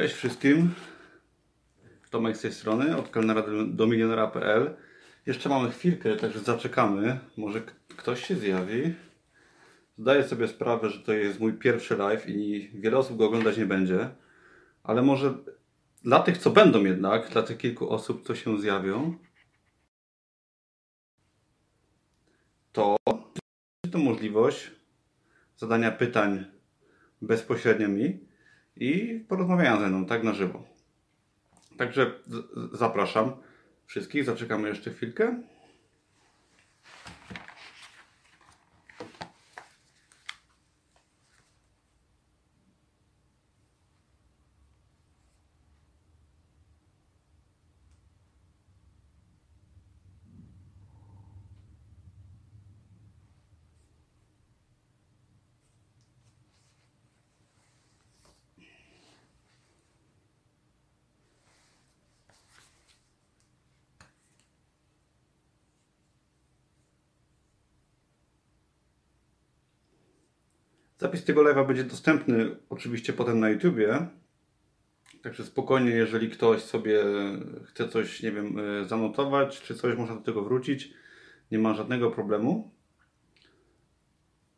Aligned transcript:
Cześć 0.00 0.14
wszystkim. 0.14 0.74
Tomek 2.10 2.36
z 2.36 2.40
tej 2.40 2.52
strony, 2.52 2.96
od 2.96 3.08
kelnera 3.08 3.42
do- 3.66 3.86
milionera.pl. 3.86 4.76
Jeszcze 5.26 5.48
mamy 5.48 5.70
chwilkę, 5.70 6.16
także 6.16 6.38
zaczekamy. 6.38 7.18
Może 7.36 7.62
ktoś 7.96 8.26
się 8.26 8.36
zjawi. 8.36 8.94
Zdaję 9.98 10.24
sobie 10.24 10.48
sprawę, 10.48 10.90
że 10.90 11.00
to 11.00 11.12
jest 11.12 11.40
mój 11.40 11.52
pierwszy 11.52 11.96
live 11.96 12.28
i 12.28 12.70
wiele 12.74 12.98
osób 12.98 13.18
go 13.18 13.26
oglądać 13.26 13.56
nie 13.56 13.66
będzie. 13.66 14.08
Ale 14.82 15.02
może 15.02 15.34
dla 16.02 16.20
tych, 16.20 16.38
co 16.38 16.50
będą 16.50 16.84
jednak, 16.84 17.28
dla 17.28 17.42
tych 17.42 17.58
kilku 17.58 17.90
osób, 17.90 18.26
co 18.26 18.34
się 18.34 18.60
zjawią, 18.60 19.18
to 22.72 22.96
to 23.92 23.98
możliwość 23.98 24.70
zadania 25.56 25.90
pytań 25.90 26.44
bezpośrednio 27.22 27.88
mi 27.88 28.29
i 28.80 29.24
porozmawiania 29.28 29.80
ze 29.80 29.88
mną, 29.88 30.06
tak 30.06 30.22
na 30.24 30.32
żywo. 30.34 30.62
Także 31.76 32.12
zapraszam 32.72 33.32
wszystkich, 33.86 34.24
zaczekamy 34.24 34.68
jeszcze 34.68 34.90
chwilkę. 34.90 35.42
Tego 71.30 71.42
live'a 71.42 71.66
będzie 71.66 71.84
dostępny 71.84 72.56
oczywiście 72.70 73.12
potem 73.12 73.40
na 73.40 73.50
YouTubie. 73.50 74.06
Także 75.22 75.44
spokojnie, 75.44 75.90
jeżeli 75.90 76.30
ktoś 76.30 76.62
sobie 76.62 77.04
chce 77.64 77.88
coś, 77.88 78.22
nie 78.22 78.32
wiem, 78.32 78.58
e, 78.58 78.84
zanotować, 78.84 79.60
czy 79.60 79.74
coś, 79.74 79.96
można 79.96 80.14
do 80.14 80.20
tego 80.20 80.42
wrócić. 80.42 80.94
Nie 81.50 81.58
ma 81.58 81.74
żadnego 81.74 82.10
problemu. 82.10 82.70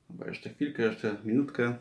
Chyba 0.08 0.26
jeszcze 0.26 0.50
chwilkę, 0.50 0.82
jeszcze 0.82 1.16
minutkę. 1.24 1.78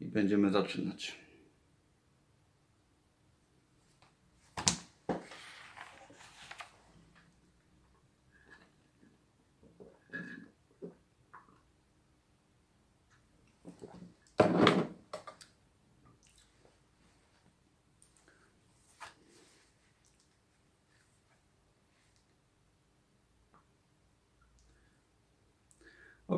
I 0.00 0.04
będziemy 0.04 0.50
zaczynać. 0.50 1.21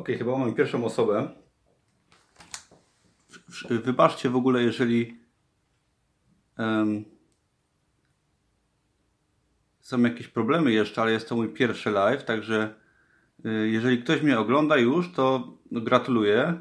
Ok, 0.05 0.17
chyba 0.17 0.37
mamy 0.37 0.53
pierwszą 0.53 0.85
osobę. 0.85 1.29
Wybaczcie 3.69 4.29
w 4.29 4.35
ogóle, 4.35 4.63
jeżeli 4.63 5.19
em, 6.57 7.05
są 9.79 10.01
jakieś 10.01 10.27
problemy 10.27 10.71
jeszcze, 10.71 11.01
ale 11.01 11.11
jest 11.11 11.29
to 11.29 11.35
mój 11.35 11.49
pierwszy 11.49 11.91
live, 11.91 12.23
także 12.23 12.75
y, 13.45 13.69
jeżeli 13.69 14.03
ktoś 14.03 14.21
mnie 14.21 14.39
ogląda 14.39 14.77
już, 14.77 15.11
to 15.11 15.57
gratuluję. 15.71 16.59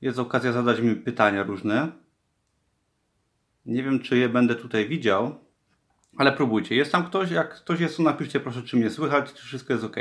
Jest 0.00 0.18
okazja 0.18 0.52
zadać 0.52 0.80
mi 0.80 0.96
pytania 0.96 1.42
różne. 1.42 1.92
Nie 3.66 3.82
wiem, 3.82 4.00
czy 4.00 4.18
je 4.18 4.28
będę 4.28 4.54
tutaj 4.54 4.88
widział, 4.88 5.38
ale 6.16 6.32
próbujcie. 6.32 6.76
Jest 6.76 6.92
tam 6.92 7.06
ktoś? 7.06 7.30
Jak 7.30 7.54
ktoś 7.54 7.80
jest, 7.80 7.96
to 7.96 8.02
napiszcie 8.02 8.40
proszę, 8.40 8.62
czy 8.62 8.76
mnie 8.76 8.90
słychać, 8.90 9.32
czy 9.32 9.46
wszystko 9.46 9.72
jest 9.72 9.84
ok. 9.84 9.96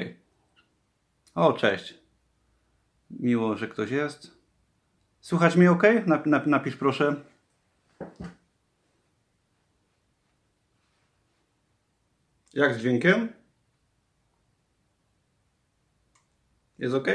O, 1.36 1.54
cześć. 1.54 2.05
Miło, 3.10 3.58
że 3.58 3.68
ktoś 3.68 3.92
jest. 3.92 4.38
Słychać 5.22 5.56
mnie 5.56 5.72
ok? 5.72 5.84
Nap, 6.06 6.26
nap, 6.26 6.48
napisz 6.48 6.76
proszę. 6.76 7.16
Jak 12.54 12.74
z 12.74 12.78
dźwiękiem? 12.78 13.30
Jest 16.80 16.96
ok? 16.96 17.08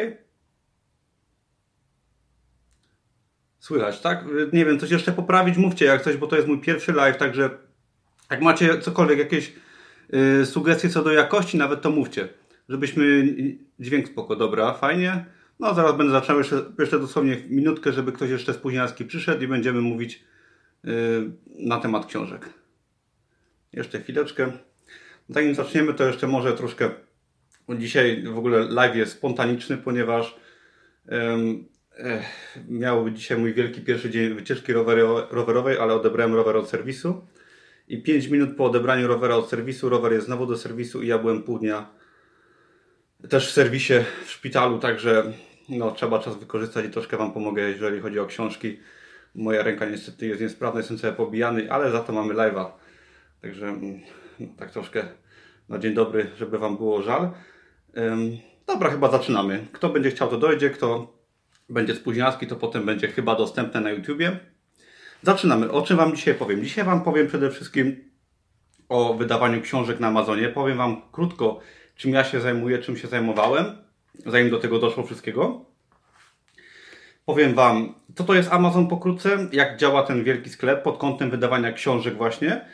Słychać, 3.58 4.00
tak? 4.00 4.24
Nie 4.52 4.64
wiem, 4.64 4.78
coś 4.78 4.90
jeszcze 4.90 5.12
poprawić, 5.12 5.56
mówcie 5.56 5.84
jak 5.84 6.02
coś, 6.02 6.16
bo 6.16 6.26
to 6.26 6.36
jest 6.36 6.48
mój 6.48 6.60
pierwszy 6.60 6.92
live, 6.92 7.16
także 7.16 7.50
jak 8.30 8.42
macie 8.42 8.78
cokolwiek, 8.78 9.18
jakieś 9.18 9.52
y, 10.14 10.46
sugestie 10.46 10.88
co 10.88 11.02
do 11.02 11.12
jakości, 11.12 11.58
nawet 11.58 11.82
to 11.82 11.90
mówcie. 11.90 12.28
Żebyśmy 12.68 13.34
dźwięk 13.80 14.08
spoko, 14.08 14.36
dobra, 14.36 14.74
fajnie. 14.74 15.24
No 15.60 15.74
zaraz 15.74 15.96
będę 15.96 16.12
zaczął 16.12 16.38
jeszcze, 16.38 16.64
jeszcze 16.78 16.98
dosłownie 16.98 17.36
minutkę, 17.48 17.92
żeby 17.92 18.12
ktoś 18.12 18.30
jeszcze 18.30 18.54
spóźnialski 18.54 19.04
przyszedł 19.04 19.44
i 19.44 19.48
będziemy 19.48 19.80
mówić 19.80 20.24
y, 20.84 20.90
na 21.58 21.80
temat 21.80 22.06
książek. 22.06 22.48
Jeszcze 23.72 24.00
chwileczkę. 24.00 24.52
Zanim 25.28 25.54
zaczniemy, 25.54 25.94
to 25.94 26.04
jeszcze 26.04 26.26
może 26.26 26.52
troszkę. 26.52 26.90
Dzisiaj 27.78 28.22
w 28.22 28.38
ogóle 28.38 28.66
live 28.68 28.96
jest 28.96 29.12
spontaniczny, 29.12 29.76
ponieważ 29.76 30.36
eh, 31.08 32.24
miał 32.68 33.04
być 33.04 33.18
dzisiaj 33.18 33.38
mój 33.38 33.54
wielki 33.54 33.80
pierwszy 33.80 34.10
dzień 34.10 34.34
wycieczki 34.34 34.72
rowery- 34.72 35.26
rowerowej, 35.30 35.78
ale 35.78 35.94
odebrałem 35.94 36.34
rower 36.34 36.56
od 36.56 36.68
serwisu. 36.68 37.26
I 37.88 38.02
5 38.02 38.26
minut 38.26 38.56
po 38.56 38.64
odebraniu 38.64 39.06
rowera 39.08 39.36
od 39.36 39.48
serwisu, 39.48 39.88
rower 39.88 40.12
jest 40.12 40.26
znowu 40.26 40.46
do 40.46 40.58
serwisu 40.58 41.02
i 41.02 41.06
ja 41.06 41.18
byłem 41.18 41.42
pół 41.42 41.58
dnia 41.58 42.00
też 43.28 43.48
w 43.48 43.52
serwisie 43.52 43.94
w 44.24 44.30
szpitalu, 44.30 44.78
także 44.78 45.32
no, 45.70 45.92
trzeba 45.92 46.18
czas 46.18 46.36
wykorzystać 46.36 46.84
i 46.84 46.90
troszkę 46.90 47.16
Wam 47.16 47.32
pomogę, 47.32 47.62
jeżeli 47.62 48.00
chodzi 48.00 48.18
o 48.18 48.26
książki. 48.26 48.78
Moja 49.34 49.62
ręka 49.62 49.86
niestety 49.86 50.26
jest 50.26 50.40
niesprawna, 50.40 50.80
jestem 50.80 50.98
sobie 50.98 51.12
pobijany, 51.12 51.72
ale 51.72 51.90
za 51.90 52.00
to 52.00 52.12
mamy 52.12 52.34
live'a. 52.34 52.66
Także 53.42 53.68
mm, 53.68 54.00
no, 54.40 54.46
tak 54.58 54.70
troszkę 54.70 55.04
na 55.68 55.78
dzień 55.78 55.94
dobry, 55.94 56.30
żeby 56.38 56.58
Wam 56.58 56.76
było 56.76 57.02
żal. 57.02 57.30
Ym, 57.98 58.38
dobra, 58.66 58.90
chyba 58.90 59.10
zaczynamy. 59.10 59.66
Kto 59.72 59.88
będzie 59.88 60.10
chciał, 60.10 60.28
to 60.28 60.36
dojdzie. 60.36 60.70
Kto 60.70 61.12
będzie 61.68 61.94
spóźnialski, 61.94 62.46
to 62.46 62.56
potem 62.56 62.86
będzie 62.86 63.08
chyba 63.08 63.34
dostępne 63.34 63.80
na 63.80 63.90
YouTubie. 63.90 64.38
Zaczynamy. 65.22 65.70
O 65.70 65.82
czym 65.82 65.96
Wam 65.96 66.16
dzisiaj 66.16 66.34
powiem? 66.34 66.62
Dzisiaj 66.62 66.84
Wam 66.84 67.04
powiem 67.04 67.26
przede 67.26 67.50
wszystkim 67.50 68.10
o 68.88 69.14
wydawaniu 69.14 69.60
książek 69.60 70.00
na 70.00 70.08
Amazonie. 70.08 70.48
Powiem 70.48 70.78
Wam 70.78 71.02
krótko, 71.12 71.60
czym 71.96 72.10
ja 72.10 72.24
się 72.24 72.40
zajmuję, 72.40 72.78
czym 72.78 72.96
się 72.96 73.08
zajmowałem, 73.08 73.64
zanim 74.26 74.50
do 74.50 74.58
tego 74.58 74.78
doszło 74.78 75.04
wszystkiego. 75.04 75.64
Powiem 77.24 77.54
Wam, 77.54 77.94
co 78.14 78.24
to 78.24 78.34
jest 78.34 78.52
Amazon 78.52 78.88
pokrótce, 78.88 79.48
jak 79.52 79.76
działa 79.76 80.02
ten 80.02 80.24
wielki 80.24 80.50
sklep 80.50 80.82
pod 80.82 80.98
kątem 80.98 81.30
wydawania 81.30 81.72
książek 81.72 82.16
właśnie. 82.16 82.64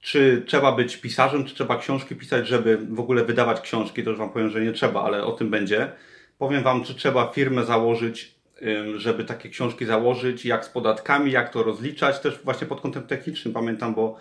Czy 0.00 0.42
trzeba 0.46 0.72
być 0.72 0.96
pisarzem, 0.96 1.44
czy 1.44 1.54
trzeba 1.54 1.78
książki 1.78 2.16
pisać, 2.16 2.48
żeby 2.48 2.78
w 2.78 3.00
ogóle 3.00 3.24
wydawać 3.24 3.60
książki, 3.60 4.04
to 4.04 4.10
już 4.10 4.18
Wam 4.18 4.30
powiem, 4.30 4.50
że 4.50 4.60
nie 4.60 4.72
trzeba, 4.72 5.02
ale 5.02 5.24
o 5.24 5.32
tym 5.32 5.50
będzie. 5.50 5.92
Powiem 6.38 6.62
Wam, 6.62 6.84
czy 6.84 6.94
trzeba 6.94 7.26
firmę 7.26 7.64
założyć, 7.64 8.34
żeby 8.96 9.24
takie 9.24 9.48
książki 9.48 9.86
założyć, 9.86 10.44
jak 10.44 10.64
z 10.64 10.68
podatkami, 10.68 11.32
jak 11.32 11.52
to 11.52 11.62
rozliczać, 11.62 12.20
też 12.20 12.38
właśnie 12.44 12.66
pod 12.66 12.80
kątem 12.80 13.02
technicznym, 13.02 13.54
pamiętam, 13.54 13.94
bo 13.94 14.16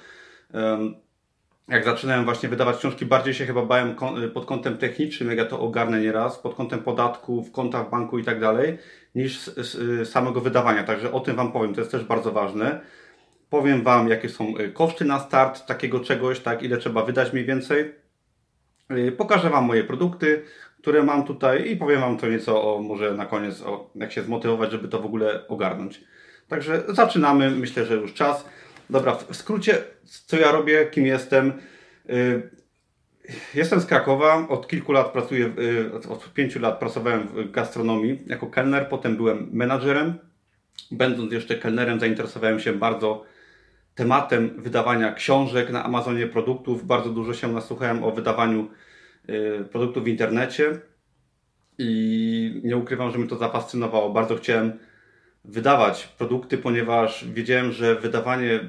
jak 1.71 1.85
zaczynałem 1.85 2.25
właśnie 2.25 2.49
wydawać 2.49 2.77
książki, 2.77 3.05
bardziej 3.05 3.33
się 3.33 3.45
chyba 3.45 3.65
bałem 3.65 3.95
pod 4.33 4.45
kątem 4.45 4.77
technicznym, 4.77 5.29
jak 5.29 5.37
ja 5.37 5.45
to 5.45 5.59
ogarnę 5.59 6.01
nieraz, 6.01 6.39
pod 6.39 6.55
kątem 6.55 6.79
podatków, 6.79 7.51
konta 7.51 7.83
w 7.83 7.89
banku 7.89 8.19
i 8.19 8.23
tak 8.23 8.39
dalej, 8.39 8.77
niż 9.15 9.51
samego 10.03 10.41
wydawania. 10.41 10.83
Także 10.83 11.11
o 11.11 11.19
tym 11.19 11.35
Wam 11.35 11.51
powiem, 11.51 11.73
to 11.73 11.81
jest 11.81 11.91
też 11.91 12.03
bardzo 12.03 12.31
ważne. 12.31 12.81
Powiem 13.49 13.83
Wam, 13.83 14.09
jakie 14.09 14.29
są 14.29 14.57
y, 14.57 14.71
koszty 14.71 15.05
na 15.05 15.19
start 15.19 15.65
takiego 15.65 15.99
czegoś, 15.99 16.39
tak, 16.39 16.63
ile 16.63 16.77
trzeba 16.77 17.05
wydać 17.05 17.33
mniej 17.33 17.45
więcej. 17.45 17.95
Y, 18.91 19.11
Pokażę 19.11 19.49
Wam 19.49 19.65
moje 19.65 19.83
produkty, 19.83 20.43
które 20.81 21.03
mam 21.03 21.23
tutaj 21.23 21.71
i 21.71 21.75
powiem 21.77 22.01
Wam 22.01 22.17
to 22.17 22.27
nieco 22.27 22.75
o, 22.75 22.81
może 22.81 23.13
na 23.13 23.25
koniec, 23.25 23.61
o, 23.61 23.89
jak 23.95 24.11
się 24.11 24.21
zmotywować, 24.23 24.71
żeby 24.71 24.87
to 24.87 24.99
w 24.99 25.05
ogóle 25.05 25.47
ogarnąć. 25.47 26.01
Także 26.47 26.83
zaczynamy, 26.87 27.51
myślę, 27.51 27.85
że 27.85 27.95
już 27.95 28.13
czas. 28.13 28.45
Dobra, 28.91 29.15
w 29.15 29.35
skrócie, 29.35 29.77
co 30.25 30.39
ja 30.39 30.51
robię, 30.51 30.85
kim 30.85 31.05
jestem. 31.05 31.53
Y, 32.09 32.49
jestem 33.53 33.79
z 33.79 33.85
Krakowa, 33.85 34.47
od 34.47 34.67
kilku 34.67 34.91
lat 34.91 35.11
pracuję, 35.11 35.53
od 36.09 36.33
pięciu 36.33 36.59
lat 36.59 36.79
pracowałem 36.79 37.27
w 37.27 37.51
gastronomii 37.51 38.19
jako 38.27 38.47
kelner, 38.47 38.89
potem 38.89 39.17
byłem 39.17 39.49
menadżerem. 39.51 40.13
Będąc 40.91 41.33
jeszcze 41.33 41.55
kelnerem 41.55 41.99
zainteresowałem 41.99 42.59
się 42.59 42.73
bardzo 42.73 43.25
tematem 43.95 44.61
wydawania 44.61 45.13
książek 45.13 45.69
na 45.69 45.83
Amazonie, 45.83 46.27
produktów. 46.27 46.87
Bardzo 46.87 47.09
dużo 47.09 47.33
się 47.33 47.51
nasłuchałem 47.51 48.03
o 48.03 48.11
wydawaniu 48.11 48.69
produktów 49.71 50.03
w 50.03 50.07
internecie 50.07 50.79
i 51.77 52.61
nie 52.63 52.77
ukrywam, 52.77 53.11
że 53.11 53.17
mnie 53.17 53.27
to 53.27 53.37
zafascynowało. 53.37 54.09
Bardzo 54.09 54.35
chciałem 54.35 54.79
wydawać 55.45 56.07
produkty, 56.17 56.57
ponieważ 56.57 57.25
wiedziałem, 57.33 57.71
że 57.71 57.95
wydawanie 57.95 58.59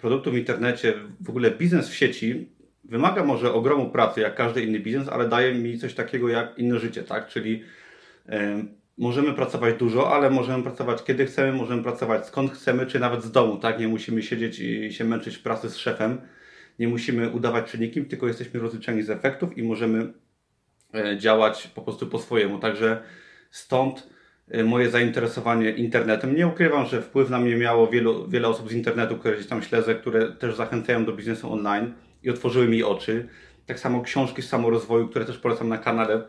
produktów 0.00 0.34
w 0.34 0.36
internecie, 0.36 0.94
w 1.20 1.30
ogóle 1.30 1.50
biznes 1.50 1.88
w 1.88 1.94
sieci 1.94 2.48
wymaga 2.84 3.24
może 3.24 3.52
ogromu 3.52 3.90
pracy, 3.90 4.20
jak 4.20 4.34
każdy 4.34 4.62
inny 4.62 4.80
biznes, 4.80 5.08
ale 5.08 5.28
daje 5.28 5.54
mi 5.54 5.78
coś 5.78 5.94
takiego 5.94 6.28
jak 6.28 6.58
inne 6.58 6.78
życie, 6.78 7.02
tak? 7.02 7.28
Czyli 7.28 7.62
y, 8.28 8.32
możemy 8.98 9.32
pracować 9.32 9.74
dużo, 9.78 10.14
ale 10.14 10.30
możemy 10.30 10.62
pracować 10.62 11.04
kiedy 11.04 11.26
chcemy, 11.26 11.52
możemy 11.52 11.82
pracować 11.82 12.26
skąd 12.26 12.52
chcemy, 12.52 12.86
czy 12.86 12.98
nawet 12.98 13.24
z 13.24 13.30
domu, 13.30 13.56
tak? 13.56 13.78
Nie 13.78 13.88
musimy 13.88 14.22
siedzieć 14.22 14.60
i 14.60 14.92
się 14.92 15.04
męczyć 15.04 15.36
w 15.36 15.42
pracy 15.42 15.70
z 15.70 15.76
szefem, 15.76 16.20
nie 16.78 16.88
musimy 16.88 17.30
udawać 17.30 17.64
przy 17.64 17.78
nikim, 17.78 18.04
tylko 18.04 18.26
jesteśmy 18.26 18.60
rozliczeni 18.60 19.02
z 19.02 19.10
efektów 19.10 19.58
i 19.58 19.62
możemy 19.62 20.12
y, 20.94 21.18
działać 21.18 21.66
po 21.66 21.82
prostu 21.82 22.06
po 22.06 22.18
swojemu. 22.18 22.58
Także 22.58 23.02
stąd 23.50 24.17
moje 24.64 24.90
zainteresowanie 24.90 25.70
internetem. 25.70 26.36
Nie 26.36 26.46
ukrywam, 26.46 26.86
że 26.86 27.02
wpływ 27.02 27.30
na 27.30 27.38
mnie 27.38 27.56
miało 27.56 27.86
wielu, 27.86 28.28
wiele 28.28 28.48
osób 28.48 28.68
z 28.68 28.72
internetu, 28.72 29.16
które 29.16 29.34
gdzieś 29.34 29.46
tam 29.46 29.62
śledzę, 29.62 29.94
które 29.94 30.32
też 30.32 30.54
zachęcają 30.54 31.04
do 31.04 31.12
biznesu 31.12 31.52
online 31.52 31.94
i 32.22 32.30
otworzyły 32.30 32.68
mi 32.68 32.82
oczy. 32.82 33.28
Tak 33.66 33.78
samo 33.78 34.02
książki 34.02 34.42
z 34.42 34.48
samorozwoju, 34.48 35.08
które 35.08 35.24
też 35.24 35.38
polecam 35.38 35.68
na 35.68 35.78
kanale, 35.78 36.22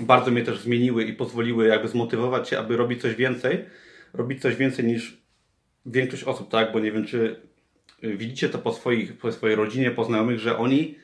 bardzo 0.00 0.30
mnie 0.30 0.42
też 0.42 0.60
zmieniły 0.60 1.04
i 1.04 1.12
pozwoliły 1.12 1.66
jakby 1.66 1.88
zmotywować 1.88 2.48
się, 2.48 2.58
aby 2.58 2.76
robić 2.76 3.00
coś 3.00 3.14
więcej. 3.14 3.64
Robić 4.12 4.42
coś 4.42 4.56
więcej 4.56 4.84
niż 4.84 5.22
większość 5.86 6.24
osób, 6.24 6.50
tak? 6.50 6.72
Bo 6.72 6.80
nie 6.80 6.92
wiem, 6.92 7.06
czy 7.06 7.40
widzicie 8.02 8.48
to 8.48 8.58
po, 8.58 8.72
swoich, 8.72 9.18
po 9.18 9.32
swojej 9.32 9.56
rodzinie, 9.56 9.90
po 9.90 10.04
znajomych, 10.04 10.38
że 10.38 10.58
oni 10.58 10.94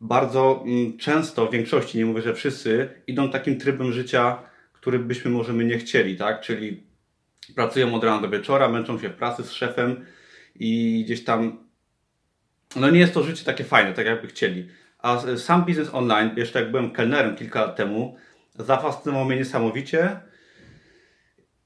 bardzo 0.00 0.64
mm, 0.66 0.98
często, 0.98 1.46
w 1.46 1.52
większości, 1.52 1.98
nie 1.98 2.06
mówię, 2.06 2.22
że 2.22 2.34
wszyscy, 2.34 2.88
idą 3.06 3.30
takim 3.30 3.58
trybem 3.58 3.92
życia, 3.92 4.38
który 4.84 4.98
byśmy 4.98 5.30
możemy 5.30 5.64
nie 5.64 5.78
chcieli, 5.78 6.16
tak? 6.16 6.40
Czyli 6.40 6.82
pracują 7.54 7.94
od 7.94 8.04
rana 8.04 8.22
do 8.22 8.28
wieczora, 8.28 8.68
męczą 8.68 8.98
się 8.98 9.08
w 9.08 9.14
pracy 9.14 9.42
z 9.42 9.52
szefem 9.52 10.06
i 10.54 11.02
gdzieś 11.04 11.24
tam 11.24 11.58
no 12.76 12.90
nie 12.90 12.98
jest 13.00 13.14
to 13.14 13.22
życie 13.22 13.44
takie 13.44 13.64
fajne, 13.64 13.92
tak 13.92 14.06
jakby 14.06 14.28
chcieli. 14.28 14.68
A 14.98 15.18
sam 15.36 15.64
biznes 15.64 15.94
online, 15.94 16.30
jeszcze 16.36 16.60
jak 16.60 16.70
byłem 16.70 16.90
kelnerem 16.90 17.36
kilka 17.36 17.60
lat 17.60 17.76
temu, 17.76 18.16
zafascynował 18.54 19.24
mnie 19.24 19.36
niesamowicie. 19.36 20.20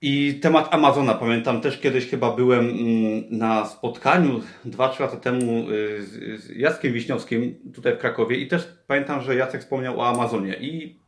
I 0.01 0.41
temat 0.43 0.75
Amazona, 0.75 1.15
pamiętam 1.15 1.61
też 1.61 1.79
kiedyś 1.81 2.11
chyba 2.11 2.37
byłem 2.37 2.69
mm, 2.69 3.25
na 3.31 3.67
spotkaniu 3.67 4.41
2-3 4.67 5.01
lata 5.01 5.17
temu 5.17 5.71
y, 5.71 6.39
z 6.39 6.49
Jackiem 6.57 6.93
Wiśniowskim 6.93 7.73
tutaj 7.75 7.95
w 7.95 7.99
Krakowie 7.99 8.37
i 8.37 8.49
też 8.49 8.69
pamiętam, 8.87 9.23
że 9.23 9.37
Jacek 9.37 9.61
wspomniał 9.61 10.01
o 10.01 10.09
Amazonie 10.09 10.57
i 10.61 11.01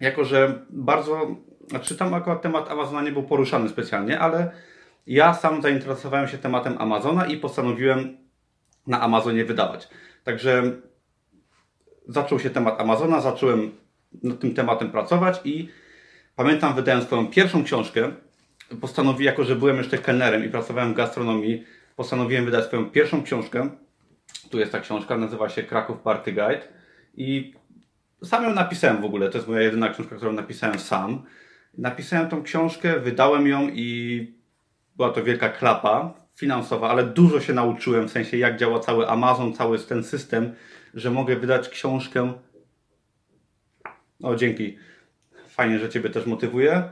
jako, 0.00 0.24
że 0.24 0.66
bardzo, 0.70 1.36
znaczy 1.68 1.96
tam 1.96 2.14
akurat 2.14 2.42
temat 2.42 2.70
Amazona 2.70 3.02
nie 3.02 3.12
był 3.12 3.22
poruszany 3.22 3.68
specjalnie, 3.68 4.20
ale 4.20 4.50
ja 5.06 5.34
sam 5.34 5.62
zainteresowałem 5.62 6.28
się 6.28 6.38
tematem 6.38 6.76
Amazona 6.78 7.26
i 7.26 7.36
postanowiłem 7.36 8.16
na 8.86 9.00
Amazonie 9.00 9.44
wydawać. 9.44 9.88
Także 10.24 10.72
zaczął 12.08 12.40
się 12.40 12.50
temat 12.50 12.80
Amazona, 12.80 13.20
zacząłem 13.20 13.72
nad 14.22 14.40
tym 14.40 14.54
tematem 14.54 14.90
pracować 14.90 15.40
i 15.44 15.68
pamiętam, 16.36 16.74
wydałem 16.74 17.02
swoją 17.02 17.26
pierwszą 17.26 17.64
książkę. 17.64 18.12
Postanowiłem, 18.80 19.24
jako 19.24 19.44
że 19.44 19.56
byłem 19.56 19.76
jeszcze 19.76 19.98
kelnerem 19.98 20.44
i 20.44 20.48
pracowałem 20.48 20.92
w 20.92 20.96
gastronomii, 20.96 21.64
postanowiłem 21.96 22.44
wydać 22.44 22.64
swoją 22.64 22.90
pierwszą 22.90 23.22
książkę. 23.22 23.70
Tu 24.50 24.58
jest 24.58 24.72
ta 24.72 24.80
książka, 24.80 25.16
nazywa 25.16 25.48
się 25.48 25.62
Kraków 25.62 25.98
Party 25.98 26.32
Guide 26.32 26.68
i 27.14 27.54
sam 28.24 28.44
ją 28.44 28.54
napisałem 28.54 29.02
w 29.02 29.04
ogóle. 29.04 29.30
To 29.30 29.38
jest 29.38 29.48
moja 29.48 29.62
jedyna 29.62 29.88
książka, 29.88 30.16
którą 30.16 30.32
napisałem 30.32 30.78
sam. 30.78 31.22
Napisałem 31.78 32.28
tą 32.28 32.42
książkę, 32.42 33.00
wydałem 33.00 33.46
ją 33.46 33.68
i 33.72 34.34
była 34.96 35.10
to 35.10 35.24
wielka 35.24 35.48
klapa 35.48 36.14
finansowa, 36.36 36.90
ale 36.90 37.04
dużo 37.04 37.40
się 37.40 37.52
nauczyłem, 37.52 38.08
w 38.08 38.10
sensie 38.10 38.36
jak 38.36 38.56
działa 38.56 38.80
cały 38.80 39.08
Amazon, 39.08 39.52
cały 39.52 39.78
ten 39.78 40.04
system, 40.04 40.54
że 40.94 41.10
mogę 41.10 41.36
wydać 41.36 41.68
książkę. 41.68 42.32
O, 44.22 44.36
dzięki. 44.36 44.78
Fajnie, 45.48 45.78
że 45.78 45.88
Ciebie 45.88 46.10
też 46.10 46.26
motywuje. 46.26 46.82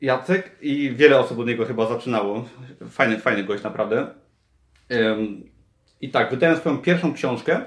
Jacek 0.00 0.56
i 0.60 0.90
wiele 0.90 1.18
osób 1.18 1.38
od 1.38 1.46
niego 1.46 1.66
chyba 1.66 1.86
zaczynało. 1.86 2.48
Fajny, 2.90 3.18
fajny 3.18 3.44
gość, 3.44 3.62
naprawdę. 3.62 4.14
I 6.00 6.10
tak, 6.10 6.30
wydałem 6.30 6.56
swoją 6.56 6.78
pierwszą 6.78 7.14
książkę 7.14 7.60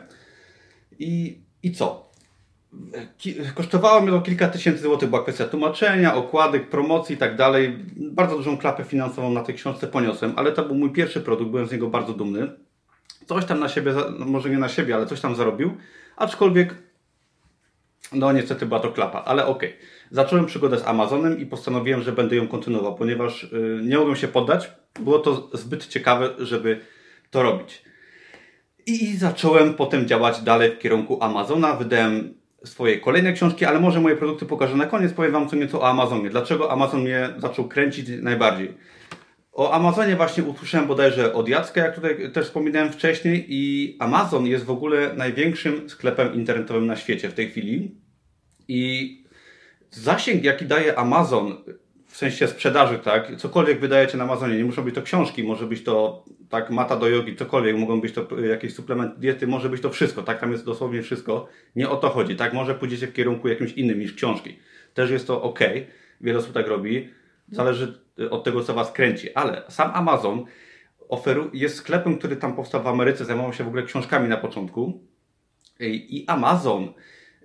i, 0.99 1.42
i 1.63 1.71
co? 1.71 2.13
Kosztowało 3.55 4.01
mnie 4.01 4.11
to 4.11 4.21
kilka 4.21 4.47
tysięcy 4.47 4.81
złotych, 4.81 5.09
była 5.09 5.23
kwestia 5.23 5.45
tłumaczenia, 5.45 6.15
okładek, 6.15 6.69
promocji 6.69 7.15
i 7.15 7.17
tak 7.17 7.35
dalej. 7.35 7.77
Bardzo 7.95 8.37
dużą 8.37 8.57
klapę 8.57 8.83
finansową 8.83 9.31
na 9.31 9.43
tej 9.43 9.55
książce 9.55 9.87
poniosłem, 9.87 10.33
ale 10.35 10.51
to 10.51 10.65
był 10.65 10.75
mój 10.75 10.91
pierwszy 10.91 11.21
produkt, 11.21 11.51
byłem 11.51 11.67
z 11.67 11.71
niego 11.71 11.87
bardzo 11.87 12.13
dumny. 12.13 12.51
Coś 13.25 13.45
tam 13.45 13.59
na 13.59 13.69
siebie, 13.69 13.93
może 14.19 14.49
nie 14.49 14.57
na 14.57 14.69
siebie, 14.69 14.95
ale 14.95 15.05
coś 15.05 15.21
tam 15.21 15.35
zarobił, 15.35 15.77
aczkolwiek 16.17 16.75
no 18.11 18.31
niestety 18.31 18.65
była 18.65 18.79
to 18.79 18.91
klapa, 18.91 19.23
ale 19.25 19.45
okej. 19.45 19.69
Okay. 19.69 19.81
Zacząłem 20.11 20.45
przygodę 20.45 20.79
z 20.79 20.87
Amazonem 20.87 21.39
i 21.39 21.45
postanowiłem, 21.45 22.01
że 22.01 22.11
będę 22.11 22.35
ją 22.35 22.47
kontynuował, 22.47 22.95
ponieważ 22.95 23.43
yy, 23.51 23.81
nie 23.83 23.97
mogłem 23.97 24.15
się 24.15 24.27
poddać. 24.27 24.71
Było 24.99 25.19
to 25.19 25.49
zbyt 25.53 25.87
ciekawe, 25.87 26.29
żeby 26.39 26.79
to 27.31 27.43
robić. 27.43 27.83
I 28.85 29.17
zacząłem 29.17 29.73
potem 29.73 30.07
działać 30.07 30.41
dalej 30.41 30.71
w 30.71 30.79
kierunku 30.79 31.23
Amazona. 31.23 31.75
Wydałem 31.75 32.33
swoje 32.65 32.99
kolejne 32.99 33.33
książki, 33.33 33.65
ale 33.65 33.79
może 33.79 34.01
moje 34.01 34.15
produkty 34.15 34.45
pokażę 34.45 34.75
na 34.75 34.85
koniec. 34.85 35.13
Powiem 35.13 35.31
Wam 35.31 35.49
co 35.49 35.55
nieco 35.55 35.81
o 35.81 35.89
Amazonie. 35.89 36.29
Dlaczego 36.29 36.71
Amazon 36.71 37.01
mnie 37.01 37.29
zaczął 37.37 37.67
kręcić 37.67 38.09
najbardziej? 38.21 38.73
O 39.53 39.71
Amazonie 39.71 40.15
właśnie 40.15 40.43
usłyszałem 40.43 40.87
bodajże 40.87 41.33
od 41.33 41.49
Jacka, 41.49 41.81
jak 41.81 41.95
tutaj 41.95 42.31
też 42.31 42.45
wspominałem 42.45 42.91
wcześniej 42.91 43.45
i 43.49 43.95
Amazon 43.99 44.47
jest 44.47 44.65
w 44.65 44.71
ogóle 44.71 45.13
największym 45.13 45.89
sklepem 45.89 46.33
internetowym 46.33 46.85
na 46.85 46.95
świecie 46.95 47.29
w 47.29 47.33
tej 47.33 47.49
chwili 47.49 47.95
i 48.67 49.23
zasięg 49.91 50.43
jaki 50.43 50.65
daje 50.65 50.97
Amazon 50.97 51.57
w 52.13 52.17
sensie 52.17 52.47
sprzedaży, 52.47 52.99
tak? 52.99 53.35
Cokolwiek 53.37 53.79
wydajecie 53.79 54.17
na 54.17 54.23
Amazonie, 54.23 54.57
nie 54.57 54.65
muszą 54.65 54.83
być 54.83 54.95
to 54.95 55.01
książki, 55.01 55.43
może 55.43 55.65
być 55.65 55.83
to 55.83 56.25
tak 56.49 56.69
mata 56.69 56.95
do 56.95 57.09
jogi, 57.09 57.35
cokolwiek, 57.35 57.77
mogą 57.77 58.01
być 58.01 58.13
to 58.13 58.39
jakieś 58.39 58.73
suplementy 58.73 59.19
diety, 59.19 59.47
może 59.47 59.69
być 59.69 59.81
to 59.81 59.89
wszystko, 59.89 60.23
tak? 60.23 60.39
Tam 60.39 60.51
jest 60.51 60.65
dosłownie 60.65 61.01
wszystko. 61.01 61.47
Nie 61.75 61.89
o 61.89 61.95
to 61.95 62.09
chodzi, 62.09 62.35
tak? 62.35 62.53
Może 62.53 62.75
pójdziecie 62.75 63.07
w 63.07 63.13
kierunku 63.13 63.47
jakimś 63.47 63.71
innym 63.71 63.99
niż 63.99 64.13
książki. 64.13 64.59
Też 64.93 65.11
jest 65.11 65.27
to 65.27 65.41
ok, 65.41 65.59
wiele 66.21 66.39
osób 66.39 66.53
tak 66.53 66.67
robi. 66.67 67.09
Zależy 67.51 67.99
od 68.29 68.43
tego, 68.43 68.63
co 68.63 68.73
Was 68.73 68.91
kręci, 68.91 69.33
ale 69.33 69.63
sam 69.69 69.91
Amazon 69.93 70.45
oferu, 71.09 71.49
jest 71.53 71.75
sklepem, 71.75 72.17
który 72.17 72.35
tam 72.35 72.55
powstał 72.55 72.83
w 72.83 72.87
Ameryce, 72.87 73.25
zajmował 73.25 73.53
się 73.53 73.63
w 73.63 73.67
ogóle 73.67 73.83
książkami 73.83 74.29
na 74.29 74.37
początku. 74.37 75.01
I 75.79 76.25
Amazon 76.27 76.93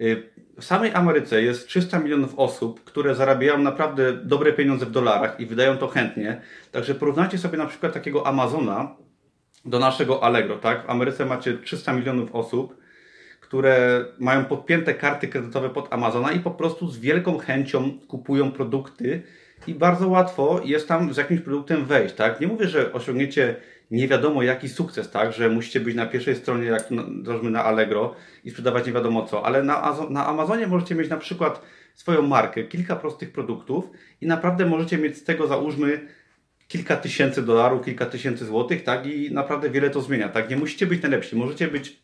y, 0.01 0.31
w 0.59 0.65
samej 0.65 0.95
Ameryce 0.95 1.43
jest 1.43 1.69
300 1.69 1.99
milionów 1.99 2.39
osób, 2.39 2.85
które 2.85 3.15
zarabiają 3.15 3.59
naprawdę 3.59 4.13
dobre 4.13 4.53
pieniądze 4.53 4.87
w 4.87 4.91
dolarach 4.91 5.41
i 5.41 5.47
wydają 5.47 5.77
to 5.77 5.89
chętnie. 5.89 6.41
Także 6.73 6.95
porównajcie 6.95 7.39
sobie 7.39 7.59
na 7.59 7.67
przykład 7.67 7.93
takiego 7.93 8.27
Amazona 8.27 8.97
do 9.65 9.79
naszego 9.79 10.23
Allegro, 10.23 10.59
tak? 10.59 10.87
W 10.87 10.91
Ameryce 10.91 11.27
macie 11.27 11.59
300 11.59 11.93
milionów 11.93 12.35
osób, 12.35 12.77
które 13.41 14.05
mają 14.19 14.45
podpięte 14.45 14.95
karty 14.95 15.29
kredytowe 15.29 15.71
pod 15.71 15.93
Amazona 15.93 16.33
i 16.33 16.41
po 16.41 16.51
prostu 16.51 16.89
z 16.89 16.99
wielką 16.99 17.39
chęcią 17.39 17.93
kupują 18.09 18.53
produkty 18.53 19.23
i 19.67 19.75
bardzo 19.75 20.09
łatwo 20.09 20.61
jest 20.65 20.89
tam 20.89 21.15
z 21.15 21.17
jakimś 21.17 21.41
produktem 21.41 21.85
wejść, 21.85 22.15
tak? 22.15 22.41
Nie 22.41 22.47
mówię, 22.47 22.69
że 22.69 22.93
osiągniecie 22.93 23.57
nie 23.91 24.09
wiadomo 24.09 24.43
jaki 24.43 24.69
sukces, 24.69 25.11
tak? 25.11 25.33
Że 25.33 25.49
musicie 25.49 25.81
być 25.81 25.95
na 25.95 26.07
pierwszej 26.07 26.37
stronie, 26.37 26.65
jak 26.65 26.89
załóżmy 27.23 27.51
na 27.51 27.65
Allegro 27.65 28.15
i 28.45 28.51
sprzedawać 28.51 28.87
nie 28.87 28.93
wiadomo 28.93 29.27
co, 29.27 29.47
ale 29.47 29.63
na, 29.63 29.97
na 30.11 30.27
Amazonie 30.27 30.67
możecie 30.67 30.95
mieć 30.95 31.09
na 31.09 31.17
przykład 31.17 31.63
swoją 31.95 32.23
markę, 32.23 32.65
kilka 32.65 32.97
prostych 32.97 33.33
produktów 33.33 33.91
i 34.21 34.27
naprawdę 34.27 34.67
możecie 34.67 34.99
mieć 34.99 35.17
z 35.17 35.25
tego 35.25 35.47
załóżmy 35.47 36.09
kilka 36.69 36.97
tysięcy 36.97 37.43
dolarów, 37.43 37.85
kilka 37.85 38.07
tysięcy 38.07 38.45
złotych, 38.47 38.85
tak? 38.85 39.07
I 39.07 39.31
naprawdę 39.33 39.71
wiele 39.71 39.91
to 39.91 40.01
zmienia, 40.01 40.29
tak? 40.29 40.51
Nie 40.51 40.57
musicie 40.57 40.87
być 40.87 41.03
najlepsi, 41.03 41.37
możecie 41.37 41.69
być 41.69 42.03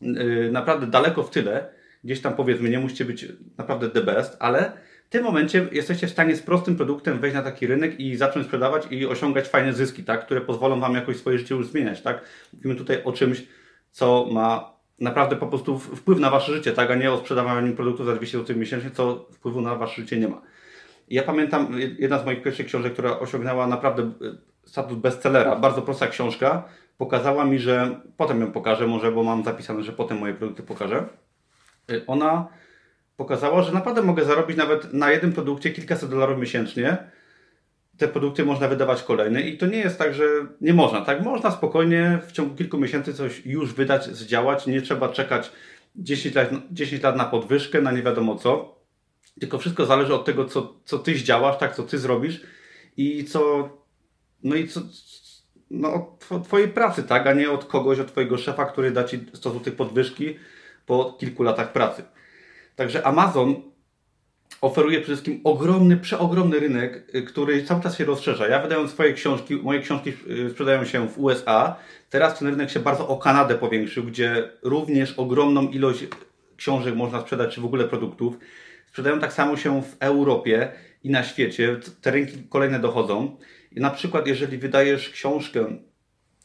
yy, 0.00 0.50
naprawdę 0.52 0.86
daleko 0.86 1.22
w 1.22 1.30
tyle, 1.30 1.68
gdzieś 2.04 2.20
tam 2.20 2.34
powiedzmy, 2.34 2.68
nie 2.68 2.78
musicie 2.78 3.04
być 3.04 3.26
naprawdę 3.58 3.90
the 3.90 4.00
best, 4.00 4.36
ale 4.40 4.72
tym 5.12 5.24
momencie 5.24 5.68
jesteście 5.72 6.06
w 6.06 6.10
stanie 6.10 6.36
z 6.36 6.42
prostym 6.42 6.76
produktem 6.76 7.18
wejść 7.18 7.34
na 7.34 7.42
taki 7.42 7.66
rynek 7.66 8.00
i 8.00 8.16
zacząć 8.16 8.46
sprzedawać 8.46 8.86
i 8.90 9.06
osiągać 9.06 9.48
fajne 9.48 9.72
zyski, 9.72 10.04
tak? 10.04 10.24
które 10.24 10.40
pozwolą 10.40 10.80
Wam 10.80 10.94
jakoś 10.94 11.16
swoje 11.16 11.38
życie 11.38 11.54
już 11.54 11.66
zmieniać. 11.66 12.02
Tak? 12.02 12.24
Mówimy 12.52 12.74
tutaj 12.74 13.04
o 13.04 13.12
czymś, 13.12 13.42
co 13.90 14.28
ma 14.32 14.72
naprawdę 15.00 15.36
po 15.36 15.46
prostu 15.46 15.78
wpływ 15.78 16.18
na 16.18 16.30
wasze 16.30 16.52
życie, 16.52 16.72
tak, 16.72 16.90
a 16.90 16.94
nie 16.94 17.12
o 17.12 17.18
sprzedawaniu 17.18 17.72
produktów 17.72 18.06
za 18.06 18.14
200 18.14 18.38
zł 18.38 18.56
miesięcznie, 18.56 18.90
co 18.90 19.26
wpływu 19.32 19.60
na 19.60 19.74
wasze 19.74 20.02
życie 20.02 20.18
nie 20.18 20.28
ma. 20.28 20.42
Ja 21.08 21.22
pamiętam, 21.22 21.76
jedna 21.98 22.18
z 22.18 22.24
moich 22.24 22.42
pierwszych 22.42 22.66
książek, 22.66 22.92
która 22.92 23.18
osiągnęła 23.18 23.66
naprawdę 23.66 24.02
e, 24.02 24.08
status 24.64 24.98
bestsellera, 24.98 25.56
bardzo 25.56 25.82
prosta 25.82 26.06
książka, 26.06 26.64
pokazała 26.98 27.44
mi, 27.44 27.58
że 27.58 28.00
potem 28.16 28.40
ją 28.40 28.52
pokażę 28.52 28.86
może, 28.86 29.12
bo 29.12 29.22
mam 29.22 29.44
zapisane, 29.44 29.82
że 29.82 29.92
potem 29.92 30.18
moje 30.18 30.34
produkty 30.34 30.62
pokażę. 30.62 31.04
E, 31.90 32.06
ona 32.06 32.48
pokazała, 33.22 33.62
że 33.62 33.72
naprawdę 33.72 34.02
mogę 34.02 34.24
zarobić 34.24 34.56
nawet 34.56 34.92
na 34.92 35.10
jednym 35.10 35.32
produkcie 35.32 35.70
kilkaset 35.70 36.10
dolarów 36.10 36.38
miesięcznie. 36.38 36.96
Te 37.98 38.08
produkty 38.08 38.44
można 38.44 38.68
wydawać 38.68 39.02
kolejne 39.02 39.40
i 39.40 39.58
to 39.58 39.66
nie 39.66 39.78
jest 39.78 39.98
tak, 39.98 40.14
że 40.14 40.24
nie 40.60 40.74
można. 40.74 41.00
Tak, 41.00 41.22
można 41.22 41.50
spokojnie 41.50 42.18
w 42.26 42.32
ciągu 42.32 42.56
kilku 42.56 42.78
miesięcy 42.78 43.14
coś 43.14 43.46
już 43.46 43.74
wydać, 43.74 44.04
zdziałać. 44.04 44.66
Nie 44.66 44.82
trzeba 44.82 45.08
czekać 45.08 45.52
10 45.96 46.34
lat, 46.34 46.48
10 46.70 47.02
lat 47.02 47.16
na 47.16 47.24
podwyżkę, 47.24 47.80
na 47.80 47.92
nie 47.92 48.02
wiadomo 48.02 48.36
co. 48.36 48.78
Tylko 49.40 49.58
wszystko 49.58 49.86
zależy 49.86 50.14
od 50.14 50.24
tego, 50.24 50.44
co, 50.44 50.74
co 50.84 50.98
ty 50.98 51.14
zdziałasz, 51.14 51.58
tak, 51.58 51.74
co 51.74 51.82
ty 51.82 51.98
zrobisz 51.98 52.40
i 52.96 53.24
co, 53.24 53.70
no 54.42 54.56
i 54.56 54.68
co, 54.68 54.80
no 55.70 55.94
od 56.30 56.44
twojej 56.44 56.68
pracy, 56.68 57.02
tak, 57.02 57.26
a 57.26 57.32
nie 57.32 57.50
od 57.50 57.64
kogoś, 57.64 57.98
od 57.98 58.12
twojego 58.12 58.38
szefa, 58.38 58.64
który 58.64 58.90
da 58.90 59.04
ci 59.04 59.20
100 59.32 59.50
zł 59.50 59.72
podwyżki 59.72 60.36
po 60.86 61.16
kilku 61.20 61.42
latach 61.42 61.72
pracy. 61.72 62.02
Także 62.76 63.06
Amazon 63.06 63.72
oferuje 64.60 65.00
przede 65.00 65.16
wszystkim 65.16 65.40
ogromny, 65.44 65.96
przeogromny 65.96 66.60
rynek, 66.60 67.14
y, 67.14 67.22
który 67.22 67.64
cały 67.64 67.82
czas 67.82 67.98
się 67.98 68.04
rozszerza. 68.04 68.48
Ja 68.48 68.62
wydając 68.62 68.90
swoje 68.90 69.12
książki, 69.12 69.56
moje 69.56 69.80
książki 69.80 70.12
y, 70.30 70.50
sprzedają 70.50 70.84
się 70.84 71.08
w 71.08 71.18
USA. 71.18 71.76
Teraz 72.10 72.38
ten 72.38 72.48
rynek 72.48 72.70
się 72.70 72.80
bardzo 72.80 73.08
o 73.08 73.16
Kanadę 73.16 73.54
powiększył, 73.54 74.04
gdzie 74.04 74.50
również 74.62 75.12
ogromną 75.18 75.68
ilość 75.68 76.04
książek 76.56 76.94
można 76.94 77.20
sprzedać, 77.20 77.54
czy 77.54 77.60
w 77.60 77.64
ogóle 77.64 77.84
produktów. 77.84 78.38
Sprzedają 78.86 79.20
tak 79.20 79.32
samo 79.32 79.56
się 79.56 79.82
w 79.82 79.96
Europie 80.00 80.72
i 81.04 81.10
na 81.10 81.22
świecie. 81.22 81.80
Te 82.00 82.10
rynki 82.10 82.42
kolejne 82.48 82.78
dochodzą. 82.78 83.36
I 83.72 83.80
na 83.80 83.90
przykład, 83.90 84.26
jeżeli 84.26 84.58
wydajesz 84.58 85.10
książkę 85.10 85.76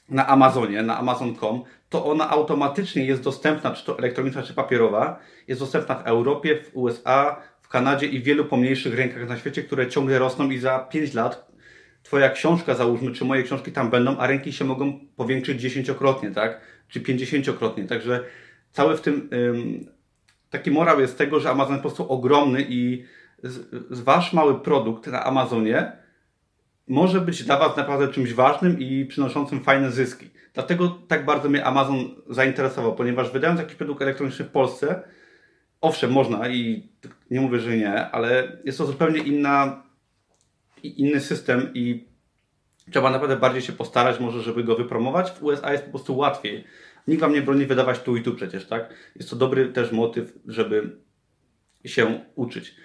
na 0.10 0.28
Amazonie, 0.28 0.84
na 0.84 0.98
Amazon.com, 0.98 1.64
to 1.90 2.06
ona 2.06 2.30
automatycznie 2.30 3.06
jest 3.06 3.24
dostępna, 3.24 3.72
czy 3.72 3.86
to 3.86 4.00
elektroniczna, 4.00 4.44
czy 4.44 4.54
papierowa, 4.54 5.20
jest 5.48 5.62
dostępna 5.62 5.96
w 5.96 6.08
Europie, 6.08 6.64
w 6.64 6.78
USA, 6.78 7.42
w 7.62 7.68
Kanadzie 7.68 8.08
i 8.08 8.20
w 8.20 8.24
wielu 8.24 8.46
pomniejszych 8.46 8.96
rynkach 8.96 9.30
na 9.30 9.38
świecie, 9.38 9.64
które 9.64 9.88
ciągle 9.88 10.20
rosną 10.20 10.50
i 10.50 10.58
za 10.58 10.80
5 10.80 11.14
lat 11.14 11.48
Twoja 12.08 12.30
książka, 12.30 12.76
załóżmy, 12.76 13.12
czy 13.12 13.26
moje 13.26 13.44
książki 13.44 13.72
tam 13.72 13.90
będą, 13.90 14.18
a 14.18 14.28
rynki 14.28 14.54
się 14.54 14.66
mogą 14.66 15.00
powiększyć 15.16 15.62
dziesięciokrotnie, 15.62 16.32
tak? 16.32 16.62
Czy 16.88 17.02
pięćdziesięciokrotnie. 17.02 17.84
Także 17.84 18.24
cały 18.72 18.98
w 18.98 19.02
tym 19.02 19.30
ym, 19.34 19.88
taki 20.50 20.72
morał 20.72 21.00
jest 21.00 21.18
tego, 21.18 21.40
że 21.40 21.50
Amazon 21.50 21.74
jest 21.74 21.84
po 21.84 21.90
prostu 21.90 22.12
ogromny 22.12 22.66
i 22.70 23.06
z, 23.44 23.68
z 23.92 24.02
wasz 24.02 24.34
mały 24.34 24.60
produkt 24.60 25.08
na 25.08 25.24
Amazonie 25.24 25.92
może 26.88 27.22
być 27.22 27.44
dla 27.44 27.60
Was 27.60 27.78
naprawdę 27.78 28.08
czymś 28.08 28.34
ważnym 28.34 28.80
i 28.80 29.06
przynoszącym 29.06 29.64
fajne 29.64 29.92
zyski. 29.92 30.30
Dlatego 30.54 30.90
tak 31.08 31.26
bardzo 31.26 31.50
mnie 31.50 31.66
Amazon 31.66 32.16
zainteresował, 32.30 32.96
ponieważ 32.96 33.32
wydając 33.32 33.60
jakiś 33.60 33.76
produkt 33.76 34.02
elektroniczny 34.02 34.46
w 34.46 34.52
Polsce, 34.52 35.02
owszem, 35.82 36.12
można 36.12 36.50
i 36.50 36.90
nie 37.32 37.42
mówię, 37.42 37.60
że 37.60 37.78
nie, 37.78 38.10
ale 38.10 38.58
jest 38.66 38.78
to 38.78 38.86
zupełnie 38.86 39.20
inna, 39.20 39.84
inny 40.84 41.20
system 41.20 41.72
i 41.74 42.08
trzeba 42.92 43.10
naprawdę 43.10 43.36
bardziej 43.36 43.62
się 43.62 43.74
postarać 43.74 44.20
może, 44.20 44.42
żeby 44.42 44.64
go 44.64 44.76
wypromować. 44.76 45.32
W 45.32 45.44
USA 45.44 45.72
jest 45.72 45.84
po 45.84 45.90
prostu 45.90 46.18
łatwiej. 46.18 46.64
Nikt 47.08 47.22
Wam 47.22 47.34
nie 47.34 47.42
broni 47.42 47.66
wydawać 47.66 48.00
tu 48.00 48.18
i 48.18 48.24
tu 48.24 48.36
przecież, 48.36 48.66
tak? 48.66 48.94
Jest 49.16 49.30
to 49.30 49.36
dobry 49.36 49.74
też 49.74 49.92
motyw, 49.92 50.34
żeby 50.46 50.98
się 51.86 52.22
uczyć. 52.36 52.76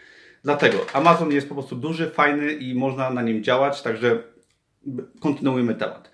Dlatego 0.44 0.78
Amazon 0.92 1.32
jest 1.32 1.48
po 1.48 1.54
prostu 1.54 1.76
duży, 1.76 2.10
fajny 2.10 2.52
i 2.52 2.74
można 2.74 3.10
na 3.10 3.22
nim 3.22 3.42
działać, 3.42 3.82
także 3.82 4.22
kontynuujmy 5.20 5.74
temat. 5.74 6.10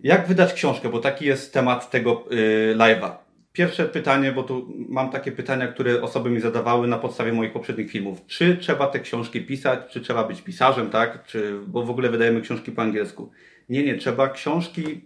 Jak 0.00 0.26
wydać 0.26 0.52
książkę, 0.52 0.88
bo 0.88 0.98
taki 0.98 1.24
jest 1.24 1.52
temat 1.52 1.90
tego 1.90 2.24
yy, 2.30 2.74
live'a. 2.76 3.10
Pierwsze 3.52 3.84
pytanie, 3.84 4.32
bo 4.32 4.42
tu 4.42 4.72
mam 4.88 5.10
takie 5.10 5.32
pytania, 5.32 5.68
które 5.68 6.02
osoby 6.02 6.30
mi 6.30 6.40
zadawały 6.40 6.88
na 6.88 6.98
podstawie 6.98 7.32
moich 7.32 7.52
poprzednich 7.52 7.90
filmów. 7.90 8.26
Czy 8.26 8.56
trzeba 8.56 8.86
te 8.86 9.00
książki 9.00 9.40
pisać, 9.40 9.80
czy 9.90 10.00
trzeba 10.00 10.24
być 10.24 10.42
pisarzem, 10.42 10.90
tak? 10.90 11.24
Czy, 11.26 11.58
bo 11.66 11.82
w 11.82 11.90
ogóle 11.90 12.10
wydajemy 12.10 12.40
książki 12.40 12.72
po 12.72 12.82
angielsku. 12.82 13.30
Nie, 13.68 13.82
nie, 13.84 13.96
trzeba 13.96 14.28
książki 14.28 15.00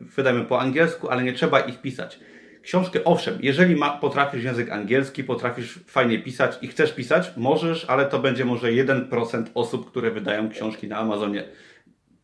wydajemy 0.00 0.44
po 0.44 0.60
angielsku, 0.60 1.08
ale 1.08 1.22
nie 1.22 1.32
trzeba 1.32 1.60
ich 1.60 1.80
pisać. 1.80 2.18
Książkę, 2.66 3.04
owszem, 3.04 3.38
jeżeli 3.40 3.76
ma, 3.76 3.90
potrafisz 3.90 4.44
język 4.44 4.70
angielski, 4.70 5.24
potrafisz 5.24 5.80
fajnie 5.86 6.18
pisać 6.18 6.58
i 6.62 6.68
chcesz 6.68 6.92
pisać, 6.92 7.32
możesz, 7.36 7.84
ale 7.84 8.06
to 8.06 8.18
będzie 8.18 8.44
może 8.44 8.68
1% 8.68 9.44
osób, 9.54 9.90
które 9.90 10.10
wydają 10.10 10.48
książki 10.48 10.88
na 10.88 10.96
Amazonie. 10.96 11.44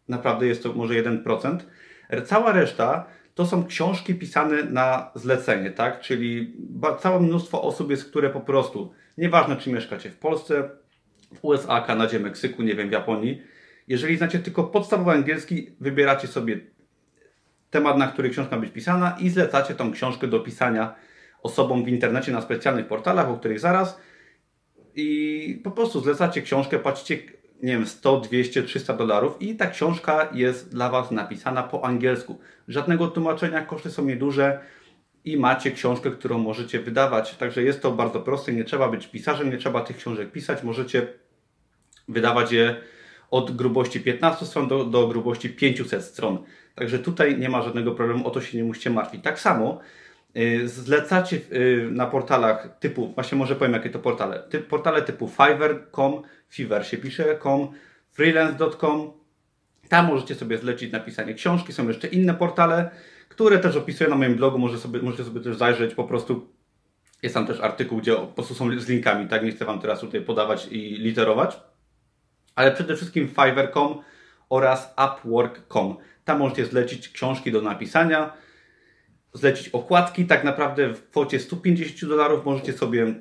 Naprawdę 0.08 0.46
jest 0.46 0.62
to 0.62 0.72
może 0.72 0.94
1%. 0.94 1.58
Cała 2.25 2.52
reszta 2.52 3.06
to 3.34 3.46
są 3.46 3.66
książki 3.66 4.14
pisane 4.14 4.62
na 4.62 5.11
zlecenie, 5.14 5.70
tak? 5.70 6.00
Czyli 6.00 6.56
całe 7.00 7.20
mnóstwo 7.20 7.62
osób 7.62 7.90
jest, 7.90 8.11
które 8.11 8.30
po 8.30 8.40
prostu, 8.40 8.92
nieważne 9.18 9.56
czy 9.56 9.72
mieszkacie 9.72 10.11
w 10.11 10.18
Polsce, 10.18 10.70
w 11.34 11.44
USA, 11.44 11.80
Kanadzie, 11.80 12.20
Meksyku, 12.20 12.62
nie 12.62 12.75
wiem, 12.75 12.88
w 12.88 12.92
Japonii, 12.92 13.42
jeżeli 13.88 14.16
znacie 14.16 14.38
tylko 14.38 14.64
podstawowy 14.64 15.11
angielski, 15.11 15.70
wybieracie 15.80 16.28
sobie 16.28 16.61
temat, 17.72 17.98
na 17.98 18.06
który 18.06 18.30
książka 18.30 18.56
ma 18.56 18.62
być 18.62 18.72
pisana 18.72 19.16
i 19.20 19.30
zlecacie 19.30 19.74
tą 19.74 19.92
książkę 19.92 20.26
do 20.26 20.40
pisania 20.40 20.94
osobom 21.42 21.84
w 21.84 21.88
internecie 21.88 22.32
na 22.32 22.40
specjalnych 22.40 22.86
portalach, 22.86 23.28
o 23.28 23.36
których 23.36 23.60
zaraz 23.60 24.00
i 24.94 25.60
po 25.64 25.70
prostu 25.70 26.00
zlecacie 26.00 26.42
książkę, 26.42 26.78
płacicie 26.78 27.18
nie 27.62 27.72
wiem, 27.72 27.86
100, 27.86 28.20
200, 28.20 28.62
300 28.62 28.96
dolarów 28.96 29.42
i 29.42 29.56
ta 29.56 29.66
książka 29.66 30.28
jest 30.32 30.70
dla 30.70 30.90
Was 30.90 31.10
napisana 31.10 31.62
po 31.62 31.84
angielsku. 31.84 32.38
Żadnego 32.68 33.08
tłumaczenia, 33.08 33.62
koszty 33.62 33.90
są 33.90 34.04
nieduże 34.04 34.60
i 35.24 35.36
macie 35.36 35.70
książkę, 35.70 36.10
którą 36.10 36.38
możecie 36.38 36.80
wydawać. 36.80 37.36
Także 37.36 37.62
jest 37.62 37.82
to 37.82 37.92
bardzo 37.92 38.20
proste, 38.20 38.52
nie 38.52 38.64
trzeba 38.64 38.88
być 38.88 39.06
pisarzem, 39.06 39.50
nie 39.50 39.58
trzeba 39.58 39.80
tych 39.80 39.96
książek 39.96 40.32
pisać, 40.32 40.62
możecie 40.62 41.06
wydawać 42.08 42.52
je 42.52 42.76
od 43.32 43.56
grubości 43.56 44.00
15 44.00 44.46
stron 44.46 44.68
do, 44.68 44.84
do 44.84 45.08
grubości 45.08 45.50
500 45.50 46.04
stron. 46.04 46.38
Także 46.74 46.98
tutaj 46.98 47.38
nie 47.38 47.48
ma 47.48 47.62
żadnego 47.62 47.92
problemu, 47.92 48.26
o 48.26 48.30
to 48.30 48.40
się 48.40 48.58
nie 48.58 48.64
musicie 48.64 48.90
martwić. 48.90 49.24
Tak 49.24 49.40
samo 49.40 49.80
y, 50.36 50.68
zlecacie 50.68 51.36
y, 51.52 51.88
na 51.92 52.06
portalach 52.06 52.78
typu, 52.80 53.12
właśnie 53.14 53.38
może 53.38 53.56
powiem 53.56 53.72
jakie 53.72 53.90
to 53.90 53.98
portale, 53.98 54.42
portale 54.68 55.02
typu 55.02 55.28
Fiverr.com, 55.28 56.22
Fiverr 56.48 56.86
się 56.86 56.96
pisze, 56.96 57.38
com, 57.42 57.68
freelance.com, 58.10 59.12
tam 59.88 60.06
możecie 60.06 60.34
sobie 60.34 60.58
zlecić 60.58 60.92
napisanie 60.92 61.34
książki, 61.34 61.72
są 61.72 61.88
jeszcze 61.88 62.08
inne 62.08 62.34
portale, 62.34 62.90
które 63.28 63.58
też 63.58 63.76
opisuję 63.76 64.10
na 64.10 64.16
moim 64.16 64.34
blogu, 64.34 64.58
może 64.58 64.78
sobie, 64.78 65.02
możecie 65.02 65.24
sobie 65.24 65.40
też 65.40 65.56
zajrzeć, 65.56 65.94
po 65.94 66.04
prostu 66.04 66.48
jest 67.22 67.34
tam 67.34 67.46
też 67.46 67.60
artykuł, 67.60 67.98
gdzie 67.98 68.14
po 68.14 68.26
prostu 68.26 68.54
są 68.54 68.80
z 68.80 68.88
linkami, 68.88 69.28
tak, 69.28 69.44
nie 69.44 69.50
chcę 69.50 69.64
Wam 69.64 69.80
teraz 69.80 70.00
tutaj 70.00 70.20
podawać 70.20 70.68
i 70.70 70.78
literować, 70.98 71.60
ale 72.54 72.73
przede 72.73 72.97
wszystkim 72.97 73.28
Fiverr.com 73.28 74.02
oraz 74.49 74.94
Upwork.com. 75.06 75.97
Tam 76.25 76.38
możecie 76.38 76.66
zlecić 76.66 77.09
książki 77.09 77.52
do 77.52 77.62
napisania, 77.62 78.32
zlecić 79.32 79.68
okładki. 79.68 80.26
Tak 80.26 80.44
naprawdę 80.44 80.94
w 80.94 81.11
kwocie 81.11 81.40
150 81.40 82.11
dolarów 82.11 82.44
możecie 82.44 82.73
sobie 82.73 83.14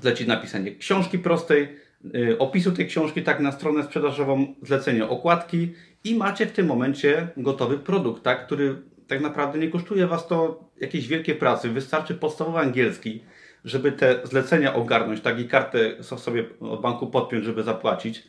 zlecić 0.00 0.26
napisanie 0.26 0.76
książki 0.76 1.18
prostej, 1.18 1.76
yy, 2.04 2.38
opisu 2.38 2.72
tej 2.72 2.86
książki, 2.86 3.22
tak 3.22 3.40
na 3.40 3.52
stronę 3.52 3.82
sprzedażową, 3.82 4.54
zlecenie 4.62 5.08
okładki 5.08 5.74
i 6.04 6.14
macie 6.14 6.46
w 6.46 6.52
tym 6.52 6.66
momencie 6.66 7.28
gotowy 7.36 7.78
produkt, 7.78 8.22
tak, 8.22 8.46
który 8.46 8.82
tak 9.06 9.20
naprawdę 9.20 9.58
nie 9.58 9.68
kosztuje 9.68 10.06
Was 10.06 10.26
to 10.26 10.64
jakieś 10.80 11.08
wielkie 11.08 11.34
pracy. 11.34 11.68
Wystarczy 11.68 12.14
podstawowy 12.14 12.58
angielski, 12.58 13.24
żeby 13.64 13.92
te 13.92 14.20
zlecenia 14.24 14.74
ogarnąć, 14.74 15.20
tak 15.20 15.40
i 15.40 15.48
kartę 15.48 16.02
sobie 16.02 16.44
od 16.60 16.80
banku 16.80 17.06
podpiąć, 17.06 17.44
żeby 17.44 17.62
zapłacić. 17.62 18.22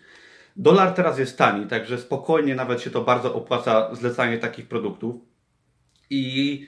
Dolar 0.55 0.93
teraz 0.93 1.19
jest 1.19 1.37
tani, 1.37 1.67
także 1.67 1.97
spokojnie 1.97 2.55
nawet 2.55 2.81
się 2.81 2.89
to 2.89 3.01
bardzo 3.01 3.35
opłaca 3.35 3.95
zlecanie 3.95 4.37
takich 4.37 4.67
produktów. 4.67 5.15
I 6.09 6.67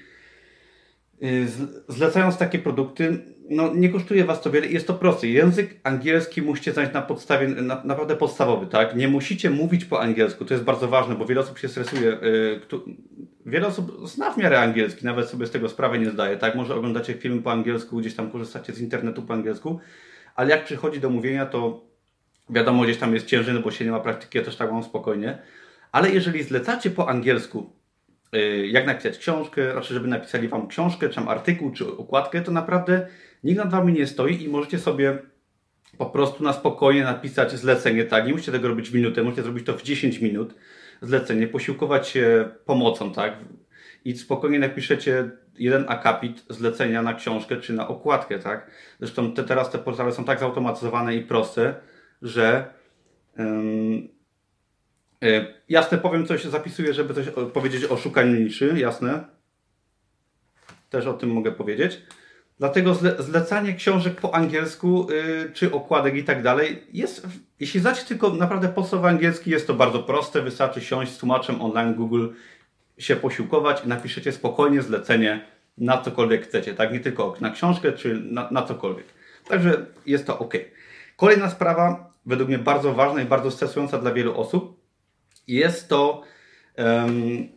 y, 1.24 1.48
zlecając 1.88 2.38
takie 2.38 2.60
produkty, 2.60 3.26
no 3.50 3.74
nie 3.74 3.90
kosztuje 3.90 4.26
Was 4.26 4.42
to 4.42 4.52
wiele 4.52 4.68
jest 4.68 4.88
to 4.88 4.94
proste. 4.94 5.28
Język 5.28 5.80
angielski 5.84 6.42
musicie 6.42 6.74
znać 6.74 6.94
na 6.94 7.02
podstawie, 7.02 7.48
na, 7.48 7.82
naprawdę 7.84 8.16
podstawowy, 8.16 8.68
tak? 8.68 8.96
Nie 8.96 9.08
musicie 9.08 9.50
mówić 9.50 9.86
po 9.86 10.02
angielsku, 10.02 10.46
to 10.46 10.54
jest 10.54 10.64
bardzo 10.64 10.88
ważne, 10.88 11.16
bo 11.16 11.26
wiele 11.26 11.42
osób 11.42 11.58
się 11.58 11.68
stresuje. 11.68 12.12
Y, 12.12 12.60
wiele 13.46 13.68
osób 13.68 14.10
zna 14.10 14.32
w 14.32 14.38
miarę 14.38 14.62
angielski, 14.62 15.06
nawet 15.06 15.30
sobie 15.30 15.46
z 15.46 15.52
tego 15.52 15.70
sprawę 15.70 16.00
nie 16.00 16.10
zdaje, 16.10 16.38
tak? 16.38 16.56
Może 16.56 16.76
oglądacie 16.76 17.14
filmy 17.14 17.42
po 17.42 17.52
angielsku, 17.52 17.98
gdzieś 17.98 18.16
tam 18.16 18.32
korzystacie 18.32 18.74
z 18.74 18.82
internetu 18.82 19.22
po 19.22 19.34
angielsku, 19.34 19.80
ale 20.36 20.50
jak 20.50 20.66
przychodzi 20.66 21.00
do 21.00 21.10
mówienia, 21.10 21.46
to 21.46 21.86
Wiadomo, 22.50 22.84
gdzieś 22.84 22.98
tam 22.98 23.14
jest 23.14 23.26
ciężny, 23.26 23.60
bo 23.60 23.72
się 23.72 23.86
nie 23.86 23.92
ma 23.92 24.00
praktyki, 24.00 24.38
ja 24.38 24.44
też 24.44 24.56
tak 24.56 24.72
mam 24.72 24.84
spokojnie. 24.84 25.38
Ale 25.92 26.10
jeżeli 26.10 26.44
zlecacie 26.44 26.92
po 26.92 27.10
angielsku 27.10 27.74
y, 28.36 28.68
jak 28.68 28.86
napisać 28.86 29.18
książkę, 29.18 29.72
znaczy 29.72 29.94
żeby 29.94 30.08
napisali 30.08 30.48
Wam 30.48 30.68
książkę, 30.68 31.10
czy 31.10 31.20
artykuł, 31.20 31.72
czy 31.72 31.98
okładkę, 31.98 32.42
to 32.42 32.52
naprawdę 32.52 33.08
nikt 33.44 33.58
nad 33.58 33.72
Wami 33.72 33.94
nie 33.94 34.08
stoi 34.08 34.44
i 34.44 34.50
możecie 34.50 34.80
sobie 34.80 35.18
po 35.98 36.06
prostu 36.06 36.44
na 36.44 36.54
spokojnie 36.54 37.04
napisać 37.04 37.52
zlecenie, 37.52 38.06
tak, 38.06 38.26
nie 38.26 38.32
musicie 38.34 38.52
tego 38.52 38.68
robić 38.68 38.90
w 38.90 38.94
minutę, 38.94 39.24
możecie 39.24 39.44
zrobić 39.44 39.66
to 39.66 39.74
w 39.74 39.84
10 39.84 40.20
minut, 40.20 40.56
zlecenie, 41.02 41.48
posiłkować 41.48 42.08
się 42.08 42.50
pomocą, 42.66 43.14
tak, 43.14 43.38
i 44.06 44.18
spokojnie 44.18 44.60
napiszecie 44.60 45.30
jeden 45.58 45.86
akapit 45.88 46.46
zlecenia 46.50 47.02
na 47.02 47.14
książkę 47.14 47.58
czy 47.58 47.74
na 47.74 47.88
okładkę, 47.88 48.40
tak. 48.40 48.72
Zresztą 49.00 49.32
te, 49.32 49.44
teraz 49.44 49.72
te 49.72 49.78
portale 49.78 50.12
są 50.12 50.24
tak 50.24 50.40
zautomatyzowane 50.40 51.16
i 51.16 51.22
proste, 51.22 51.76
że 52.26 52.74
um, 53.38 54.08
jasne, 55.70 55.98
powiem 55.98 56.26
coś, 56.26 56.44
zapisuję, 56.44 56.94
żeby 56.94 57.14
coś 57.14 57.26
powiedzieć 57.54 57.86
o 57.86 57.98
szukaniu 57.98 58.40
niszy, 58.40 58.74
jasne. 58.78 59.24
Też 60.90 61.06
o 61.06 61.14
tym 61.14 61.30
mogę 61.30 61.52
powiedzieć. 61.52 62.02
Dlatego 62.60 62.94
zle, 62.94 63.16
zlecanie 63.24 63.74
książek 63.74 64.22
po 64.22 64.36
angielsku, 64.36 65.08
yy, 65.10 65.52
czy 65.54 65.72
okładek 65.72 66.16
i 66.16 66.24
tak 66.24 66.44
dalej, 66.44 66.84
jest, 66.94 67.28
jeśli 67.60 67.80
znacie 67.80 68.06
tylko 68.06 68.30
naprawdę 68.30 68.70
podstawowy 68.70 69.10
angielski, 69.10 69.52
jest 69.52 69.68
to 69.68 69.74
bardzo 69.74 70.00
proste. 70.00 70.42
Wystarczy 70.42 70.82
siąść 70.82 71.12
z 71.12 71.18
tłumaczem 71.18 71.62
online 71.62 71.94
Google, 71.94 72.28
się 72.98 73.16
posiłkować 73.16 73.86
i 73.86 73.88
napiszecie 73.88 74.32
spokojnie 74.32 74.82
zlecenie 74.82 75.46
na 75.78 76.02
cokolwiek 76.02 76.44
chcecie, 76.44 76.74
tak? 76.74 76.94
Nie 76.94 77.00
tylko 77.00 77.36
na 77.42 77.50
książkę, 77.50 77.94
czy 77.94 78.22
na, 78.22 78.52
na 78.52 78.62
cokolwiek. 78.64 79.06
Także 79.48 79.86
jest 80.06 80.28
to 80.28 80.40
ok. 80.40 80.54
Kolejna 81.18 81.50
sprawa, 81.50 82.14
według 82.26 82.50
mnie 82.50 82.58
bardzo 82.58 82.94
ważna 82.94 83.22
i 83.22 83.26
bardzo 83.26 83.52
stresująca 83.52 83.98
dla 83.98 84.14
wielu 84.14 84.40
osób, 84.40 84.82
jest 85.48 85.90
to. 85.90 86.22
Um, 86.78 87.48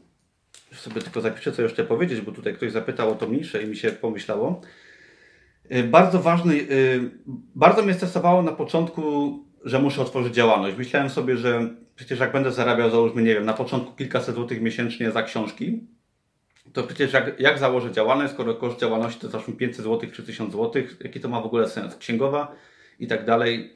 sobie 0.72 1.02
tylko 1.02 1.20
zapiszę, 1.20 1.52
co 1.52 1.62
jeszcze 1.62 1.84
powiedzieć, 1.84 2.20
bo 2.20 2.32
tutaj 2.32 2.54
ktoś 2.54 2.72
zapytał 2.72 3.10
o 3.10 3.14
to 3.14 3.28
mniejsze 3.28 3.62
i 3.62 3.66
mi 3.66 3.76
się 3.76 3.90
pomyślało. 3.90 4.60
Y, 5.72 5.82
bardzo 5.82 6.20
ważny, 6.20 6.54
y, 6.54 7.10
bardzo 7.54 7.82
mnie 7.82 7.94
stresowało 7.94 8.42
na 8.42 8.52
początku, 8.52 9.32
że 9.64 9.78
muszę 9.78 10.02
otworzyć 10.02 10.34
działalność. 10.34 10.76
Myślałem 10.76 11.10
sobie, 11.10 11.36
że 11.36 11.68
przecież 11.96 12.18
jak 12.18 12.32
będę 12.32 12.52
zarabiał, 12.52 12.90
załóżmy, 12.90 13.22
nie 13.22 13.34
wiem, 13.34 13.44
na 13.44 13.52
początku 13.52 13.92
kilkaset 13.92 14.34
złotych 14.34 14.60
miesięcznie 14.60 15.10
za 15.10 15.22
książki, 15.22 15.86
to 16.72 16.82
przecież 16.82 17.12
jak, 17.12 17.40
jak 17.40 17.58
założę 17.58 17.92
działalność, 17.92 18.32
skoro 18.32 18.54
koszt 18.54 18.80
działalności 18.80 19.20
to 19.20 19.28
załóżmy 19.28 19.54
500 19.54 19.84
złotych 19.84 20.12
czy 20.12 20.22
1000 20.22 20.52
złotych, 20.52 20.96
jaki 21.04 21.20
to 21.20 21.28
ma 21.28 21.40
w 21.40 21.46
ogóle 21.46 21.68
sens? 21.68 21.96
Księgowa 21.96 22.54
i 22.98 23.06
tak 23.06 23.24
dalej. 23.24 23.72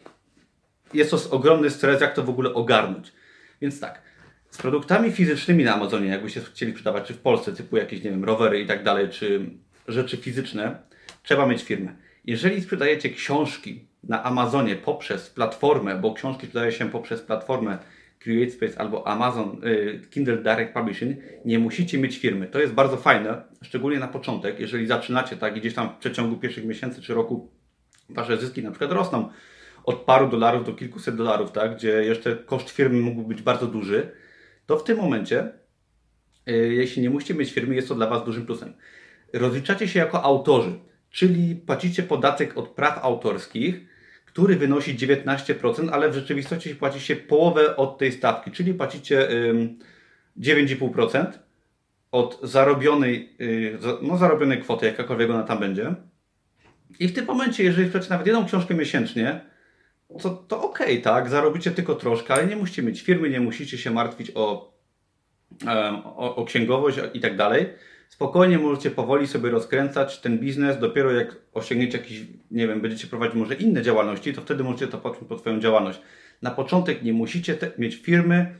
Jest 0.94 1.10
to 1.10 1.30
ogromny 1.30 1.70
stres, 1.70 2.00
jak 2.00 2.14
to 2.14 2.22
w 2.22 2.30
ogóle 2.30 2.54
ogarnąć. 2.54 3.12
Więc 3.60 3.80
tak, 3.80 4.02
z 4.50 4.58
produktami 4.58 5.12
fizycznymi 5.12 5.64
na 5.64 5.74
Amazonie, 5.74 6.08
jakbyście 6.08 6.40
chcieli 6.40 6.72
sprzedawać, 6.72 7.06
czy 7.06 7.14
w 7.14 7.18
Polsce, 7.18 7.52
typu 7.52 7.76
jakieś, 7.76 8.02
nie 8.02 8.10
wiem, 8.10 8.24
rowery 8.24 8.60
i 8.60 8.66
tak 8.66 8.82
dalej, 8.82 9.08
czy 9.08 9.50
rzeczy 9.88 10.16
fizyczne, 10.16 10.78
trzeba 11.22 11.46
mieć 11.46 11.62
firmę. 11.62 11.94
Jeżeli 12.24 12.62
sprzedajecie 12.62 13.10
książki 13.10 13.86
na 14.04 14.22
Amazonie 14.22 14.76
poprzez 14.76 15.30
platformę, 15.30 15.98
bo 15.98 16.14
książki 16.14 16.46
sprzedaje 16.46 16.72
się 16.72 16.90
poprzez 16.90 17.20
platformę 17.20 17.78
CreateSpace 18.24 18.80
albo 18.80 19.06
Amazon 19.06 19.60
y, 19.64 20.00
Kindle 20.10 20.36
Direct 20.36 20.74
Publishing, 20.74 21.18
nie 21.44 21.58
musicie 21.58 21.98
mieć 21.98 22.18
firmy. 22.18 22.46
To 22.46 22.60
jest 22.60 22.72
bardzo 22.72 22.96
fajne, 22.96 23.42
szczególnie 23.62 23.98
na 23.98 24.08
początek, 24.08 24.60
jeżeli 24.60 24.86
zaczynacie 24.86 25.36
tak 25.36 25.54
gdzieś 25.54 25.74
tam 25.74 25.88
w 25.88 25.96
przeciągu 25.98 26.36
pierwszych 26.36 26.64
miesięcy 26.64 27.02
czy 27.02 27.14
roku 27.14 27.50
wasze 28.08 28.36
zyski 28.36 28.62
na 28.62 28.70
przykład 28.70 28.92
rosną 28.92 29.28
od 29.84 29.96
paru 29.96 30.28
dolarów 30.28 30.66
do 30.66 30.72
kilkuset 30.72 31.16
dolarów, 31.16 31.52
tak, 31.52 31.76
gdzie 31.76 31.88
jeszcze 31.88 32.36
koszt 32.36 32.70
firmy 32.70 33.00
mógł 33.00 33.22
być 33.22 33.42
bardzo 33.42 33.66
duży, 33.66 34.10
to 34.66 34.78
w 34.78 34.84
tym 34.84 34.98
momencie, 34.98 35.52
y, 36.48 36.52
jeśli 36.74 37.02
nie 37.02 37.10
musicie 37.10 37.34
mieć 37.34 37.52
firmy, 37.52 37.74
jest 37.74 37.88
to 37.88 37.94
dla 37.94 38.06
Was 38.06 38.24
dużym 38.24 38.46
plusem. 38.46 38.72
Rozliczacie 39.32 39.88
się 39.88 39.98
jako 39.98 40.22
autorzy, 40.22 40.72
czyli 41.10 41.56
płacicie 41.56 42.02
podatek 42.02 42.58
od 42.58 42.68
praw 42.68 42.98
autorskich, 43.04 43.80
który 44.24 44.56
wynosi 44.56 44.94
19%, 44.94 45.88
ale 45.92 46.10
w 46.10 46.14
rzeczywistości 46.14 46.74
płaci 46.74 47.00
się 47.00 47.16
połowę 47.16 47.76
od 47.76 47.98
tej 47.98 48.12
stawki, 48.12 48.50
czyli 48.50 48.74
płacicie 48.74 49.28
9,5% 50.40 51.26
od 52.12 52.40
zarobionej, 52.42 53.36
y, 53.40 53.78
no, 54.02 54.16
zarobionej 54.16 54.60
kwoty, 54.60 54.86
jakakolwiek 54.86 55.30
ona 55.30 55.42
tam 55.42 55.58
będzie. 55.58 55.94
I 57.00 57.08
w 57.08 57.14
tym 57.14 57.26
momencie, 57.26 57.64
jeżeli 57.64 57.88
sprzedacie 57.88 58.10
nawet 58.10 58.26
jedną 58.26 58.46
książkę 58.46 58.74
miesięcznie, 58.74 59.51
to, 60.22 60.30
to 60.30 60.62
ok, 60.62 60.78
tak, 61.02 61.28
zarobicie 61.28 61.70
tylko 61.70 61.94
troszkę, 61.94 62.34
ale 62.34 62.46
nie 62.46 62.56
musicie 62.56 62.82
mieć 62.82 63.02
firmy, 63.02 63.30
nie 63.30 63.40
musicie 63.40 63.78
się 63.78 63.90
martwić 63.90 64.32
o, 64.34 64.74
o, 66.04 66.36
o 66.36 66.44
księgowość 66.44 66.98
i 67.14 67.20
tak 67.20 67.36
dalej 67.36 67.66
spokojnie 68.12 68.58
możecie 68.58 68.90
powoli 68.90 69.26
sobie 69.26 69.50
rozkręcać 69.50 70.20
ten 70.20 70.38
biznes. 70.38 70.78
Dopiero 70.78 71.10
jak 71.10 71.36
osiągniecie 71.54 71.98
jakiś, 71.98 72.20
nie 72.50 72.68
wiem, 72.68 72.80
będziecie 72.80 73.06
prowadzić 73.06 73.36
może 73.36 73.54
inne 73.54 73.82
działalności, 73.82 74.32
to 74.32 74.40
wtedy 74.40 74.64
możecie 74.64 74.86
to 74.86 74.98
podpiąć 74.98 75.28
pod 75.28 75.40
Twoją 75.40 75.60
działalność. 75.60 76.00
Na 76.42 76.50
początek 76.50 77.02
nie 77.02 77.12
musicie 77.12 77.54
te, 77.54 77.70
mieć 77.78 77.96
firmy. 77.96 78.54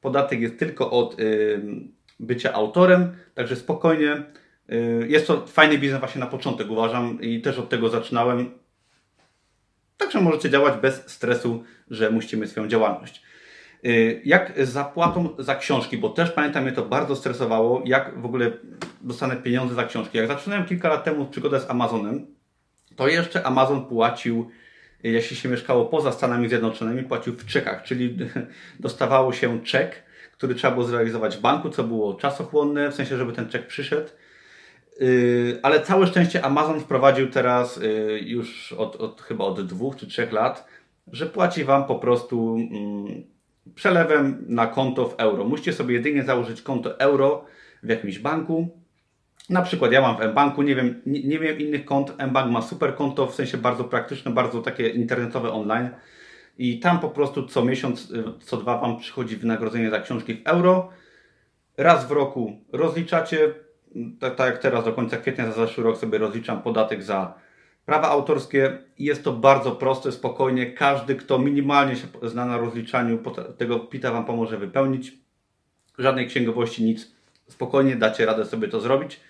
Podatek 0.00 0.40
jest 0.40 0.58
tylko 0.58 0.90
od 0.90 1.20
y, 1.20 1.60
bycia 2.20 2.52
autorem, 2.52 3.12
także 3.34 3.56
spokojnie. 3.56 4.22
Y, 4.72 5.06
jest 5.08 5.26
to 5.26 5.46
fajny 5.46 5.78
biznes 5.78 6.00
właśnie 6.00 6.20
na 6.20 6.26
początek, 6.26 6.70
uważam, 6.70 7.20
i 7.20 7.40
też 7.40 7.58
od 7.58 7.68
tego 7.68 7.88
zaczynałem. 7.88 8.50
Także 10.02 10.20
możecie 10.20 10.50
działać 10.50 10.80
bez 10.80 11.10
stresu, 11.10 11.64
że 11.90 12.12
mieć 12.12 12.50
swoją 12.50 12.68
działalność. 12.68 13.22
Y, 13.86 14.20
jak 14.24 14.52
z 14.56 14.68
zapłatą 14.68 15.28
za 15.38 15.54
książki, 15.56 15.98
bo 15.98 16.08
też 16.08 16.30
pamiętam, 16.30 16.62
mnie 16.62 16.72
to 16.72 16.82
bardzo 16.82 17.16
stresowało, 17.16 17.82
jak 17.84 18.20
w 18.20 18.24
ogóle 18.24 18.50
dostanę 19.00 19.36
pieniądze 19.36 19.74
za 19.74 19.84
książki. 19.84 20.18
Jak 20.18 20.26
zaczynałem 20.26 20.64
kilka 20.64 20.88
lat 20.88 21.04
temu 21.04 21.26
przygodę 21.26 21.60
z 21.60 21.70
Amazonem, 21.70 22.26
to 22.96 23.08
jeszcze 23.08 23.46
Amazon 23.46 23.86
płacił, 23.86 24.50
jeśli 25.02 25.36
się 25.36 25.48
mieszkało 25.48 25.84
poza 25.86 26.12
Stanami 26.12 26.48
Zjednoczonymi, 26.48 27.02
płacił 27.02 27.32
w 27.32 27.46
czekach, 27.46 27.82
czyli 27.82 28.16
dostawało 28.80 29.32
się 29.32 29.64
czek, 29.64 30.02
który 30.32 30.54
trzeba 30.54 30.74
było 30.74 30.86
zrealizować 30.86 31.36
w 31.36 31.40
banku, 31.40 31.70
co 31.70 31.84
było 31.84 32.14
czasochłonne, 32.14 32.90
w 32.90 32.94
sensie, 32.94 33.16
żeby 33.16 33.32
ten 33.32 33.48
czek 33.48 33.66
przyszedł. 33.66 34.08
Y, 35.00 35.58
ale 35.62 35.80
całe 35.80 36.06
szczęście 36.06 36.44
Amazon 36.44 36.80
wprowadził 36.80 37.30
teraz 37.30 37.78
y, 37.78 38.20
już 38.24 38.72
od, 38.72 38.96
od 38.96 39.22
chyba 39.22 39.44
od 39.44 39.66
dwóch 39.66 39.96
czy 39.96 40.06
trzech 40.06 40.32
lat, 40.32 40.66
że 41.12 41.26
płaci 41.26 41.64
Wam 41.64 41.84
po 41.84 41.94
prostu 41.94 42.56
mm, 42.56 43.22
przelewem 43.74 44.44
na 44.48 44.66
konto 44.66 45.08
w 45.08 45.14
euro. 45.18 45.44
Musicie 45.44 45.72
sobie 45.72 45.94
jedynie 45.94 46.22
założyć 46.22 46.62
konto 46.62 47.00
euro 47.00 47.44
w 47.82 47.88
jakimś 47.88 48.18
banku. 48.18 48.68
Na 49.50 49.62
przykład 49.62 49.92
ja 49.92 50.00
mam 50.00 50.16
w 50.16 50.20
mBanku, 50.20 50.62
nie 50.62 50.74
wiem, 50.74 51.02
nie, 51.06 51.22
nie 51.22 51.38
wiem 51.38 51.58
innych 51.58 51.84
kont. 51.84 52.12
mBank 52.28 52.52
ma 52.52 52.62
super 52.62 52.94
konto, 52.94 53.26
w 53.26 53.34
sensie 53.34 53.58
bardzo 53.58 53.84
praktyczne, 53.84 54.30
bardzo 54.30 54.62
takie 54.62 54.88
internetowe 54.88 55.52
online. 55.52 55.90
I 56.58 56.80
tam 56.80 57.00
po 57.00 57.08
prostu 57.08 57.46
co 57.46 57.64
miesiąc, 57.64 58.10
y, 58.10 58.24
co 58.40 58.56
dwa 58.56 58.78
Wam 58.78 58.98
przychodzi 58.98 59.36
wynagrodzenie 59.36 59.90
za 59.90 60.00
książki 60.00 60.34
w 60.34 60.40
euro. 60.44 60.90
Raz 61.76 62.08
w 62.08 62.10
roku 62.10 62.56
rozliczacie, 62.72 63.54
tak, 64.20 64.36
tak 64.36 64.52
jak 64.52 64.62
teraz 64.62 64.84
do 64.84 64.92
końca 64.92 65.16
kwietnia 65.16 65.46
za 65.46 65.52
zeszły 65.52 65.84
rok 65.84 65.98
sobie 65.98 66.18
rozliczam 66.18 66.62
podatek 66.62 67.02
za 67.02 67.34
Prawa 67.86 68.08
autorskie 68.08 68.78
jest 68.98 69.24
to 69.24 69.32
bardzo 69.32 69.72
proste, 69.72 70.12
spokojnie. 70.12 70.72
Każdy, 70.72 71.14
kto 71.14 71.38
minimalnie 71.38 71.96
się 71.96 72.06
zna 72.22 72.46
na 72.46 72.58
rozliczaniu, 72.58 73.18
tego 73.58 73.80
PIT-a 73.80 74.10
Wam 74.10 74.24
pomoże 74.24 74.58
wypełnić. 74.58 75.12
Żadnej 75.98 76.26
księgowości, 76.26 76.84
nic. 76.84 77.12
Spokojnie 77.48 77.96
dacie 77.96 78.26
radę 78.26 78.44
sobie 78.44 78.68
to 78.68 78.80
zrobić. 78.80 79.20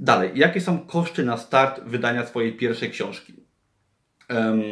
Dalej, 0.00 0.30
jakie 0.34 0.60
są 0.60 0.78
koszty 0.78 1.24
na 1.24 1.36
start 1.36 1.80
wydania 1.80 2.26
swojej 2.26 2.52
pierwszej 2.52 2.90
książki? 2.90 3.34
Um, 4.30 4.62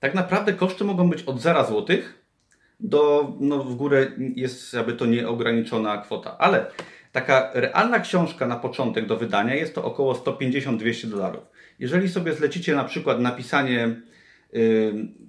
tak 0.00 0.14
naprawdę 0.14 0.52
koszty 0.52 0.84
mogą 0.84 1.10
być 1.10 1.22
od 1.22 1.40
0 1.40 1.64
zł 1.64 1.96
do, 2.80 3.32
no 3.40 3.64
w 3.64 3.74
górę 3.74 4.06
jest 4.18 4.74
jakby 4.74 4.92
to 4.92 5.06
nieograniczona 5.06 5.98
kwota, 5.98 6.38
ale 6.38 6.66
taka 7.12 7.50
realna 7.54 8.00
książka 8.00 8.46
na 8.46 8.56
początek 8.56 9.06
do 9.06 9.16
wydania 9.16 9.54
jest 9.54 9.74
to 9.74 9.84
około 9.84 10.14
150-200 10.14 11.06
dolarów. 11.06 11.42
Jeżeli 11.78 12.08
sobie 12.08 12.32
zlecicie 12.32 12.74
na 12.74 12.84
przykład 12.84 13.20
napisanie 13.20 13.96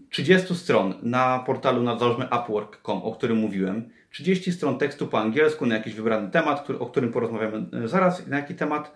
30 0.09 0.55
stron 0.55 0.93
na 1.01 1.43
portalu 1.45 1.83
na 1.83 1.99
załóżmy 1.99 2.25
upwork.com, 2.25 3.03
o 3.03 3.11
którym 3.11 3.37
mówiłem, 3.37 3.89
30 4.11 4.51
stron 4.51 4.77
tekstu 4.77 5.07
po 5.07 5.19
angielsku 5.19 5.65
na 5.65 5.75
jakiś 5.75 5.93
wybrany 5.93 6.31
temat, 6.31 6.61
który, 6.61 6.79
o 6.79 6.85
którym 6.85 7.11
porozmawiamy 7.11 7.65
e, 7.83 7.87
zaraz, 7.87 8.27
na 8.27 8.37
jaki 8.37 8.55
temat, 8.55 8.95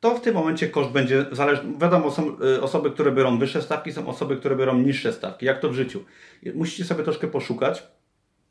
to 0.00 0.14
w 0.14 0.20
tym 0.20 0.34
momencie 0.34 0.68
koszt 0.68 0.90
będzie 0.90 1.26
zależny. 1.32 1.78
Wiadomo, 1.80 2.10
są 2.10 2.36
e, 2.56 2.62
osoby, 2.62 2.90
które 2.90 3.12
biorą 3.12 3.38
wyższe 3.38 3.62
stawki, 3.62 3.92
są 3.92 4.06
osoby, 4.06 4.36
które 4.36 4.56
biorą 4.56 4.78
niższe 4.78 5.12
stawki. 5.12 5.46
Jak 5.46 5.60
to 5.60 5.68
w 5.68 5.74
życiu? 5.74 6.04
Musicie 6.54 6.84
sobie 6.84 7.04
troszkę 7.04 7.28
poszukać 7.28 7.82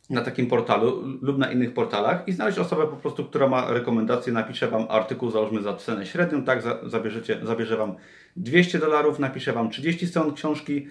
na 0.10 0.22
takim 0.22 0.48
portalu 0.48 1.04
lub 1.22 1.38
na 1.38 1.52
innych 1.52 1.74
portalach 1.74 2.28
i 2.28 2.32
znaleźć 2.32 2.60
osobę 2.60 2.88
po 2.88 2.95
prostu, 2.95 3.26
która 3.26 3.48
ma 3.48 3.72
rekomendację, 3.74 4.34
napisze 4.34 4.67
Wam 4.67 4.86
artykuł, 4.89 5.32
załóżmy 5.32 5.62
za 5.62 5.74
cenę 5.74 6.06
średnią, 6.06 6.43
tak, 6.43 6.63
zabierzecie, 6.84 7.39
zabierze 7.43 7.78
Wam 7.78 7.95
200 8.36 8.80
dolarów, 8.80 9.19
napisze 9.19 9.54
Wam 9.54 9.69
30 9.69 10.08
stron 10.08 10.34
książki, 10.34 10.88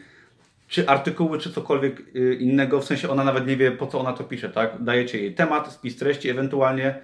czy 0.68 0.88
artykuły, 0.88 1.38
czy 1.38 1.52
cokolwiek 1.52 2.00
y, 2.16 2.35
innego, 2.35 2.81
w 2.81 2.85
sensie 2.85 3.11
ona 3.11 3.24
nawet 3.24 3.46
nie 3.46 3.57
wie, 3.57 3.70
po 3.70 3.87
co 3.87 4.00
ona 4.00 4.12
to 4.12 4.24
pisze, 4.24 4.48
tak? 4.48 4.83
Dajecie 4.83 5.20
jej 5.20 5.35
temat, 5.35 5.72
spis 5.72 5.96
treści, 5.96 6.31
ewentualnie 6.31 7.00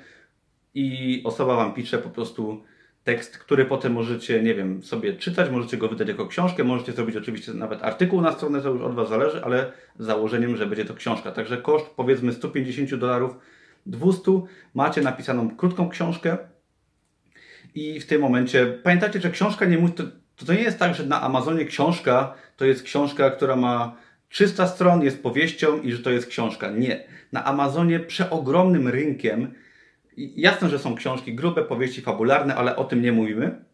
i 0.74 1.20
osoba 1.24 1.56
Wam 1.56 1.74
pisze 1.74 1.98
po 1.98 2.10
prostu 2.10 2.62
tekst, 3.04 3.38
który 3.38 3.64
potem 3.64 3.92
możecie, 3.92 4.42
nie 4.42 4.54
wiem, 4.54 4.82
sobie 4.82 5.12
czytać, 5.12 5.50
możecie 5.50 5.76
go 5.76 5.88
wydać 5.88 6.08
jako 6.08 6.26
książkę, 6.26 6.64
możecie 6.64 6.92
zrobić 6.92 7.16
oczywiście 7.16 7.54
nawet 7.54 7.82
artykuł 7.82 8.20
na 8.20 8.32
stronę, 8.32 8.60
to 8.60 8.70
już 8.70 8.82
od 8.82 8.94
Was 8.94 9.08
zależy, 9.08 9.44
ale 9.44 9.72
z 9.98 10.06
założeniem, 10.06 10.56
że 10.56 10.66
będzie 10.66 10.84
to 10.84 10.94
książka. 10.94 11.32
Także 11.32 11.56
koszt 11.56 11.86
powiedzmy 11.96 12.32
150 12.32 12.94
dolarów, 12.94 13.36
200, 13.86 14.22
macie 14.74 15.02
napisaną 15.02 15.56
krótką 15.56 15.88
książkę 15.88 16.38
i 17.74 18.00
w 18.00 18.06
tym 18.06 18.20
momencie 18.20 18.66
pamiętajcie, 18.66 19.20
że 19.20 19.30
książka 19.30 19.64
nie 19.64 19.78
musi, 19.78 19.94
to, 19.94 20.04
to 20.46 20.52
nie 20.52 20.62
jest 20.62 20.78
tak, 20.78 20.94
że 20.94 21.06
na 21.06 21.22
Amazonie 21.22 21.64
książka 21.64 22.34
to 22.56 22.64
jest 22.64 22.82
książka, 22.82 23.30
która 23.30 23.56
ma 23.56 23.96
300 24.28 24.66
stron, 24.66 25.02
jest 25.02 25.22
powieścią 25.22 25.80
i 25.80 25.92
że 25.92 25.98
to 25.98 26.10
jest 26.10 26.26
książka. 26.26 26.70
Nie. 26.70 27.04
Na 27.32 27.44
Amazonie 27.44 28.00
przeogromnym 28.00 28.88
rynkiem 28.88 29.54
Jasne, 30.16 30.68
że 30.68 30.78
są 30.78 30.94
książki 30.94 31.34
grube, 31.34 31.64
powieści 31.64 32.02
fabularne, 32.02 32.54
ale 32.54 32.76
o 32.76 32.84
tym 32.84 33.02
nie 33.02 33.12
mówimy. 33.12 33.64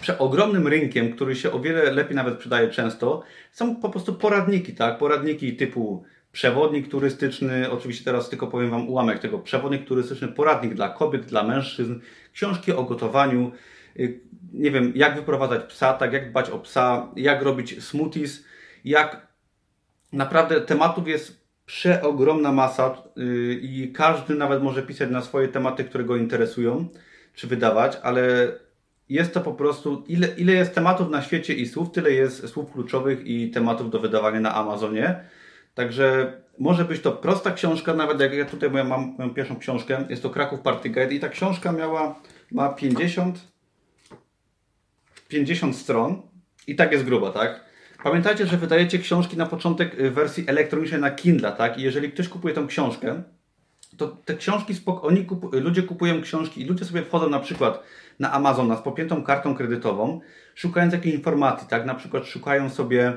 Przeogromnym 0.00 0.68
rynkiem, 0.68 1.12
który 1.12 1.36
się 1.36 1.52
o 1.52 1.60
wiele 1.60 1.92
lepiej 1.92 2.16
nawet 2.16 2.38
przydaje 2.38 2.68
często, 2.68 3.22
są 3.52 3.76
po 3.76 3.90
prostu 3.90 4.14
poradniki, 4.14 4.74
tak? 4.74 4.98
Poradniki 4.98 5.56
typu 5.56 6.04
przewodnik 6.32 6.88
turystyczny, 6.88 7.70
oczywiście 7.70 8.04
teraz 8.04 8.28
tylko 8.28 8.46
powiem 8.46 8.70
Wam 8.70 8.88
ułamek 8.88 9.18
tego, 9.18 9.38
przewodnik 9.38 9.84
turystyczny, 9.84 10.28
poradnik 10.28 10.74
dla 10.74 10.88
kobiet, 10.88 11.26
dla 11.26 11.42
mężczyzn, 11.42 12.00
książki 12.32 12.72
o 12.72 12.84
gotowaniu, 12.84 13.52
y, 13.98 14.20
nie 14.52 14.70
wiem, 14.70 14.92
jak 14.94 15.16
wyprowadzać 15.16 15.64
psa, 15.64 15.92
tak, 15.92 16.12
jak 16.12 16.30
dbać 16.30 16.50
o 16.50 16.58
psa, 16.58 17.08
jak 17.16 17.42
robić 17.42 17.84
smoothies, 17.84 18.44
jak 18.84 19.26
naprawdę 20.12 20.60
tematów 20.60 21.08
jest 21.08 21.37
przeogromna 21.68 22.52
masa 22.52 23.02
yy, 23.16 23.54
i 23.54 23.92
każdy 23.92 24.34
nawet 24.34 24.62
może 24.62 24.82
pisać 24.82 25.10
na 25.10 25.22
swoje 25.22 25.48
tematy, 25.48 25.84
które 25.84 26.04
go 26.04 26.16
interesują, 26.16 26.88
czy 27.34 27.46
wydawać, 27.46 27.98
ale 28.02 28.52
jest 29.08 29.34
to 29.34 29.40
po 29.40 29.52
prostu, 29.52 30.04
ile, 30.08 30.28
ile 30.28 30.52
jest 30.52 30.74
tematów 30.74 31.10
na 31.10 31.22
świecie 31.22 31.54
i 31.54 31.66
słów, 31.66 31.92
tyle 31.92 32.10
jest 32.10 32.48
słów 32.48 32.72
kluczowych 32.72 33.26
i 33.26 33.50
tematów 33.50 33.90
do 33.90 34.00
wydawania 34.00 34.40
na 34.40 34.54
Amazonie. 34.54 35.20
Także 35.74 36.32
może 36.58 36.84
być 36.84 37.02
to 37.02 37.12
prosta 37.12 37.50
książka, 37.50 37.94
nawet 37.94 38.20
jak 38.20 38.32
ja 38.32 38.44
tutaj 38.44 38.70
mam 38.70 39.14
moją 39.18 39.34
pierwszą 39.34 39.58
książkę, 39.58 40.04
jest 40.08 40.22
to 40.22 40.30
Kraków 40.30 40.60
Party 40.60 40.90
Guide 40.90 41.14
i 41.14 41.20
ta 41.20 41.28
książka 41.28 41.72
miała, 41.72 42.20
ma 42.52 42.68
50, 42.68 43.38
50 45.28 45.76
stron 45.76 46.22
i 46.66 46.76
tak 46.76 46.92
jest 46.92 47.04
gruba, 47.04 47.30
tak? 47.30 47.67
Pamiętajcie, 48.02 48.46
że 48.46 48.56
wydajecie 48.56 48.98
książki 48.98 49.36
na 49.36 49.46
początek 49.46 50.00
y, 50.00 50.10
wersji 50.10 50.44
elektronicznej 50.46 51.00
na 51.00 51.10
Kindle, 51.10 51.52
tak? 51.52 51.78
I 51.78 51.82
jeżeli 51.82 52.12
ktoś 52.12 52.28
kupuje 52.28 52.54
tą 52.54 52.66
książkę, 52.66 53.22
to 53.96 54.08
te 54.08 54.34
książki, 54.34 54.74
oni 54.86 55.24
kupu, 55.24 55.50
ludzie 55.52 55.82
kupują 55.82 56.22
książki 56.22 56.62
i 56.62 56.64
ludzie 56.64 56.84
sobie 56.84 57.02
wchodzą 57.02 57.30
na 57.30 57.40
przykład 57.40 57.82
na 58.18 58.32
Amazona 58.32 58.76
z 58.76 58.82
popiętą 58.82 59.22
kartą 59.22 59.54
kredytową, 59.54 60.20
szukając 60.54 60.92
jakiejś 60.92 61.14
informacji, 61.14 61.68
tak? 61.68 61.86
Na 61.86 61.94
przykład 61.94 62.26
szukają 62.26 62.70
sobie 62.70 63.16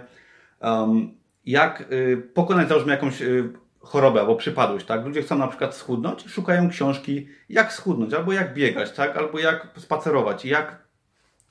um, 0.62 1.12
jak 1.46 1.92
y, 1.92 2.30
pokonać 2.34 2.70
załóżmy 2.70 2.92
jakąś 2.92 3.22
y, 3.22 3.50
chorobę 3.80 4.20
albo 4.20 4.36
przypadłość, 4.36 4.86
tak? 4.86 5.06
Ludzie 5.06 5.22
chcą 5.22 5.38
na 5.38 5.48
przykład 5.48 5.76
schudnąć, 5.76 6.30
szukają 6.30 6.70
książki 6.70 7.28
jak 7.50 7.74
schudnąć, 7.74 8.14
albo 8.14 8.34
jak 8.34 8.54
biegać, 8.54 8.92
tak? 8.92 9.18
Albo 9.18 9.40
jak 9.40 9.68
spacerować, 9.78 10.46
jak 10.46 10.82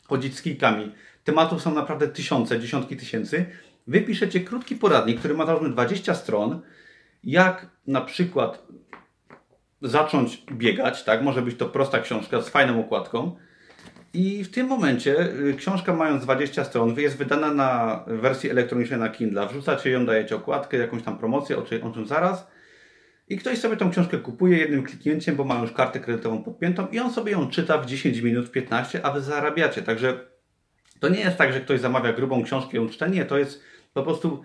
chodzić 0.08 0.38
z 0.38 0.42
kijkami 0.42 0.92
Tematów 1.24 1.62
są 1.62 1.74
naprawdę 1.74 2.08
tysiące, 2.08 2.60
dziesiątki 2.60 2.96
tysięcy. 2.96 3.46
Wy 3.86 4.00
piszecie 4.00 4.40
krótki 4.40 4.76
poradnik, 4.76 5.18
który 5.18 5.34
ma 5.34 5.46
załóżmy 5.46 5.70
20 5.70 6.14
stron, 6.14 6.60
jak 7.24 7.66
na 7.86 8.00
przykład 8.00 8.66
zacząć 9.82 10.42
biegać, 10.52 11.04
tak? 11.04 11.22
Może 11.22 11.42
być 11.42 11.56
to 11.56 11.66
prosta 11.66 12.00
książka 12.00 12.42
z 12.42 12.48
fajną 12.48 12.80
okładką. 12.80 13.36
I 14.14 14.44
w 14.44 14.50
tym 14.50 14.66
momencie 14.66 15.20
y, 15.20 15.54
książka 15.58 15.94
mając 15.94 16.22
20 16.22 16.64
stron 16.64 16.94
jest 16.98 17.16
wydana 17.16 17.54
na 17.54 18.04
wersji 18.06 18.50
elektronicznej 18.50 19.00
na 19.00 19.08
Kindle. 19.08 19.46
Wrzucacie 19.46 19.90
ją, 19.90 20.06
dajecie 20.06 20.36
okładkę, 20.36 20.76
jakąś 20.76 21.02
tam 21.02 21.18
promocję, 21.18 21.58
o 21.58 21.62
czym, 21.62 21.84
o 21.84 21.92
czym 21.92 22.06
zaraz. 22.06 22.46
I 23.28 23.36
ktoś 23.36 23.58
sobie 23.58 23.76
tą 23.76 23.90
książkę 23.90 24.18
kupuje 24.18 24.58
jednym 24.58 24.82
kliknięciem, 24.82 25.36
bo 25.36 25.44
ma 25.44 25.60
już 25.60 25.72
kartę 25.72 26.00
kredytową 26.00 26.42
podpiętą 26.42 26.88
i 26.88 26.98
on 26.98 27.12
sobie 27.12 27.32
ją 27.32 27.50
czyta 27.50 27.78
w 27.78 27.86
10 27.86 28.20
minut, 28.20 28.50
15, 28.50 29.06
a 29.06 29.10
wy 29.10 29.20
zarabiacie. 29.20 29.82
Także 29.82 30.30
to 31.00 31.08
nie 31.08 31.20
jest 31.20 31.36
tak, 31.36 31.52
że 31.52 31.60
ktoś 31.60 31.80
zamawia 31.80 32.12
grubą 32.12 32.44
książkę 32.44 32.72
i 32.72 32.76
ją 32.76 32.88
czyta. 32.88 33.06
Nie, 33.06 33.24
to 33.24 33.38
jest 33.38 33.62
po 33.92 34.02
prostu. 34.02 34.42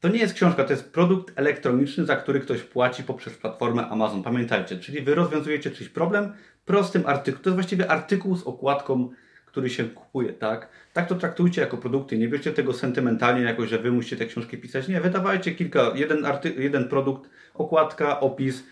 To 0.00 0.08
nie 0.08 0.18
jest 0.18 0.34
książka, 0.34 0.64
to 0.64 0.72
jest 0.72 0.92
produkt 0.92 1.32
elektroniczny, 1.38 2.04
za 2.04 2.16
który 2.16 2.40
ktoś 2.40 2.62
płaci 2.62 3.02
poprzez 3.02 3.34
platformę 3.34 3.88
Amazon. 3.88 4.22
Pamiętajcie, 4.22 4.78
czyli 4.78 5.00
wy 5.02 5.14
rozwiązujecie 5.14 5.70
czyjś 5.70 5.90
problem 5.90 6.32
prostym 6.64 7.06
artykułem. 7.06 7.42
To 7.42 7.50
jest 7.50 7.56
właściwie 7.56 7.90
artykuł 7.90 8.36
z 8.36 8.42
okładką, 8.42 9.10
który 9.46 9.70
się 9.70 9.84
kupuje, 9.84 10.32
tak? 10.32 10.68
Tak 10.92 11.08
to 11.08 11.14
traktujcie 11.14 11.60
jako 11.60 11.76
produkty. 11.76 12.18
Nie 12.18 12.28
bierzcie 12.28 12.52
tego 12.52 12.72
sentymentalnie 12.72 13.42
jakoś, 13.42 13.68
że 13.68 13.78
wy 13.78 13.92
musicie 13.92 14.16
te 14.16 14.26
książki 14.26 14.58
pisać. 14.58 14.88
Nie, 14.88 15.00
wydawajcie 15.00 15.54
kilka, 15.54 15.92
jeden, 15.94 16.24
arty, 16.24 16.54
jeden 16.58 16.88
produkt, 16.88 17.30
okładka, 17.54 18.20
opis, 18.20 18.64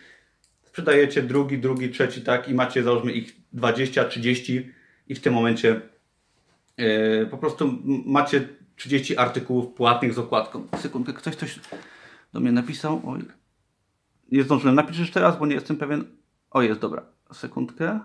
sprzedajecie 0.62 1.22
drugi, 1.22 1.58
drugi, 1.58 1.90
trzeci, 1.90 2.22
tak? 2.22 2.48
I 2.48 2.54
macie 2.54 2.82
załóżmy 2.82 3.12
ich 3.12 3.36
20, 3.52 4.04
30 4.04 4.70
i 5.08 5.14
w 5.14 5.20
tym 5.20 5.34
momencie 5.34 5.80
po 7.30 7.38
prostu 7.38 7.78
macie 8.06 8.48
30 8.76 9.16
artykułów 9.16 9.74
płatnych 9.74 10.14
z 10.14 10.18
okładką. 10.18 10.66
Sekundkę, 10.76 11.12
ktoś 11.12 11.36
coś 11.36 11.60
do 12.32 12.40
mnie 12.40 12.52
napisał. 12.52 13.02
Oj. 13.06 13.20
Nie 14.32 14.42
zdążyłem. 14.42 14.74
Napiszesz 14.74 15.10
teraz, 15.10 15.38
bo 15.38 15.46
nie 15.46 15.54
jestem 15.54 15.76
pewien. 15.76 16.04
O, 16.50 16.62
jest, 16.62 16.80
dobra. 16.80 17.02
Sekundkę. 17.32 18.00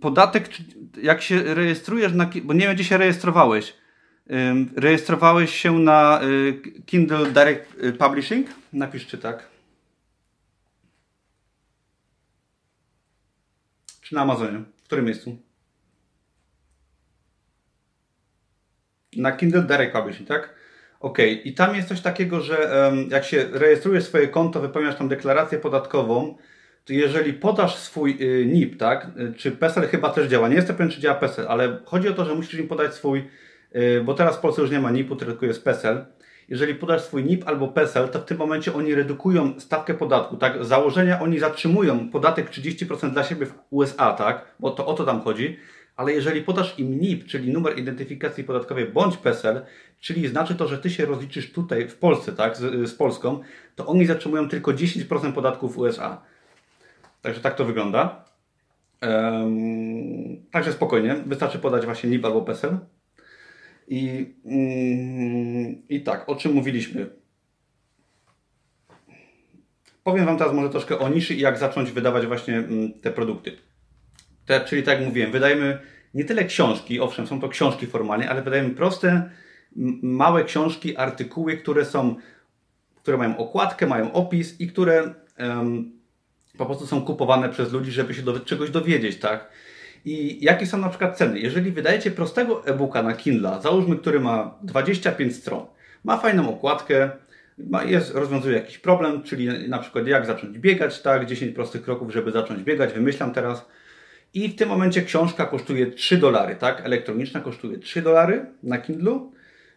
Podatek, 0.00 0.48
jak 1.02 1.22
się 1.22 1.54
rejestrujesz 1.54 2.12
na. 2.12 2.30
Bo 2.44 2.54
nie 2.54 2.60
wiem, 2.60 2.74
gdzie 2.74 2.84
się 2.84 2.98
rejestrowałeś. 2.98 3.74
Rejestrowałeś 4.76 5.54
się 5.54 5.78
na 5.78 6.20
y, 6.22 6.82
Kindle 6.86 7.32
Direct 7.32 7.76
Publishing? 7.98 8.46
Napiszcie 8.72 9.18
tak. 9.18 9.48
Na 14.12 14.20
Amazonie? 14.20 14.58
W 14.76 14.82
którym 14.82 15.04
miejscu? 15.04 15.36
Na 19.16 19.32
Kindle 19.32 19.62
Direct 19.62 19.92
Publishing, 19.92 20.28
tak? 20.28 20.54
Ok, 21.00 21.18
i 21.44 21.54
tam 21.54 21.76
jest 21.76 21.88
coś 21.88 22.00
takiego, 22.00 22.40
że 22.40 22.88
um, 22.88 23.10
jak 23.10 23.24
się 23.24 23.44
rejestrujesz 23.52 24.04
swoje 24.04 24.28
konto, 24.28 24.60
wypełniasz 24.60 24.96
tam 24.96 25.08
deklarację 25.08 25.58
podatkową, 25.58 26.36
to 26.84 26.92
jeżeli 26.92 27.32
podasz 27.32 27.76
swój 27.76 28.18
y, 28.20 28.46
NIP, 28.46 28.78
tak, 28.78 29.06
y, 29.18 29.34
czy 29.34 29.50
PESEL 29.50 29.88
chyba 29.88 30.10
też 30.10 30.28
działa, 30.28 30.48
nie 30.48 30.56
jestem 30.56 30.76
pewien, 30.76 30.92
czy 30.92 31.00
działa 31.00 31.14
PESEL, 31.14 31.46
ale 31.48 31.78
chodzi 31.84 32.08
o 32.08 32.12
to, 32.12 32.24
że 32.24 32.34
musisz 32.34 32.60
im 32.60 32.68
podać 32.68 32.94
swój, 32.94 33.28
y, 33.76 34.02
bo 34.04 34.14
teraz 34.14 34.36
w 34.36 34.40
Polsce 34.40 34.62
już 34.62 34.70
nie 34.70 34.80
ma 34.80 34.90
NIP-u, 34.90 35.16
tylko 35.16 35.46
jest 35.46 35.64
PESEL, 35.64 36.04
jeżeli 36.50 36.74
podasz 36.74 37.02
swój 37.02 37.24
NIP 37.24 37.48
albo 37.48 37.68
PESEL, 37.68 38.08
to 38.08 38.18
w 38.18 38.24
tym 38.24 38.38
momencie 38.38 38.74
oni 38.74 38.94
redukują 38.94 39.60
stawkę 39.60 39.94
podatku, 39.94 40.36
tak? 40.36 40.64
Założenia 40.64 41.20
oni 41.20 41.38
zatrzymują 41.38 42.10
podatek 42.10 42.50
30% 42.50 43.10
dla 43.12 43.24
siebie 43.24 43.46
w 43.46 43.54
USA, 43.70 44.12
tak? 44.12 44.54
Bo 44.60 44.70
to 44.70 44.86
o 44.86 44.94
to 44.94 45.04
tam 45.04 45.20
chodzi. 45.20 45.56
Ale 45.96 46.12
jeżeli 46.12 46.42
podasz 46.42 46.78
im 46.78 47.00
NIP, 47.00 47.26
czyli 47.26 47.52
numer 47.52 47.78
identyfikacji 47.78 48.44
podatkowej 48.44 48.86
bądź 48.86 49.16
PESEL, 49.16 49.62
czyli 50.00 50.28
znaczy 50.28 50.54
to, 50.54 50.68
że 50.68 50.78
ty 50.78 50.90
się 50.90 51.06
rozliczysz 51.06 51.52
tutaj 51.52 51.88
w 51.88 51.96
Polsce, 51.96 52.32
tak, 52.32 52.56
z, 52.56 52.90
z 52.90 52.94
Polską, 52.94 53.40
to 53.76 53.86
oni 53.86 54.06
zatrzymują 54.06 54.48
tylko 54.48 54.70
10% 54.72 55.32
podatku 55.32 55.68
w 55.68 55.78
USA. 55.78 56.22
Także 57.22 57.40
tak 57.40 57.54
to 57.54 57.64
wygląda. 57.64 58.24
Um, 59.02 60.46
także 60.50 60.72
spokojnie, 60.72 61.16
wystarczy 61.26 61.58
podać 61.58 61.84
właśnie 61.84 62.10
NIP 62.10 62.24
albo 62.24 62.42
PESEL. 62.42 62.78
I, 63.90 64.34
mm, 64.44 65.82
I 65.88 66.02
tak, 66.02 66.28
o 66.28 66.36
czym 66.36 66.52
mówiliśmy? 66.52 67.10
Powiem 70.04 70.26
Wam 70.26 70.38
teraz 70.38 70.54
może 70.54 70.70
troszkę 70.70 70.98
o 70.98 71.08
niszy 71.08 71.34
i 71.34 71.40
jak 71.40 71.58
zacząć 71.58 71.90
wydawać 71.90 72.26
właśnie 72.26 72.56
mm, 72.56 72.92
te 73.00 73.10
produkty. 73.10 73.56
Te, 74.46 74.60
czyli 74.60 74.82
tak 74.82 74.98
jak 74.98 75.08
mówiłem, 75.08 75.32
wydajemy 75.32 75.78
nie 76.14 76.24
tyle 76.24 76.44
książki, 76.44 77.00
owszem, 77.00 77.26
są 77.26 77.40
to 77.40 77.48
książki 77.48 77.86
formalnie, 77.86 78.30
ale 78.30 78.42
wydajemy 78.42 78.70
proste, 78.70 79.30
małe 80.02 80.44
książki, 80.44 80.96
artykuły, 80.96 81.56
które 81.56 81.84
są, 81.84 82.16
które 82.96 83.16
mają 83.16 83.36
okładkę, 83.36 83.86
mają 83.86 84.12
opis 84.12 84.60
i 84.60 84.66
które 84.66 85.14
po 86.58 86.66
prostu 86.66 86.86
są 86.86 87.02
kupowane 87.02 87.48
przez 87.48 87.72
ludzi, 87.72 87.92
żeby 87.92 88.14
się 88.14 88.22
do, 88.22 88.40
czegoś 88.40 88.70
dowiedzieć, 88.70 89.16
tak? 89.16 89.50
I 90.04 90.44
jakie 90.44 90.66
są 90.66 90.78
na 90.78 90.88
przykład 90.88 91.16
ceny? 91.16 91.40
Jeżeli 91.40 91.72
wydajecie 91.72 92.10
prostego 92.10 92.66
e-booka 92.66 93.02
na 93.02 93.12
Kindle, 93.12 93.58
załóżmy, 93.62 93.96
który 93.96 94.20
ma 94.20 94.54
25 94.62 95.36
stron, 95.36 95.66
ma 96.04 96.16
fajną 96.16 96.48
okładkę, 96.48 97.10
ma, 97.58 97.84
jest, 97.84 98.14
rozwiązuje 98.14 98.56
jakiś 98.56 98.78
problem, 98.78 99.22
czyli 99.22 99.68
na 99.68 99.78
przykład 99.78 100.06
jak 100.06 100.26
zacząć 100.26 100.58
biegać, 100.58 101.02
tak, 101.02 101.26
10 101.26 101.54
prostych 101.54 101.82
kroków, 101.82 102.12
żeby 102.12 102.30
zacząć 102.30 102.62
biegać, 102.62 102.92
wymyślam 102.92 103.32
teraz. 103.32 103.68
I 104.34 104.48
w 104.48 104.56
tym 104.56 104.68
momencie 104.68 105.02
książka 105.02 105.46
kosztuje 105.46 105.86
3 105.86 106.16
dolary, 106.16 106.56
tak, 106.56 106.80
elektroniczna 106.86 107.40
kosztuje 107.40 107.78
3 107.78 108.02
dolary 108.02 108.46
na 108.62 108.78
Kindle. 108.78 109.30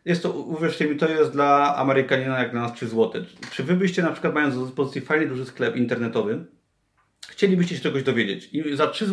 jest 0.06 0.24
to, 0.24 0.32
uwierzcie 0.32 0.88
mi, 0.88 0.96
to 0.96 1.10
jest 1.10 1.32
dla 1.32 1.76
Amerykanina 1.76 2.40
jak 2.40 2.52
dla 2.52 2.62
nas 2.62 2.74
3 2.74 2.88
zł. 2.88 3.24
Czy 3.52 3.64
wy 3.64 3.76
byście 3.76 4.02
na 4.02 4.12
przykład 4.12 4.34
mając 4.34 4.56
do 4.56 4.66
dyspozycji 4.66 5.02
fajny 5.02 5.28
duży 5.28 5.46
sklep 5.46 5.76
internetowy, 5.76 6.46
chcielibyście 7.30 7.76
się 7.76 7.82
czegoś 7.82 8.04
dowiedzieć 8.04 8.50
i 8.54 8.76
za 8.76 8.88
3 8.88 9.06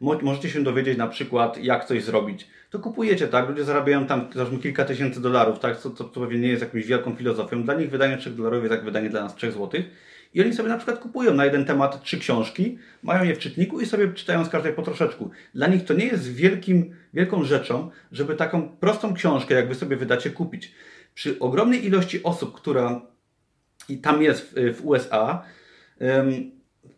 możecie 0.00 0.50
się 0.50 0.62
dowiedzieć 0.62 0.98
na 0.98 1.06
przykład 1.06 1.64
jak 1.64 1.84
coś 1.84 2.04
zrobić. 2.04 2.48
To 2.70 2.78
kupujecie, 2.78 3.28
tak? 3.28 3.48
Ludzie 3.48 3.64
zarabiają 3.64 4.06
tam 4.06 4.28
załóżmy 4.34 4.58
kilka 4.58 4.84
tysięcy 4.84 5.20
dolarów, 5.20 5.58
tak? 5.58 5.78
Co, 5.78 5.90
to, 5.90 6.04
to 6.04 6.20
pewnie 6.20 6.38
nie 6.38 6.48
jest 6.48 6.62
jakąś 6.62 6.86
wielką 6.86 7.14
filozofią. 7.14 7.62
Dla 7.62 7.74
nich 7.74 7.90
wydanie 7.90 8.16
3 8.16 8.30
dolarów 8.30 8.62
jest 8.62 8.74
jak 8.74 8.84
wydanie 8.84 9.10
dla 9.10 9.22
nas 9.22 9.34
3 9.34 9.52
złotych. 9.52 9.90
I 10.34 10.42
oni 10.42 10.52
sobie 10.52 10.68
na 10.68 10.76
przykład 10.76 10.98
kupują 10.98 11.34
na 11.34 11.44
jeden 11.44 11.64
temat 11.64 12.02
trzy 12.02 12.18
książki, 12.18 12.78
mają 13.02 13.24
je 13.24 13.34
w 13.34 13.38
czytniku 13.38 13.80
i 13.80 13.86
sobie 13.86 14.08
czytają 14.08 14.44
z 14.44 14.48
każdej 14.48 14.72
po 14.72 14.82
troszeczku. 14.82 15.30
Dla 15.54 15.66
nich 15.66 15.84
to 15.84 15.94
nie 15.94 16.04
jest 16.04 16.34
wielkim, 16.34 16.94
wielką 17.14 17.44
rzeczą, 17.44 17.90
żeby 18.12 18.34
taką 18.34 18.68
prostą 18.68 19.14
książkę, 19.14 19.54
jak 19.54 19.68
wy 19.68 19.74
sobie 19.74 19.96
wydacie, 19.96 20.30
kupić. 20.30 20.72
Przy 21.14 21.38
ogromnej 21.38 21.86
ilości 21.86 22.22
osób, 22.22 22.54
która 22.54 23.00
i 23.88 23.98
tam 23.98 24.22
jest 24.22 24.54
w, 24.74 24.86
USA, 24.86 25.42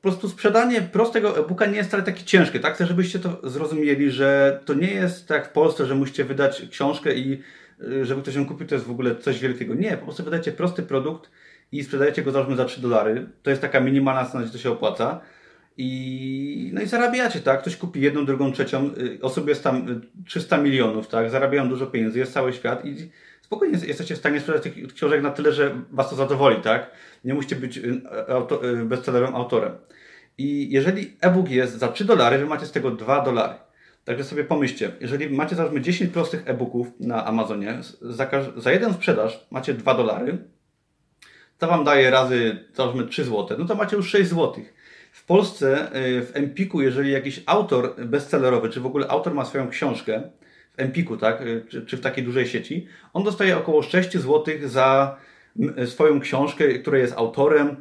po 0.03 0.09
prostu 0.09 0.29
sprzedanie 0.29 0.81
prostego 0.81 1.39
e-booka 1.39 1.67
nie 1.67 1.77
jest 1.77 1.89
wcale 1.89 2.03
takie 2.03 2.25
ciężkie, 2.25 2.61
tak? 2.61 2.75
Chcę, 2.75 2.87
żebyście 2.87 3.19
to 3.19 3.51
zrozumieli, 3.51 4.11
że 4.11 4.61
to 4.65 4.75
nie 4.75 4.91
jest 4.91 5.29
tak 5.29 5.47
w 5.47 5.51
Polsce, 5.51 5.87
że 5.87 5.95
musicie 5.95 6.25
wydać 6.25 6.63
książkę 6.71 7.15
i 7.15 7.43
y, 7.81 8.05
żeby 8.05 8.23
ktoś 8.23 8.35
ją 8.35 8.47
kupił, 8.47 8.67
to 8.67 8.75
jest 8.75 8.87
w 8.87 8.91
ogóle 8.91 9.17
coś 9.17 9.41
wielkiego. 9.41 9.75
Nie, 9.75 9.97
po 9.97 10.05
prostu 10.05 10.25
wydajcie 10.25 10.53
prosty 10.53 10.83
produkt 10.83 11.31
i 11.73 11.85
sprzedajecie 11.85 12.23
go 12.23 12.31
załóżmy 12.31 12.57
za 12.57 12.65
3 12.65 12.81
dolary. 12.81 13.27
To 13.43 13.51
jest 13.51 13.63
taka 13.63 13.81
minimalna 13.81 14.25
cena, 14.25 14.43
gdzie 14.43 14.53
to 14.53 14.59
się 14.59 14.71
opłaca. 14.71 15.21
I, 15.77 16.71
no 16.75 16.83
i 16.83 16.87
zarabiacie, 16.87 17.41
tak? 17.41 17.61
Ktoś 17.61 17.77
kupi 17.77 18.01
jedną, 18.01 18.27
drugą, 18.27 18.53
trzecią. 18.53 18.91
Y, 18.99 19.19
osób 19.23 19.49
jest 19.49 19.65
tam 19.65 20.03
300 20.27 20.59
y, 20.59 20.63
milionów, 20.63 21.09
tak? 21.09 21.31
Zarabiają 21.31 21.69
dużo 21.69 21.87
pieniędzy, 21.87 22.19
jest 22.19 22.33
cały 22.33 22.53
świat 22.53 22.85
i 22.85 23.11
spokojnie 23.53 23.79
jesteście 23.87 24.15
w 24.15 24.19
stanie 24.19 24.41
sprzedać 24.41 24.63
tych 24.63 24.95
książek 24.95 25.23
na 25.23 25.31
tyle, 25.31 25.53
że 25.53 25.75
Was 25.91 26.11
to 26.11 26.17
zadowoli, 26.17 26.57
tak? 26.63 26.91
Nie 27.25 27.35
musicie 27.35 27.57
być 27.57 27.79
y, 27.79 28.03
auto, 28.29 28.61
bestsellerowym 28.85 29.37
autorem. 29.37 29.73
I 30.39 30.71
jeżeli 30.71 31.17
e-book 31.21 31.51
jest 31.51 31.79
za 31.79 31.89
3 31.89 32.05
dolary, 32.05 32.39
Wy 32.39 32.47
macie 32.47 32.67
z 32.67 32.73
tego 32.73 32.91
2 32.91 33.21
dolary. 33.21 33.55
Także 34.05 34.25
sobie 34.25 34.45
pomyślcie, 34.45 34.93
jeżeli 35.01 35.31
macie 35.31 35.57
załóżmy 35.57 35.81
10 35.81 36.13
prostych 36.13 36.43
e-booków 36.47 36.87
na 37.01 37.27
Amazonie, 37.27 37.79
za, 38.01 38.29
za 38.57 38.73
jeden 38.73 38.95
sprzedaż 38.95 39.47
macie 39.51 39.75
2 39.75 39.95
dolary, 39.95 40.39
to 41.59 41.67
Wam 41.67 41.85
daje 41.85 42.11
razy, 42.11 42.65
załóżmy 42.75 43.07
3 43.07 43.25
zł, 43.25 43.59
no 43.59 43.65
to 43.65 43.75
macie 43.75 43.97
już 43.97 44.11
6 44.11 44.31
zł. 44.31 44.65
W 45.13 45.25
Polsce, 45.27 45.97
y, 45.97 46.23
w 46.23 46.31
Empiku, 46.35 46.83
jeżeli 46.83 47.13
jakiś 47.13 47.43
autor 47.47 47.95
bestsellerowy, 48.07 48.69
czy 48.69 48.81
w 48.81 48.87
ogóle 48.87 49.09
autor 49.09 49.35
ma 49.35 49.45
swoją 49.45 49.69
książkę, 49.69 50.23
w 50.77 50.81
Empiku, 50.81 51.17
tak, 51.17 51.41
y, 51.41 51.65
czy, 51.69 51.87
czy 51.87 51.97
w 51.97 52.01
takiej 52.01 52.25
dużej 52.25 52.47
sieci, 52.47 52.87
on 53.13 53.25
dostaje 53.25 53.59
około 53.59 53.83
6 53.83 54.13
zł 54.13 54.45
za 54.65 55.17
swoją 55.87 56.21
książkę, 56.21 56.79
której 56.79 57.01
jest 57.01 57.15
autorem. 57.17 57.77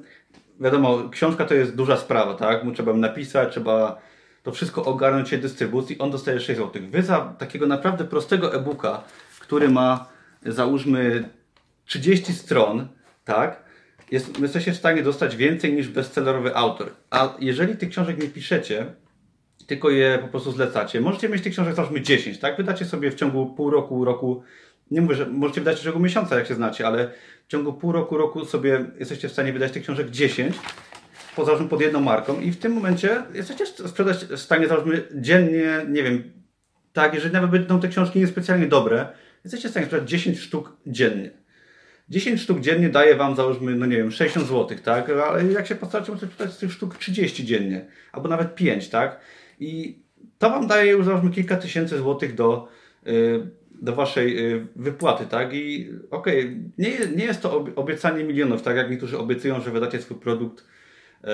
Wiadomo, 0.60 1.10
książka 1.10 1.46
to 1.46 1.54
jest 1.54 1.76
duża 1.76 1.98
sprawa, 1.98 2.34
tak? 2.34 2.64
Mu 2.64 2.72
trzeba 2.72 2.94
napisać, 2.94 3.52
trzeba 3.52 4.02
to 4.44 4.52
wszystko 4.52 4.86
ogarnąć 4.86 5.30
się 5.30 5.38
dystrybucji. 5.38 6.00
On 6.00 6.12
dostaje 6.12 6.40
6 6.40 6.60
zł. 6.60 6.82
Wy 6.92 7.04
za 7.04 7.20
takiego 7.38 7.68
naprawdę 7.68 8.06
prostego 8.06 8.56
e-booka, 8.56 9.04
który 9.40 9.70
ma 9.70 10.10
załóżmy 10.46 11.30
30 11.86 12.34
stron, 12.34 12.88
tak? 13.26 13.72
jest, 14.12 14.40
jesteście 14.40 14.72
w 14.72 14.78
stanie 14.78 15.04
dostać 15.04 15.36
więcej 15.36 15.74
niż 15.74 15.88
bestsellerowy 15.88 16.56
autor. 16.56 16.92
A 17.10 17.36
jeżeli 17.40 17.78
tych 17.78 17.90
książek 17.90 18.24
nie 18.24 18.30
piszecie, 18.30 18.86
tylko 19.72 19.90
je 19.90 20.20
po 20.22 20.28
prostu 20.28 20.52
zlecacie, 20.52 21.02
możecie 21.02 21.30
mieć 21.30 21.44
tych 21.44 21.54
książek 21.54 21.76
załóżmy 21.76 22.02
10, 22.02 22.40
tak? 22.40 22.58
Wydacie 22.58 22.86
sobie 22.86 23.12
w 23.12 23.16
ciągu 23.16 23.46
pół 23.46 23.70
roku, 23.70 24.06
roku, 24.06 24.44
nie 24.92 25.02
mówię, 25.02 25.16
że 25.16 25.26
możecie 25.26 25.62
wydać 25.62 25.80
w 25.80 25.84
ciągu 25.84 26.00
miesiąca, 26.00 26.36
jak 26.36 26.48
się 26.48 26.56
znacie, 26.56 26.88
ale 26.88 27.12
w 27.48 27.52
ciągu 27.52 27.74
pół 27.74 27.92
roku, 27.92 28.18
roku 28.18 28.46
sobie 28.46 28.86
jesteście 29.00 29.30
w 29.30 29.32
stanie 29.32 29.54
wydać 29.54 29.72
tych 29.72 29.84
książek 29.84 30.10
10, 30.10 30.56
po, 31.36 31.46
pod 31.46 31.82
jedną 31.82 32.00
marką 32.00 32.40
i 32.40 32.52
w 32.52 32.60
tym 32.60 32.72
momencie 32.74 33.24
jesteście 33.34 33.66
sprzedać 33.66 34.26
w 34.26 34.40
stanie 34.40 34.68
załóżmy 34.68 35.04
dziennie, 35.16 35.86
nie 35.90 36.04
wiem, 36.04 36.24
tak, 36.94 37.14
jeżeli 37.14 37.34
nawet 37.34 37.52
będą 37.52 37.80
te 37.80 37.88
książki 37.88 38.20
niespecjalnie 38.20 38.68
dobre, 38.68 39.08
jesteście 39.44 39.68
w 39.68 39.72
stanie 39.72 39.86
sprzedać 39.86 40.10
10 40.10 40.40
sztuk 40.40 40.78
dziennie. 40.88 41.32
10 42.10 42.42
sztuk 42.42 42.60
dziennie 42.60 42.90
daje 42.90 43.16
Wam, 43.16 43.36
załóżmy, 43.36 43.76
no 43.76 43.86
nie 43.86 43.98
wiem, 43.98 44.12
60 44.12 44.48
zł, 44.48 44.78
tak? 44.84 45.10
Ale 45.10 45.44
jak 45.44 45.68
się 45.68 45.76
postaracie, 45.76 46.12
możecie 46.12 46.32
czytać 46.32 46.54
z 46.54 46.58
tych 46.58 46.72
sztuk 46.72 46.98
30 46.98 47.46
dziennie, 47.46 47.86
albo 48.12 48.30
nawet 48.30 48.56
5, 48.56 48.90
tak? 48.90 49.20
I 49.62 50.00
to 50.38 50.50
Wam 50.50 50.67
daje 50.67 50.91
już, 50.91 51.06
załóżmy, 51.06 51.32
kilka 51.32 51.58
tysięcy 51.58 51.97
złotych 51.97 52.36
do, 52.36 52.67
y, 53.08 53.47
do 53.82 53.95
Waszej 53.95 54.54
y, 54.54 54.67
wypłaty, 54.76 55.26
tak? 55.26 55.54
I 55.54 55.89
okej, 56.12 56.39
okay, 56.39 56.71
nie, 56.78 57.15
nie 57.15 57.26
jest 57.26 57.41
to 57.41 57.65
obiecanie 57.76 58.24
milionów, 58.24 58.62
tak 58.62 58.76
jak 58.76 58.89
niektórzy 58.89 59.17
obiecują, 59.17 59.62
że 59.62 59.71
wydacie 59.71 60.02
swój 60.02 60.17
produkt 60.17 60.65
y, 61.24 61.28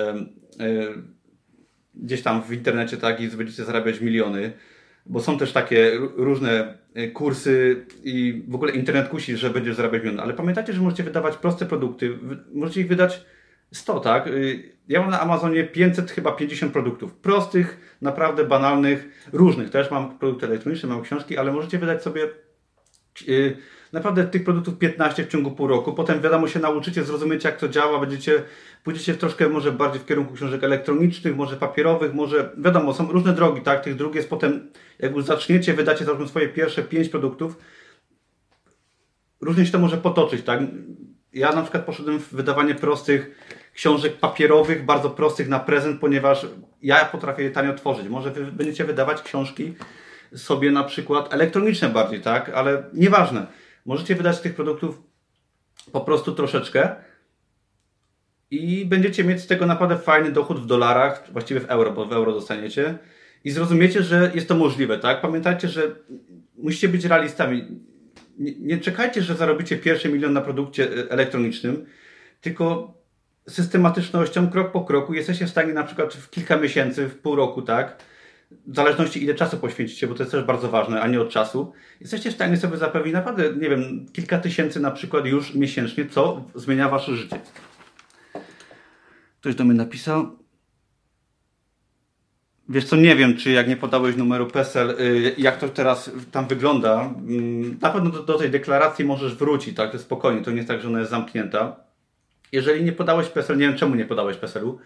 gdzieś 1.94 2.22
tam 2.22 2.42
w 2.42 2.52
internecie, 2.52 2.96
tak? 2.96 3.20
I 3.20 3.28
będziecie 3.28 3.64
zarabiać 3.64 4.00
miliony 4.00 4.52
bo 5.08 5.20
są 5.20 5.38
też 5.38 5.52
takie 5.52 5.92
różne 6.16 6.78
kursy 7.12 7.86
i 8.04 8.44
w 8.48 8.54
ogóle 8.54 8.72
internet 8.72 9.08
kusi, 9.08 9.36
że 9.36 9.50
będziesz 9.50 9.76
zarabiać 9.76 10.02
miliony. 10.02 10.22
Ale 10.22 10.34
pamiętajcie, 10.34 10.72
że 10.72 10.80
możecie 10.80 11.02
wydawać 11.02 11.36
proste 11.36 11.66
produkty. 11.66 12.18
Możecie 12.52 12.80
ich 12.80 12.88
wydać 12.88 13.24
100, 13.72 14.00
tak? 14.00 14.26
Y, 14.26 14.78
ja 14.88 15.00
mam 15.00 15.10
na 15.10 15.20
Amazonie 15.20 15.64
500, 15.64 16.10
chyba 16.10 16.32
50 16.32 16.72
produktów. 16.72 17.14
Prostych, 17.14 17.96
naprawdę 18.02 18.44
banalnych, 18.44 19.28
różnych. 19.32 19.70
Też 19.70 19.90
mam 19.90 20.18
produkty 20.18 20.46
elektroniczne, 20.46 20.88
mam 20.88 21.02
książki, 21.02 21.38
ale 21.38 21.52
możecie 21.52 21.78
wydać 21.78 22.02
sobie 22.02 22.28
y, 23.28 23.56
naprawdę 23.92 24.24
tych 24.24 24.44
produktów 24.44 24.78
15 24.78 25.24
w 25.24 25.28
ciągu 25.28 25.50
pół 25.50 25.66
roku. 25.66 25.92
Potem 25.92 26.20
wiadomo 26.20 26.48
się 26.48 26.60
nauczycie, 26.60 27.04
zrozumiecie 27.04 27.48
jak 27.48 27.58
to 27.58 27.68
działa, 27.68 28.00
będziecie, 28.00 28.42
pójdziecie 28.84 29.14
troszkę 29.14 29.48
może 29.48 29.72
bardziej 29.72 30.00
w 30.00 30.06
kierunku 30.06 30.34
książek 30.34 30.64
elektronicznych, 30.64 31.36
może 31.36 31.56
papierowych, 31.56 32.14
może 32.14 32.52
wiadomo, 32.58 32.94
są 32.94 33.12
różne 33.12 33.32
drogi, 33.32 33.60
tak? 33.60 33.84
Tych 33.84 33.96
dróg 33.96 34.14
jest 34.14 34.30
potem, 34.30 34.70
jak 34.98 35.16
już 35.16 35.24
zaczniecie, 35.24 35.74
wydacie 35.74 36.04
załóżmy 36.04 36.28
swoje 36.28 36.48
pierwsze 36.48 36.82
5 36.82 37.08
produktów, 37.08 37.56
różnie 39.40 39.66
się 39.66 39.72
to 39.72 39.78
może 39.78 39.96
potoczyć, 39.96 40.42
tak? 40.42 40.60
Ja 41.32 41.52
na 41.52 41.62
przykład 41.62 41.84
poszedłem 41.84 42.18
w 42.18 42.34
wydawanie 42.34 42.74
prostych 42.74 43.30
książek 43.78 44.16
papierowych, 44.16 44.84
bardzo 44.84 45.10
prostych 45.10 45.48
na 45.48 45.60
prezent, 45.60 46.00
ponieważ 46.00 46.46
ja 46.82 47.04
potrafię 47.04 47.42
je 47.42 47.50
tanio 47.50 47.74
tworzyć. 47.74 48.08
Może 48.08 48.30
wy 48.30 48.52
będziecie 48.52 48.84
wydawać 48.84 49.22
książki 49.22 49.74
sobie 50.34 50.70
na 50.70 50.84
przykład 50.84 51.34
elektroniczne 51.34 51.88
bardziej, 51.88 52.20
tak? 52.20 52.48
Ale 52.48 52.82
nieważne 52.92 53.46
Możecie 53.88 54.14
wydać 54.14 54.40
tych 54.40 54.54
produktów 54.54 55.02
po 55.92 56.00
prostu 56.00 56.34
troszeczkę 56.34 56.90
i 58.50 58.86
będziecie 58.86 59.24
mieć 59.24 59.40
z 59.40 59.46
tego 59.46 59.66
naprawdę 59.66 59.98
fajny 59.98 60.32
dochód 60.32 60.60
w 60.60 60.66
dolarach, 60.66 61.32
właściwie 61.32 61.60
w 61.60 61.70
euro, 61.70 61.92
bo 61.92 62.06
w 62.06 62.12
euro 62.12 62.32
dostaniecie 62.32 62.98
i 63.44 63.50
zrozumiecie, 63.50 64.02
że 64.02 64.30
jest 64.34 64.48
to 64.48 64.54
możliwe, 64.54 64.98
tak? 64.98 65.20
Pamiętajcie, 65.20 65.68
że 65.68 65.96
musicie 66.56 66.88
być 66.88 67.04
realistami. 67.04 67.64
Nie, 68.38 68.54
nie 68.58 68.78
czekajcie, 68.78 69.22
że 69.22 69.34
zarobicie 69.34 69.76
pierwszy 69.76 70.08
milion 70.08 70.32
na 70.32 70.40
produkcie 70.40 70.84
e, 70.84 71.10
elektronicznym, 71.10 71.86
tylko 72.40 72.97
systematycznością, 73.48 74.50
krok 74.50 74.72
po 74.72 74.84
kroku 74.84 75.14
jesteście 75.14 75.46
w 75.46 75.50
stanie 75.50 75.72
na 75.72 75.84
przykład 75.84 76.14
w 76.14 76.30
kilka 76.30 76.56
miesięcy, 76.56 77.08
w 77.08 77.18
pół 77.18 77.36
roku, 77.36 77.62
tak? 77.62 77.96
w 78.50 78.76
zależności 78.76 79.24
ile 79.24 79.34
czasu 79.34 79.56
poświęcicie, 79.56 80.06
bo 80.06 80.14
to 80.14 80.22
jest 80.22 80.32
też 80.32 80.44
bardzo 80.44 80.68
ważne, 80.68 81.00
a 81.00 81.06
nie 81.06 81.20
od 81.20 81.30
czasu, 81.30 81.72
jesteście 82.00 82.30
w 82.30 82.34
stanie 82.34 82.56
sobie 82.56 82.76
zapewnić 82.76 83.14
naprawdę, 83.14 83.52
nie 83.52 83.68
wiem, 83.68 84.06
kilka 84.12 84.38
tysięcy 84.38 84.80
na 84.80 84.90
przykład 84.90 85.26
już 85.26 85.54
miesięcznie, 85.54 86.06
co 86.06 86.44
zmienia 86.54 86.88
wasze 86.88 87.16
życie. 87.16 87.40
Ktoś 89.40 89.54
do 89.54 89.64
mnie 89.64 89.74
napisał. 89.74 90.38
Wiesz 92.68 92.84
co, 92.84 92.96
nie 92.96 93.16
wiem, 93.16 93.36
czy 93.36 93.50
jak 93.50 93.68
nie 93.68 93.76
podałeś 93.76 94.16
numeru 94.16 94.46
PESEL, 94.46 94.90
y, 94.90 95.34
jak 95.38 95.58
to 95.58 95.68
teraz 95.68 96.10
tam 96.32 96.46
wygląda. 96.46 97.00
Mm, 97.00 97.78
na 97.80 97.90
pewno 97.90 98.10
do, 98.10 98.22
do 98.22 98.38
tej 98.38 98.50
deklaracji 98.50 99.04
możesz 99.04 99.34
wrócić, 99.34 99.76
tak, 99.76 99.92
to 99.92 99.98
spokojnie, 99.98 100.42
to 100.42 100.50
nie 100.50 100.56
jest 100.56 100.68
tak, 100.68 100.80
że 100.80 100.88
ona 100.88 100.98
jest 100.98 101.10
zamknięta. 101.10 101.87
Jeżeli 102.52 102.84
nie 102.84 102.92
podałeś 102.92 103.28
PESEL, 103.28 103.56
nie 103.58 103.68
wiem 103.68 103.76
czemu 103.76 103.94
nie 103.94 104.04
podałeś 104.04 104.36
PESEL-u, 104.36 104.78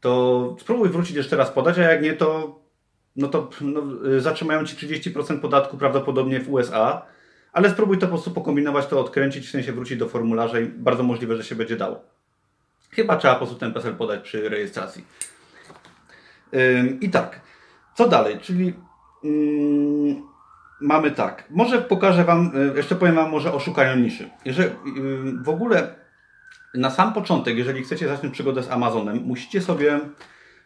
to 0.00 0.56
spróbuj 0.60 0.88
wrócić 0.88 1.16
jeszcze 1.16 1.36
raz 1.36 1.50
podać, 1.50 1.78
a 1.78 1.82
jak 1.82 2.02
nie, 2.02 2.12
to 2.12 2.58
no 3.18 3.28
to 3.28 3.50
no, 3.60 3.82
y, 4.08 4.20
zatrzymają 4.20 4.64
ci 4.64 4.88
30% 4.88 5.40
podatku 5.40 5.78
prawdopodobnie 5.78 6.40
w 6.40 6.52
USA, 6.52 7.02
ale 7.52 7.70
spróbuj 7.70 7.98
to 7.98 8.06
po 8.06 8.12
prostu 8.12 8.30
pokombinować, 8.30 8.86
to 8.86 9.00
odkręcić, 9.00 9.46
w 9.46 9.50
sensie 9.50 9.72
wrócić 9.72 9.98
do 9.98 10.08
formularza 10.08 10.60
i 10.60 10.66
bardzo 10.66 11.02
możliwe, 11.02 11.36
że 11.36 11.44
się 11.44 11.54
będzie 11.54 11.76
dało. 11.76 12.00
Chyba 12.90 13.16
trzeba 13.16 13.34
po 13.34 13.38
prostu 13.38 13.56
ten 13.56 13.72
PESEL 13.72 13.94
podać 13.94 14.20
przy 14.22 14.48
rejestracji. 14.48 15.04
I 17.00 17.10
tak, 17.10 17.40
co 17.94 18.08
dalej? 18.08 18.38
Czyli 18.40 18.74
mm, 19.24 20.22
mamy 20.80 21.10
tak. 21.10 21.44
Może 21.50 21.82
pokażę 21.82 22.24
Wam, 22.24 22.50
y, 22.56 22.76
jeszcze 22.76 22.96
powiem 22.96 23.14
Wam 23.14 23.30
może 23.30 23.52
o 23.52 23.60
szukaniu 23.60 24.02
niszy. 24.02 24.30
Jeżeli 24.44 24.70
w 25.42 25.48
ogóle 25.48 25.94
na 26.74 26.90
sam 26.90 27.12
początek, 27.12 27.58
jeżeli 27.58 27.82
chcecie 27.82 28.08
zacząć 28.08 28.32
przygodę 28.32 28.62
z 28.62 28.70
Amazonem, 28.70 29.22
musicie 29.22 29.60
sobie 29.60 30.00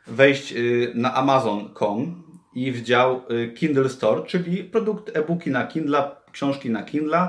wejść 0.07 0.53
y, 0.53 0.93
na 0.95 1.15
amazon.com 1.15 2.23
i 2.55 2.73
w 2.73 2.83
dział 2.83 3.23
y, 3.31 3.53
Kindle 3.53 3.89
Store, 3.89 4.23
czyli 4.27 4.65
produkt 4.65 5.17
e-booki 5.17 5.51
na 5.51 5.67
Kindle, 5.67 6.11
książki 6.33 6.71
na 6.71 6.83
Kindle 6.83 7.29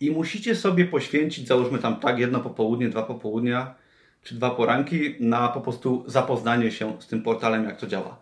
i 0.00 0.10
musicie 0.10 0.56
sobie 0.56 0.84
poświęcić, 0.84 1.48
załóżmy 1.48 1.78
tam 1.78 1.96
tak, 1.96 2.18
jedno 2.18 2.40
popołudnie, 2.40 2.88
dwa 2.88 3.02
popołudnia, 3.02 3.74
czy 4.22 4.34
dwa 4.34 4.50
poranki 4.50 5.14
na 5.20 5.48
po 5.48 5.60
prostu 5.60 6.04
zapoznanie 6.06 6.70
się 6.70 6.96
z 7.00 7.06
tym 7.06 7.22
portalem, 7.22 7.64
jak 7.64 7.76
to 7.76 7.86
działa. 7.86 8.18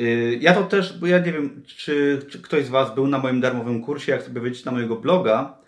Y, 0.00 0.38
ja 0.40 0.54
to 0.54 0.64
też, 0.64 0.98
bo 0.98 1.06
ja 1.06 1.18
nie 1.18 1.32
wiem, 1.32 1.62
czy, 1.66 2.22
czy 2.30 2.42
ktoś 2.42 2.64
z 2.64 2.68
Was 2.68 2.94
był 2.94 3.06
na 3.06 3.18
moim 3.18 3.40
darmowym 3.40 3.82
kursie, 3.82 4.12
jak 4.12 4.22
sobie 4.22 4.40
wejdziecie 4.40 4.66
na 4.66 4.72
mojego 4.72 4.96
bloga, 4.96 5.59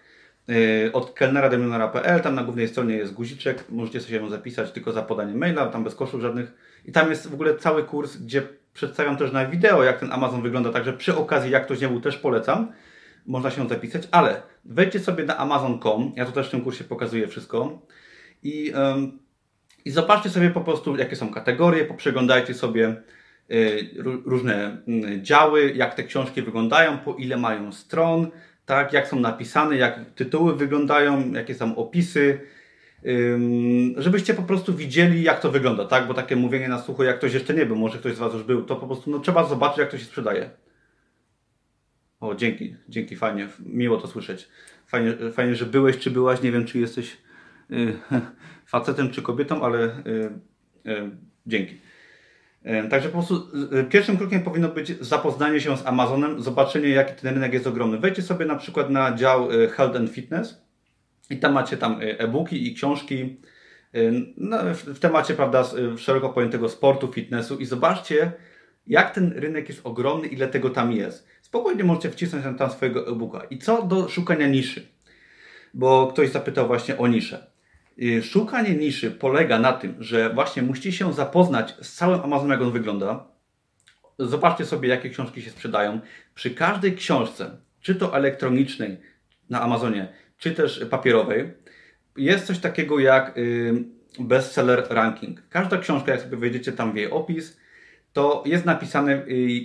od 0.93 1.13
kelnera 1.15 1.49
do 1.49 1.59
milionera.pl, 1.59 2.21
tam 2.21 2.35
na 2.35 2.45
głównej 2.45 2.69
stronie 2.69 2.95
jest 2.95 3.13
guziczek, 3.15 3.65
możecie 3.69 4.01
sobie 4.01 4.17
ją 4.17 4.29
zapisać 4.29 4.71
tylko 4.71 4.93
za 4.93 5.03
podanie 5.03 5.35
maila, 5.35 5.67
tam 5.67 5.85
bez 5.85 5.95
kosztów 5.95 6.21
żadnych. 6.21 6.53
I 6.85 6.93
tam 6.93 7.11
jest 7.11 7.31
w 7.31 7.35
ogóle 7.35 7.57
cały 7.57 7.85
kurs, 7.85 8.17
gdzie 8.17 8.43
przedstawiam 8.75 9.17
też 9.17 9.33
na 9.33 9.47
wideo, 9.47 9.83
jak 9.83 10.01
ten 10.01 10.13
Amazon 10.13 10.43
wygląda, 10.43 10.73
także 10.73 10.93
przy 10.93 11.17
okazji, 11.17 11.51
jak 11.51 11.65
ktoś 11.65 11.81
nie 11.81 11.89
był, 11.89 12.01
też 12.01 12.17
polecam. 12.17 12.73
Można 13.27 13.51
się 13.51 13.69
zapisać, 13.69 14.09
ale 14.11 14.43
wejdźcie 14.65 15.01
sobie 15.01 15.25
na 15.25 15.37
amazon.com, 15.37 16.13
ja 16.17 16.27
to 16.27 16.33
też 16.33 16.49
w 16.49 16.51
tym 16.51 16.61
kursie 16.61 16.85
pokazuję 16.85 17.29
wszystko 17.29 17.87
i, 18.43 18.73
i 19.85 19.91
zobaczcie 19.91 20.31
sobie 20.31 20.51
po 20.51 20.61
prostu, 20.61 20.97
jakie 20.97 21.17
są 21.17 21.31
kategorie, 21.31 21.85
poprzeglądajcie 21.85 22.55
sobie 22.55 22.97
y, 23.51 23.89
różne 24.25 24.83
mm, 24.89 25.25
działy, 25.25 25.73
jak 25.77 25.95
te 25.95 26.03
książki 26.03 26.43
wyglądają, 26.43 26.99
po 26.99 27.15
ile 27.15 27.37
mają 27.37 27.73
stron, 27.73 28.31
tak, 28.67 28.93
jak 28.93 29.09
są 29.09 29.21
napisane, 29.21 29.77
jak 29.77 30.01
tytuły 30.15 30.57
wyglądają, 30.57 31.33
jakie 31.33 31.55
są 31.55 31.77
opisy, 31.77 32.41
żebyście 33.97 34.35
po 34.35 34.43
prostu 34.43 34.75
widzieli, 34.75 35.23
jak 35.23 35.41
to 35.41 35.51
wygląda, 35.51 35.85
tak? 35.85 36.07
Bo 36.07 36.15
takie 36.15 36.37
mówienie 36.37 36.69
na 36.69 36.79
słuchu, 36.79 37.03
jak 37.03 37.19
ktoś 37.19 37.35
jeszcze 37.35 37.55
nie 37.55 37.67
był, 37.67 37.77
może 37.77 37.99
ktoś 37.99 38.15
z 38.15 38.19
Was 38.19 38.35
już 38.35 38.43
był, 38.43 38.65
to 38.65 38.77
po 38.77 38.87
prostu 38.87 39.11
no, 39.11 39.19
trzeba 39.19 39.45
zobaczyć, 39.45 39.79
jak 39.79 39.91
to 39.91 39.99
się 39.99 40.05
sprzedaje. 40.05 40.51
O, 42.21 42.35
dzięki, 42.35 42.77
dzięki, 42.89 43.17
fajnie, 43.17 43.49
miło 43.61 43.97
to 43.97 44.07
słyszeć. 44.07 44.49
Fajnie, 44.87 45.15
fajnie 45.33 45.55
że 45.55 45.67
byłeś, 45.67 45.99
czy 45.99 46.11
byłaś, 46.11 46.43
nie 46.43 46.53
wiem, 46.53 46.65
czy 46.65 46.79
jesteś 46.79 47.19
y, 47.71 47.93
facetem, 48.67 49.11
czy 49.11 49.23
kobietą, 49.23 49.63
ale 49.63 49.79
y, 49.85 50.91
y, 50.91 51.11
dzięki. 51.47 51.81
Także 52.91 53.09
po 53.09 53.13
prostu 53.13 53.49
y, 53.81 53.85
pierwszym 53.85 54.17
krokiem 54.17 54.43
powinno 54.43 54.69
być 54.69 54.99
zapoznanie 55.01 55.61
się 55.61 55.77
z 55.77 55.87
Amazonem, 55.87 56.43
zobaczenie, 56.43 56.89
jaki 56.89 57.23
ten 57.23 57.35
rynek 57.35 57.53
jest 57.53 57.67
ogromny. 57.67 57.99
Wejdźcie 57.99 58.23
sobie 58.23 58.47
na 58.47 58.57
przykład 58.57 58.91
na 58.91 59.15
dział 59.15 59.53
y, 59.53 59.69
Health 59.69 59.97
and 59.97 60.11
Fitness 60.11 60.63
i 61.31 61.37
tam 61.37 61.53
macie 61.53 61.77
tam 61.77 61.99
e-booki 62.01 62.69
i 62.69 62.75
książki 62.75 63.37
no, 64.37 64.59
w 64.75 64.99
temacie 64.99 65.35
prawda, 65.35 65.65
szeroko 65.97 66.29
pojętego 66.29 66.69
sportu, 66.69 67.13
fitnessu 67.13 67.59
i 67.59 67.65
zobaczcie, 67.65 68.33
jak 68.87 69.15
ten 69.15 69.33
rynek 69.37 69.69
jest 69.69 69.81
ogromny, 69.85 70.29
ile 70.29 70.49
tego 70.49 70.71
tam 70.71 70.93
jest. 70.93 71.29
Spokojnie 71.43 71.85
możecie 71.85 72.11
wcisnąć 72.11 72.59
tam 72.59 72.71
swojego 72.71 73.09
e-booka. 73.09 73.45
I 73.51 73.59
co 73.59 73.83
do 73.83 74.09
szukania 74.09 74.47
niszy? 74.47 74.89
Bo 75.75 76.07
ktoś 76.07 76.31
zapytał 76.31 76.67
właśnie 76.67 76.99
o 76.99 77.07
niszę. 77.07 77.52
Y, 77.99 78.23
szukanie 78.23 78.75
niszy 78.75 79.11
polega 79.11 79.59
na 79.59 79.73
tym, 79.73 79.95
że 79.99 80.31
właśnie 80.35 80.63
musicie 80.63 80.93
się 80.93 81.13
zapoznać 81.13 81.75
z 81.83 81.93
całym 81.93 82.21
Amazonem, 82.21 82.51
jak 82.51 82.63
on 82.67 82.73
wygląda. 82.73 83.27
Zobaczcie 84.19 84.65
sobie, 84.65 84.89
jakie 84.89 85.11
książki 85.11 85.43
się 85.43 85.51
sprzedają. 85.51 86.01
Przy 86.35 86.51
każdej 86.51 86.97
książce, 86.97 87.57
czy 87.81 87.95
to 87.95 88.17
elektronicznej 88.17 88.97
na 89.51 89.61
Amazonie, 89.61 90.09
czy 90.39 90.51
też 90.51 90.85
papierowej, 90.91 91.53
jest 92.17 92.47
coś 92.47 92.59
takiego 92.59 92.99
jak 92.99 93.39
y, 93.39 93.85
bestseller 94.21 94.87
ranking. 94.91 95.43
Każda 95.49 95.79
książka, 95.79 96.13
jak 96.13 96.21
sobie 96.21 96.37
wejdziecie 96.37 96.73
tam 96.73 96.93
w 96.93 96.97
jej 96.97 97.11
opis, 97.11 97.61
to 98.13 98.43
jest 98.47 98.65
napisane, 98.65 99.27
y, 99.27 99.65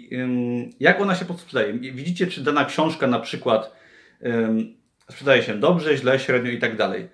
jak 0.80 1.02
ona 1.02 1.16
się 1.16 1.26
podsprzedaje. 1.26 1.74
Widzicie, 1.74 2.28
czy 2.28 2.44
dana 2.44 2.66
książka 2.66 3.08
na 3.08 3.20
przykład 3.20 3.78
sprzedaje 5.12 5.44
się 5.44 5.60
dobrze, 5.60 5.98
źle, 5.98 6.20
średnio 6.20 6.52
i 6.52 6.60
tak 6.60 6.76
dalej. 6.76 7.10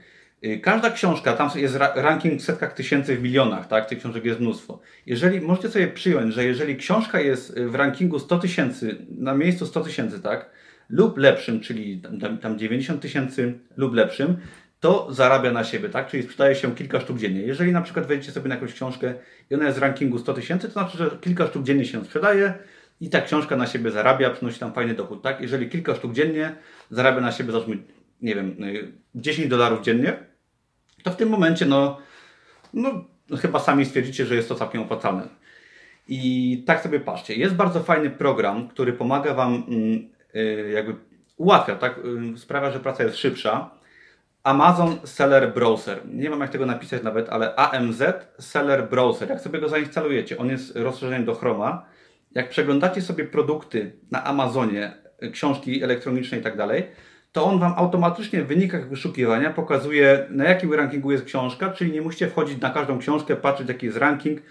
Y, 0.46 0.60
każda 0.60 0.92
książka, 0.92 1.34
tam 1.34 1.50
jest 1.56 1.76
ranking 1.96 2.42
w 2.42 2.44
setkach 2.44 2.74
tysięcy, 2.74 3.18
w 3.18 3.24
milionach, 3.24 3.68
tak? 3.68 3.86
Tych 3.86 4.00
książek 4.00 4.26
jest 4.26 4.40
mnóstwo. 4.40 4.80
Jeżeli 5.06 5.42
możecie 5.42 5.70
sobie 5.70 5.88
przyjąć, 5.88 6.34
że 6.34 6.46
jeżeli 6.46 6.76
książka 6.76 7.20
jest 7.20 7.60
w 7.60 7.76
rankingu 7.76 8.20
100 8.20 8.40
tysięcy, 8.40 8.98
na 9.18 9.34
miejscu 9.34 9.66
100 9.66 9.82
tysięcy, 9.82 10.20
tak? 10.20 10.50
Lub 10.90 11.18
lepszym, 11.18 11.60
czyli 11.60 12.02
tam, 12.22 12.38
tam 12.38 12.60
90 12.60 13.02
tysięcy 13.02 13.60
lub 13.78 13.94
lepszym, 13.94 14.38
to 14.80 15.08
zarabia 15.14 15.52
na 15.52 15.64
siebie, 15.64 15.90
tak? 15.90 16.08
Czyli 16.08 16.24
sprzedaje 16.24 16.56
się 16.56 16.76
kilka 16.76 17.00
sztuk 17.00 17.18
dziennie. 17.18 17.42
Jeżeli 17.42 17.72
na 17.72 17.82
przykład 17.82 18.06
wejdziecie 18.06 18.32
sobie 18.32 18.50
na 18.50 18.56
jakąś 18.56 18.74
książkę 18.74 19.14
i 19.50 19.56
ona 19.56 19.66
jest 19.66 19.78
w 19.78 19.82
rankingu 19.82 20.20
100 20.20 20.34
tysięcy, 20.34 20.68
to 20.68 20.74
znaczy, 20.74 20.98
że 20.98 21.18
kilka 21.22 21.48
sztuk 21.48 21.64
dziennie 21.64 21.86
się 21.86 22.06
sprzedaje 22.06 22.54
i 23.02 23.10
ta 23.10 23.22
książka 23.22 23.56
na 23.56 23.68
siebie 23.68 23.92
zarabia, 23.92 24.30
przynosi 24.30 24.60
tam 24.60 24.74
fajny 24.74 24.94
dochód, 24.94 25.22
tak? 25.22 25.42
Jeżeli 25.42 25.70
kilka 25.70 25.96
sztuk 25.96 26.14
dziennie 26.14 26.56
zarabia 26.90 27.22
na 27.22 27.32
siebie, 27.32 27.52
załóżmy, 27.52 27.78
nie 28.22 28.36
wiem, 28.36 28.56
10 29.16 29.48
dolarów 29.48 29.82
dziennie, 29.82 30.33
to 31.04 31.12
w 31.12 31.16
tym 31.16 31.30
momencie, 31.30 31.66
no, 31.66 31.98
no 32.74 33.06
chyba 33.42 33.60
sami 33.60 33.86
stwierdzicie, 33.86 34.26
że 34.26 34.36
jest 34.36 34.50
to 34.50 34.56
całkiem 34.56 34.82
opłacalne. 34.82 35.28
I 36.08 36.64
tak 36.68 36.82
sobie 36.82 37.00
patrzcie. 37.00 37.36
Jest 37.36 37.56
bardzo 37.56 37.80
fajny 37.80 38.10
program, 38.10 38.68
który 38.68 38.94
pomaga 38.94 39.34
Wam, 39.34 39.64
mm, 39.68 40.10
y, 40.36 40.72
jakby 40.74 40.96
ułatwia, 41.38 41.76
tak? 41.76 42.00
Y, 42.34 42.38
sprawia, 42.38 42.72
że 42.72 42.80
praca 42.80 43.04
jest 43.04 43.18
szybsza 43.18 43.70
Amazon 44.44 44.98
Seller 45.04 45.54
Browser. 45.54 46.02
Nie 46.06 46.30
wiem 46.30 46.40
jak 46.40 46.50
tego 46.50 46.66
napisać 46.66 47.04
nawet, 47.04 47.30
ale 47.30 47.56
AMZ 47.56 48.04
Seller 48.40 48.90
Browser. 48.90 49.30
Jak 49.30 49.42
sobie 49.42 49.60
go 49.60 49.70
zainstalujecie, 49.70 50.38
on 50.38 50.50
jest 50.50 50.76
rozszerzeniem 50.76 51.26
do 51.26 51.36
Chroma. 51.36 51.86
Jak 52.32 52.50
przeglądacie 52.50 53.02
sobie 53.02 53.26
produkty 53.26 53.92
na 54.12 54.24
Amazonie, 54.24 54.94
książki 55.32 55.84
elektroniczne 55.84 56.38
i 56.38 56.42
tak 56.42 56.58
dalej, 56.58 56.84
to 57.34 57.46
on 57.46 57.60
Wam 57.60 57.74
automatycznie 57.78 58.44
w 58.44 58.48
wynikach 58.48 58.90
wyszukiwania 58.90 59.50
pokazuje, 59.50 60.26
na 60.30 60.44
jakim 60.44 60.74
rankingu 60.74 61.12
jest 61.12 61.26
książka, 61.26 61.70
czyli 61.70 61.92
nie 61.92 62.02
musicie 62.02 62.28
wchodzić 62.28 62.62
na 62.62 62.70
każdą 62.70 63.00
książkę, 63.00 63.36
patrzeć 63.36 63.68
jaki 63.68 63.86
jest 63.86 63.98
ranking. 63.98 64.42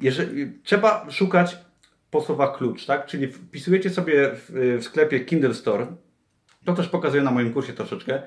Jeżeli, 0.00 0.52
trzeba 0.62 1.06
szukać 1.10 1.58
po 2.10 2.20
słowach 2.20 2.56
klucz, 2.56 2.86
tak? 2.86 3.06
Czyli 3.06 3.28
wpisujecie 3.28 3.90
sobie 3.90 4.30
w, 4.34 4.78
w 4.80 4.84
sklepie 4.84 5.20
Kindle 5.20 5.54
Store, 5.54 5.86
to 6.64 6.72
też 6.72 6.88
pokazuję 6.88 7.22
na 7.22 7.30
moim 7.30 7.52
kursie 7.52 7.72
troszeczkę, 7.72 8.22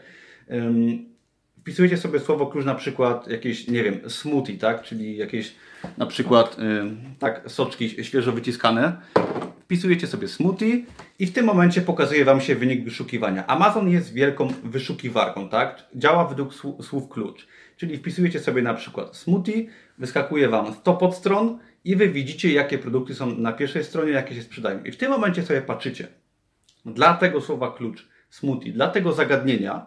wpisujecie 1.61 1.97
sobie 1.97 2.19
słowo 2.19 2.47
klucz 2.47 2.65
na 2.65 2.75
przykład 2.75 3.27
jakieś, 3.27 3.67
nie 3.67 3.83
wiem, 3.83 4.09
smoothie, 4.09 4.57
tak? 4.57 4.83
Czyli 4.83 5.17
jakieś 5.17 5.55
na 5.97 6.05
przykład 6.05 6.57
tak, 7.19 7.41
soczki 7.47 8.03
świeżo 8.03 8.31
wyciskane. 8.31 8.97
Wpisujecie 9.65 10.07
sobie 10.07 10.27
smoothie 10.27 10.85
i 11.19 11.25
w 11.25 11.33
tym 11.33 11.45
momencie 11.45 11.81
pokazuje 11.81 12.25
Wam 12.25 12.41
się 12.41 12.55
wynik 12.55 12.83
wyszukiwania. 12.83 13.47
Amazon 13.47 13.89
jest 13.89 14.13
wielką 14.13 14.47
wyszukiwarką, 14.63 15.49
tak? 15.49 15.83
Działa 15.95 16.27
według 16.27 16.53
słów 16.83 17.09
klucz. 17.09 17.47
Czyli 17.77 17.97
wpisujecie 17.97 18.39
sobie 18.39 18.61
na 18.61 18.73
przykład 18.73 19.17
smoothie, 19.17 19.65
wyskakuje 19.97 20.49
Wam 20.49 20.73
100 20.73 20.93
podstron 20.93 21.59
i 21.83 21.95
Wy 21.95 22.09
widzicie, 22.09 22.53
jakie 22.53 22.77
produkty 22.77 23.15
są 23.15 23.37
na 23.37 23.53
pierwszej 23.53 23.83
stronie, 23.83 24.11
jakie 24.11 24.35
się 24.35 24.41
sprzedają. 24.41 24.83
I 24.83 24.91
w 24.91 24.97
tym 24.97 25.11
momencie 25.11 25.43
sobie 25.43 25.61
patrzycie. 25.61 26.07
Dla 26.85 27.13
tego 27.13 27.41
słowa 27.41 27.71
klucz 27.71 28.07
smoothie, 28.29 28.71
dla 28.71 28.87
tego 28.87 29.13
zagadnienia 29.13 29.85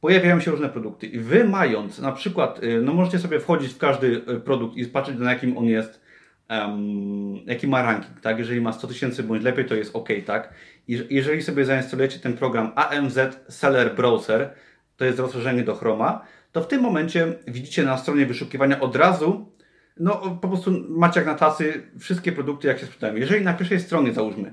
pojawiają 0.00 0.40
się 0.40 0.50
różne 0.50 0.68
produkty. 0.68 1.06
I 1.06 1.18
wy 1.18 1.44
mając, 1.44 1.98
na 1.98 2.12
przykład, 2.12 2.62
y, 2.62 2.80
no 2.82 2.94
możecie 2.94 3.18
sobie 3.18 3.40
wchodzić 3.40 3.72
w 3.72 3.78
każdy 3.78 4.06
y, 4.06 4.40
produkt 4.40 4.76
i 4.76 4.86
patrzeć 4.86 5.18
na 5.18 5.32
jakim 5.32 5.58
on 5.58 5.64
jest, 5.64 6.07
um, 6.50 7.46
jaki 7.46 7.66
ma 7.66 7.82
ranking, 7.82 8.20
tak? 8.20 8.38
Jeżeli 8.38 8.60
ma 8.60 8.72
100 8.72 8.88
tysięcy 8.88 9.22
bądź 9.22 9.42
lepiej, 9.42 9.64
to 9.64 9.74
jest 9.74 9.96
ok, 9.96 10.08
tak? 10.26 10.54
Jeżeli 10.88 11.42
sobie 11.42 11.64
zainstalujecie 11.64 12.18
ten 12.18 12.36
program 12.36 12.72
AMZ 12.74 13.18
Seller 13.48 13.94
Browser, 13.94 14.54
to 14.96 15.04
jest 15.04 15.18
rozszerzenie 15.18 15.62
do 15.62 15.74
Chroma, 15.74 16.24
to 16.52 16.62
w 16.62 16.68
tym 16.68 16.82
momencie 16.82 17.38
widzicie 17.46 17.82
na 17.82 17.98
stronie 17.98 18.26
wyszukiwania 18.26 18.80
od 18.80 18.96
razu, 18.96 19.52
no 20.00 20.38
po 20.42 20.48
prostu 20.48 20.84
macie 20.88 21.20
jak 21.20 21.26
na 21.26 21.34
tacy 21.34 21.82
wszystkie 21.98 22.32
produkty, 22.32 22.68
jak 22.68 22.78
się 22.78 22.86
sprzedają. 22.86 23.16
Jeżeli 23.16 23.44
na 23.44 23.54
pierwszej 23.54 23.80
stronie, 23.80 24.12
załóżmy, 24.12 24.52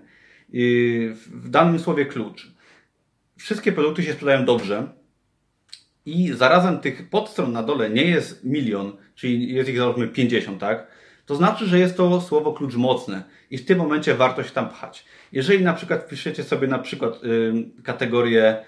y, 0.54 1.14
w 1.16 1.50
danym 1.50 1.80
słowie 1.80 2.06
klucz, 2.06 2.52
wszystkie 3.38 3.72
produkty 3.72 4.04
się 4.04 4.14
sprzedają 4.14 4.46
dobrze, 4.46 4.88
i 6.06 6.34
zarazem 6.34 6.80
tych 6.80 7.10
podstron 7.10 7.52
na 7.52 7.64
dole 7.64 7.90
nie 7.90 8.06
jest 8.06 8.44
milion, 8.44 8.98
czyli 9.16 9.54
jest 9.54 9.70
ich 9.70 9.78
załóżmy 9.78 10.08
50, 10.08 10.60
tak? 10.60 10.88
To 11.26 11.36
znaczy, 11.36 11.66
że 11.66 11.80
jest 11.80 11.98
to 11.98 12.22
słowo 12.22 12.54
klucz 12.54 12.76
mocne 12.76 13.24
i 13.52 13.58
w 13.58 13.66
tym 13.66 13.78
momencie 13.78 14.16
warto 14.16 14.44
się 14.44 14.52
tam 14.52 14.70
pchać. 14.70 15.06
Jeżeli 15.32 15.64
na 15.64 15.74
przykład 15.74 16.04
wpiszecie 16.04 16.44
sobie 16.44 16.68
na 16.68 16.80
przykład 16.80 17.24
y, 17.24 17.54
kategorię 17.84 18.66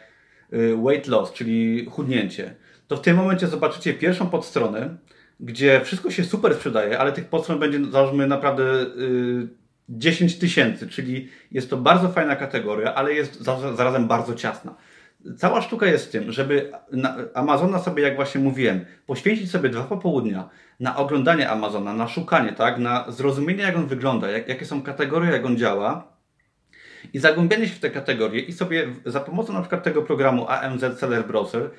y, 0.53 0.77
weight 0.83 1.07
loss, 1.07 1.33
czyli 1.33 1.85
chudnięcie, 1.85 2.55
to 2.87 2.97
w 2.97 3.01
tym 3.01 3.17
momencie 3.17 3.47
zobaczycie 3.47 3.93
pierwszą 3.93 4.29
podstronę, 4.29 4.97
gdzie 5.39 5.81
wszystko 5.83 6.11
się 6.11 6.23
super 6.23 6.55
sprzedaje, 6.55 6.99
ale 6.99 7.11
tych 7.11 7.25
podstron 7.25 7.59
będzie 7.59 7.91
załóżmy 7.91 8.27
naprawdę 8.27 8.63
y, 8.81 9.47
10 9.89 10.39
tysięcy, 10.39 10.87
czyli 10.87 11.29
jest 11.51 11.69
to 11.69 11.77
bardzo 11.77 12.09
fajna 12.09 12.35
kategoria, 12.35 12.95
ale 12.95 13.13
jest 13.13 13.41
zarazem 13.75 14.07
bardzo 14.07 14.33
ciasna. 14.33 14.75
Cała 15.37 15.61
sztuka 15.61 15.85
jest 15.85 16.07
w 16.07 16.11
tym, 16.11 16.31
żeby 16.31 16.71
Amazona 17.33 17.79
sobie, 17.79 18.03
jak 18.03 18.15
właśnie 18.15 18.41
mówiłem, 18.41 18.85
poświęcić 19.05 19.51
sobie 19.51 19.69
dwa 19.69 19.83
popołudnia 19.83 20.49
na 20.79 20.95
oglądanie 20.95 21.49
Amazona, 21.49 21.93
na 21.93 22.07
szukanie, 22.07 22.53
tak, 22.53 22.77
na 22.77 23.11
zrozumienie, 23.11 23.63
jak 23.63 23.77
on 23.77 23.87
wygląda, 23.87 24.31
jak, 24.31 24.47
jakie 24.47 24.65
są 24.65 24.81
kategorie, 24.81 25.31
jak 25.31 25.45
on 25.45 25.57
działa. 25.57 26.17
I 27.13 27.19
zagłębianie 27.19 27.67
się 27.67 27.75
w 27.75 27.79
te 27.79 27.89
kategorie 27.89 28.41
i 28.41 28.53
sobie 28.53 28.87
za 29.05 29.19
pomocą 29.19 29.53
na 29.53 29.61
przykład 29.61 29.83
tego 29.83 30.01
programu 30.01 30.45
AMZ 30.47 30.99
Seller 30.99 31.27
Browser 31.27 31.69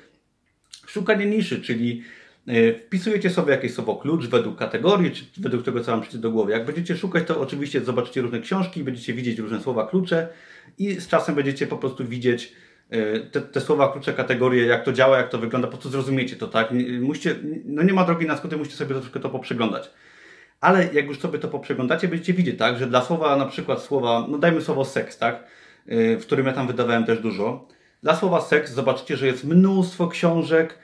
szukanie 0.87 1.25
niszy, 1.25 1.61
czyli 1.61 2.03
e, 2.47 2.73
wpisujecie 2.73 3.29
sobie 3.29 3.51
jakieś 3.51 3.73
słowo 3.73 3.95
klucz 3.95 4.27
według 4.27 4.57
kategorii, 4.57 5.11
czy 5.11 5.25
według 5.37 5.65
tego, 5.65 5.83
co 5.83 5.91
Wam 5.91 6.01
przyjdzie 6.01 6.17
do 6.17 6.31
głowy. 6.31 6.51
Jak 6.51 6.65
będziecie 6.65 6.97
szukać, 6.97 7.27
to 7.27 7.41
oczywiście 7.41 7.81
zobaczycie 7.81 8.21
różne 8.21 8.39
książki, 8.39 8.83
będziecie 8.83 9.13
widzieć 9.13 9.39
różne 9.39 9.61
słowa 9.61 9.87
klucze 9.87 10.27
i 10.77 10.93
z 10.93 11.07
czasem 11.07 11.35
będziecie 11.35 11.67
po 11.67 11.77
prostu 11.77 12.05
widzieć 12.05 12.53
te, 13.31 13.41
te 13.41 13.61
słowa 13.61 13.91
klucze, 13.91 14.13
kategorie, 14.13 14.65
jak 14.65 14.83
to 14.83 14.93
działa, 14.93 15.17
jak 15.17 15.29
to 15.29 15.37
wygląda, 15.37 15.67
po 15.67 15.71
prostu 15.71 15.89
zrozumiecie 15.89 16.35
to, 16.35 16.47
tak? 16.47 16.71
Musicie, 17.01 17.35
no 17.65 17.83
nie 17.83 17.93
ma 17.93 18.05
drogi 18.05 18.25
na 18.25 18.37
skróty, 18.37 18.57
musicie 18.57 18.77
sobie 18.77 18.95
troszkę 18.95 19.19
to 19.19 19.29
poprzeglądać. 19.29 19.91
Ale 20.61 20.93
jak 20.93 21.05
już 21.05 21.19
sobie 21.19 21.39
to 21.39 21.47
poprzeglądacie, 21.47 22.07
będziecie 22.07 22.33
widzieć, 22.33 22.59
tak, 22.59 22.77
że 22.77 22.87
dla 22.87 23.01
słowa 23.01 23.35
na 23.35 23.45
przykład 23.45 23.81
słowa, 23.81 24.25
no 24.29 24.37
dajmy 24.37 24.61
słowo 24.61 24.85
seks, 24.85 25.17
tak, 25.17 25.35
e, 25.87 26.17
w 26.17 26.21
którym 26.21 26.45
ja 26.45 26.53
tam 26.53 26.67
wydawałem 26.67 27.05
też 27.05 27.19
dużo, 27.19 27.67
dla 28.03 28.15
słowa 28.15 28.41
seks 28.41 28.71
zobaczycie, 28.71 29.17
że 29.17 29.27
jest 29.27 29.43
mnóstwo 29.43 30.07
książek, 30.07 30.79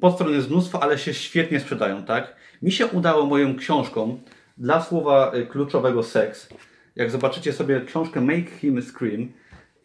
podstron 0.00 0.32
jest 0.32 0.50
mnóstwo, 0.50 0.82
ale 0.82 0.98
się 0.98 1.14
świetnie 1.14 1.60
sprzedają, 1.60 2.04
tak? 2.04 2.36
Mi 2.62 2.72
się 2.72 2.86
udało 2.86 3.26
moją 3.26 3.56
książką 3.56 4.20
dla 4.58 4.82
słowa 4.82 5.32
y, 5.34 5.46
kluczowego 5.46 6.02
seks, 6.02 6.48
jak 6.96 7.10
zobaczycie 7.10 7.52
sobie 7.52 7.80
książkę 7.80 8.20
Make 8.20 8.50
Him 8.50 8.82
Scream, 8.82 9.28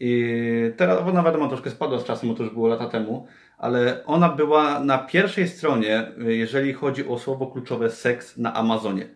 i 0.00 0.72
teraz 0.76 0.98
ona 1.08 1.22
wiadomo 1.22 1.48
troszkę 1.48 1.70
spadła 1.70 1.98
z 1.98 2.04
czasem, 2.04 2.28
bo 2.28 2.34
to 2.34 2.42
już 2.42 2.52
było 2.52 2.68
lata 2.68 2.86
temu, 2.86 3.26
ale 3.58 4.04
ona 4.06 4.28
była 4.28 4.80
na 4.84 4.98
pierwszej 4.98 5.48
stronie, 5.48 6.12
jeżeli 6.18 6.72
chodzi 6.72 7.08
o 7.08 7.18
słowo 7.18 7.46
kluczowe 7.46 7.90
seks 7.90 8.36
na 8.36 8.54
Amazonie. 8.54 9.08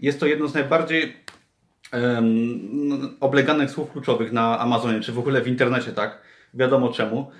Jest 0.00 0.20
to 0.20 0.26
jedno 0.26 0.48
z 0.48 0.54
najbardziej 0.54 1.16
um, 1.92 3.16
obleganych 3.20 3.70
słów 3.70 3.92
kluczowych 3.92 4.32
na 4.32 4.58
Amazonie, 4.58 5.00
czy 5.00 5.12
w 5.12 5.18
ogóle 5.18 5.40
w 5.40 5.48
internecie, 5.48 5.92
tak? 5.92 6.22
wiadomo 6.54 6.92
czemu. 6.92 7.30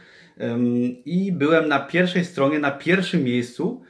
I 1.04 1.32
byłem 1.32 1.68
na 1.68 1.80
pierwszej 1.80 2.24
stronie, 2.24 2.58
na 2.58 2.70
pierwszym 2.70 3.24
miejscu 3.24 3.82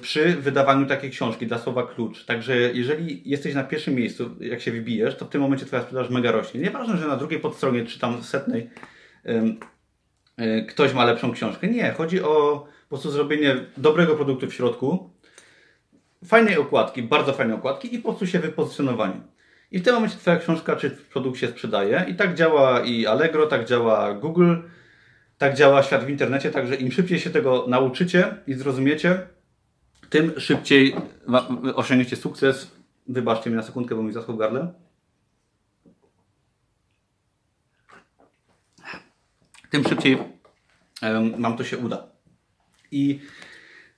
przy 0.00 0.34
wydawaniu 0.34 0.86
takiej 0.86 1.10
książki 1.10 1.46
dla 1.46 1.58
słowa 1.58 1.86
klucz. 1.86 2.24
Także 2.24 2.56
jeżeli 2.56 3.30
jesteś 3.30 3.54
na 3.54 3.64
pierwszym 3.64 3.94
miejscu, 3.94 4.30
jak 4.40 4.60
się 4.60 4.72
wybijesz, 4.72 5.16
to 5.16 5.24
w 5.24 5.28
tym 5.28 5.40
momencie 5.40 5.66
twoja 5.66 5.82
sprzedaż 5.82 6.10
mega 6.10 6.32
rośnie. 6.32 6.60
Nieważne, 6.60 6.96
że 6.96 7.08
na 7.08 7.16
drugiej 7.16 7.40
podstronie, 7.40 7.84
czy 7.84 7.98
tam 7.98 8.22
setnej 8.22 8.70
y, 10.40 10.66
ktoś 10.68 10.94
ma 10.94 11.04
lepszą 11.04 11.32
książkę. 11.32 11.68
Nie, 11.68 11.90
chodzi 11.90 12.22
o 12.22 12.66
po 12.88 12.88
prostu 12.88 13.10
zrobienie 13.10 13.56
dobrego 13.76 14.14
produktu 14.14 14.46
w 14.46 14.54
środku, 14.54 15.10
fajnej 16.24 16.56
okładki, 16.58 17.02
bardzo 17.02 17.32
fajnej 17.32 17.56
okładki 17.56 17.94
i 17.94 17.98
po 17.98 18.08
prostu 18.08 18.26
się 18.26 18.38
wypozycjonowanie. 18.38 19.20
I 19.70 19.78
w 19.78 19.82
tym 19.82 19.94
momencie 19.94 20.16
Twoja 20.16 20.36
książka 20.36 20.76
czy 20.76 20.90
produkt 20.90 21.38
się 21.38 21.48
sprzedaje. 21.48 22.04
I 22.08 22.14
tak 22.14 22.34
działa 22.34 22.80
i 22.80 23.06
Allegro, 23.06 23.46
tak 23.46 23.64
działa 23.64 24.14
Google, 24.14 24.54
tak 25.38 25.54
działa 25.54 25.82
świat 25.82 26.04
w 26.04 26.10
internecie. 26.10 26.50
Także 26.50 26.74
im 26.74 26.92
szybciej 26.92 27.18
się 27.18 27.30
tego 27.30 27.64
nauczycie 27.68 28.34
i 28.46 28.54
zrozumiecie, 28.54 29.26
tym 30.10 30.40
szybciej 30.40 30.96
osiągniecie 31.74 32.16
sukces. 32.16 32.70
Wybaczcie 33.08 33.50
mi 33.50 33.56
na 33.56 33.62
sekundkę, 33.62 33.94
bo 33.94 34.02
mi 34.02 34.12
zaschło 34.12 34.34
gardle. 34.34 34.72
Tym 39.70 39.84
szybciej 39.84 40.18
Wam 41.38 41.56
to 41.56 41.64
się 41.64 41.78
uda. 41.78 42.06
I 42.90 43.20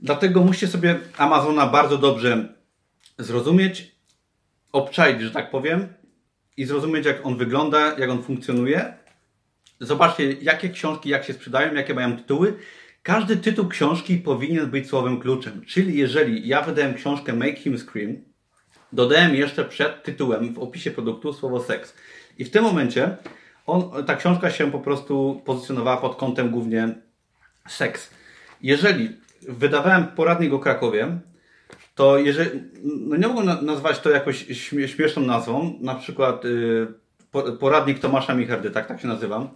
dlatego 0.01 0.45
musicie 0.45 0.69
sobie 0.69 1.01
Amazona 1.17 1.67
bardzo 1.67 1.99
dobrze 1.99 2.55
zrozumieć, 3.19 3.95
obczaić, 4.73 5.21
że 5.21 5.31
tak 5.31 5.51
powiem, 5.51 5.89
i 6.57 6.65
zrozumieć, 6.65 7.07
jak 7.07 7.27
on 7.27 7.37
wygląda, 7.37 7.99
jak 7.99 8.11
on 8.11 8.23
funkcjonuje. 8.23 8.95
Zobaczcie, 9.81 10.33
jakie 10.33 10.69
książki, 10.69 11.09
jak 11.09 11.25
się 11.25 11.33
sprzedają, 11.33 11.75
jakie 11.75 11.95
mają 11.95 12.17
tytuły. 12.17 12.59
Każdy 13.09 13.37
tytuł 13.37 13.69
książki 13.69 14.17
powinien 14.17 14.71
być 14.71 14.89
słowem 14.89 15.21
kluczem. 15.21 15.63
Czyli 15.67 15.99
jeżeli 15.99 16.49
ja 16.49 16.63
wydałem 16.63 16.95
książkę 16.95 17.33
Make 17.33 17.59
Him 17.59 17.79
Scream, 17.79 18.17
dodałem 18.93 19.35
jeszcze 19.35 19.65
przed 19.65 20.03
tytułem 20.03 20.55
w 20.55 20.59
opisie 20.59 20.91
produktu 20.91 21.33
słowo 21.33 21.61
seks. 21.61 21.97
I 22.39 22.45
w 22.45 22.51
tym 22.51 22.65
momencie 22.65 23.17
on, 23.67 24.05
ta 24.07 24.17
książka 24.17 24.51
się 24.51 24.73
po 24.73 24.79
prostu 24.79 25.43
pozycjonowała 25.45 25.97
pod 25.97 26.17
kątem 26.17 26.51
głównie 26.51 26.95
seks. 27.69 28.11
Jeżeli 28.63 29.17
wydawałem 29.49 30.07
poradnik 30.07 30.53
o 30.53 30.59
Krakowie, 30.59 31.19
to 31.95 32.19
jeżeli, 32.19 32.61
no 32.83 33.17
nie 33.17 33.29
mogę 33.29 33.63
nazwać 33.63 34.01
to 34.01 34.11
jakoś 34.11 34.47
śmieszną 34.87 35.23
nazwą, 35.23 35.79
na 35.81 35.95
przykład 35.95 36.45
y, 36.45 36.87
poradnik 37.61 37.99
Tomasza 37.99 38.35
Michardy, 38.35 38.71
tak, 38.71 38.87
tak 38.89 39.01
się 39.01 39.09
nazywam, 39.09 39.49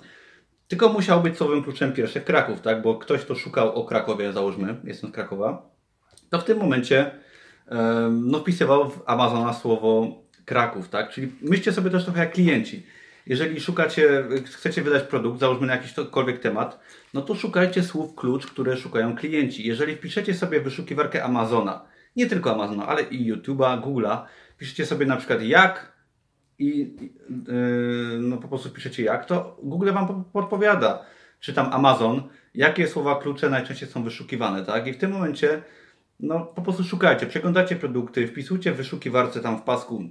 tylko 0.72 0.88
musiał 0.88 1.22
być 1.22 1.36
słowem 1.36 1.62
kluczem 1.62 1.92
pierwsze 1.92 2.20
Kraków, 2.20 2.60
tak, 2.60 2.82
bo 2.82 2.94
ktoś 2.94 3.24
to 3.24 3.34
szukał 3.34 3.74
o 3.74 3.84
Krakowie, 3.84 4.32
załóżmy, 4.32 4.76
jestem 4.84 5.10
z 5.10 5.12
Krakowa, 5.12 5.70
to 6.30 6.38
w 6.38 6.44
tym 6.44 6.58
momencie 6.58 7.10
no, 8.10 8.38
wpisywał 8.38 8.90
w 8.90 9.02
Amazona 9.06 9.52
słowo 9.52 10.06
Kraków, 10.44 10.88
tak, 10.88 11.10
czyli 11.10 11.32
myślcie 11.42 11.72
sobie 11.72 11.90
też 11.90 12.04
trochę 12.04 12.20
jak 12.20 12.32
klienci. 12.32 12.86
Jeżeli 13.26 13.60
szukacie, 13.60 14.24
chcecie 14.44 14.82
wydać 14.82 15.02
produkt, 15.02 15.40
załóżmy 15.40 15.66
na 15.66 15.76
jakikolwiek 15.76 16.38
temat, 16.38 16.80
no 17.14 17.22
to 17.22 17.34
szukajcie 17.34 17.82
słów 17.82 18.14
klucz, 18.14 18.46
które 18.46 18.76
szukają 18.76 19.16
klienci. 19.16 19.66
Jeżeli 19.66 19.96
wpiszecie 19.96 20.34
sobie 20.34 20.60
wyszukiwarkę 20.60 21.24
Amazona, 21.24 21.84
nie 22.16 22.26
tylko 22.26 22.54
Amazona, 22.54 22.86
ale 22.86 23.02
i 23.02 23.32
YouTube'a, 23.32 23.82
Google'a. 23.82 24.18
Piszecie 24.58 24.86
sobie 24.86 25.06
na 25.06 25.16
przykład 25.16 25.42
jak 25.42 25.91
i 26.62 26.96
yy, 27.48 28.18
no 28.20 28.36
po 28.36 28.48
prostu 28.48 28.70
piszecie 28.70 29.02
jak, 29.02 29.24
to 29.26 29.56
Google 29.62 29.92
Wam 29.92 30.24
podpowiada, 30.32 31.04
czy 31.40 31.52
tam 31.52 31.72
Amazon, 31.72 32.22
jakie 32.54 32.88
słowa 32.88 33.20
klucze 33.20 33.50
najczęściej 33.50 33.88
są 33.88 34.04
wyszukiwane, 34.04 34.64
tak? 34.64 34.86
I 34.86 34.92
w 34.92 34.98
tym 34.98 35.10
momencie 35.10 35.62
no 36.20 36.40
po 36.40 36.62
prostu 36.62 36.84
szukajcie, 36.84 37.26
przeglądacie 37.26 37.76
produkty, 37.76 38.26
wpisujcie 38.26 38.72
w 38.72 38.76
wyszukiwarce 38.76 39.40
tam 39.40 39.58
w 39.58 39.62
pasku, 39.62 40.02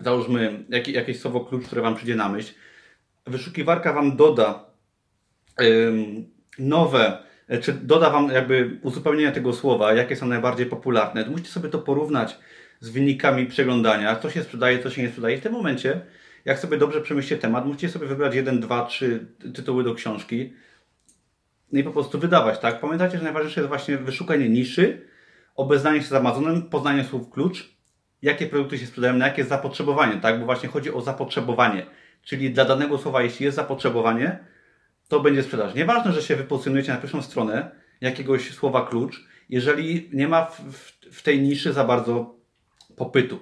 załóżmy 0.00 0.64
jakie, 0.68 0.92
jakieś 0.92 1.20
słowo 1.20 1.40
klucz, 1.40 1.66
które 1.66 1.82
Wam 1.82 1.94
przyjdzie 1.94 2.16
na 2.16 2.28
myśl. 2.28 2.54
Wyszukiwarka 3.26 3.92
Wam 3.92 4.16
doda 4.16 4.64
yy, 5.58 5.94
nowe 6.58 7.30
czy 7.60 7.72
doda 7.72 8.10
Wam 8.10 8.28
jakby 8.28 8.78
uzupełnienia 8.82 9.32
tego 9.32 9.52
słowa, 9.52 9.92
jakie 9.92 10.16
są 10.16 10.26
najbardziej 10.26 10.66
popularne. 10.66 11.26
Musicie 11.30 11.50
sobie 11.50 11.68
to 11.68 11.78
porównać 11.78 12.38
z 12.80 12.88
wynikami 12.88 13.46
przeglądania, 13.46 14.16
co 14.16 14.30
się 14.30 14.42
sprzedaje, 14.42 14.78
co 14.78 14.90
się 14.90 15.02
nie 15.02 15.08
sprzedaje. 15.08 15.38
W 15.38 15.40
tym 15.40 15.52
momencie, 15.52 16.00
jak 16.44 16.58
sobie 16.58 16.78
dobrze 16.78 17.00
przemyślicie 17.00 17.42
temat, 17.42 17.66
musicie 17.66 17.88
sobie 17.88 18.06
wybrać 18.06 18.34
jeden, 18.34 18.60
dwa, 18.60 18.86
trzy 18.86 19.26
tytuły 19.54 19.84
do 19.84 19.94
książki 19.94 20.52
no 21.72 21.80
i 21.80 21.84
po 21.84 21.90
prostu 21.90 22.18
wydawać, 22.18 22.58
tak? 22.58 22.80
Pamiętajcie, 22.80 23.18
że 23.18 23.24
najważniejsze 23.24 23.60
jest 23.60 23.68
właśnie 23.68 23.96
wyszukanie 23.96 24.48
niszy, 24.48 25.06
obeznanie 25.56 26.02
się 26.02 26.08
z 26.08 26.12
Amazonem, 26.12 26.62
poznanie 26.62 27.04
słów 27.04 27.30
klucz, 27.30 27.76
jakie 28.22 28.46
produkty 28.46 28.78
się 28.78 28.86
sprzedają, 28.86 29.14
na 29.14 29.26
jakie 29.26 29.44
zapotrzebowanie, 29.44 30.20
tak? 30.20 30.40
Bo 30.40 30.46
właśnie 30.46 30.68
chodzi 30.68 30.92
o 30.92 31.00
zapotrzebowanie. 31.00 31.86
Czyli 32.22 32.50
dla 32.50 32.64
danego 32.64 32.98
słowa, 32.98 33.22
jeśli 33.22 33.44
jest 33.44 33.56
zapotrzebowanie, 33.56 34.38
to 35.08 35.20
będzie 35.20 35.42
sprzedaż. 35.42 35.74
Nieważne, 35.74 36.12
że 36.12 36.22
się 36.22 36.36
wypozycjonujecie 36.36 36.92
na 36.92 36.98
pierwszą 36.98 37.22
stronę 37.22 37.70
jakiegoś 38.00 38.50
słowa 38.50 38.86
klucz, 38.86 39.24
jeżeli 39.48 40.10
nie 40.12 40.28
ma 40.28 40.44
w, 40.46 40.60
w 41.12 41.22
tej 41.22 41.40
niszy 41.40 41.72
za 41.72 41.84
bardzo 41.84 42.39
popytu. 43.00 43.38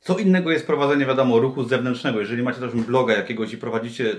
Co 0.00 0.18
innego 0.18 0.50
jest 0.50 0.66
prowadzenie, 0.66 1.06
wiadomo, 1.06 1.38
ruchu 1.38 1.64
zewnętrznego. 1.64 2.20
Jeżeli 2.20 2.42
macie 2.42 2.60
też 2.60 2.72
bloga 2.72 3.14
jakiegoś 3.14 3.52
i 3.52 3.58
prowadzicie 3.58 4.04
y, 4.12 4.18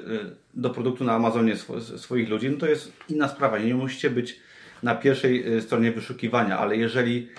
do 0.53 0.69
produktu 0.69 1.03
na 1.03 1.13
Amazonie 1.13 1.55
swoich 1.97 2.29
ludzi, 2.29 2.49
no 2.49 2.57
to 2.57 2.67
jest 2.67 2.93
inna 3.09 3.27
sprawa. 3.27 3.59
Nie 3.59 3.75
musicie 3.75 4.09
być 4.09 4.39
na 4.83 4.95
pierwszej 4.95 5.57
y, 5.57 5.61
stronie 5.61 5.91
wyszukiwania, 5.91 6.57
ale 6.57 6.77
jeżeli 6.77 7.29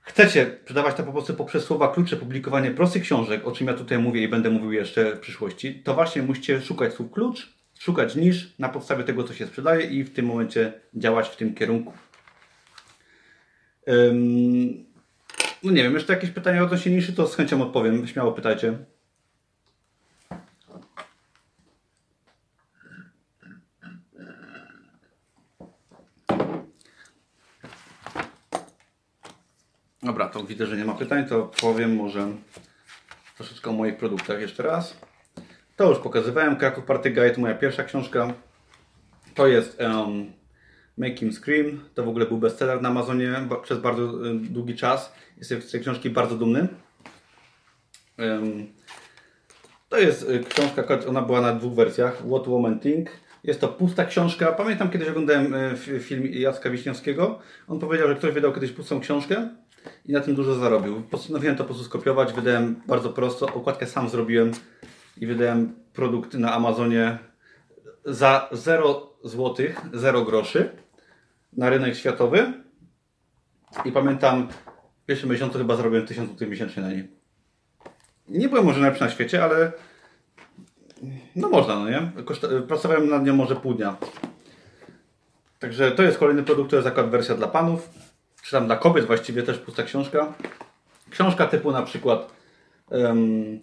chcecie 0.00 0.58
sprzedawać 0.62 0.94
to 0.94 1.02
po 1.02 1.12
prostu 1.12 1.34
poprzez 1.34 1.64
słowa 1.64 1.88
klucze, 1.88 2.16
publikowanie 2.16 2.70
prostych 2.70 3.02
książek, 3.02 3.46
o 3.46 3.52
czym 3.52 3.66
ja 3.66 3.74
tutaj 3.74 3.98
mówię 3.98 4.22
i 4.22 4.28
będę 4.28 4.50
mówił 4.50 4.72
jeszcze 4.72 5.16
w 5.16 5.20
przyszłości, 5.20 5.74
to 5.84 5.94
właśnie 5.94 6.22
musicie 6.22 6.60
szukać 6.60 6.94
słów 6.94 7.12
klucz, 7.12 7.54
szukać 7.78 8.16
nisz 8.16 8.52
na 8.58 8.68
podstawie 8.68 9.04
tego, 9.04 9.24
co 9.24 9.34
się 9.34 9.46
sprzedaje 9.46 9.86
i 9.86 10.04
w 10.04 10.12
tym 10.12 10.26
momencie 10.26 10.72
działać 10.94 11.28
w 11.28 11.36
tym 11.36 11.54
kierunku. 11.54 11.92
No 15.64 15.72
nie 15.72 15.82
wiem, 15.82 15.94
jeszcze 15.94 16.12
jakieś 16.12 16.30
pytania 16.30 16.62
odnośnie 16.62 16.92
niszy, 16.92 17.12
to 17.12 17.26
z 17.26 17.36
chęcią 17.36 17.62
odpowiem. 17.62 18.06
Śmiało 18.06 18.32
pytajcie. 18.32 18.78
Dobra, 30.02 30.28
to 30.28 30.44
widzę, 30.44 30.66
że 30.66 30.76
nie 30.76 30.84
ma 30.84 30.94
pytań, 30.94 31.26
to 31.26 31.50
powiem 31.60 31.96
może 31.96 32.28
troszeczkę 33.36 33.70
o 33.70 33.72
moich 33.72 33.96
produktach 33.96 34.40
jeszcze 34.40 34.62
raz. 34.62 34.96
To 35.76 35.90
już 35.90 35.98
pokazywałem. 35.98 36.56
Kraków 36.56 36.84
Party 36.84 37.10
Guide, 37.10 37.38
moja 37.38 37.54
pierwsza 37.54 37.84
książka. 37.84 38.32
To 39.34 39.46
jest 39.46 39.80
um, 39.80 40.32
Make 40.98 41.18
Him 41.18 41.32
Scream. 41.32 41.80
To 41.94 42.04
w 42.04 42.08
ogóle 42.08 42.26
był 42.26 42.38
bestseller 42.38 42.82
na 42.82 42.88
Amazonie 42.88 43.48
przez 43.62 43.78
bardzo 43.78 44.02
um, 44.04 44.52
długi 44.52 44.76
czas. 44.76 45.12
Jestem 45.38 45.62
z 45.62 45.70
tej 45.70 45.80
książki 45.80 46.10
bardzo 46.10 46.36
dumny. 46.36 46.68
Um, 48.18 48.66
To 49.88 49.98
jest 49.98 50.30
y, 50.30 50.44
książka, 50.48 50.84
ona 51.08 51.22
była 51.22 51.40
na 51.40 51.54
dwóch 51.54 51.74
wersjach. 51.74 52.16
What 52.16 52.48
Woman 52.48 52.80
Think. 52.80 53.10
Jest 53.44 53.60
to 53.60 53.68
pusta 53.68 54.04
książka. 54.04 54.52
Pamiętam 54.52 54.90
kiedyś 54.90 55.08
oglądałem 55.08 55.54
y, 55.54 56.00
film 56.00 56.26
Jacka 56.26 56.70
Wiśniewskiego. 56.70 57.38
On 57.68 57.78
powiedział, 57.78 58.08
że 58.08 58.14
ktoś 58.14 58.34
wydał 58.34 58.52
kiedyś 58.52 58.72
pustą 58.72 59.00
książkę 59.00 59.48
i 60.06 60.12
na 60.12 60.20
tym 60.20 60.34
dużo 60.34 60.54
zarobił. 60.54 61.02
Postanowiłem 61.02 61.56
to 61.56 61.64
po 61.64 61.68
prostu 61.68 61.84
skopiować. 61.84 62.32
Wydałem 62.32 62.76
bardzo 62.86 63.10
prosto. 63.10 63.46
Okładkę 63.46 63.86
sam 63.86 64.08
zrobiłem 64.08 64.50
i 65.16 65.26
wydałem 65.26 65.74
produkt 65.92 66.34
na 66.34 66.52
Amazonie 66.52 67.18
za 68.04 68.48
0 68.52 69.16
zł, 69.24 69.66
0 69.92 70.24
groszy 70.24 70.81
na 71.52 71.70
rynek 71.70 71.96
światowy. 71.96 72.52
I 73.84 73.92
pamiętam, 73.92 74.48
w 75.02 75.06
pierwszym 75.06 75.30
miesiącu 75.30 75.58
chyba 75.58 75.76
zarobiłem 75.76 76.06
1000 76.06 76.30
zł 76.30 76.48
miesięcznie 76.48 76.82
na 76.82 76.90
niej. 76.90 77.10
Nie 78.28 78.48
byłem 78.48 78.64
może 78.64 78.80
najlepszy 78.80 79.04
na 79.04 79.10
świecie, 79.10 79.44
ale 79.44 79.72
no 81.36 81.48
można, 81.48 81.74
no 81.74 81.90
nie? 81.90 82.12
Pracowałem 82.68 83.08
nad 83.08 83.24
nią 83.24 83.36
może 83.36 83.56
pół 83.56 83.74
dnia. 83.74 83.96
Także 85.58 85.92
to 85.92 86.02
jest 86.02 86.18
kolejny 86.18 86.42
produkt, 86.42 86.70
to 86.70 86.76
jest 86.76 86.88
akurat 86.88 87.10
wersja 87.10 87.34
dla 87.34 87.48
panów, 87.48 87.90
czy 88.42 88.50
tam 88.50 88.66
dla 88.66 88.76
kobiet 88.76 89.06
właściwie 89.06 89.42
też 89.42 89.58
pusta 89.58 89.82
książka. 89.82 90.34
Książka 91.10 91.46
typu 91.46 91.72
na 91.72 91.82
przykład 91.82 92.32
um, 92.90 93.60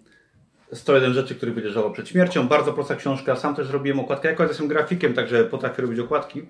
101 0.72 1.12
rzeczy, 1.12 1.34
których 1.34 1.54
będziesz 1.54 1.72
żałował 1.72 1.92
przed 1.92 2.08
śmiercią. 2.08 2.48
Bardzo 2.48 2.72
prosta 2.72 2.96
książka. 2.96 3.36
Sam 3.36 3.54
też 3.54 3.70
robiłem 3.70 4.00
okładkę. 4.00 4.36
Ja 4.38 4.46
jestem 4.46 4.68
grafikiem, 4.68 5.14
także 5.14 5.44
potrafię 5.44 5.82
robić 5.82 5.98
okładki. 5.98 6.42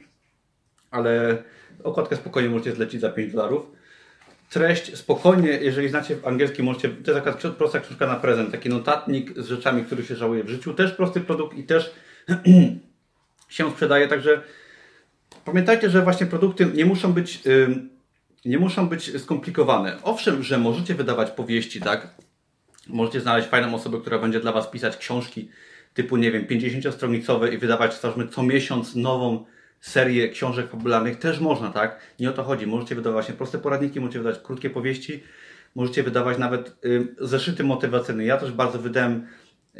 Ale 0.90 1.42
okładkę 1.84 2.16
spokojnie 2.16 2.50
możecie 2.50 2.72
zlecić 2.72 3.00
za 3.00 3.10
5 3.10 3.32
dolarów. 3.32 3.66
Treść 4.50 4.96
spokojnie, 4.96 5.48
jeżeli 5.48 5.88
znacie 5.88 6.16
angielski, 6.24 6.62
możecie. 6.62 6.88
To 6.88 7.12
jest 7.12 7.24
taka 7.24 7.50
prosta 7.50 7.80
książka 7.80 8.06
na 8.06 8.16
prezent. 8.16 8.50
Taki 8.50 8.68
notatnik 8.68 9.38
z 9.38 9.46
rzeczami, 9.46 9.84
których 9.84 10.06
się 10.06 10.16
żałuje 10.16 10.44
w 10.44 10.48
życiu. 10.48 10.74
Też 10.74 10.92
prosty 10.92 11.20
produkt 11.20 11.58
i 11.58 11.64
też 11.64 11.94
się 13.48 13.70
sprzedaje. 13.70 14.08
Także 14.08 14.42
pamiętajcie, 15.44 15.90
że 15.90 16.02
właśnie 16.02 16.26
produkty 16.26 16.66
nie 16.74 16.84
muszą 16.84 17.12
być. 17.12 17.42
Nie 18.44 18.58
muszą 18.58 18.88
być 18.88 19.22
skomplikowane. 19.22 19.98
Owszem, 20.02 20.42
że 20.42 20.58
możecie 20.58 20.94
wydawać 20.94 21.30
powieści, 21.30 21.80
tak? 21.80 22.14
Możecie 22.86 23.20
znaleźć 23.20 23.48
fajną 23.48 23.74
osobę, 23.74 23.98
która 24.00 24.18
będzie 24.18 24.40
dla 24.40 24.52
Was 24.52 24.70
pisać 24.70 24.96
książki 24.96 25.48
typu, 25.94 26.16
nie 26.16 26.30
wiem, 26.30 26.46
50-stronicowe 26.46 27.52
i 27.52 27.58
wydawać 27.58 27.94
co 28.30 28.42
miesiąc 28.42 28.96
nową 28.96 29.44
serię 29.80 30.28
książek 30.28 30.68
popularnych. 30.68 31.18
Też 31.18 31.40
można, 31.40 31.70
tak? 31.70 32.00
Nie 32.20 32.30
o 32.30 32.32
to 32.32 32.42
chodzi. 32.42 32.66
Możecie 32.66 32.94
wydawać 32.94 33.14
właśnie 33.14 33.34
proste 33.34 33.58
poradniki, 33.58 34.00
możecie 34.00 34.18
wydawać 34.18 34.40
krótkie 34.42 34.70
powieści, 34.70 35.22
możecie 35.74 36.02
wydawać 36.02 36.38
nawet 36.38 36.84
y, 36.84 37.08
zeszyty 37.18 37.64
motywacyjne. 37.64 38.24
Ja 38.24 38.36
też 38.36 38.52
bardzo 38.52 38.78
wydałem 38.78 39.26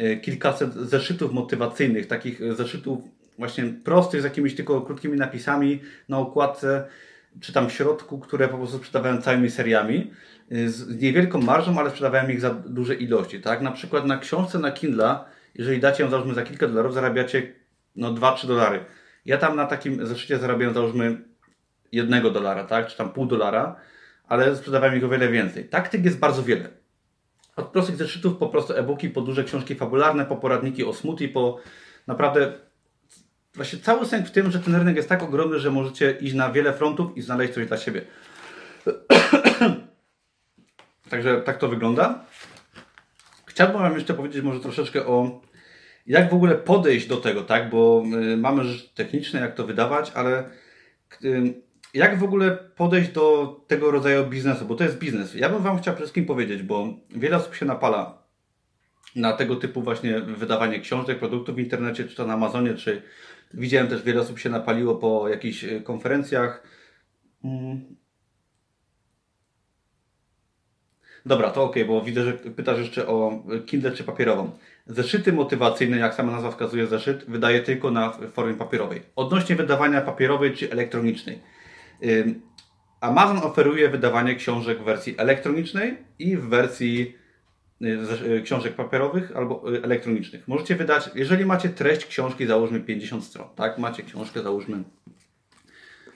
y, 0.00 0.20
kilkaset 0.22 0.74
zeszytów 0.74 1.32
motywacyjnych, 1.32 2.06
takich 2.06 2.54
zeszytów 2.54 3.04
właśnie 3.38 3.64
prostych, 3.64 4.20
z 4.20 4.24
jakimiś 4.24 4.54
tylko 4.54 4.80
krótkimi 4.80 5.18
napisami 5.18 5.80
na 6.08 6.18
okładce, 6.18 6.86
czy 7.40 7.52
tam 7.52 7.68
w 7.68 7.72
środku, 7.72 8.18
które 8.18 8.48
po 8.48 8.58
prostu 8.58 8.78
sprzedawałem 8.78 9.22
całymi 9.22 9.50
seriami 9.50 10.10
z 10.50 11.02
niewielką 11.02 11.40
marżą, 11.40 11.78
ale 11.78 11.90
sprzedawałem 11.90 12.30
ich 12.30 12.40
za 12.40 12.50
duże 12.50 12.94
ilości, 12.94 13.40
tak? 13.40 13.62
Na 13.62 13.70
przykład 13.72 14.06
na 14.06 14.18
książce 14.18 14.58
na 14.58 14.70
Kindle, 14.70 15.18
jeżeli 15.54 15.80
dacie 15.80 16.02
ją 16.02 16.10
załóżmy 16.10 16.34
za 16.34 16.42
kilka 16.42 16.68
dolarów, 16.68 16.94
zarabiacie 16.94 17.52
no 17.96 18.12
2-3 18.14 18.46
dolary. 18.46 18.80
Ja 19.30 19.38
tam 19.38 19.56
na 19.56 19.66
takim 19.66 20.06
zeszycie 20.06 20.38
zarabiałem 20.38 20.74
załóżmy 20.74 21.22
jednego 21.92 22.30
dolara, 22.30 22.64
tak? 22.64 22.86
Czy 22.86 22.96
tam 22.96 23.10
pół 23.10 23.26
dolara, 23.26 23.76
ale 24.28 24.56
sprzedawałem 24.56 24.96
ich 24.96 25.04
o 25.04 25.08
wiele 25.08 25.28
więcej. 25.28 25.68
Taktyk 25.68 26.04
jest 26.04 26.18
bardzo 26.18 26.42
wiele. 26.42 26.68
Od 27.56 27.66
prostych 27.66 27.96
zeszytów 27.96 28.36
po 28.36 28.48
prostu 28.48 28.72
e-booki, 28.72 29.10
po 29.10 29.20
duże 29.20 29.44
książki 29.44 29.74
fabularne, 29.74 30.26
po 30.26 30.36
poradniki 30.36 30.84
o 30.84 30.92
smoothie, 30.92 31.28
po 31.28 31.60
naprawdę 32.06 32.52
właśnie 33.54 33.78
cały 33.78 34.06
sens 34.06 34.28
w 34.28 34.32
tym, 34.32 34.50
że 34.50 34.60
ten 34.60 34.74
rynek 34.74 34.96
jest 34.96 35.08
tak 35.08 35.22
ogromny, 35.22 35.58
że 35.58 35.70
możecie 35.70 36.10
iść 36.10 36.34
na 36.34 36.52
wiele 36.52 36.72
frontów 36.72 37.16
i 37.16 37.22
znaleźć 37.22 37.54
coś 37.54 37.66
dla 37.66 37.76
siebie. 37.76 38.02
Także 41.10 41.40
tak 41.40 41.58
to 41.58 41.68
wygląda. 41.68 42.24
Chciałbym 43.46 43.82
Wam 43.82 43.94
jeszcze 43.94 44.14
powiedzieć 44.14 44.42
może 44.42 44.60
troszeczkę 44.60 45.06
o 45.06 45.40
jak 46.06 46.30
w 46.30 46.34
ogóle 46.34 46.54
podejść 46.54 47.06
do 47.06 47.16
tego, 47.16 47.42
tak? 47.42 47.70
Bo 47.70 48.02
y, 48.32 48.36
mamy 48.36 48.64
rzeczy 48.64 48.94
techniczne, 48.94 49.40
jak 49.40 49.54
to 49.54 49.66
wydawać, 49.66 50.12
ale 50.14 50.50
y, 51.24 51.54
jak 51.94 52.18
w 52.18 52.24
ogóle 52.24 52.50
podejść 52.76 53.10
do 53.10 53.56
tego 53.66 53.90
rodzaju 53.90 54.26
biznesu, 54.26 54.66
bo 54.66 54.74
to 54.74 54.84
jest 54.84 54.98
biznes. 54.98 55.34
Ja 55.34 55.48
bym 55.48 55.62
Wam 55.62 55.78
chciał 55.78 55.94
przede 55.94 56.06
wszystkim 56.06 56.26
powiedzieć, 56.26 56.62
bo 56.62 56.88
wiele 57.10 57.36
osób 57.36 57.54
się 57.54 57.66
napala 57.66 58.22
na 59.16 59.32
tego 59.32 59.56
typu 59.56 59.82
właśnie 59.82 60.20
wydawanie 60.20 60.80
książek, 60.80 61.18
produktów 61.18 61.54
w 61.56 61.58
internecie, 61.58 62.04
czy 62.04 62.16
to 62.16 62.26
na 62.26 62.34
Amazonie, 62.34 62.74
czy 62.74 63.02
widziałem 63.54 63.88
też 63.88 64.02
wiele 64.02 64.20
osób 64.20 64.38
się 64.38 64.50
napaliło 64.50 64.94
po 64.96 65.28
jakichś 65.28 65.64
y, 65.64 65.80
konferencjach. 65.80 66.62
Mm, 67.44 67.96
Dobra, 71.26 71.50
to 71.50 71.64
ok, 71.64 71.76
bo 71.86 72.02
widzę, 72.02 72.24
że 72.24 72.32
pytasz 72.32 72.78
jeszcze 72.78 73.08
o 73.08 73.42
Kindle 73.66 73.92
czy 73.92 74.04
papierową. 74.04 74.50
Zeszyty 74.90 75.32
motywacyjne, 75.32 75.96
jak 75.96 76.14
sama 76.14 76.32
nazwa 76.32 76.50
wskazuje, 76.50 76.86
zeszyt 76.86 77.24
wydaje 77.28 77.60
tylko 77.60 77.90
na 77.90 78.12
formie 78.32 78.54
papierowej. 78.54 79.02
Odnośnie 79.16 79.56
wydawania 79.56 80.00
papierowej 80.00 80.54
czy 80.54 80.72
elektronicznej. 80.72 81.38
Amazon 83.00 83.38
oferuje 83.38 83.88
wydawanie 83.88 84.34
książek 84.34 84.78
w 84.80 84.84
wersji 84.84 85.14
elektronicznej 85.18 85.96
i 86.18 86.36
w 86.36 86.48
wersji 86.48 87.16
y, 87.82 87.86
y, 88.36 88.42
książek 88.42 88.74
papierowych 88.74 89.36
albo 89.36 89.74
y, 89.74 89.82
elektronicznych. 89.82 90.48
Możecie 90.48 90.76
wydać, 90.76 91.10
jeżeli 91.14 91.46
macie 91.46 91.68
treść 91.68 92.06
książki, 92.06 92.46
załóżmy 92.46 92.80
50 92.80 93.24
stron, 93.24 93.48
tak? 93.56 93.78
Macie 93.78 94.02
książkę, 94.02 94.42
załóżmy 94.42 94.82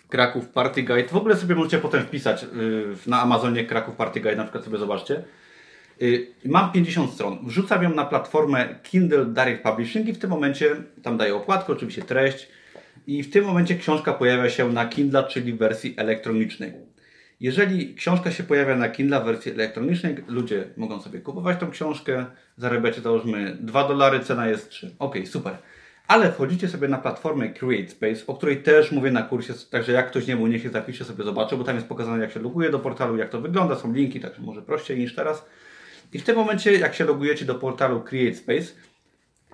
Kraków 0.09 0.49
Party 0.49 0.83
Guide. 0.83 1.09
W 1.09 1.16
ogóle 1.16 1.37
sobie 1.37 1.55
możecie 1.55 1.79
potem 1.79 2.03
wpisać 2.03 2.47
na 3.07 3.22
Amazonie 3.22 3.64
Kraków 3.64 3.97
Party 3.97 4.20
Guide, 4.20 4.37
na 4.37 4.45
przykład 4.45 4.64
sobie 4.64 4.79
zobaczcie. 4.79 5.25
Y, 6.03 6.26
mam 6.45 6.72
50 6.72 7.11
stron. 7.11 7.38
Wrzucam 7.47 7.82
ją 7.82 7.95
na 7.95 8.05
platformę 8.05 8.68
Kindle 8.82 9.24
Direct 9.24 9.62
Publishing 9.62 10.09
i 10.09 10.12
w 10.12 10.18
tym 10.18 10.30
momencie 10.30 10.76
tam 11.03 11.16
daję 11.16 11.34
okładkę, 11.34 11.72
oczywiście 11.72 12.03
treść 12.03 12.49
i 13.07 13.22
w 13.22 13.30
tym 13.30 13.45
momencie 13.45 13.74
książka 13.74 14.12
pojawia 14.12 14.51
się 14.51 14.72
na 14.72 14.86
Kindle, 14.86 15.24
czyli 15.24 15.53
w 15.53 15.59
wersji 15.59 15.95
elektronicznej. 15.97 16.72
Jeżeli 17.40 17.95
książka 17.95 18.30
się 18.30 18.42
pojawia 18.42 18.76
na 18.76 18.88
Kindle 18.88 19.20
w 19.20 19.24
wersji 19.24 19.53
elektronicznej, 19.53 20.16
ludzie 20.28 20.64
mogą 20.76 21.01
sobie 21.01 21.20
kupować 21.20 21.61
tą 21.61 21.70
książkę, 21.70 22.26
zarabiacie 22.57 23.01
załóżmy 23.01 23.57
2 23.61 23.88
dolary, 23.88 24.20
cena 24.20 24.49
jest 24.49 24.70
3. 24.70 24.95
Ok, 24.99 25.14
super 25.24 25.57
ale 26.09 26.32
wchodzicie 26.32 26.68
sobie 26.68 26.88
na 26.88 26.99
platformę 26.99 27.49
Create 27.49 27.88
Space, 27.88 28.26
o 28.26 28.34
której 28.34 28.62
też 28.62 28.92
mówię 28.92 29.11
na 29.11 29.22
kursie, 29.22 29.55
także 29.70 29.92
jak 29.92 30.11
ktoś 30.11 30.26
nie 30.26 30.36
był, 30.36 30.47
niech 30.47 30.62
się 30.62 30.70
zapisze, 30.70 31.05
sobie 31.05 31.24
zobaczy, 31.24 31.57
bo 31.57 31.64
tam 31.64 31.74
jest 31.74 31.88
pokazane 31.88 32.22
jak 32.22 32.32
się 32.32 32.40
loguje 32.40 32.70
do 32.70 32.78
portalu, 32.78 33.16
jak 33.16 33.30
to 33.30 33.40
wygląda, 33.40 33.76
są 33.76 33.92
linki, 33.92 34.20
także 34.20 34.42
może 34.42 34.62
prościej 34.62 34.99
niż 34.99 35.14
teraz. 35.14 35.47
I 36.12 36.18
w 36.18 36.24
tym 36.24 36.36
momencie, 36.36 36.72
jak 36.72 36.94
się 36.94 37.05
logujecie 37.05 37.44
do 37.44 37.55
portalu 37.55 38.00
Create 38.00 38.36
Space, 38.36 38.72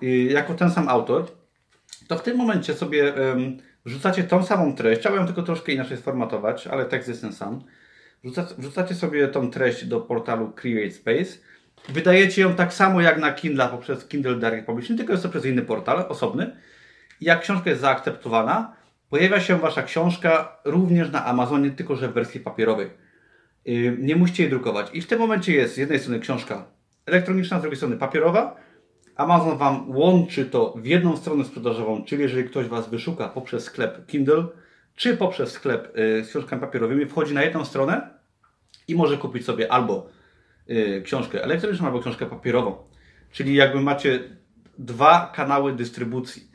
y, 0.03 0.07
jako 0.07 0.53
ten 0.53 0.71
sam 0.71 0.89
autor, 0.89 1.25
to 2.07 2.17
w 2.17 2.23
tym 2.23 2.37
momencie 2.37 2.73
sobie 2.73 3.13
wrzucacie 3.85 4.23
tą 4.23 4.43
samą 4.43 4.75
treść, 4.75 5.05
ją 5.05 5.25
tylko 5.25 5.43
troszkę 5.43 5.71
inaczej 5.71 5.97
sformatować, 5.97 6.67
ale 6.67 6.85
tekst 6.85 7.09
jest 7.09 7.21
ten 7.21 7.33
sam. 7.33 7.63
wrzucacie 8.57 8.95
sobie 8.95 9.27
tą 9.27 9.51
treść 9.51 9.85
do 9.85 10.01
portalu 10.01 10.51
Create 10.51 10.91
Space, 10.91 11.37
Wydajecie 11.89 12.41
ją 12.41 12.55
tak 12.55 12.73
samo 12.73 13.01
jak 13.01 13.17
na 13.17 13.31
Kindle 13.31 13.67
poprzez 13.67 14.07
Kindle 14.07 14.35
Direct 14.35 14.65
Publishing, 14.65 14.97
tylko 14.97 15.13
jest 15.13 15.23
to 15.23 15.29
przez 15.29 15.45
inny 15.45 15.61
portal 15.61 16.05
osobny. 16.09 16.55
Jak 17.21 17.41
książka 17.41 17.69
jest 17.69 17.81
zaakceptowana, 17.81 18.73
pojawia 19.09 19.39
się 19.39 19.59
Wasza 19.59 19.83
książka 19.83 20.57
również 20.65 21.11
na 21.11 21.25
Amazonie, 21.25 21.71
tylko 21.71 21.95
że 21.95 22.07
w 22.07 22.13
wersji 22.13 22.39
papierowej. 22.39 22.89
Nie 23.97 24.15
musicie 24.15 24.43
jej 24.43 24.49
drukować. 24.49 24.89
I 24.93 25.01
w 25.01 25.07
tym 25.07 25.19
momencie 25.19 25.53
jest 25.53 25.73
z 25.73 25.77
jednej 25.77 25.99
strony 25.99 26.19
książka 26.19 26.65
elektroniczna, 27.05 27.59
z 27.59 27.61
drugiej 27.61 27.77
strony 27.77 27.97
papierowa. 27.97 28.55
Amazon 29.15 29.57
Wam 29.57 29.89
łączy 29.89 30.45
to 30.45 30.73
w 30.77 30.85
jedną 30.85 31.17
stronę 31.17 31.45
sprzedażową, 31.45 32.03
czyli 32.03 32.21
jeżeli 32.21 32.49
ktoś 32.49 32.67
Was 32.67 32.89
wyszuka 32.89 33.29
poprzez 33.29 33.63
sklep 33.63 34.05
Kindle, 34.05 34.45
czy 34.95 35.17
poprzez 35.17 35.51
sklep 35.51 35.97
yy, 35.97 36.25
z 36.25 36.29
książkami 36.29 36.61
papierowymi, 36.61 37.05
wchodzi 37.05 37.33
na 37.33 37.43
jedną 37.43 37.65
stronę 37.65 38.09
i 38.87 38.95
może 38.95 39.17
kupić 39.17 39.45
sobie 39.45 39.71
albo 39.71 40.09
Y, 40.69 41.01
książkę 41.01 41.43
elektroniczną 41.43 41.87
albo 41.87 41.99
książkę 41.99 42.25
papierową. 42.25 42.75
Czyli 43.31 43.55
jakby 43.55 43.81
macie 43.81 44.19
dwa 44.77 45.31
kanały 45.35 45.73
dystrybucji. 45.73 46.47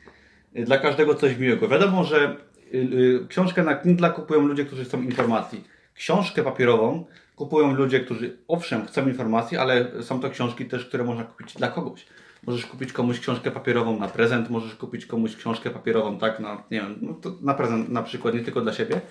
Y, 0.57 0.63
dla 0.63 0.77
każdego 0.77 1.15
coś 1.15 1.37
miłego. 1.37 1.67
Wiadomo, 1.67 2.03
że 2.03 2.35
y, 2.73 3.25
książkę 3.29 3.63
na 3.63 3.75
Kindle 3.75 4.09
kupują 4.09 4.47
ludzie, 4.47 4.65
którzy 4.65 4.85
chcą 4.85 5.01
informacji. 5.01 5.63
Książkę 5.97 6.43
papierową 6.43 7.05
kupują 7.35 7.73
ludzie, 7.73 7.99
którzy 7.99 8.37
owszem 8.47 8.85
chcą 8.87 9.07
informacji, 9.07 9.57
ale 9.57 10.03
są 10.03 10.19
to 10.19 10.29
książki 10.29 10.65
też, 10.65 10.85
które 10.85 11.03
można 11.03 11.23
kupić 11.23 11.53
dla 11.53 11.67
kogoś. 11.67 12.05
Możesz 12.47 12.65
kupić 12.65 12.93
komuś 12.93 13.19
książkę 13.19 13.51
papierową 13.51 13.99
na 13.99 14.07
prezent, 14.07 14.49
możesz 14.49 14.75
kupić 14.75 15.05
komuś 15.05 15.35
książkę 15.35 15.69
papierową, 15.69 16.17
tak, 16.17 16.39
na, 16.39 16.63
nie 16.71 16.81
wiem, 16.81 16.99
no 17.01 17.15
na 17.41 17.53
prezent 17.53 17.89
na 17.89 18.03
przykład, 18.03 18.33
nie 18.33 18.39
tylko 18.39 18.61
dla 18.61 18.73
siebie. 18.73 19.01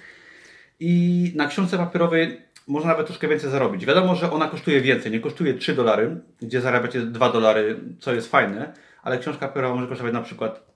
I 0.80 1.32
na 1.36 1.46
książce 1.46 1.78
papierowej 1.78 2.40
można 2.68 2.90
nawet 2.90 3.06
troszkę 3.06 3.28
więcej 3.28 3.50
zarobić. 3.50 3.86
Wiadomo, 3.86 4.14
że 4.14 4.32
ona 4.32 4.48
kosztuje 4.48 4.80
więcej, 4.80 5.12
nie 5.12 5.20
kosztuje 5.20 5.54
3 5.54 5.74
dolary, 5.74 6.20
gdzie 6.42 6.60
zarabiacie 6.60 7.00
2 7.00 7.32
dolary, 7.32 7.80
co 8.00 8.14
jest 8.14 8.30
fajne, 8.30 8.72
ale 9.02 9.18
książka 9.18 9.48
papierowa 9.48 9.74
może 9.74 9.86
kosztować 9.86 10.12
na 10.12 10.22
przykład 10.22 10.66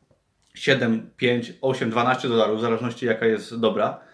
7, 0.54 1.11
5, 1.16 1.52
8, 1.61 1.90
12 1.90 2.28
dolarów, 2.28 2.58
w 2.58 2.62
zależności 2.62 3.06
jaka 3.06 3.26
jest 3.26 3.61
dobra. 3.61 4.09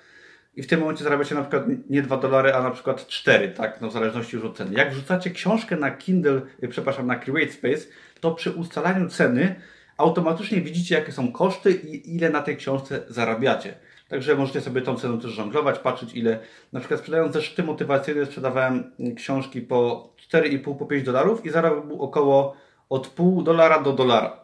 I 0.57 0.63
w 0.63 0.67
tym 0.67 0.81
momencie 0.81 1.05
zarabiacie 1.05 1.35
na 1.35 1.41
przykład 1.41 1.65
nie 1.91 2.03
2 2.03 2.17
dolary, 2.17 2.55
a 2.55 2.63
na 2.63 2.71
przykład 2.71 3.07
4, 3.07 3.49
tak? 3.49 3.81
No 3.81 3.89
w 3.89 3.93
zależności 3.93 4.37
już 4.37 4.45
od 4.45 4.57
ceny. 4.57 4.75
Jak 4.75 4.93
wrzucacie 4.93 5.31
książkę 5.31 5.77
na 5.77 5.91
Kindle, 5.91 6.41
y, 6.63 6.69
przepraszam, 6.69 7.07
na 7.07 7.19
CreateSpace, 7.19 7.87
to 8.21 8.31
przy 8.35 8.51
ustalaniu 8.51 9.09
ceny 9.09 9.55
automatycznie 9.97 10.61
widzicie, 10.61 10.95
jakie 10.95 11.13
są 11.13 11.33
koszty 11.33 11.73
i 11.73 12.17
ile 12.17 12.31
na 12.31 12.43
tej 12.43 12.57
książce 12.57 13.03
zarabiacie. 13.09 13.75
Także 14.09 14.35
możecie 14.35 14.61
sobie 14.61 14.83
tą 14.83 14.97
ceną 14.97 15.21
też 15.21 15.31
żonglować, 15.31 15.79
patrzeć 15.79 16.15
ile, 16.15 16.39
na 16.73 16.81
przykład 16.81 17.01
sprzedając 17.01 17.33
zeszyty 17.33 17.63
motywacyjne, 17.63 18.27
sprzedawałem 18.27 18.93
książki 19.17 19.61
po 19.61 20.11
4,5, 20.33 20.79
po 20.79 20.87
5 20.87 21.05
dolarów 21.05 21.47
i 21.47 21.51
zarobił 21.51 22.03
około 22.03 22.57
od 22.89 23.07
pół 23.07 23.43
dolara 23.43 23.83
do 23.83 23.93
dolara. 23.93 24.41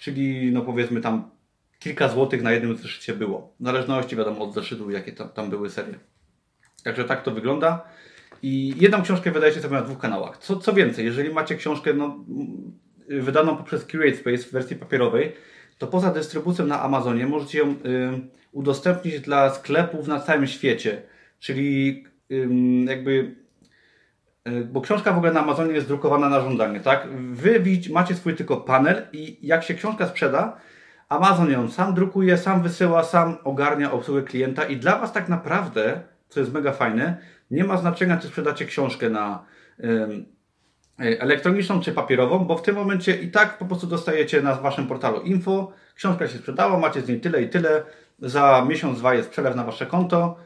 Czyli 0.00 0.52
no 0.52 0.62
powiedzmy 0.62 1.00
tam 1.00 1.30
kilka 1.82 2.08
złotych 2.08 2.42
na 2.42 2.52
jednym 2.52 2.76
zeszycie 2.76 3.14
było. 3.14 3.54
W 3.60 3.64
zależności 3.64 4.16
wiadomo 4.16 4.44
od 4.44 4.54
zeszytu, 4.54 4.90
jakie 4.90 5.12
tam, 5.12 5.28
tam 5.28 5.50
były 5.50 5.70
serie. 5.70 5.94
Także 6.84 7.04
tak 7.04 7.22
to 7.22 7.30
wygląda. 7.30 7.84
I 8.42 8.74
jedną 8.76 9.02
książkę 9.02 9.30
wydajecie 9.30 9.60
sobie 9.60 9.74
na 9.74 9.82
dwóch 9.82 9.98
kanałach. 9.98 10.38
Co, 10.38 10.56
co 10.56 10.72
więcej, 10.72 11.04
jeżeli 11.04 11.34
macie 11.34 11.54
książkę 11.54 11.94
no, 11.94 12.24
wydaną 13.08 13.56
poprzez 13.56 13.86
CurateSpace 13.86 14.38
w 14.38 14.52
wersji 14.52 14.76
papierowej, 14.76 15.32
to 15.78 15.86
poza 15.86 16.10
dystrybucją 16.10 16.66
na 16.66 16.82
Amazonie 16.82 17.26
możecie 17.26 17.58
ją 17.58 17.70
y, 17.70 17.74
udostępnić 18.52 19.20
dla 19.20 19.50
sklepów 19.50 20.08
na 20.08 20.20
całym 20.20 20.46
świecie. 20.46 21.02
Czyli 21.38 22.04
y, 22.32 22.48
jakby 22.86 23.42
bo 24.72 24.80
książka 24.80 25.12
w 25.12 25.16
ogóle 25.16 25.32
na 25.32 25.40
Amazonie 25.40 25.72
jest 25.72 25.88
drukowana 25.88 26.28
na 26.28 26.40
żądanie, 26.40 26.80
tak? 26.80 27.08
Wy 27.30 27.62
macie 27.90 28.14
swój 28.14 28.34
tylko 28.34 28.56
panel 28.56 29.06
i 29.12 29.46
jak 29.46 29.64
się 29.64 29.74
książka 29.74 30.06
sprzeda, 30.06 30.60
Amazon 31.12 31.50
ją 31.50 31.70
sam 31.70 31.94
drukuje, 31.94 32.38
sam 32.38 32.62
wysyła, 32.62 33.04
sam 33.04 33.36
ogarnia 33.44 33.92
obsługę 33.92 34.22
klienta 34.22 34.64
i 34.64 34.76
dla 34.76 34.98
Was 34.98 35.12
tak 35.12 35.28
naprawdę, 35.28 36.00
co 36.28 36.40
jest 36.40 36.52
mega 36.52 36.72
fajne, 36.72 37.16
nie 37.50 37.64
ma 37.64 37.76
znaczenia, 37.76 38.16
czy 38.16 38.28
sprzedacie 38.28 38.64
książkę 38.64 39.10
na 39.10 39.44
elektroniczną 40.98 41.80
czy 41.80 41.92
papierową, 41.92 42.38
bo 42.38 42.56
w 42.56 42.62
tym 42.62 42.74
momencie 42.74 43.16
i 43.16 43.30
tak 43.30 43.58
po 43.58 43.64
prostu 43.64 43.86
dostajecie 43.86 44.42
na 44.42 44.54
Waszym 44.54 44.86
portalu 44.86 45.20
info, 45.20 45.72
książka 45.94 46.28
się 46.28 46.38
sprzedała, 46.38 46.78
macie 46.78 47.00
z 47.00 47.08
niej 47.08 47.20
tyle 47.20 47.42
i 47.42 47.48
tyle, 47.48 47.82
za 48.18 48.66
miesiąc, 48.68 48.98
dwa 48.98 49.14
jest 49.14 49.30
przelew 49.30 49.56
na 49.56 49.64
Wasze 49.64 49.86
konto, 49.86 50.36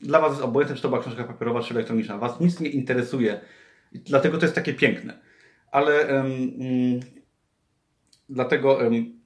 dla 0.00 0.20
Was 0.20 0.30
jest 0.30 0.42
obojętne, 0.42 0.76
czy 0.76 0.82
to 0.82 0.88
była 0.88 1.00
książka 1.00 1.24
papierowa, 1.24 1.62
czy 1.62 1.74
elektroniczna. 1.74 2.18
Was 2.18 2.40
nic 2.40 2.60
nie 2.60 2.68
interesuje. 2.68 3.40
Dlatego 3.92 4.38
to 4.38 4.44
jest 4.44 4.54
takie 4.54 4.74
piękne. 4.74 5.20
Ale 5.70 6.06
um, 6.06 6.26
um, 6.26 7.00
dlatego 8.28 8.74
um, 8.74 9.23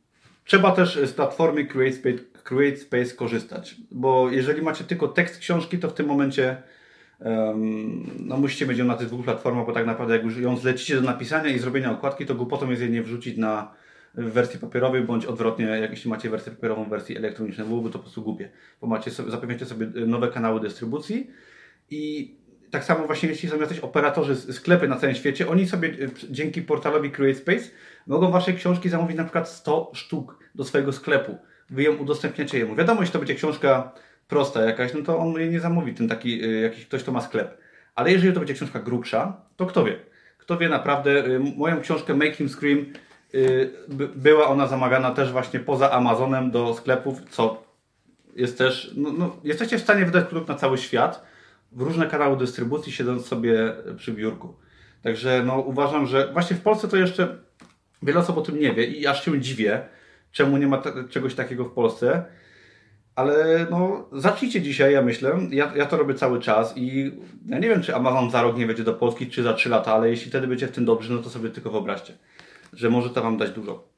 Trzeba 0.48 0.72
też 0.72 0.98
z 1.04 1.12
platformy 1.12 1.66
CreateSpace, 2.44 3.14
korzystać, 3.16 3.76
bo 3.90 4.30
jeżeli 4.30 4.62
macie 4.62 4.84
tylko 4.84 5.08
tekst 5.08 5.38
książki, 5.38 5.78
to 5.78 5.88
w 5.88 5.94
tym 5.94 6.06
momencie 6.06 6.62
um, 7.20 8.10
no 8.20 8.36
musicie 8.36 8.66
mieć 8.66 8.78
ją 8.78 8.84
na 8.84 8.94
tych 8.94 9.08
dwóch 9.08 9.24
platformach, 9.24 9.66
bo 9.66 9.72
tak 9.72 9.86
naprawdę 9.86 10.14
jak 10.14 10.24
już 10.24 10.38
ją 10.38 10.56
zlecicie 10.56 10.94
do 10.94 11.00
napisania 11.00 11.50
i 11.50 11.58
zrobienia 11.58 11.92
okładki, 11.92 12.26
to 12.26 12.34
głupotą 12.34 12.70
jest 12.70 12.82
je 12.82 12.88
nie 12.88 13.02
wrzucić 13.02 13.36
na 13.36 13.74
wersji 14.14 14.60
papierowej, 14.60 15.02
bądź 15.02 15.26
odwrotnie, 15.26 15.64
jak 15.64 15.90
jeśli 15.90 16.10
macie 16.10 16.30
wersję 16.30 16.52
papierową 16.52 16.84
w 16.84 16.88
wersji 16.88 17.16
elektronicznej, 17.16 17.66
byłoby 17.66 17.90
to 17.90 17.98
po 17.98 18.02
prostu 18.02 18.22
głupie, 18.22 18.50
bo 18.80 18.86
macie 18.86 19.10
zapewniacie 19.10 19.66
sobie 19.66 19.86
nowe 20.06 20.28
kanały 20.28 20.60
dystrybucji 20.60 21.30
i 21.90 22.34
tak 22.70 22.84
samo 22.84 23.06
właśnie 23.06 23.28
jeśli 23.28 23.48
są 23.48 23.60
jacyś 23.60 23.78
operatorzy 23.78 24.36
sklepy 24.36 24.88
na 24.88 24.96
całym 24.96 25.16
świecie, 25.16 25.48
oni 25.48 25.68
sobie 25.68 25.88
e, 25.88 25.94
dzięki 26.30 26.62
portalowi 26.62 27.10
CreateSpace 27.10 27.70
mogą 28.06 28.30
Wasze 28.30 28.52
książki 28.52 28.88
zamówić 28.88 29.16
na 29.16 29.24
przykład 29.24 29.48
100 29.48 29.90
sztuk 29.94 30.37
do 30.54 30.64
swojego 30.64 30.92
sklepu. 30.92 31.38
Wy 31.70 31.82
ją 31.82 31.96
udostępniacie 31.96 32.58
jemu. 32.58 32.74
Wiadomo, 32.74 33.00
jeśli 33.00 33.12
to 33.12 33.18
będzie 33.18 33.34
książka 33.34 33.92
prosta 34.28 34.62
jakaś, 34.62 34.94
no 34.94 35.02
to 35.02 35.18
on 35.18 35.32
jej 35.32 35.50
nie 35.50 35.60
zamówi, 35.60 35.94
ten 35.94 36.08
taki 36.08 36.44
y, 36.44 36.60
jakiś 36.60 36.86
ktoś, 36.86 37.02
kto 37.02 37.12
ma 37.12 37.20
sklep. 37.20 37.58
Ale 37.94 38.12
jeżeli 38.12 38.32
to 38.32 38.40
będzie 38.40 38.54
książka 38.54 38.78
grubsza, 38.78 39.40
to 39.56 39.66
kto 39.66 39.84
wie? 39.84 39.96
Kto 40.38 40.56
wie 40.56 40.68
naprawdę, 40.68 41.26
y, 41.26 41.38
moją 41.38 41.80
książkę 41.80 42.14
Make 42.14 42.36
Him 42.36 42.48
Scream 42.48 42.86
y, 43.34 43.70
była 44.16 44.48
ona 44.48 44.66
zamawiana 44.66 45.10
też 45.10 45.32
właśnie 45.32 45.60
poza 45.60 45.90
Amazonem 45.90 46.50
do 46.50 46.74
sklepów, 46.74 47.20
co 47.30 47.62
jest 48.36 48.58
też, 48.58 48.92
no, 48.96 49.12
no, 49.12 49.36
jesteście 49.44 49.78
w 49.78 49.82
stanie 49.82 50.04
wydać 50.04 50.28
produkt 50.28 50.48
na 50.48 50.54
cały 50.54 50.78
świat, 50.78 51.26
w 51.72 51.82
różne 51.82 52.06
kanały 52.06 52.36
dystrybucji, 52.36 52.92
siedząc 52.92 53.26
sobie 53.26 53.72
przy 53.96 54.12
biurku. 54.12 54.54
Także 55.02 55.42
no, 55.46 55.58
uważam, 55.58 56.06
że 56.06 56.32
właśnie 56.32 56.56
w 56.56 56.60
Polsce 56.60 56.88
to 56.88 56.96
jeszcze 56.96 57.38
Wiele 58.02 58.20
osób 58.20 58.38
o 58.38 58.42
tym 58.42 58.60
nie 58.60 58.74
wie 58.74 58.84
i 58.84 59.06
aż 59.06 59.24
się 59.24 59.40
dziwię, 59.40 59.82
czemu 60.32 60.56
nie 60.56 60.66
ma 60.66 60.82
czegoś 61.10 61.34
takiego 61.34 61.64
w 61.64 61.72
Polsce. 61.72 62.24
Ale 63.14 63.66
no, 63.70 64.08
zacznijcie 64.12 64.62
dzisiaj, 64.62 64.92
ja 64.92 65.02
myślę. 65.02 65.38
Ja, 65.50 65.72
ja 65.76 65.86
to 65.86 65.96
robię 65.96 66.14
cały 66.14 66.40
czas 66.40 66.76
i 66.76 67.12
ja 67.46 67.58
nie 67.58 67.68
wiem, 67.68 67.82
czy 67.82 67.94
Amazon 67.94 68.30
za 68.30 68.42
rok 68.42 68.56
nie 68.56 68.66
wejdzie 68.66 68.84
do 68.84 68.94
Polski, 68.94 69.26
czy 69.26 69.42
za 69.42 69.52
3 69.52 69.68
lata, 69.68 69.94
ale 69.94 70.10
jeśli 70.10 70.30
wtedy 70.30 70.46
będzie 70.46 70.66
w 70.66 70.72
tym 70.72 70.84
dobrzy, 70.84 71.12
no 71.12 71.22
to 71.22 71.30
sobie 71.30 71.50
tylko 71.50 71.70
wyobraźcie, 71.70 72.12
że 72.72 72.90
może 72.90 73.10
to 73.10 73.22
Wam 73.22 73.36
dać 73.36 73.50
dużo. 73.50 73.88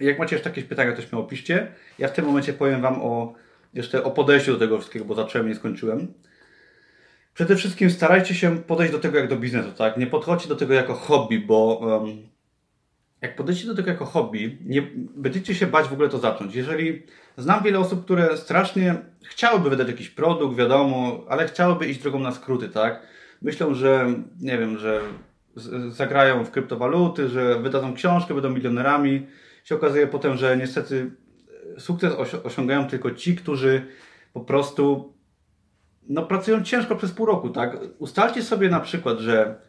Jak 0.00 0.18
macie 0.18 0.36
jeszcze 0.36 0.50
jakieś 0.50 0.64
pytania, 0.64 0.92
to 0.92 1.02
śmiało 1.02 1.24
piszcie. 1.24 1.72
Ja 1.98 2.08
w 2.08 2.12
tym 2.12 2.24
momencie 2.24 2.52
powiem 2.52 2.80
Wam 2.80 3.02
o, 3.02 3.34
jeszcze 3.74 4.04
o 4.04 4.10
podejściu 4.10 4.52
do 4.52 4.58
tego 4.58 4.78
wszystkiego, 4.78 5.04
bo 5.04 5.14
zacząłem 5.14 5.46
i 5.46 5.50
nie 5.50 5.56
skończyłem. 5.56 6.14
Przede 7.34 7.56
wszystkim 7.56 7.90
starajcie 7.90 8.34
się 8.34 8.58
podejść 8.58 8.92
do 8.92 8.98
tego 8.98 9.18
jak 9.18 9.28
do 9.28 9.36
biznesu, 9.36 9.72
tak? 9.72 9.96
Nie 9.96 10.06
podchodźcie 10.06 10.48
do 10.48 10.56
tego 10.56 10.74
jako 10.74 10.94
hobby, 10.94 11.38
bo 11.38 11.78
um, 11.78 12.31
jak 13.22 13.36
podejdziecie 13.36 13.68
do 13.68 13.74
tego 13.74 13.90
jako 13.90 14.04
hobby, 14.04 14.58
nie 14.64 14.82
będziecie 15.16 15.54
się 15.54 15.66
bać 15.66 15.88
w 15.88 15.92
ogóle 15.92 16.08
to 16.08 16.18
zacząć. 16.18 16.54
Jeżeli 16.54 17.02
znam 17.36 17.62
wiele 17.62 17.78
osób, 17.78 18.04
które 18.04 18.36
strasznie 18.36 18.94
chciałyby 19.24 19.70
wydać 19.70 19.88
jakiś 19.88 20.10
produkt, 20.10 20.56
wiadomo, 20.56 21.24
ale 21.28 21.46
chciałyby 21.46 21.86
iść 21.86 22.02
drogą 22.02 22.18
na 22.18 22.32
skróty, 22.32 22.68
tak? 22.68 23.06
Myślą, 23.42 23.74
że 23.74 24.14
nie 24.40 24.58
wiem, 24.58 24.78
że 24.78 25.00
zagrają 25.88 26.44
w 26.44 26.50
kryptowaluty, 26.50 27.28
że 27.28 27.60
wydadzą 27.60 27.94
książkę, 27.94 28.34
będą 28.34 28.50
milionerami. 28.50 29.26
Się 29.64 29.74
okazuje 29.74 30.06
potem, 30.06 30.36
że 30.36 30.56
niestety 30.56 31.10
sukces 31.78 32.14
osiągają 32.44 32.86
tylko 32.86 33.10
ci, 33.10 33.36
którzy 33.36 33.86
po 34.32 34.40
prostu 34.40 35.14
no, 36.08 36.22
pracują 36.22 36.62
ciężko 36.62 36.96
przez 36.96 37.12
pół 37.12 37.26
roku, 37.26 37.50
tak? 37.50 37.76
Ustalcie 37.98 38.42
sobie 38.42 38.68
na 38.68 38.80
przykład, 38.80 39.18
że 39.18 39.60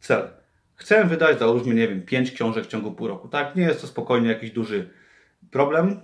cel 0.00 0.35
Chcę 0.76 1.04
wydać, 1.04 1.38
załóżmy, 1.38 1.74
nie 1.74 1.88
wiem, 1.88 2.02
5 2.02 2.30
książek 2.30 2.64
w 2.64 2.68
ciągu 2.68 2.92
pół 2.92 3.08
roku. 3.08 3.28
Tak, 3.28 3.56
nie 3.56 3.62
jest 3.62 3.80
to 3.80 3.86
spokojnie 3.86 4.28
jakiś 4.28 4.50
duży 4.50 4.90
problem. 5.50 6.00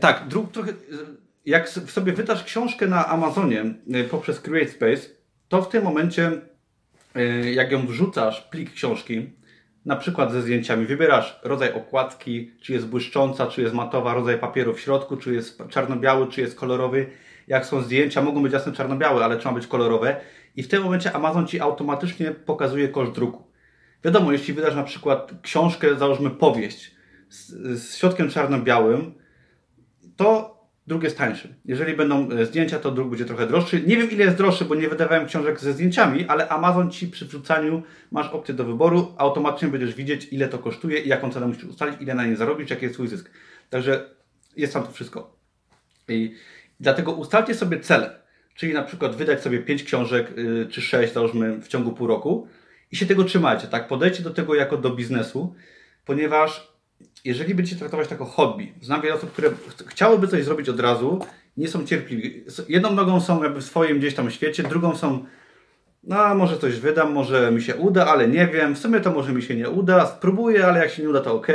Tak, 0.00 0.28
druk, 0.28 0.52
trochę, 0.52 0.72
jak 1.46 1.68
sobie 1.68 2.12
wydasz 2.12 2.44
książkę 2.44 2.86
na 2.86 3.08
Amazonie 3.08 3.64
y, 3.96 4.04
poprzez 4.04 4.40
CreateSpace, 4.40 5.08
to 5.48 5.62
w 5.62 5.68
tym 5.68 5.84
momencie, 5.84 6.32
y, 7.16 7.52
jak 7.52 7.72
ją 7.72 7.86
wrzucasz, 7.86 8.40
plik 8.40 8.72
książki, 8.72 9.30
na 9.84 9.96
przykład 9.96 10.32
ze 10.32 10.42
zdjęciami, 10.42 10.86
wybierasz 10.86 11.40
rodzaj 11.42 11.72
okładki, 11.72 12.52
czy 12.60 12.72
jest 12.72 12.86
błyszcząca, 12.86 13.46
czy 13.46 13.62
jest 13.62 13.74
matowa, 13.74 14.14
rodzaj 14.14 14.38
papieru 14.38 14.74
w 14.74 14.80
środku, 14.80 15.16
czy 15.16 15.34
jest 15.34 15.62
czarno-biały, 15.68 16.26
czy 16.28 16.40
jest 16.40 16.56
kolorowy 16.56 17.10
jak 17.46 17.66
są 17.66 17.82
zdjęcia, 17.82 18.22
mogą 18.22 18.42
być 18.42 18.52
jasne 18.52 18.72
czarno-białe, 18.72 19.24
ale 19.24 19.36
trzeba 19.36 19.54
być 19.54 19.66
kolorowe. 19.66 20.16
I 20.56 20.62
w 20.62 20.68
tym 20.68 20.82
momencie 20.82 21.12
Amazon 21.12 21.46
Ci 21.46 21.60
automatycznie 21.60 22.30
pokazuje 22.30 22.88
koszt 22.88 23.12
druku. 23.12 23.44
Wiadomo, 24.04 24.32
jeśli 24.32 24.54
wydasz 24.54 24.74
na 24.74 24.82
przykład 24.82 25.32
książkę, 25.42 25.94
załóżmy 25.94 26.30
powieść 26.30 26.94
z, 27.28 27.50
z 27.80 27.96
środkiem 27.96 28.30
czarno-białym, 28.30 29.14
to 30.16 30.54
druk 30.86 31.02
jest 31.02 31.18
tańszy. 31.18 31.54
Jeżeli 31.64 31.96
będą 31.96 32.30
e, 32.30 32.46
zdjęcia, 32.46 32.78
to 32.78 32.90
druk 32.90 33.08
będzie 33.08 33.24
trochę 33.24 33.46
droższy. 33.46 33.82
Nie 33.86 33.96
wiem 33.96 34.10
ile 34.10 34.24
jest 34.24 34.36
droższy, 34.36 34.64
bo 34.64 34.74
nie 34.74 34.88
wydawałem 34.88 35.26
książek 35.26 35.60
ze 35.60 35.72
zdjęciami, 35.72 36.24
ale 36.28 36.48
Amazon 36.48 36.90
Ci 36.90 37.08
przy 37.08 37.26
wrzucaniu 37.26 37.82
masz 38.10 38.28
opcję 38.28 38.54
do 38.54 38.64
wyboru, 38.64 39.14
automatycznie 39.18 39.68
będziesz 39.68 39.94
widzieć 39.94 40.28
ile 40.32 40.48
to 40.48 40.58
kosztuje 40.58 41.00
i 41.00 41.08
jaką 41.08 41.30
cenę 41.30 41.46
musisz 41.46 41.64
ustalić, 41.64 42.00
ile 42.00 42.14
na 42.14 42.26
nie 42.26 42.36
zarobić, 42.36 42.70
jaki 42.70 42.84
jest 42.84 42.94
Twój 42.94 43.08
zysk. 43.08 43.30
Także 43.70 44.10
jest 44.56 44.72
tam 44.72 44.82
to 44.82 44.90
wszystko. 44.90 45.36
I 46.08 46.34
Dlatego 46.80 47.12
ustalcie 47.12 47.54
sobie 47.54 47.80
cele, 47.80 48.18
czyli 48.54 48.74
na 48.74 48.82
przykład 48.82 49.16
wydać 49.16 49.42
sobie 49.42 49.58
5 49.58 49.82
książek 49.82 50.36
yy, 50.36 50.66
czy 50.70 50.82
6, 50.82 51.12
załóżmy, 51.12 51.60
w 51.60 51.68
ciągu 51.68 51.92
pół 51.92 52.06
roku 52.06 52.48
i 52.92 52.96
się 52.96 53.06
tego 53.06 53.24
trzymajcie, 53.24 53.66
tak? 53.66 53.88
Podejdźcie 53.88 54.22
do 54.22 54.30
tego 54.30 54.54
jako 54.54 54.76
do 54.76 54.90
biznesu, 54.90 55.54
ponieważ 56.04 56.74
jeżeli 57.24 57.54
będziecie 57.54 57.78
traktować 57.78 58.08
to 58.08 58.14
jako 58.14 58.24
hobby, 58.24 58.72
znam 58.82 59.02
wiele 59.02 59.14
osób, 59.14 59.32
które 59.32 59.50
ch 59.50 59.84
chciałyby 59.86 60.28
coś 60.28 60.44
zrobić 60.44 60.68
od 60.68 60.80
razu, 60.80 61.26
nie 61.56 61.68
są 61.68 61.86
cierpliwi. 61.86 62.44
Jedną 62.68 62.90
nogą 62.94 63.20
są 63.20 63.42
jakby 63.42 63.60
w 63.60 63.64
swoim 63.64 63.98
gdzieś 63.98 64.14
tam 64.14 64.30
świecie, 64.30 64.62
drugą 64.62 64.96
są 64.96 65.24
no 66.06 66.34
może 66.34 66.58
coś 66.58 66.80
wydam, 66.80 67.12
może 67.12 67.52
mi 67.52 67.62
się 67.62 67.76
uda, 67.76 68.06
ale 68.06 68.28
nie 68.28 68.46
wiem, 68.46 68.74
w 68.74 68.78
sumie 68.78 69.00
to 69.00 69.10
może 69.10 69.32
mi 69.32 69.42
się 69.42 69.56
nie 69.56 69.70
uda, 69.70 70.06
spróbuję, 70.06 70.66
ale 70.66 70.80
jak 70.80 70.90
się 70.90 71.02
nie 71.02 71.08
uda 71.08 71.20
to 71.20 71.34
ok. 71.34 71.46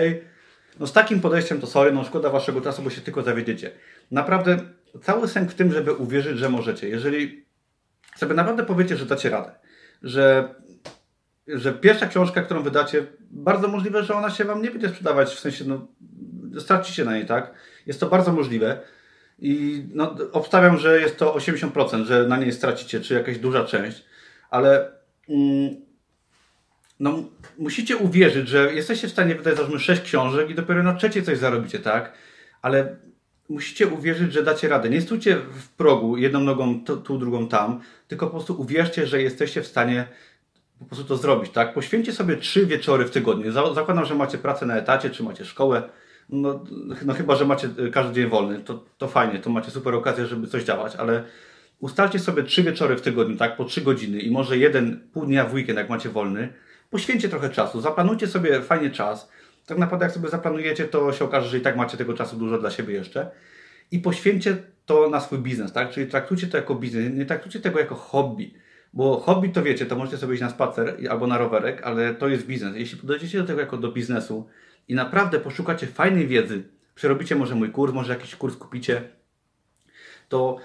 No 0.79 0.87
z 0.87 0.93
takim 0.93 1.21
podejściem 1.21 1.61
to 1.61 1.67
sorry, 1.67 1.91
no 1.91 2.03
szkoda 2.03 2.29
waszego 2.29 2.61
czasu, 2.61 2.81
bo 2.81 2.89
się 2.89 3.01
tylko 3.01 3.21
zawiedziecie. 3.21 3.71
Naprawdę 4.11 4.57
cały 5.03 5.27
sęk 5.27 5.51
w 5.51 5.55
tym, 5.55 5.71
żeby 5.71 5.93
uwierzyć, 5.93 6.37
że 6.37 6.49
możecie. 6.49 6.89
Jeżeli 6.89 7.45
sobie 8.17 8.35
naprawdę 8.35 8.65
powiecie, 8.65 8.97
że 8.97 9.05
dacie 9.05 9.29
radę, 9.29 9.51
że, 10.03 10.55
że 11.47 11.73
pierwsza 11.73 12.07
książka, 12.07 12.41
którą 12.41 12.63
wydacie, 12.63 13.05
bardzo 13.31 13.67
możliwe, 13.67 14.03
że 14.03 14.15
ona 14.15 14.29
się 14.29 14.45
Wam 14.45 14.61
nie 14.61 14.71
będzie 14.71 14.89
sprzedawać, 14.89 15.29
w 15.29 15.39
sensie, 15.39 15.65
no, 15.65 15.87
stracicie 16.59 17.05
na 17.05 17.13
niej, 17.13 17.25
tak? 17.25 17.53
Jest 17.85 17.99
to 17.99 18.09
bardzo 18.09 18.31
możliwe. 18.31 18.81
I 19.39 19.83
no, 19.93 20.15
obstawiam, 20.31 20.77
że 20.77 21.01
jest 21.01 21.17
to 21.17 21.35
80%, 21.35 22.03
że 22.03 22.27
na 22.27 22.37
niej 22.37 22.51
stracicie, 22.51 23.01
czy 23.01 23.13
jakaś 23.13 23.39
duża 23.39 23.65
część, 23.65 24.05
ale 24.49 24.91
mm, 25.29 25.75
no, 26.99 27.23
musicie 27.57 27.97
uwierzyć, 27.97 28.47
że 28.47 28.73
jesteście 28.73 29.07
w 29.07 29.11
stanie 29.11 29.35
wydać 29.35 29.55
załóżmy 29.55 29.79
6 29.79 30.01
książek 30.01 30.49
i 30.49 30.55
dopiero 30.55 30.83
na 30.83 30.93
trzeciej 30.93 31.23
coś 31.23 31.37
zarobicie, 31.37 31.79
tak? 31.79 32.13
Ale 32.61 32.95
musicie 33.49 33.87
uwierzyć, 33.87 34.33
że 34.33 34.43
dacie 34.43 34.67
radę. 34.67 34.89
Nie 34.89 35.01
stójcie 35.01 35.35
w 35.35 35.69
progu 35.69 36.17
jedną 36.17 36.39
nogą 36.39 36.83
tu, 36.83 37.17
drugą 37.17 37.47
tam, 37.47 37.79
tylko 38.07 38.25
po 38.27 38.31
prostu 38.31 38.61
uwierzcie, 38.61 39.07
że 39.07 39.21
jesteście 39.21 39.61
w 39.61 39.67
stanie 39.67 40.07
po 40.79 40.85
prostu 40.85 41.05
to 41.05 41.17
zrobić, 41.17 41.51
tak? 41.51 41.73
Poświęćcie 41.73 42.11
sobie 42.11 42.37
trzy 42.37 42.65
wieczory 42.65 43.05
w 43.05 43.11
tygodniu. 43.11 43.51
Zakładam, 43.51 44.05
że 44.05 44.15
macie 44.15 44.37
pracę 44.37 44.65
na 44.65 44.77
etacie, 44.77 45.09
czy 45.09 45.23
macie 45.23 45.45
szkołę, 45.45 45.83
no, 46.29 46.63
no 47.05 47.13
chyba, 47.13 47.35
że 47.35 47.45
macie 47.45 47.69
e, 47.87 47.89
każdy 47.89 48.13
dzień 48.13 48.29
wolny, 48.29 48.59
to, 48.59 48.83
to 48.97 49.07
fajnie, 49.07 49.39
to 49.39 49.49
macie 49.49 49.71
super 49.71 49.95
okazję, 49.95 50.25
żeby 50.25 50.47
coś 50.47 50.63
działać, 50.63 50.95
ale 50.95 51.23
ustalcie 51.79 52.19
sobie 52.19 52.43
trzy 52.43 52.63
wieczory 52.63 52.95
w 52.95 53.01
tygodniu, 53.01 53.37
tak, 53.37 53.57
po 53.57 53.65
trzy 53.65 53.81
godziny 53.81 54.19
i 54.19 54.31
może 54.31 54.57
jeden 54.57 55.09
pół 55.13 55.25
dnia 55.25 55.45
w 55.45 55.53
weekend, 55.53 55.77
jak 55.77 55.89
macie 55.89 56.09
wolny, 56.09 56.53
poświęćcie 56.89 57.29
trochę 57.29 57.49
czasu, 57.49 57.81
zaplanujcie 57.81 58.27
sobie 58.27 58.61
fajnie 58.61 58.89
czas, 58.89 59.29
tak 59.65 59.77
naprawdę 59.77 60.05
jak 60.05 60.13
sobie 60.13 60.29
zaplanujecie, 60.29 60.85
to 60.85 61.13
się 61.13 61.25
okaże, 61.25 61.49
że 61.49 61.57
i 61.57 61.61
tak 61.61 61.77
macie 61.77 61.97
tego 61.97 62.13
czasu 62.13 62.37
dużo 62.37 62.57
dla 62.57 62.71
siebie 62.71 62.93
jeszcze. 62.93 63.31
I 63.91 63.99
poświęćcie 63.99 64.57
to 64.85 65.09
na 65.09 65.19
swój 65.19 65.39
biznes, 65.39 65.73
tak, 65.73 65.89
czyli 65.89 66.07
traktujcie 66.07 66.47
to 66.47 66.57
jako 66.57 66.75
biznes, 66.75 67.13
nie 67.13 67.25
traktujcie 67.25 67.59
tego 67.59 67.79
jako 67.79 67.95
hobby, 67.95 68.53
bo 68.93 69.19
hobby 69.19 69.49
to 69.49 69.63
wiecie, 69.63 69.85
to 69.85 69.95
możecie 69.95 70.17
sobie 70.17 70.33
iść 70.33 70.41
na 70.41 70.49
spacer 70.49 70.97
albo 71.09 71.27
na 71.27 71.37
rowerek, 71.37 71.83
ale 71.83 72.15
to 72.15 72.27
jest 72.27 72.45
biznes. 72.45 72.75
Jeśli 72.75 72.97
podejdziecie 72.97 73.37
do 73.37 73.45
tego 73.45 73.59
jako 73.59 73.77
do 73.77 73.91
biznesu, 73.91 74.47
i 74.87 74.95
naprawdę 74.95 75.39
poszukacie 75.39 75.87
fajnej 75.87 76.27
wiedzy, 76.27 76.63
przerobicie 76.95 77.35
może 77.35 77.55
mój 77.55 77.71
kurs, 77.71 77.93
może 77.93 78.13
jakiś 78.13 78.35
kurs 78.35 78.55
kupicie, 78.55 79.01
to 80.29 80.57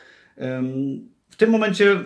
w 1.30 1.36
tym 1.36 1.50
momencie 1.50 2.04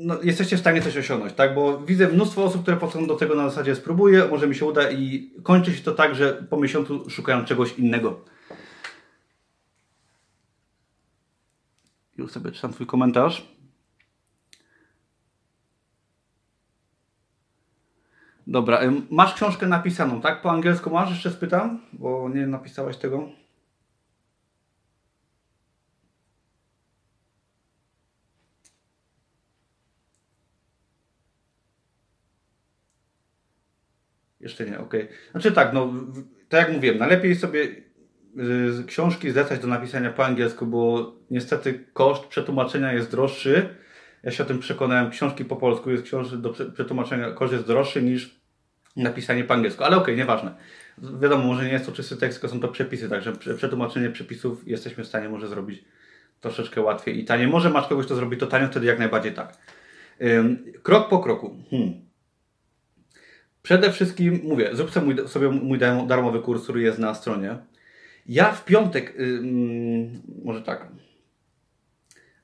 no, 0.00 0.22
jesteście 0.22 0.56
w 0.56 0.60
stanie 0.60 0.82
coś 0.82 0.96
osiągnąć, 0.96 1.32
tak? 1.32 1.54
Bo 1.54 1.78
widzę 1.78 2.08
mnóstwo 2.08 2.44
osób, 2.44 2.62
które 2.62 2.76
podchodzą 2.76 3.06
do 3.06 3.16
tego 3.16 3.34
na 3.34 3.48
zasadzie 3.48 3.74
spróbuję, 3.74 4.24
może 4.30 4.48
mi 4.48 4.54
się 4.54 4.64
uda 4.64 4.90
i 4.90 5.30
kończy 5.42 5.74
się 5.74 5.82
to 5.82 5.92
tak, 5.92 6.14
że 6.14 6.32
po 6.50 6.56
miesiącu 6.56 7.10
szukają 7.10 7.44
czegoś 7.44 7.78
innego. 7.78 8.24
Już 12.18 12.32
sobie 12.32 12.52
czytam 12.52 12.72
Twój 12.72 12.86
komentarz. 12.86 13.48
Dobra, 18.46 18.80
masz 19.10 19.34
książkę 19.34 19.66
napisaną, 19.66 20.20
tak? 20.20 20.42
Po 20.42 20.50
angielsku 20.50 20.90
masz? 20.90 21.10
Jeszcze 21.10 21.30
spytam, 21.30 21.80
bo 21.92 22.28
nie 22.28 22.46
napisałeś 22.46 22.96
tego. 22.96 23.39
Jeszcze 34.50 34.66
nie, 34.66 34.78
ok. 34.78 34.94
Znaczy 35.30 35.52
tak, 35.52 35.72
no, 35.72 35.92
tak 36.48 36.60
jak 36.60 36.72
mówiłem, 36.72 36.98
najlepiej 36.98 37.36
sobie 37.36 37.62
y, 37.62 38.84
książki 38.86 39.30
zlecać 39.30 39.60
do 39.60 39.68
napisania 39.68 40.10
po 40.10 40.26
angielsku, 40.26 40.66
bo 40.66 41.12
niestety 41.30 41.84
koszt 41.92 42.26
przetłumaczenia 42.26 42.92
jest 42.92 43.10
droższy. 43.10 43.68
Ja 44.22 44.30
się 44.30 44.42
o 44.42 44.46
tym 44.46 44.58
przekonałem. 44.58 45.10
Książki 45.10 45.44
po 45.44 45.56
polsku 45.56 45.90
jest 45.90 46.04
książki 46.04 46.36
do 46.36 46.50
przetłumaczenia, 46.50 47.30
koszt 47.30 47.52
jest 47.52 47.66
droższy 47.66 48.02
niż 48.02 48.40
napisanie 48.96 49.44
po 49.44 49.54
angielsku, 49.54 49.84
ale 49.84 49.96
okej, 49.96 50.14
okay, 50.14 50.16
nieważne. 50.16 50.54
Wiadomo, 51.20 51.44
może 51.44 51.64
nie 51.64 51.72
jest 51.72 51.86
to 51.86 51.92
czysty 51.92 52.16
tekst, 52.16 52.40
tylko 52.40 52.54
są 52.54 52.60
to 52.60 52.68
przepisy, 52.68 53.08
także 53.08 53.32
przetłumaczenie 53.56 54.10
przepisów 54.10 54.68
jesteśmy 54.68 55.04
w 55.04 55.06
stanie 55.06 55.28
może 55.28 55.48
zrobić 55.48 55.84
troszeczkę 56.40 56.80
łatwiej 56.80 57.20
i 57.20 57.24
taniej. 57.24 57.46
Może 57.46 57.70
masz 57.70 57.86
kogoś, 57.86 58.06
kto 58.06 58.14
zrobi 58.14 58.36
to 58.36 58.46
tanio, 58.46 58.68
wtedy 58.68 58.86
jak 58.86 58.98
najbardziej 58.98 59.32
tak. 59.32 59.58
Krok 60.82 61.08
po 61.08 61.18
kroku. 61.18 61.56
Hmm. 61.70 62.09
Przede 63.62 63.92
wszystkim, 63.92 64.40
mówię, 64.44 64.70
zrób 64.72 64.90
sobie 64.90 65.06
mój, 65.06 65.28
sobie 65.28 65.48
mój 65.48 65.78
darmowy 66.06 66.40
kurs, 66.40 66.62
który 66.62 66.82
jest 66.82 66.98
na 66.98 67.14
stronie. 67.14 67.58
Ja 68.26 68.52
w 68.52 68.64
piątek, 68.64 69.14
yy, 69.18 69.40
może 70.44 70.62
tak, 70.62 70.88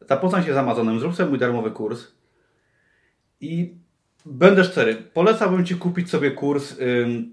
zapoznaj 0.08 0.42
się 0.42 0.54
z 0.54 0.56
Amazonem, 0.56 1.00
zrób 1.00 1.14
sobie 1.14 1.28
mój 1.28 1.38
darmowy 1.38 1.70
kurs 1.70 2.06
i 3.40 3.74
Będę 4.26 4.64
szczery, 4.64 4.94
polecałbym 4.94 5.64
Ci 5.64 5.74
kupić 5.74 6.10
sobie 6.10 6.30
kurs 6.30 6.80
ym, 6.80 7.32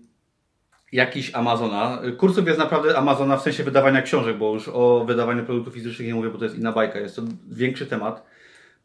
jakiś 0.91 1.35
Amazona. 1.35 2.01
Kursów 2.17 2.47
jest 2.47 2.59
naprawdę 2.59 2.97
Amazona 2.97 3.37
w 3.37 3.41
sensie 3.41 3.63
wydawania 3.63 4.01
książek, 4.01 4.37
bo 4.37 4.53
już 4.53 4.69
o 4.73 5.05
wydawaniu 5.05 5.45
produktów 5.45 5.73
fizycznych 5.73 6.07
nie 6.07 6.15
mówię, 6.15 6.29
bo 6.29 6.37
to 6.37 6.43
jest 6.43 6.57
inna 6.57 6.71
bajka, 6.71 6.99
jest 6.99 7.15
to 7.15 7.21
większy 7.49 7.85
temat. 7.85 8.25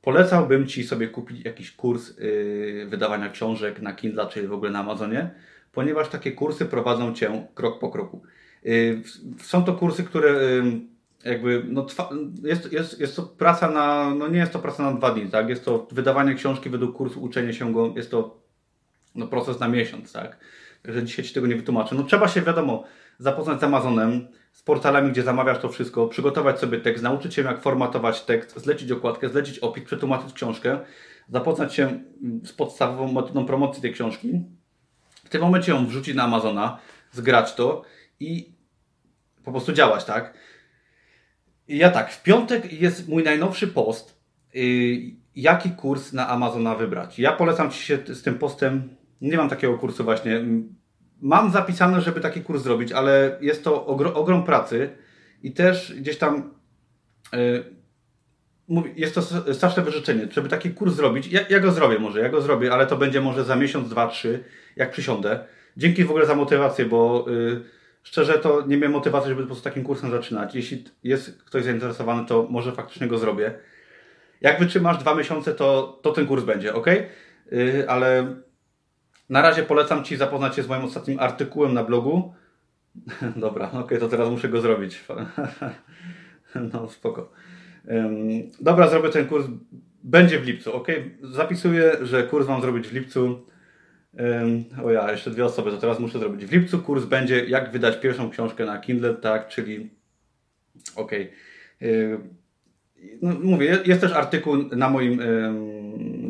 Polecałbym 0.02 0.66
Ci 0.66 0.84
sobie 0.84 1.08
kupić 1.08 1.44
jakiś 1.44 1.72
kurs 1.72 2.18
yy, 2.18 2.86
wydawania 2.88 3.28
książek 3.28 3.82
na 3.82 3.92
Kindle, 3.92 4.26
czyli 4.26 4.46
w 4.46 4.52
ogóle 4.52 4.70
na 4.70 4.78
Amazonie, 4.78 5.30
ponieważ 5.72 6.08
takie 6.08 6.32
kursy 6.32 6.66
prowadzą 6.66 7.14
Cię 7.14 7.46
krok 7.54 7.78
po 7.78 7.90
kroku. 7.90 8.22
Yy, 8.62 9.02
są 9.42 9.64
to 9.64 9.74
kursy, 9.74 10.04
które... 10.04 10.30
Yy, 10.32 10.80
jakby, 11.24 11.62
no, 11.68 11.86
jest, 12.42 12.72
jest, 12.72 13.00
jest 13.00 13.16
to 13.16 13.22
praca 13.22 13.70
na, 13.70 14.14
no 14.14 14.28
nie 14.28 14.38
jest 14.38 14.52
to 14.52 14.58
praca 14.58 14.82
na 14.82 14.92
dwa 14.92 15.10
dni, 15.10 15.30
tak? 15.30 15.48
Jest 15.48 15.64
to 15.64 15.88
wydawanie 15.92 16.34
książki 16.34 16.70
według 16.70 16.96
kursu, 16.96 17.22
uczenie 17.22 17.52
się 17.52 17.72
go, 17.72 17.92
jest 17.96 18.10
to 18.10 18.42
no, 19.14 19.26
proces 19.26 19.60
na 19.60 19.68
miesiąc, 19.68 20.12
tak? 20.12 20.38
Także 20.82 21.04
dzisiaj 21.04 21.24
Ci 21.24 21.34
tego 21.34 21.46
nie 21.46 21.56
wytłumaczę. 21.56 21.94
No 21.94 22.02
trzeba 22.02 22.28
się, 22.28 22.42
wiadomo, 22.42 22.84
zapoznać 23.18 23.60
z 23.60 23.64
Amazonem, 23.64 24.28
z 24.58 24.62
portalami, 24.62 25.10
gdzie 25.10 25.22
zamawiasz 25.22 25.58
to 25.58 25.68
wszystko, 25.68 26.06
przygotować 26.06 26.60
sobie 26.60 26.80
tekst, 26.80 27.02
nauczyć 27.02 27.34
się 27.34 27.42
jak 27.42 27.62
formatować 27.62 28.20
tekst, 28.22 28.60
zlecić 28.60 28.92
okładkę, 28.92 29.28
zlecić 29.28 29.58
opis, 29.58 29.84
przetłumaczyć 29.84 30.32
książkę, 30.32 30.78
zapoznać 31.28 31.74
się 31.74 32.00
z 32.44 32.52
podstawową 32.52 33.12
metodą 33.12 33.46
promocji 33.46 33.82
tej 33.82 33.92
książki. 33.92 34.40
W 35.24 35.28
tym 35.28 35.40
momencie 35.40 35.72
ją 35.72 35.86
wrzucić 35.86 36.14
na 36.14 36.22
Amazona, 36.22 36.78
zgrać 37.12 37.54
to 37.54 37.82
i 38.20 38.52
po 39.44 39.50
prostu 39.50 39.72
działać, 39.72 40.04
tak? 40.04 40.34
Ja 41.68 41.90
tak, 41.90 42.12
w 42.12 42.22
piątek 42.22 42.72
jest 42.72 43.08
mój 43.08 43.22
najnowszy 43.22 43.68
post. 43.68 44.20
Y, 44.56 45.16
jaki 45.36 45.70
kurs 45.70 46.12
na 46.12 46.28
Amazona 46.28 46.74
wybrać? 46.74 47.18
Ja 47.18 47.32
polecam 47.32 47.70
Ci 47.70 47.82
się 47.82 47.98
z 48.06 48.22
tym 48.22 48.38
postem. 48.38 48.96
Nie 49.20 49.36
mam 49.36 49.48
takiego 49.48 49.78
kursu 49.78 50.04
właśnie. 50.04 50.44
Mam 51.20 51.50
zapisane, 51.50 52.00
żeby 52.00 52.20
taki 52.20 52.40
kurs 52.40 52.62
zrobić, 52.62 52.92
ale 52.92 53.38
jest 53.40 53.64
to 53.64 53.86
ogrom, 53.86 54.44
pracy 54.44 54.90
i 55.42 55.52
też 55.52 55.94
gdzieś 55.96 56.18
tam 56.18 56.50
y, 57.34 57.78
jest 58.96 59.14
to 59.14 59.22
straszne 59.54 59.82
wyrzeczenie, 59.82 60.28
żeby 60.30 60.48
taki 60.48 60.70
kurs 60.70 60.94
zrobić. 60.94 61.26
Ja, 61.26 61.40
ja, 61.48 61.60
go 61.60 61.72
zrobię 61.72 61.98
może, 61.98 62.20
ja 62.20 62.28
go 62.28 62.40
zrobię, 62.40 62.72
ale 62.72 62.86
to 62.86 62.96
będzie 62.96 63.20
może 63.20 63.44
za 63.44 63.56
miesiąc, 63.56 63.88
dwa, 63.88 64.08
trzy, 64.08 64.44
jak 64.76 64.90
przysiądę. 64.90 65.44
Dzięki 65.76 66.04
w 66.04 66.10
ogóle 66.10 66.26
za 66.26 66.34
motywację, 66.34 66.84
bo 66.84 67.24
yy, 67.28 67.64
szczerze 68.02 68.38
to 68.38 68.64
nie 68.66 68.76
miałem 68.76 68.92
motywacji, 68.92 69.28
żeby 69.28 69.42
po 69.42 69.46
prostu 69.46 69.64
takim 69.64 69.84
kursem 69.84 70.10
zaczynać. 70.10 70.54
Jeśli 70.54 70.84
jest 71.04 71.42
ktoś 71.44 71.64
zainteresowany, 71.64 72.26
to 72.26 72.46
może 72.50 72.72
faktycznie 72.72 73.06
go 73.06 73.18
zrobię. 73.18 73.54
Jak 74.40 74.58
wytrzymasz 74.58 74.98
dwa 74.98 75.14
miesiące, 75.14 75.54
to, 75.54 75.98
to 76.02 76.12
ten 76.12 76.26
kurs 76.26 76.44
będzie, 76.44 76.74
ok? 76.74 76.86
Yy, 77.52 77.84
ale 77.88 78.36
na 79.28 79.42
razie 79.42 79.62
polecam 79.62 80.04
Ci 80.04 80.16
zapoznać 80.16 80.56
się 80.56 80.62
z 80.62 80.68
moim 80.68 80.84
ostatnim 80.84 81.20
artykułem 81.20 81.74
na 81.74 81.84
blogu. 81.84 82.34
Dobra, 83.36 83.70
ok, 83.72 83.90
to 84.00 84.08
teraz 84.08 84.30
muszę 84.30 84.48
go 84.48 84.60
zrobić. 84.60 85.04
no, 86.72 86.88
spoko. 86.88 87.32
dobra, 88.60 88.88
zrobię 88.88 89.08
ten 89.08 89.26
kurs. 89.26 89.46
Będzie 90.04 90.38
w 90.38 90.46
lipcu, 90.46 90.76
ok? 90.76 90.88
Zapisuję, 91.22 91.92
że 92.02 92.22
kurs 92.22 92.48
mam 92.48 92.60
zrobić 92.60 92.88
w 92.88 92.92
lipcu. 92.92 93.46
O 94.84 94.90
ja, 94.90 95.12
jeszcze 95.12 95.30
dwie 95.30 95.44
osoby, 95.44 95.70
to 95.70 95.76
teraz 95.76 96.00
muszę 96.00 96.18
zrobić. 96.18 96.46
W 96.46 96.52
lipcu 96.52 96.78
kurs 96.78 97.04
będzie 97.04 97.44
jak 97.44 97.72
wydać 97.72 98.00
pierwszą 98.00 98.30
książkę 98.30 98.64
na 98.64 98.78
Kindle, 98.78 99.14
tak, 99.14 99.48
czyli 99.48 99.90
okej. 100.96 101.30
Okay. 101.76 102.18
No, 103.22 103.34
mówię, 103.42 103.78
jest 103.84 104.00
też 104.00 104.12
artykuł 104.12 104.56
na 104.56 104.90
moim 104.90 105.20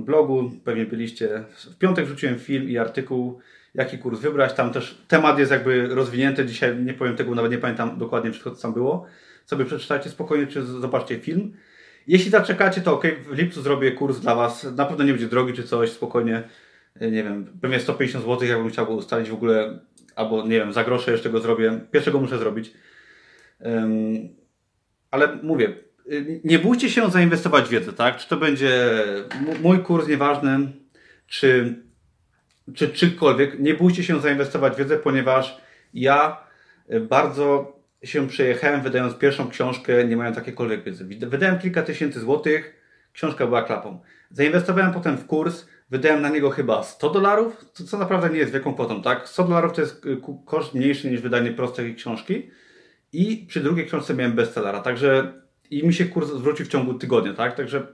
blogu, 0.09 0.50
pewnie 0.64 0.86
byliście. 0.86 1.44
W 1.56 1.78
piątek 1.78 2.06
wrzuciłem 2.06 2.38
film 2.38 2.68
i 2.68 2.78
artykuł, 2.78 3.40
jaki 3.74 3.98
kurs 3.98 4.20
wybrać. 4.20 4.52
Tam 4.52 4.72
też 4.72 5.02
temat 5.09 5.38
jest 5.38 5.50
jakby 5.50 5.88
rozwinięty. 5.88 6.46
Dzisiaj 6.46 6.76
nie 6.76 6.94
powiem 6.94 7.16
tego, 7.16 7.34
nawet 7.34 7.52
nie 7.52 7.59
pamiętam 7.59 7.98
dokładnie 7.98 8.30
wszystko, 8.30 8.50
co 8.50 8.62
tam 8.62 8.72
było. 8.72 9.06
Sobie 9.46 9.64
przeczytajcie 9.64 10.11
spokojnie, 10.11 10.46
czy 10.46 10.62
zobaczcie 10.62 11.18
film. 11.18 11.52
Jeśli 12.06 12.30
zaczekacie, 12.30 12.80
to 12.80 12.94
ok, 12.94 13.04
w 13.30 13.38
lipcu 13.38 13.62
zrobię 13.62 13.92
kurs 13.92 14.20
dla 14.20 14.34
Was. 14.34 14.64
Na 14.76 14.84
pewno 14.84 15.04
nie 15.04 15.12
będzie 15.12 15.28
drogi 15.28 15.52
czy 15.52 15.62
coś, 15.62 15.90
spokojnie 15.90 16.42
nie 17.00 17.22
wiem, 17.24 17.59
pewnie 17.61 17.80
150 17.80 18.24
zł, 18.24 18.48
jakbym 18.48 18.70
chciał 18.70 18.96
ustalić 18.96 19.30
w 19.30 19.34
ogóle, 19.34 19.78
albo 20.16 20.42
nie 20.42 20.59
wiem, 20.59 20.72
za 20.72 20.84
grosze 20.84 21.12
jeszcze 21.12 21.30
go 21.30 21.40
zrobię. 21.40 21.80
Pierwszego 21.90 22.20
muszę 22.20 22.38
zrobić. 22.38 22.72
Um, 23.61 24.28
ale 25.11 25.38
mówię, 25.42 25.74
nie 26.44 26.59
bójcie 26.59 26.90
się 26.90 27.11
zainwestować 27.11 27.64
w 27.64 27.70
wiedzę, 27.70 27.92
tak? 27.92 28.16
Czy 28.16 28.28
to 28.28 28.36
będzie 28.36 29.04
mój 29.62 29.78
kurs, 29.78 30.09
nieważny, 30.09 30.72
czy, 31.26 31.82
czy 32.74 32.88
czykolwiek. 32.88 33.59
Nie 33.59 33.74
bójcie 33.74 34.04
się 34.04 34.20
zainwestować 34.20 34.74
w 34.74 34.78
wiedzę, 34.78 34.96
ponieważ 34.96 35.61
ja 35.94 36.36
y, 36.92 37.00
bardzo 37.00 37.78
się 38.04 38.28
przejechałem 38.28 38.82
wydając 38.82 39.14
pierwszą 39.14 39.48
książkę, 39.48 40.04
nie 40.04 40.16
mając 40.16 40.36
jakiejkolwiek 40.36 40.84
wiedzy. 40.84 41.04
Wydałem 41.04 41.59
kilka 41.59 41.82
tysięcy 41.82 42.20
złotych, 42.20 42.74
książka 43.12 43.46
była 43.46 43.62
klapą. 43.62 44.00
Zainwestowałem 44.30 44.92
potem 44.92 45.16
w 45.16 45.26
kurs, 45.26 45.66
wydałem 45.90 46.22
na 46.22 46.28
niego 46.28 46.50
chyba 46.50 46.82
100 46.82 47.11
dolarów, 47.11 47.64
co, 47.72 47.98
naprawdę 47.98 48.30
nie 48.30 48.38
jest 48.38 48.52
wielką 48.52 48.74
kwotą, 48.74 49.02
tak? 49.02 49.28
100 49.28 49.44
dolarów 49.44 49.72
to 49.72 49.80
jest 49.80 50.06
koszt 50.46 50.74
mniejszy 50.74 51.11
niż 51.11 51.20
wydanie 51.20 51.52
prostej 51.52 51.94
książki 51.94 52.50
i 53.12 53.46
przy 53.48 53.61
drugiej 53.61 53.86
książce 53.86 54.14
miałem 54.14 54.32
bestsellera, 54.32 54.80
także 54.80 55.32
i 55.70 55.86
mi 55.86 55.94
się 55.94 56.04
kurs 56.04 56.28
zwrócił 56.28 56.66
w 56.66 56.68
ciągu 56.68 56.94
tygodnia, 56.94 57.34
tak? 57.34 57.56
Także 57.56 57.86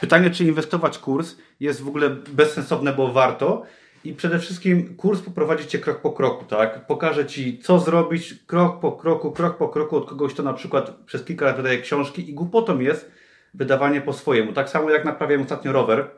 pytanie, 0.00 0.30
czy 0.30 0.44
inwestować 0.44 0.98
kurs 0.98 1.36
jest 1.60 1.82
w 1.82 1.88
ogóle 1.88 2.10
bezsensowne, 2.10 2.92
bo 2.92 3.12
warto. 3.12 3.62
I 4.04 4.14
przede 4.14 4.38
wszystkim 4.38 4.96
kurs 4.96 5.20
poprowadzi 5.20 5.66
Cię 5.66 5.78
krok 5.78 6.00
po 6.00 6.12
kroku, 6.12 6.44
tak? 6.44 6.86
Pokaże 6.86 7.26
Ci, 7.26 7.58
co 7.58 7.78
zrobić 7.78 8.34
krok 8.46 8.80
po 8.80 8.92
kroku, 8.92 9.32
krok 9.32 9.56
po 9.56 9.68
kroku 9.68 9.96
od 9.96 10.08
kogoś, 10.08 10.34
kto 10.34 10.42
na 10.42 10.52
przykład 10.52 10.96
przez 11.06 11.24
kilka 11.24 11.46
lat 11.46 11.56
wydaje 11.56 11.78
książki 11.78 12.30
i 12.30 12.34
głupotą 12.34 12.78
jest 12.78 13.10
wydawanie 13.54 14.00
po 14.00 14.12
swojemu. 14.12 14.52
Tak 14.52 14.68
samo 14.68 14.90
jak 14.90 15.04
naprawiłem 15.04 15.42
ostatnio 15.42 15.72
rower. 15.72 16.10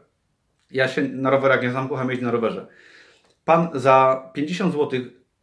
Ja 0.70 0.88
się 0.88 1.02
na 1.02 1.30
rowerach 1.30 1.62
nie 1.62 1.70
znam, 1.70 1.88
kocham 1.88 2.08
jeździć 2.08 2.24
na 2.24 2.30
rowerze. 2.30 2.66
Pan 3.44 3.68
za 3.74 4.30
50 4.34 4.72
zł 4.72 5.00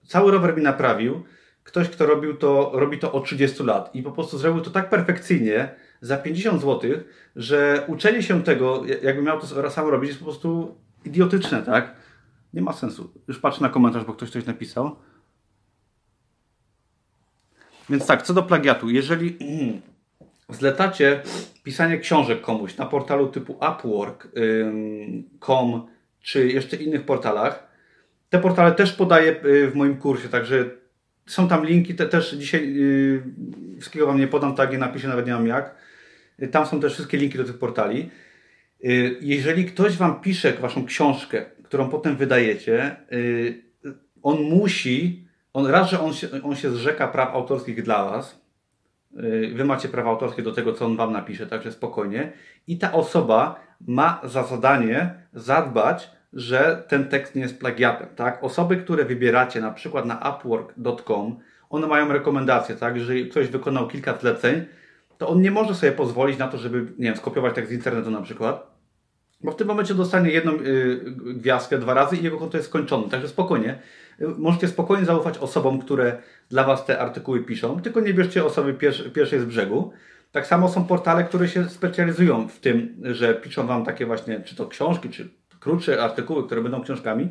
cały 0.07 0.31
rower 0.31 0.57
mi 0.57 0.63
naprawił, 0.63 1.23
ktoś, 1.63 1.89
kto 1.89 2.05
robił 2.05 2.37
to, 2.37 2.71
robi 2.73 2.99
to 2.99 3.11
od 3.11 3.25
30 3.25 3.63
lat 3.63 3.95
i 3.95 4.03
po 4.03 4.11
prostu 4.11 4.37
zrobił 4.37 4.61
to 4.61 4.69
tak 4.69 4.89
perfekcyjnie 4.89 5.75
za 6.01 6.17
50 6.17 6.61
zł, 6.61 6.91
że 7.35 7.83
uczenie 7.87 8.23
się 8.23 8.43
tego, 8.43 8.83
jakby 9.01 9.21
miał 9.21 9.39
to 9.39 9.69
sam 9.69 9.87
robić, 9.87 10.07
jest 10.07 10.19
po 10.19 10.25
prostu 10.25 10.75
idiotyczne, 11.05 11.63
tak? 11.63 11.95
Nie 12.53 12.61
ma 12.61 12.73
sensu. 12.73 13.13
Już 13.27 13.39
patrzę 13.39 13.61
na 13.61 13.69
komentarz, 13.69 14.05
bo 14.05 14.13
ktoś 14.13 14.29
coś 14.29 14.45
napisał. 14.45 14.95
Więc 17.89 18.05
tak, 18.05 18.21
co 18.21 18.33
do 18.33 18.43
plagiatu. 18.43 18.89
Jeżeli 18.89 19.37
zletacie 20.49 21.21
pisanie 21.63 21.97
książek 21.97 22.41
komuś 22.41 22.77
na 22.77 22.85
portalu 22.85 23.27
typu 23.27 23.53
Upwork.com 23.71 24.33
czy 26.21 26.47
jeszcze 26.47 26.75
innych 26.75 27.05
portalach, 27.05 27.67
te 28.29 28.39
portale 28.39 28.71
też 28.71 28.93
podaję 28.93 29.45
y, 29.45 29.71
w 29.71 29.75
moim 29.75 29.97
kursie, 29.97 30.29
także 30.29 30.82
są 31.25 31.47
tam 31.47 31.65
linki, 31.65 31.95
te 31.95 32.05
też 32.05 32.33
dzisiaj 32.33 32.73
yy, 32.73 33.23
wszystkiego 33.79 34.07
Wam 34.07 34.19
nie 34.19 34.27
podam, 34.27 34.55
tak, 34.55 34.71
nie 34.71 34.77
napiszę, 34.77 35.07
nawet 35.07 35.27
nie 35.27 35.33
mam 35.33 35.47
jak. 35.47 35.75
Yy, 36.39 36.47
tam 36.47 36.65
są 36.65 36.79
też 36.79 36.93
wszystkie 36.93 37.17
linki 37.17 37.37
do 37.37 37.43
tych 37.43 37.57
portali. 37.57 38.09
Yy, 38.79 39.17
jeżeli 39.21 39.65
ktoś 39.65 39.97
Wam 39.97 40.21
pisze 40.21 40.53
Waszą 40.53 40.85
książkę, 40.85 41.45
którą 41.63 41.89
potem 41.89 42.15
wydajecie, 42.15 42.95
yy, 43.11 43.63
on 44.23 44.41
musi, 44.41 45.27
on, 45.53 45.65
raz, 45.65 45.89
że 45.89 45.99
on 45.99 46.13
się, 46.13 46.27
on 46.43 46.55
się 46.55 46.71
zrzeka 46.71 47.07
praw 47.07 47.33
autorskich 47.33 47.83
dla 47.83 48.09
Was, 48.09 48.41
yy, 49.15 49.53
Wy 49.53 49.65
macie 49.65 49.89
prawa 49.89 50.09
autorskie 50.09 50.41
do 50.41 50.51
tego, 50.51 50.73
co 50.73 50.85
on 50.85 50.95
Wam 50.97 51.13
napisze, 51.13 51.47
także 51.47 51.71
spokojnie. 51.71 52.31
I 52.67 52.77
ta 52.77 52.93
osoba 52.93 53.59
ma 53.87 54.21
za 54.23 54.43
zadanie 54.43 55.15
zadbać 55.33 56.09
że 56.33 56.83
ten 56.87 57.09
tekst 57.09 57.35
nie 57.35 57.41
jest 57.41 57.59
plagiatem, 57.59 58.07
tak? 58.15 58.43
Osoby, 58.43 58.77
które 58.77 59.05
wybieracie 59.05 59.61
na 59.61 59.71
przykład 59.71 60.05
na 60.05 60.35
upwork.com, 60.35 61.39
one 61.69 61.87
mają 61.87 62.13
rekomendacje, 62.13 62.75
tak? 62.75 62.95
Jeżeli 62.95 63.29
ktoś 63.29 63.47
wykonał 63.47 63.87
kilka 63.87 64.17
zleceń, 64.17 64.65
to 65.17 65.27
on 65.27 65.41
nie 65.41 65.51
może 65.51 65.75
sobie 65.75 65.91
pozwolić 65.91 66.37
na 66.37 66.47
to, 66.47 66.57
żeby, 66.57 66.79
nie 66.79 67.05
wiem, 67.05 67.15
skopiować 67.15 67.55
tekst 67.55 67.71
z 67.71 67.73
internetu 67.73 68.11
na 68.11 68.21
przykład, 68.21 68.73
bo 69.43 69.51
w 69.51 69.55
tym 69.55 69.67
momencie 69.67 69.93
dostanie 69.93 70.31
jedną 70.31 70.53
y, 70.53 70.99
gwiazdkę 71.35 71.77
dwa 71.77 71.93
razy 71.93 72.17
i 72.17 72.23
jego 72.23 72.37
konto 72.37 72.57
jest 72.57 72.69
skończone. 72.69 73.09
Także 73.09 73.27
spokojnie. 73.27 73.79
Y, 74.21 74.27
możecie 74.37 74.67
spokojnie 74.67 75.05
zaufać 75.05 75.37
osobom, 75.37 75.79
które 75.79 76.17
dla 76.49 76.63
Was 76.63 76.85
te 76.85 76.99
artykuły 76.99 77.43
piszą, 77.43 77.81
tylko 77.81 77.99
nie 77.99 78.13
bierzcie 78.13 78.45
osoby 78.45 78.73
pierwszej 79.13 79.39
z 79.39 79.45
brzegu. 79.45 79.91
Tak 80.31 80.47
samo 80.47 80.69
są 80.69 80.85
portale, 80.85 81.23
które 81.23 81.47
się 81.47 81.69
specjalizują 81.69 82.47
w 82.47 82.59
tym, 82.59 82.95
że 83.01 83.35
piszą 83.35 83.67
Wam 83.67 83.85
takie 83.85 84.05
właśnie, 84.05 84.41
czy 84.41 84.55
to 84.55 84.67
książki, 84.67 85.09
czy 85.09 85.29
krótsze 85.63 86.03
artykuły, 86.03 86.45
które 86.45 86.61
będą 86.61 86.83
książkami, 86.83 87.29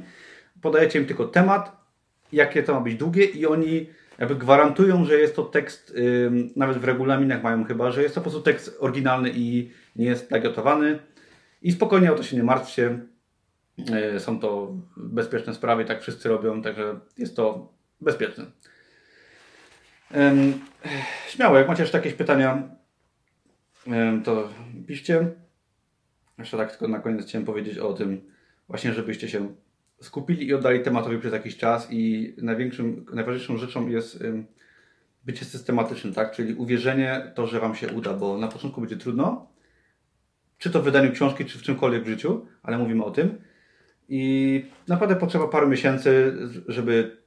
podajecie 0.62 0.98
im 0.98 1.06
tylko 1.06 1.24
temat, 1.24 1.76
jakie 2.32 2.62
to 2.62 2.74
ma 2.74 2.80
być 2.80 2.94
długie 2.94 3.24
i 3.24 3.46
oni 3.46 3.86
jakby 4.18 4.34
gwarantują, 4.34 5.04
że 5.04 5.18
jest 5.18 5.36
to 5.36 5.42
tekst, 5.42 5.94
nawet 6.56 6.78
w 6.78 6.84
regulaminach 6.84 7.42
mają 7.42 7.64
chyba, 7.64 7.90
że 7.90 8.02
jest 8.02 8.14
to 8.14 8.20
po 8.20 8.30
prostu 8.30 8.42
tekst 8.42 8.76
oryginalny 8.80 9.30
i 9.34 9.70
nie 9.96 10.06
jest 10.06 10.28
plagiatowany. 10.28 10.98
I 11.62 11.72
spokojnie 11.72 12.12
o 12.12 12.14
to 12.14 12.22
się 12.22 12.36
nie 12.36 12.42
martwcie. 12.42 12.98
Yy, 13.78 14.20
są 14.20 14.40
to 14.40 14.72
bezpieczne 14.96 15.54
sprawy, 15.54 15.84
tak 15.84 16.02
wszyscy 16.02 16.28
robią, 16.28 16.62
także 16.62 17.00
jest 17.18 17.36
to 17.36 17.72
bezpieczne. 18.00 18.44
Śmiało, 21.28 21.58
jak 21.58 21.68
macie 21.68 21.82
jeszcze 21.82 21.98
jakieś 21.98 22.14
pytania, 22.14 22.62
to 24.24 24.48
piszcie. 24.86 25.26
Jeszcze 26.42 26.56
tak 26.56 26.70
tylko 26.70 26.88
na 26.88 26.98
koniec 26.98 27.26
chciałem 27.26 27.46
powiedzieć 27.46 27.78
o 27.78 27.92
tym, 27.92 28.20
właśnie 28.68 28.92
żebyście 28.92 29.28
się 29.28 29.54
skupili 30.00 30.46
i 30.46 30.54
oddali 30.54 30.80
tematowi 30.80 31.18
przez 31.18 31.32
jakiś 31.32 31.56
czas 31.56 31.88
i 31.90 32.34
największym, 32.42 33.06
najważniejszą 33.14 33.56
rzeczą 33.56 33.88
jest 33.88 34.24
bycie 35.24 35.44
systematycznym, 35.44 36.14
tak? 36.14 36.32
Czyli 36.32 36.54
uwierzenie 36.54 37.32
to, 37.34 37.46
że 37.46 37.60
Wam 37.60 37.74
się 37.74 37.92
uda, 37.92 38.14
bo 38.14 38.38
na 38.38 38.48
początku 38.48 38.80
będzie 38.80 38.96
trudno, 38.96 39.46
czy 40.58 40.70
to 40.70 40.80
w 40.80 40.84
wydaniu 40.84 41.12
książki, 41.12 41.44
czy 41.44 41.58
w 41.58 41.62
czymkolwiek 41.62 42.04
w 42.04 42.08
życiu, 42.08 42.46
ale 42.62 42.78
mówimy 42.78 43.04
o 43.04 43.10
tym. 43.10 43.38
I 44.08 44.64
naprawdę 44.88 45.16
potrzeba 45.16 45.48
paru 45.48 45.68
miesięcy, 45.68 46.36
żeby 46.68 47.22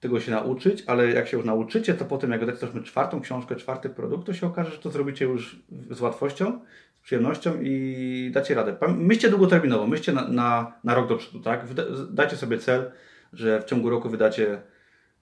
tego 0.00 0.20
się 0.20 0.30
nauczyć, 0.30 0.84
ale 0.86 1.10
jak 1.10 1.28
się 1.28 1.36
już 1.36 1.46
nauczycie, 1.46 1.94
to 1.94 2.04
potem 2.04 2.30
jak 2.30 2.40
wydacie 2.40 2.82
czwartą 2.82 3.20
książkę, 3.20 3.56
czwarty 3.56 3.88
produkt, 3.88 4.26
to 4.26 4.34
się 4.34 4.46
okaże, 4.46 4.70
że 4.70 4.78
to 4.78 4.90
zrobicie 4.90 5.24
już 5.24 5.62
z 5.90 6.00
łatwością 6.00 6.60
przyjemnością 7.02 7.52
i 7.62 8.30
dacie 8.34 8.54
radę. 8.54 8.76
Myślcie 8.96 9.30
długoterminowo, 9.30 9.86
myślcie 9.86 10.12
na, 10.12 10.28
na, 10.28 10.72
na 10.84 10.94
rok 10.94 11.08
do 11.08 11.16
przodu, 11.16 11.40
tak? 11.40 11.64
Dajcie 12.10 12.36
sobie 12.36 12.58
cel, 12.58 12.90
że 13.32 13.60
w 13.60 13.64
ciągu 13.64 13.90
roku 13.90 14.08
wydacie 14.08 14.62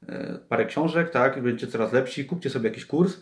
e, 0.08 0.38
parę 0.48 0.66
książek, 0.66 1.10
tak? 1.10 1.42
Będziecie 1.42 1.72
coraz 1.72 1.92
lepsi, 1.92 2.24
kupcie 2.24 2.50
sobie 2.50 2.68
jakiś 2.68 2.86
kurs 2.86 3.20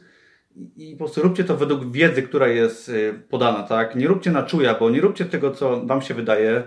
i 0.76 0.92
po 0.92 0.98
prostu 0.98 1.22
róbcie 1.22 1.44
to 1.44 1.56
według 1.56 1.92
wiedzy, 1.92 2.22
która 2.22 2.48
jest 2.48 2.88
e, 2.88 3.12
podana, 3.12 3.62
tak? 3.62 3.96
Nie 3.96 4.08
róbcie 4.08 4.30
na 4.30 4.42
czuja, 4.42 4.74
bo 4.74 4.90
nie 4.90 5.00
róbcie 5.00 5.24
tego, 5.24 5.50
co 5.50 5.86
Wam 5.86 6.02
się 6.02 6.14
wydaje. 6.14 6.62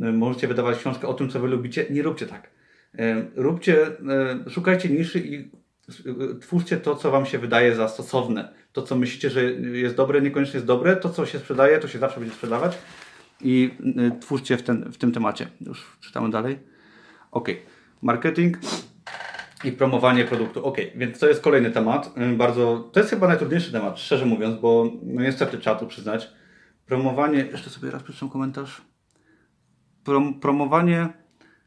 E, 0.00 0.12
możecie 0.12 0.48
wydawać 0.48 0.78
książkę 0.78 1.08
o 1.08 1.14
tym, 1.14 1.30
co 1.30 1.40
Wy 1.40 1.48
lubicie. 1.48 1.86
Nie 1.90 2.02
róbcie 2.02 2.26
tak. 2.26 2.56
Róbcie, 3.34 3.76
szukajcie 4.48 4.88
niszy 4.88 5.18
i 5.18 5.50
twórzcie 6.40 6.76
to, 6.76 6.96
co 6.96 7.10
Wam 7.10 7.26
się 7.26 7.38
wydaje 7.38 7.74
za 7.74 7.88
stosowne. 7.88 8.52
To, 8.72 8.82
co 8.82 8.96
myślicie, 8.96 9.30
że 9.30 9.44
jest 9.54 9.96
dobre, 9.96 10.20
niekoniecznie 10.22 10.54
jest 10.54 10.66
dobre. 10.66 10.96
To, 10.96 11.10
co 11.10 11.26
się 11.26 11.38
sprzedaje, 11.38 11.78
to 11.78 11.88
się 11.88 11.98
zawsze 11.98 12.20
będzie 12.20 12.34
sprzedawać. 12.34 12.78
I 13.40 13.70
y, 13.98 14.20
twórzcie 14.20 14.56
w, 14.56 14.62
ten, 14.62 14.92
w 14.92 14.98
tym 14.98 15.12
temacie. 15.12 15.48
Już 15.60 15.96
czytamy 16.00 16.30
dalej. 16.30 16.58
Ok. 17.30 17.48
Marketing 18.02 18.58
i 19.64 19.72
promowanie 19.72 20.24
produktu. 20.24 20.64
Ok, 20.64 20.76
więc 20.94 21.18
to 21.18 21.28
jest 21.28 21.40
kolejny 21.40 21.70
temat. 21.70 22.14
Y, 22.32 22.36
bardzo, 22.36 22.90
to 22.92 23.00
jest 23.00 23.10
chyba 23.10 23.28
najtrudniejszy 23.28 23.72
temat, 23.72 23.98
szczerze 23.98 24.26
mówiąc, 24.26 24.60
bo 24.60 24.92
no 25.02 25.22
niestety 25.22 25.58
trzeba 25.58 25.76
to 25.76 25.86
przyznać. 25.86 26.28
Promowanie, 26.86 27.38
jeszcze 27.38 27.70
sobie 27.70 27.90
raz 27.90 28.02
przeczytam 28.02 28.30
komentarz. 28.30 28.82
Prom, 30.04 30.40
promowanie 30.40 31.08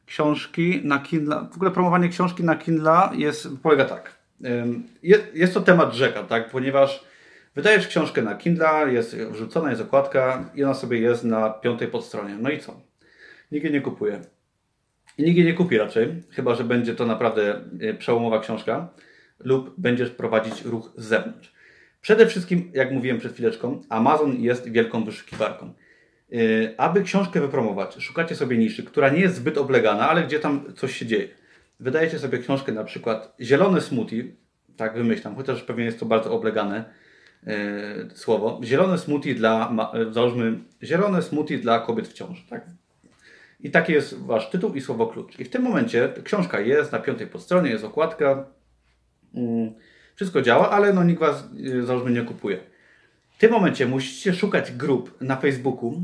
książki 0.09 0.81
na 0.83 0.99
Kindle, 0.99 1.47
w 1.51 1.55
ogóle 1.55 1.71
promowanie 1.71 2.09
książki 2.09 2.43
na 2.43 2.55
Kindle 2.55 3.09
jest, 3.13 3.47
polega 3.63 3.85
tak. 3.85 4.15
Jest, 5.33 5.53
to 5.53 5.61
temat 5.61 5.93
rzeka, 5.93 6.23
tak, 6.23 6.49
ponieważ 6.49 7.03
wydajesz 7.55 7.87
książkę 7.87 8.21
na 8.21 8.35
Kindle, 8.35 8.93
jest 8.93 9.17
wrzucona, 9.17 9.69
jest 9.69 9.81
okładka 9.81 10.49
i 10.55 10.63
ona 10.63 10.73
sobie 10.73 10.99
jest 10.99 11.23
na 11.23 11.49
piątej 11.49 11.87
podstronie. 11.87 12.35
No 12.39 12.49
i 12.49 12.59
co? 12.59 12.81
Nikt 13.51 13.63
jej 13.63 13.73
nie 13.73 13.81
kupuje. 13.81 14.21
I 15.17 15.23
nikt 15.23 15.37
jej 15.37 15.45
nie 15.45 15.53
kupi 15.53 15.77
raczej, 15.77 16.23
chyba 16.31 16.55
że 16.55 16.63
będzie 16.63 16.95
to 16.95 17.05
naprawdę 17.05 17.61
e, 17.81 17.93
przełomowa 17.93 18.39
książka 18.39 18.89
lub 19.39 19.73
będziesz 19.77 20.09
prowadzić 20.09 20.65
ruch 20.65 20.91
z 20.97 21.05
zewnątrz. 21.05 21.53
Przede 22.01 22.27
wszystkim, 22.27 22.71
jak 22.73 22.91
mówiłem 22.91 23.17
przed 23.17 23.33
chwileczką, 23.33 23.81
Amazon 23.89 24.41
jest 24.41 24.71
wielką 24.71 25.03
wyszukiwarką. 25.03 25.73
Y, 26.33 26.73
aby 26.77 27.03
książkę 27.03 27.41
wypromować, 27.41 27.95
szukacie 27.99 28.35
sobie 28.35 28.57
niszy, 28.57 28.83
która 28.83 29.09
nie 29.09 29.19
jest 29.19 29.35
zbyt 29.35 29.57
oblegana, 29.57 30.09
ale 30.09 30.23
gdzie 30.23 30.39
tam 30.39 30.73
coś 30.75 30.97
się 30.97 31.05
dzieje. 31.05 31.27
Wydajecie 31.79 32.19
sobie 32.19 32.37
książkę 32.37 32.71
na 32.71 32.83
przykład 32.83 33.35
Zielone 33.41 33.81
smoothie, 33.81 34.23
tak 34.77 34.93
wymyślam, 34.93 35.35
chociaż 35.35 35.63
pewnie 35.63 35.85
jest 35.85 35.99
to 35.99 36.05
bardzo 36.05 36.33
oblegane 36.33 36.83
yy, 37.43 37.53
słowo. 38.13 38.61
Zielone 38.63 38.97
smoothie 38.97 39.35
dla, 39.35 39.75
yy, 39.93 40.13
załóżmy, 40.13 40.59
zielone 40.83 41.21
smoothie 41.21 41.57
dla 41.57 41.79
kobiet 41.79 42.07
w 42.07 42.13
ciąży, 42.13 42.41
tak? 42.49 42.65
I 43.59 43.71
taki 43.71 43.93
jest 43.93 44.19
Wasz 44.19 44.49
tytuł 44.49 44.73
i 44.73 44.81
słowo 44.81 45.07
klucz. 45.07 45.39
I 45.39 45.43
w 45.43 45.49
tym 45.49 45.61
momencie 45.61 46.13
książka 46.23 46.59
jest 46.59 46.91
na 46.91 46.99
piątej 46.99 47.27
podstronie, 47.27 47.69
jest 47.69 47.83
okładka, 47.83 48.45
yy, 49.33 49.73
wszystko 50.15 50.41
działa, 50.41 50.69
ale 50.69 50.93
no 50.93 51.03
nikt 51.03 51.19
Was, 51.19 51.43
yy, 51.53 51.85
załóżmy, 51.85 52.11
nie 52.11 52.21
kupuje. 52.21 52.59
Tym 53.39 53.51
momencie 53.51 53.87
musicie 53.87 54.33
szukać 54.33 54.71
grup 54.71 55.21
na 55.21 55.35
Facebooku. 55.35 56.01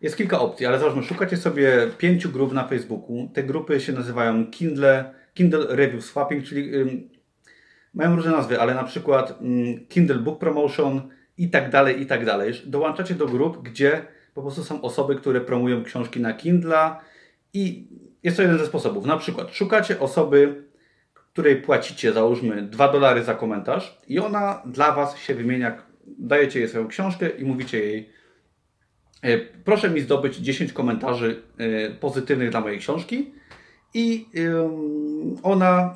Jest 0.00 0.16
kilka 0.16 0.40
opcji, 0.40 0.66
ale 0.66 0.78
załóżmy, 0.78 1.02
szukacie 1.02 1.36
sobie 1.36 1.86
pięciu 1.98 2.30
grup 2.30 2.52
na 2.52 2.68
Facebooku. 2.68 3.30
Te 3.34 3.42
grupy 3.42 3.80
się 3.80 3.92
nazywają 3.92 4.46
Kindle, 4.46 5.14
Kindle 5.34 5.66
Review 5.68 6.04
Swapping, 6.04 6.44
czyli 6.44 6.74
ym, 6.74 7.08
mają 7.94 8.16
różne 8.16 8.30
nazwy, 8.30 8.60
ale 8.60 8.74
na 8.74 8.84
przykład 8.84 9.38
ym, 9.40 9.86
Kindle 9.88 10.18
Book 10.18 10.38
Promotion 10.38 11.00
i 11.38 11.50
tak 11.50 11.70
dalej, 11.70 12.00
i 12.00 12.06
tak 12.06 12.24
dalej. 12.24 12.52
Dołączacie 12.66 13.14
do 13.14 13.26
grup, 13.26 13.62
gdzie 13.62 14.06
po 14.34 14.42
prostu 14.42 14.64
są 14.64 14.82
osoby, 14.82 15.16
które 15.16 15.40
promują 15.40 15.84
książki 15.84 16.20
na 16.20 16.32
Kindle 16.32 16.90
i 17.52 17.88
jest 18.22 18.36
to 18.36 18.42
jeden 18.42 18.58
ze 18.58 18.66
sposobów. 18.66 19.06
Na 19.06 19.16
przykład 19.16 19.54
szukacie 19.54 20.00
osoby, 20.00 20.64
której 21.32 21.56
płacicie, 21.56 22.12
załóżmy, 22.12 22.62
2 22.62 22.92
dolary 22.92 23.22
za 23.22 23.34
komentarz 23.34 23.98
i 24.08 24.18
ona 24.18 24.62
dla 24.66 24.92
Was 24.92 25.18
się 25.18 25.34
wymienia, 25.34 25.82
dajecie 26.18 26.60
jej 26.60 26.68
swoją 26.68 26.88
książkę 26.88 27.28
i 27.28 27.44
mówicie 27.44 27.78
jej 27.78 28.10
e, 29.22 29.38
proszę 29.38 29.90
mi 29.90 30.00
zdobyć 30.00 30.36
10 30.36 30.72
komentarzy 30.72 31.42
e, 31.58 31.90
pozytywnych 31.90 32.50
dla 32.50 32.60
mojej 32.60 32.78
książki 32.78 33.34
i 33.94 34.26
ona, 35.42 35.94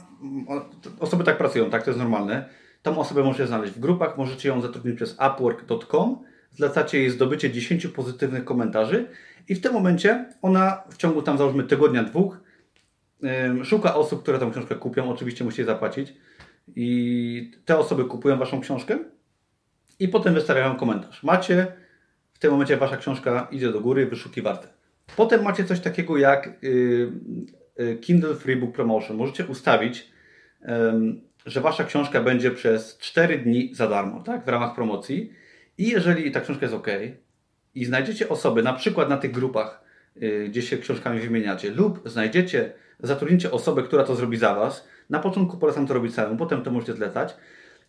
osoby 1.01 1.25
tak 1.25 1.39
pracują, 1.39 1.71
tak, 1.71 1.83
to 1.83 1.91
jest 1.91 1.99
normalne. 1.99 2.49
Tą 2.83 2.99
osobę 2.99 3.23
możecie 3.23 3.47
znaleźć 3.47 3.73
w 3.73 3.81
grupach, 3.81 4.19
możecie 4.19 4.49
ją 4.49 4.61
zatrudnić 4.61 4.97
przez 4.97 5.17
upwork.com, 5.31 6.19
zlecacie 6.51 6.99
jej 6.99 7.11
zdobycie 7.11 7.51
10 7.51 7.87
pozytywnych 7.87 8.45
komentarzy 8.45 9.07
i 9.49 9.55
w 9.55 9.61
tym 9.61 9.73
momencie 9.73 10.25
ona 10.43 10.83
w 10.91 10.97
ciągu 10.97 11.23
tam 11.23 11.39
załóżmy 11.39 11.65
tygodnia, 11.65 12.05
dwóch 12.05 12.41
szuka 13.65 13.95
osób, 13.95 14.23
które 14.23 14.39
tą 14.39 14.51
książkę 14.51 14.75
kupią. 14.75 15.11
Oczywiście 15.11 15.45
musicie 15.45 15.65
zapłacić. 15.65 16.15
I 16.77 17.51
te 17.65 17.79
osoby 17.79 18.05
kupują 18.05 18.39
Waszą 18.39 18.61
książkę 18.61 18.99
i 20.01 20.09
potem 20.09 20.35
wystawiają 20.35 20.77
komentarz. 20.77 21.23
Macie, 21.23 21.67
w 22.33 22.39
tym 22.39 22.51
momencie 22.51 22.77
Wasza 22.77 22.97
książka 22.97 23.49
idzie 23.51 23.73
do 23.73 23.81
góry, 23.81 24.07
wyszukiwarte. 24.07 24.69
Potem 25.17 25.43
macie 25.43 25.65
coś 25.65 25.81
takiego 25.81 26.19
jak 26.19 26.65
y, 26.65 27.13
y, 27.81 27.99
Kindle 28.01 28.35
Free 28.35 28.57
Book 28.57 28.75
Promotion. 28.75 29.17
Możecie 29.17 29.47
ustawić, 29.47 30.11
że 31.47 31.61
Wasza 31.61 31.85
książka 31.85 32.21
będzie 32.21 32.51
przez 32.51 32.99
4 32.99 33.39
dni 33.39 33.75
za 33.75 33.89
darmo, 33.89 34.23
tak, 34.23 34.45
w 34.45 34.49
ramach 34.49 34.75
promocji. 34.75 35.33
I 35.79 35.89
jeżeli 35.89 36.31
ta 36.31 36.41
książka 36.41 36.67
jest 36.67 36.75
ok, 36.75 36.87
i 37.75 37.85
znajdziecie 37.85 38.29
osoby, 38.29 38.63
na 38.63 38.73
przykład 38.73 39.09
na 39.09 39.17
tych 39.17 39.31
grupach, 39.31 39.85
y, 40.23 40.47
gdzie 40.49 40.63
się 40.63 40.79
książkami 40.79 41.21
wymieniacie, 41.21 41.71
lub 41.71 42.09
znajdziecie, 42.09 42.73
zatrudnicie 43.01 43.51
osobę, 43.51 43.83
która 43.83 44.05
to 44.05 44.17
zrobi 44.17 44.37
za 44.37 44.55
Was. 44.55 44.89
Na 45.11 45.19
początku 45.19 45.57
polecam 45.57 45.87
to 45.87 45.95
robić 45.95 46.15
samemu, 46.15 46.37
potem 46.37 46.63
to 46.63 46.71
możecie 46.71 46.93
zlecać. 46.93 47.37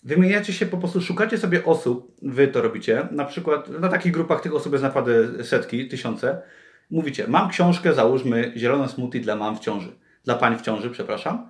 Wymieniacie 0.03 0.53
się, 0.53 0.65
po 0.65 0.77
prostu 0.77 1.01
szukacie 1.01 1.37
sobie 1.37 1.65
osób, 1.65 2.15
Wy 2.21 2.47
to 2.47 2.61
robicie, 2.61 3.07
na 3.11 3.25
przykład 3.25 3.69
na 3.69 3.89
takich 3.89 4.11
grupach 4.11 4.41
tych 4.41 4.55
osób 4.55 4.71
jest 4.71 4.83
naprawdę 4.83 5.43
setki, 5.43 5.87
tysiące. 5.87 6.41
Mówicie, 6.91 7.27
mam 7.27 7.49
książkę, 7.49 7.93
załóżmy, 7.93 8.53
zielone 8.57 8.89
smoothie 8.89 9.19
dla 9.19 9.35
mam 9.35 9.57
w 9.57 9.59
ciąży, 9.59 9.95
dla 10.25 10.35
pań 10.35 10.57
w 10.57 10.61
ciąży, 10.61 10.89
przepraszam. 10.89 11.49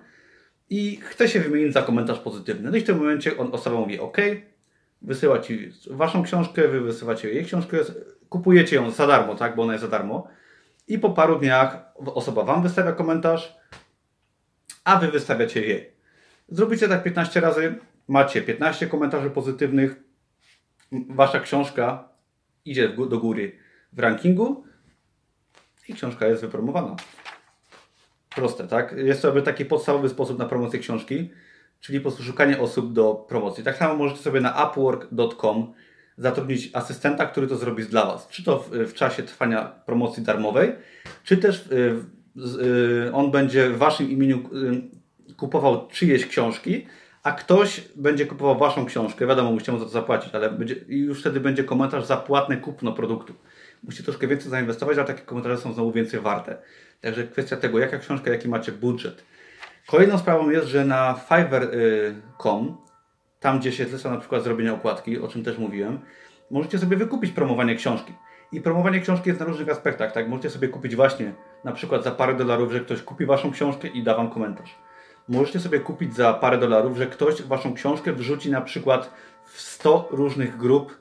I 0.70 1.00
chcę 1.02 1.28
się 1.28 1.40
wymienić 1.40 1.72
za 1.72 1.82
komentarz 1.82 2.18
pozytywny. 2.18 2.70
No 2.70 2.76
i 2.76 2.80
w 2.80 2.84
tym 2.84 2.98
momencie 2.98 3.38
on, 3.38 3.48
osoba 3.52 3.76
mówi 3.76 3.98
OK, 3.98 4.16
wysyła 5.02 5.38
Ci 5.38 5.72
Waszą 5.90 6.22
książkę, 6.22 6.68
Wy 6.68 6.80
wysyłacie 6.80 7.30
jej 7.30 7.44
książkę, 7.44 7.78
kupujecie 8.28 8.76
ją 8.76 8.90
za 8.90 9.06
darmo, 9.06 9.34
tak, 9.34 9.56
bo 9.56 9.62
ona 9.62 9.72
jest 9.72 9.84
za 9.84 9.90
darmo. 9.90 10.28
I 10.88 10.98
po 10.98 11.10
paru 11.10 11.38
dniach 11.38 11.92
osoba 11.94 12.44
Wam 12.44 12.62
wystawia 12.62 12.92
komentarz, 12.92 13.56
a 14.84 14.96
Wy 14.96 15.08
wystawiacie 15.08 15.66
jej. 15.66 15.92
Zrobicie 16.48 16.88
tak 16.88 17.02
15 17.02 17.40
razy, 17.40 17.74
macie 18.08 18.42
15 18.42 18.86
komentarzy 18.86 19.30
pozytywnych, 19.30 19.96
Wasza 21.08 21.40
książka 21.40 22.08
idzie 22.64 22.88
do 22.88 23.18
góry 23.18 23.52
w 23.92 23.98
rankingu 23.98 24.64
i 25.88 25.94
książka 25.94 26.26
jest 26.26 26.42
wypromowana. 26.42 26.96
Proste, 28.34 28.68
tak? 28.68 28.94
Jest 28.98 29.22
to 29.22 29.42
taki 29.42 29.64
podstawowy 29.64 30.08
sposób 30.08 30.38
na 30.38 30.44
promocję 30.44 30.80
książki, 30.80 31.30
czyli 31.80 32.00
po 32.00 32.02
prostu 32.02 32.22
szukanie 32.22 32.60
osób 32.60 32.92
do 32.92 33.14
promocji. 33.14 33.64
Tak 33.64 33.76
samo 33.76 33.94
możecie 33.94 34.22
sobie 34.22 34.40
na 34.40 34.64
upwork.com 34.64 35.72
zatrudnić 36.16 36.70
asystenta, 36.72 37.26
który 37.26 37.46
to 37.46 37.56
zrobi 37.56 37.84
dla 37.84 38.06
Was. 38.06 38.28
Czy 38.28 38.44
to 38.44 38.58
w, 38.58 38.70
w 38.70 38.94
czasie 38.94 39.22
trwania 39.22 39.64
promocji 39.64 40.22
darmowej, 40.22 40.72
czy 41.24 41.36
też 41.36 41.66
y, 41.66 41.94
y, 43.06 43.12
on 43.12 43.30
będzie 43.30 43.70
w 43.70 43.78
Waszym 43.78 44.10
imieniu 44.10 44.36
y, 44.36 45.34
kupował 45.34 45.88
czyjeś 45.88 46.26
książki, 46.26 46.86
a 47.22 47.32
ktoś 47.32 47.88
będzie 47.96 48.26
kupował 48.26 48.58
Waszą 48.58 48.86
książkę. 48.86 49.26
Wiadomo, 49.26 49.52
musicie 49.52 49.72
mu 49.72 49.78
za 49.78 49.84
to 49.84 49.90
zapłacić, 49.90 50.34
ale 50.34 50.50
będzie, 50.50 50.74
już 50.88 51.20
wtedy 51.20 51.40
będzie 51.40 51.64
komentarz 51.64 52.04
za 52.04 52.16
płatne 52.16 52.56
kupno 52.56 52.92
produktu. 52.92 53.34
Musicie 53.82 54.04
troszkę 54.04 54.26
więcej 54.26 54.50
zainwestować, 54.50 54.98
a 54.98 55.04
takie 55.04 55.22
komentarze 55.22 55.56
są 55.56 55.72
znowu 55.72 55.92
więcej 55.92 56.20
warte. 56.20 56.56
Także 57.00 57.24
kwestia 57.24 57.56
tego, 57.56 57.78
jaka 57.78 57.98
książka, 57.98 58.30
jaki 58.30 58.48
macie 58.48 58.72
budżet. 58.72 59.24
Kolejną 59.86 60.18
sprawą 60.18 60.50
jest, 60.50 60.66
że 60.66 60.84
na 60.84 61.20
Fiverr.com 61.28 62.76
tam 63.40 63.58
gdzie 63.58 63.72
się 63.72 63.84
zleca 63.84 64.10
na 64.10 64.16
przykład 64.16 64.44
zrobienie 64.44 64.72
okładki, 64.72 65.18
o 65.18 65.28
czym 65.28 65.44
też 65.44 65.58
mówiłem, 65.58 66.00
możecie 66.50 66.78
sobie 66.78 66.96
wykupić 66.96 67.32
promowanie 67.32 67.76
książki. 67.76 68.12
I 68.52 68.60
promowanie 68.60 69.00
książki 69.00 69.28
jest 69.28 69.40
na 69.40 69.46
różnych 69.46 69.68
aspektach, 69.68 70.12
tak? 70.12 70.28
Możecie 70.28 70.50
sobie 70.50 70.68
kupić 70.68 70.96
właśnie 70.96 71.32
na 71.64 71.72
przykład 71.72 72.04
za 72.04 72.10
parę 72.10 72.34
dolarów, 72.34 72.72
że 72.72 72.80
ktoś 72.80 73.02
kupi 73.02 73.26
Waszą 73.26 73.50
książkę 73.50 73.88
i 73.88 74.02
da 74.02 74.16
Wam 74.16 74.30
komentarz. 74.30 74.78
Możecie 75.28 75.60
sobie 75.60 75.80
kupić 75.80 76.14
za 76.14 76.34
parę 76.34 76.58
dolarów, 76.58 76.96
że 76.96 77.06
ktoś 77.06 77.42
Waszą 77.42 77.74
książkę 77.74 78.12
wrzuci 78.12 78.50
na 78.50 78.60
przykład 78.60 79.14
w 79.44 79.60
100 79.60 80.08
różnych 80.10 80.56
grup, 80.56 80.98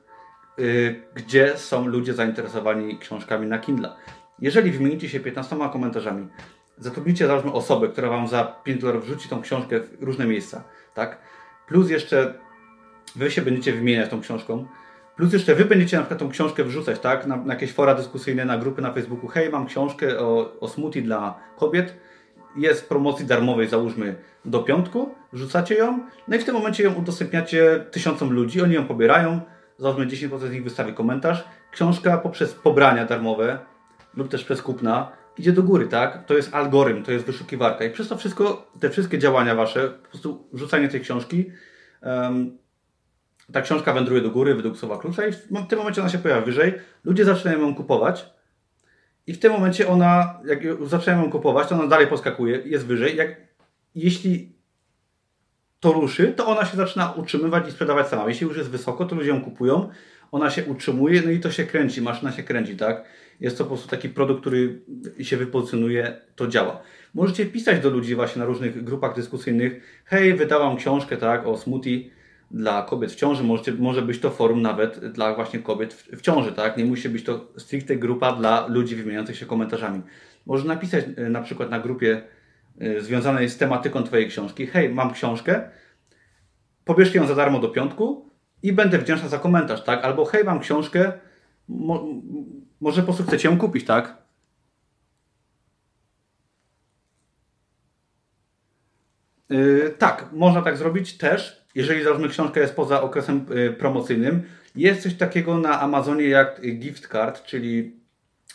yy, 0.57 1.03
gdzie 1.15 1.57
są 1.57 1.87
ludzie 1.87 2.13
zainteresowani 2.13 2.97
książkami 2.99 3.47
na 3.47 3.59
Kindle. 3.59 3.89
Jeżeli 4.39 4.71
wymienicie 4.71 5.09
się 5.09 5.19
15 5.19 5.57
komentarzami, 5.73 6.27
zatrudnicie 6.77 7.27
załóżmy 7.27 7.51
osobę, 7.51 7.87
która 7.87 8.09
Wam 8.09 8.27
za 8.27 8.43
5 8.63 8.81
dolarów 8.81 9.05
wrzuci 9.05 9.29
tą 9.29 9.41
książkę 9.41 9.79
w 9.79 10.03
różne 10.03 10.25
miejsca, 10.25 10.63
tak? 10.93 11.17
plus 11.67 11.89
jeszcze 11.89 12.33
wy 13.15 13.31
się 13.31 13.41
będziecie 13.41 13.73
wymieniać 13.73 14.09
tą 14.09 14.21
książką, 14.21 14.67
plus 15.15 15.33
jeszcze 15.33 15.55
wy 15.55 15.65
będziecie 15.65 15.97
na 15.97 16.03
przykład 16.03 16.19
tą 16.19 16.29
książkę 16.29 16.63
wrzucać, 16.63 16.99
tak, 16.99 17.27
na, 17.27 17.35
na 17.35 17.53
jakieś 17.53 17.73
fora 17.73 17.95
dyskusyjne, 17.95 18.45
na 18.45 18.57
grupy 18.57 18.81
na 18.81 18.93
Facebooku, 18.93 19.27
hej, 19.27 19.49
mam 19.49 19.65
książkę 19.65 20.19
o, 20.19 20.59
o 20.59 20.67
smoothie 20.67 21.01
dla 21.01 21.39
kobiet, 21.57 21.97
jest 22.55 22.81
w 22.81 22.87
promocji 22.87 23.25
darmowej, 23.25 23.67
załóżmy, 23.67 24.15
do 24.45 24.59
piątku, 24.59 25.15
wrzucacie 25.33 25.75
ją, 25.75 25.99
no 26.27 26.35
i 26.35 26.39
w 26.39 26.43
tym 26.43 26.55
momencie 26.55 26.83
ją 26.83 26.93
udostępniacie 26.93 27.85
tysiącom 27.91 28.31
ludzi, 28.31 28.61
oni 28.61 28.73
ją 28.73 28.87
pobierają, 28.87 29.41
załóżmy 29.77 30.07
10% 30.07 30.39
z 30.39 30.51
nich 30.51 30.63
wystawi 30.63 30.93
komentarz, 30.93 31.43
książka 31.71 32.17
poprzez 32.17 32.53
pobrania 32.53 33.05
darmowe 33.05 33.59
lub 34.15 34.27
też 34.27 34.43
przez 34.43 34.61
kupna 34.61 35.11
idzie 35.37 35.51
do 35.51 35.63
góry, 35.63 35.87
tak? 35.87 36.25
To 36.25 36.33
jest 36.33 36.53
algorytm, 36.53 37.03
to 37.03 37.11
jest 37.11 37.25
wyszukiwarka. 37.25 37.85
I 37.85 37.89
przez 37.89 38.07
to 38.07 38.17
wszystko, 38.17 38.71
te 38.79 38.89
wszystkie 38.89 39.19
działania 39.19 39.55
wasze, 39.55 39.89
po 39.89 40.09
prostu 40.09 40.49
rzucanie 40.53 40.89
tej 40.89 41.01
książki, 41.01 41.51
um, 42.01 42.57
ta 43.53 43.61
książka 43.61 43.93
wędruje 43.93 44.21
do 44.21 44.29
góry 44.29 44.55
według 44.55 44.77
słowa 44.77 44.97
klucza 44.97 45.27
i 45.27 45.31
w 45.31 45.67
tym 45.69 45.79
momencie 45.79 46.01
ona 46.01 46.09
się 46.09 46.17
pojawia 46.17 46.41
wyżej. 46.41 46.73
Ludzie 47.03 47.25
zaczynają 47.25 47.59
ją 47.61 47.75
kupować 47.75 48.25
i 49.27 49.33
w 49.33 49.39
tym 49.39 49.51
momencie 49.51 49.87
ona, 49.87 50.39
jak 50.45 50.59
zaczynają 50.89 51.23
ją 51.23 51.31
kupować, 51.31 51.67
to 51.67 51.75
ona 51.75 51.87
dalej 51.87 52.07
poskakuje, 52.07 52.61
jest 52.65 52.85
wyżej. 52.85 53.15
Jak, 53.15 53.35
jeśli 53.95 54.55
to 55.79 55.91
ruszy, 55.91 56.33
to 56.35 56.47
ona 56.47 56.65
się 56.65 56.77
zaczyna 56.77 57.11
utrzymywać 57.11 57.67
i 57.67 57.71
sprzedawać 57.71 58.07
sama. 58.07 58.29
Jeśli 58.29 58.47
już 58.47 58.57
jest 58.57 58.69
wysoko, 58.69 59.05
to 59.05 59.15
ludzie 59.15 59.29
ją 59.29 59.41
kupują, 59.41 59.89
ona 60.31 60.49
się 60.49 60.65
utrzymuje, 60.65 61.21
no 61.25 61.31
i 61.31 61.39
to 61.39 61.51
się 61.51 61.63
kręci, 61.63 62.01
maszyna 62.01 62.31
się 62.31 62.43
kręci, 62.43 62.77
tak? 62.77 63.03
Jest 63.39 63.57
to 63.57 63.63
po 63.63 63.67
prostu 63.67 63.87
taki 63.87 64.09
produkt, 64.09 64.41
który 64.41 64.81
się 65.21 65.37
wypozycjonuje, 65.37 66.21
to 66.35 66.47
działa. 66.47 66.81
Możecie 67.13 67.45
pisać 67.45 67.81
do 67.81 67.89
ludzi 67.89 68.15
właśnie 68.15 68.39
na 68.39 68.45
różnych 68.45 68.83
grupach 68.83 69.15
dyskusyjnych. 69.15 70.01
Hej, 70.05 70.33
wydałam 70.33 70.77
książkę 70.77 71.17
tak, 71.17 71.47
o 71.47 71.57
smoothie 71.57 72.09
dla 72.53 72.81
kobiet 72.81 73.11
w 73.11 73.15
ciąży. 73.15 73.43
Możecie, 73.43 73.73
może 73.73 74.01
być 74.01 74.19
to 74.19 74.29
forum 74.29 74.61
nawet 74.61 75.11
dla 75.11 75.35
właśnie 75.35 75.59
kobiet 75.59 75.93
w, 75.93 76.17
w 76.17 76.21
ciąży. 76.21 76.51
Tak? 76.51 76.77
Nie 76.77 76.85
musi 76.85 77.09
być 77.09 77.23
to 77.23 77.47
stricte 77.57 77.95
grupa 77.95 78.31
dla 78.31 78.67
ludzi 78.67 78.95
wymieniających 78.95 79.37
się 79.37 79.45
komentarzami. 79.45 80.01
Może 80.45 80.67
napisać 80.67 81.05
e, 81.17 81.29
na 81.29 81.41
przykład 81.41 81.69
na 81.69 81.79
grupie 81.79 82.21
e, 82.79 83.01
związanej 83.01 83.49
z 83.49 83.57
tematyką 83.57 84.03
Twojej 84.03 84.27
książki. 84.27 84.67
Hej, 84.67 84.89
mam 84.89 85.13
książkę, 85.13 85.69
pobierzcie 86.85 87.19
ją 87.19 87.27
za 87.27 87.35
darmo 87.35 87.59
do 87.59 87.69
piątku 87.69 88.29
i 88.63 88.73
będę 88.73 88.97
wdzięczna 88.97 89.29
za 89.29 89.39
komentarz, 89.39 89.83
tak? 89.83 90.05
Albo 90.05 90.25
hej, 90.25 90.43
mam 90.43 90.59
książkę, 90.59 91.11
mo 91.67 92.05
może 92.81 93.01
po 93.01 93.05
prostu 93.05 93.23
chcecie 93.23 93.49
ją 93.49 93.57
kupić, 93.57 93.85
tak? 93.85 94.17
Yy, 99.49 99.95
tak, 99.97 100.29
można 100.33 100.61
tak 100.61 100.77
zrobić 100.77 101.17
też, 101.17 101.60
jeżeli 101.75 102.03
załóżmy 102.03 102.29
książka 102.29 102.59
jest 102.59 102.75
poza 102.75 103.01
okresem 103.01 103.45
yy, 103.49 103.73
promocyjnym. 103.73 104.41
Jest 104.75 105.03
coś 105.03 105.13
takiego 105.13 105.57
na 105.57 105.81
Amazonie 105.81 106.27
jak 106.27 106.61
gift 106.79 107.07
card, 107.07 107.43
czyli 107.43 107.95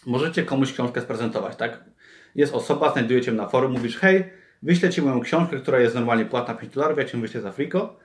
możecie 0.06 0.42
komuś 0.42 0.72
książkę 0.72 1.00
sprezentować, 1.00 1.56
tak? 1.56 1.84
Jest 2.34 2.54
osoba, 2.54 2.92
znajdujecie 2.92 3.32
na 3.32 3.48
forum, 3.48 3.72
mówisz, 3.72 3.96
hej, 3.96 4.24
wyślę 4.62 4.90
Ci 4.90 5.02
moją 5.02 5.20
książkę, 5.20 5.56
która 5.56 5.80
jest 5.80 5.94
normalnie 5.94 6.24
płatna 6.24 6.54
5 6.54 6.74
dolarów, 6.74 6.98
ja 6.98 7.04
Cię 7.04 7.18
wyślę 7.18 7.40
za 7.40 7.52
friko 7.52 7.96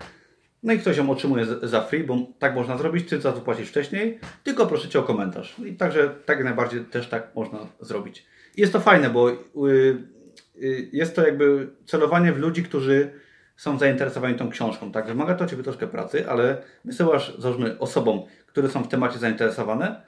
No 0.63 0.73
i 0.73 0.79
ktoś 0.79 0.97
ją 0.97 1.09
otrzymuje 1.09 1.45
za 1.63 1.81
free, 1.81 2.03
bo 2.03 2.17
tak 2.39 2.55
można 2.55 2.77
zrobić, 2.77 3.09
ty 3.09 3.21
za 3.21 3.31
to 3.31 3.41
płacisz 3.41 3.69
wcześniej, 3.69 4.19
tylko 4.43 4.67
proszę 4.67 4.89
Cię 4.89 4.99
o 4.99 5.03
komentarz. 5.03 5.55
I 5.65 5.73
także 5.73 6.15
tak 6.25 6.43
najbardziej 6.43 6.85
też 6.85 7.09
tak 7.09 7.35
można 7.35 7.59
zrobić. 7.79 8.25
I 8.57 8.61
jest 8.61 8.73
to 8.73 8.79
fajne, 8.79 9.09
bo 9.09 9.31
y, 9.31 9.35
y, 10.55 10.89
jest 10.93 11.15
to 11.15 11.25
jakby 11.25 11.69
celowanie 11.85 12.33
w 12.33 12.39
ludzi, 12.39 12.63
którzy 12.63 13.11
są 13.61 13.79
zainteresowani 13.79 14.35
tą 14.35 14.49
książką. 14.49 14.91
Tak, 14.91 15.07
wymaga 15.07 15.35
to 15.35 15.45
Ciebie 15.45 15.63
troszkę 15.63 15.87
pracy, 15.87 16.29
ale 16.29 16.57
wysyłasz, 16.85 17.37
załóżmy, 17.39 17.79
osobom, 17.79 18.21
które 18.45 18.69
są 18.69 18.83
w 18.83 18.87
temacie 18.87 19.19
zainteresowane 19.19 20.01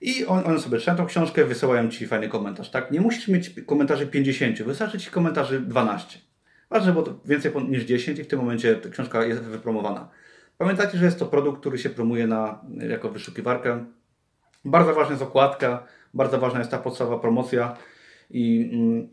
i 0.00 0.26
on, 0.26 0.46
one 0.46 0.58
sobie 0.58 0.78
czytają 0.78 0.98
tą 0.98 1.06
książkę, 1.06 1.44
wysyłają 1.44 1.88
Ci 1.88 2.06
fajny 2.06 2.28
komentarz. 2.28 2.70
Tak, 2.70 2.90
nie 2.90 3.00
musisz 3.00 3.28
mieć 3.28 3.50
komentarzy 3.66 4.06
50, 4.06 4.62
wystarczy 4.62 4.98
Ci 4.98 5.10
komentarzy 5.10 5.60
12. 5.60 6.18
Ważne, 6.70 6.92
bo 6.92 7.04
więcej 7.24 7.52
niż 7.68 7.84
10 7.84 8.18
i 8.18 8.24
w 8.24 8.26
tym 8.26 8.38
momencie 8.38 8.80
książka 8.90 9.24
jest 9.24 9.42
wypromowana. 9.42 10.08
Pamiętajcie, 10.58 10.98
że 10.98 11.04
jest 11.04 11.18
to 11.18 11.26
produkt, 11.26 11.60
który 11.60 11.78
się 11.78 11.90
promuje 11.90 12.26
na, 12.26 12.64
jako 12.88 13.10
wyszukiwarkę. 13.10 13.84
Bardzo 14.64 14.94
ważna 14.94 15.10
jest 15.10 15.22
okładka, 15.22 15.86
bardzo 16.14 16.38
ważna 16.38 16.58
jest 16.58 16.70
ta 16.70 16.78
podstawowa 16.78 17.18
promocja 17.18 17.76
i 18.30 18.70
mm, 18.72 19.08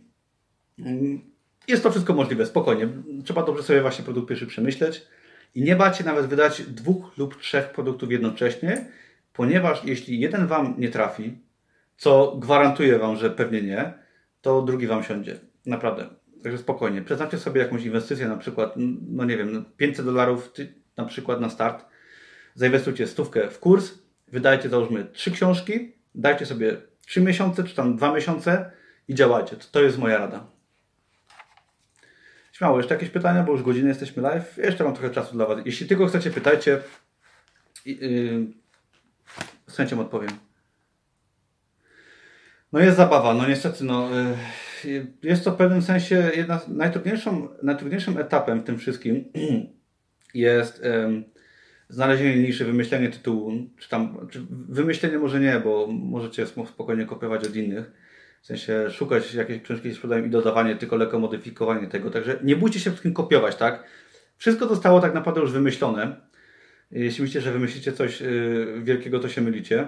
mm, 0.79 1.30
jest 1.67 1.83
to 1.83 1.91
wszystko 1.91 2.13
możliwe, 2.13 2.45
spokojnie. 2.45 2.87
Trzeba 3.23 3.43
dobrze 3.43 3.63
sobie 3.63 3.81
właśnie 3.81 4.05
produkt 4.05 4.29
pierwszy 4.29 4.47
przemyśleć 4.47 5.07
i 5.55 5.61
nie 5.61 5.75
bać 5.75 5.97
się 5.97 6.03
nawet 6.03 6.25
wydać 6.25 6.61
dwóch 6.61 7.17
lub 7.17 7.41
trzech 7.41 7.69
produktów 7.69 8.11
jednocześnie, 8.11 8.85
ponieważ 9.33 9.85
jeśli 9.85 10.19
jeden 10.19 10.47
Wam 10.47 10.75
nie 10.77 10.89
trafi, 10.89 11.37
co 11.97 12.37
gwarantuję 12.37 12.99
Wam, 12.99 13.15
że 13.15 13.29
pewnie 13.29 13.61
nie, 13.61 13.93
to 14.41 14.61
drugi 14.61 14.87
Wam 14.87 15.03
siądzie. 15.03 15.39
Naprawdę. 15.65 16.09
Także 16.43 16.57
spokojnie. 16.57 17.01
Przeznaczcie 17.01 17.37
sobie 17.37 17.61
jakąś 17.61 17.85
inwestycję, 17.85 18.27
na 18.27 18.37
przykład, 18.37 18.73
no 19.09 19.25
nie 19.25 19.37
wiem, 19.37 19.65
500 19.77 20.05
dolarów 20.05 20.51
na 20.97 21.05
przykład 21.05 21.41
na 21.41 21.49
start. 21.49 21.85
Zainwestujcie 22.55 23.07
stówkę 23.07 23.49
w 23.49 23.59
kurs, 23.59 23.91
wydajcie 24.27 24.69
załóżmy 24.69 25.05
trzy 25.05 25.31
książki, 25.31 25.93
dajcie 26.15 26.45
sobie 26.45 26.77
3 27.05 27.21
miesiące 27.21 27.63
czy 27.63 27.75
tam 27.75 27.95
2 27.95 28.13
miesiące 28.13 28.71
i 29.07 29.15
działajcie. 29.15 29.55
To 29.71 29.81
jest 29.81 29.97
moja 29.97 30.17
rada. 30.17 30.47
Śmiało, 32.51 32.77
jeszcze 32.77 32.93
jakieś 32.93 33.09
pytania, 33.09 33.43
bo 33.43 33.51
już 33.51 33.63
godziny 33.63 33.89
jesteśmy 33.89 34.23
live. 34.23 34.57
Jeszcze 34.57 34.83
mam 34.83 34.93
trochę 34.93 35.09
czasu 35.09 35.35
dla 35.35 35.45
Was. 35.45 35.59
Jeśli 35.65 35.87
tylko 35.87 36.07
chcecie, 36.07 36.31
pytajcie. 36.31 36.79
Yy, 37.85 38.47
z 39.67 39.77
chęcią 39.77 40.01
odpowiem. 40.01 40.29
No 42.73 42.79
jest 42.79 42.97
zabawa, 42.97 43.33
no 43.33 43.47
niestety, 43.47 43.83
no, 43.83 44.09
yy, 44.85 45.07
jest 45.23 45.43
to 45.43 45.51
w 45.51 45.55
pewnym 45.55 45.81
sensie 45.81 46.31
jedna, 46.35 46.61
najtrudniejszą, 46.67 47.47
najtrudniejszym 47.63 48.17
etapem 48.17 48.61
w 48.61 48.63
tym 48.63 48.77
wszystkim 48.77 49.25
jest 50.33 50.83
yy, 50.83 51.23
znalezienie 51.89 52.43
niszy, 52.43 52.65
wymyślenie 52.65 53.09
tytułu, 53.09 53.51
czy 53.77 53.89
tam, 53.89 54.27
czy 54.31 54.41
wymyślenie 54.49 55.17
może 55.17 55.39
nie, 55.39 55.59
bo 55.59 55.87
możecie 55.87 56.47
spokojnie 56.47 57.05
kopiować 57.05 57.47
od 57.47 57.55
innych, 57.55 57.91
w 58.41 58.45
sensie 58.45 58.89
szukać 58.91 59.33
jakiejś 59.33 59.61
książki 59.61 59.89
się 59.89 59.95
sprzedają 59.95 60.25
i 60.25 60.29
dodawanie, 60.29 60.75
tylko 60.75 60.95
lekko 60.95 61.19
modyfikowanie 61.19 61.87
tego. 61.87 62.09
Także 62.09 62.39
nie 62.43 62.55
bójcie 62.55 62.79
się 62.79 62.89
wszystkim 62.89 63.13
kopiować, 63.13 63.55
tak? 63.55 63.83
Wszystko 64.37 64.67
zostało 64.67 64.99
tak 64.99 65.13
naprawdę 65.13 65.41
już 65.41 65.51
wymyślone. 65.51 66.15
Jeśli 66.91 67.21
myślicie, 67.21 67.41
że 67.41 67.51
wymyślicie 67.51 67.93
coś 67.93 68.21
y, 68.21 68.81
wielkiego, 68.83 69.19
to 69.19 69.29
się 69.29 69.41
mylicie. 69.41 69.87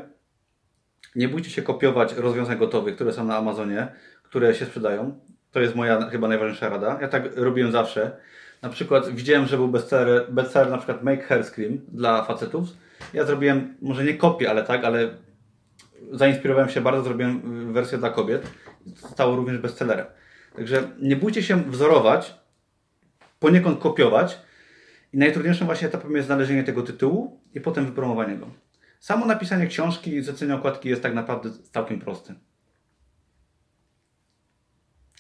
Nie 1.16 1.30
bójcie 1.30 1.49
się 1.49 1.62
kopiować 1.62 2.14
rozwiązań 2.14 2.58
gotowych, 2.58 2.95
które 2.95 3.14
są 3.14 3.26
na 3.26 3.38
Amazonie, 3.38 3.88
które 4.24 4.56
się 4.56 4.66
sprzedają. 4.66 5.20
To 5.51 5.60
jest 5.60 5.76
moja 5.76 6.10
chyba 6.10 6.28
najważniejsza 6.28 6.70
rada. 6.70 6.97
Ja 7.01 7.08
tak 7.08 7.36
robiłem 7.36 7.72
zawsze. 7.72 8.12
Na 8.62 8.70
przykład 8.70 9.10
widziałem, 9.10 9.45
że 9.45 9.58
był 9.58 9.68
bestseller, 9.68 10.32
bestseller 10.32 10.72
na 10.72 10.78
przykład 10.78 11.04
Make 11.04 11.24
Hair 11.24 11.45
Scream 11.45 11.80
dla 11.88 12.24
facetów. 12.26 12.68
Ja 13.14 13.26
zrobiłem, 13.26 13.76
może 13.82 14.04
nie 14.04 14.14
kopię, 14.14 14.49
ale 14.49 14.64
tak, 14.64 14.84
ale 14.86 15.10
zainspirowałem 16.12 16.70
się 16.70 16.82
bardzo, 16.82 17.04
zrobiłem 17.04 17.74
wersję 17.74 17.97
dla 17.97 18.10
kobiet. 18.10 18.47
Stało 18.95 19.36
również 19.36 19.58
bestsellerem. 19.58 20.06
Także 20.56 20.91
nie 20.99 21.16
bójcie 21.16 21.43
się 21.43 21.64
wzorować, 21.64 22.34
poniekąd 23.39 23.80
kopiować. 23.80 24.39
I 25.14 25.18
najtrudniejszym 25.18 25.68
właśnie 25.68 25.88
etapem 25.88 26.16
jest 26.16 26.26
znalezienie 26.26 26.64
tego 26.64 26.82
tytułu 26.82 27.41
i 27.54 27.62
potem 27.62 27.86
wypromowanie 27.86 28.38
go. 28.38 28.47
Samo 28.99 29.26
napisanie 29.26 29.68
książki 29.68 30.16
i 30.16 30.24
zlecenie 30.24 30.56
okładki 30.56 30.89
jest 30.89 31.04
tak 31.04 31.14
naprawdę 31.14 31.49
całkiem 31.72 31.99
proste. 31.99 32.36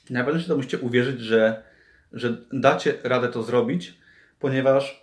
Najważniejsze 0.09 0.49
to 0.49 0.55
musicie 0.55 0.79
uwierzyć, 0.79 1.19
że, 1.19 1.63
że 2.11 2.37
dacie 2.53 2.93
radę 3.03 3.29
to 3.29 3.43
zrobić, 3.43 3.99
ponieważ 4.39 5.02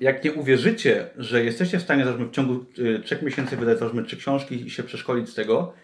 jak 0.00 0.24
nie 0.24 0.32
uwierzycie, 0.32 1.06
że 1.16 1.44
jesteście 1.44 1.78
w 1.78 1.82
stanie 1.82 2.04
w 2.04 2.30
ciągu 2.30 2.64
y, 2.78 3.00
trzech 3.04 3.22
miesięcy 3.22 3.56
wydać 3.56 3.78
załóżmy 3.78 4.04
trzy 4.04 4.16
książki 4.16 4.66
i 4.66 4.70
się 4.70 4.82
przeszkolić 4.82 5.28
z 5.28 5.34
tego, 5.34 5.74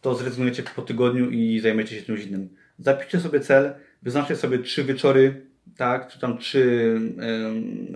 to 0.00 0.14
zrezygnujecie 0.14 0.62
po 0.76 0.82
tygodniu 0.82 1.30
i 1.30 1.60
zajmiecie 1.60 1.96
się 1.96 2.02
czymś 2.02 2.24
innym. 2.24 2.48
Zapiszcie 2.78 3.20
sobie 3.20 3.40
cel, 3.40 3.74
wyznaczcie 4.02 4.36
sobie 4.36 4.58
trzy 4.58 4.84
wieczory, 4.84 5.42
tak, 5.76 6.08
czy 6.08 6.20
tam 6.20 6.38
trzy 6.38 6.94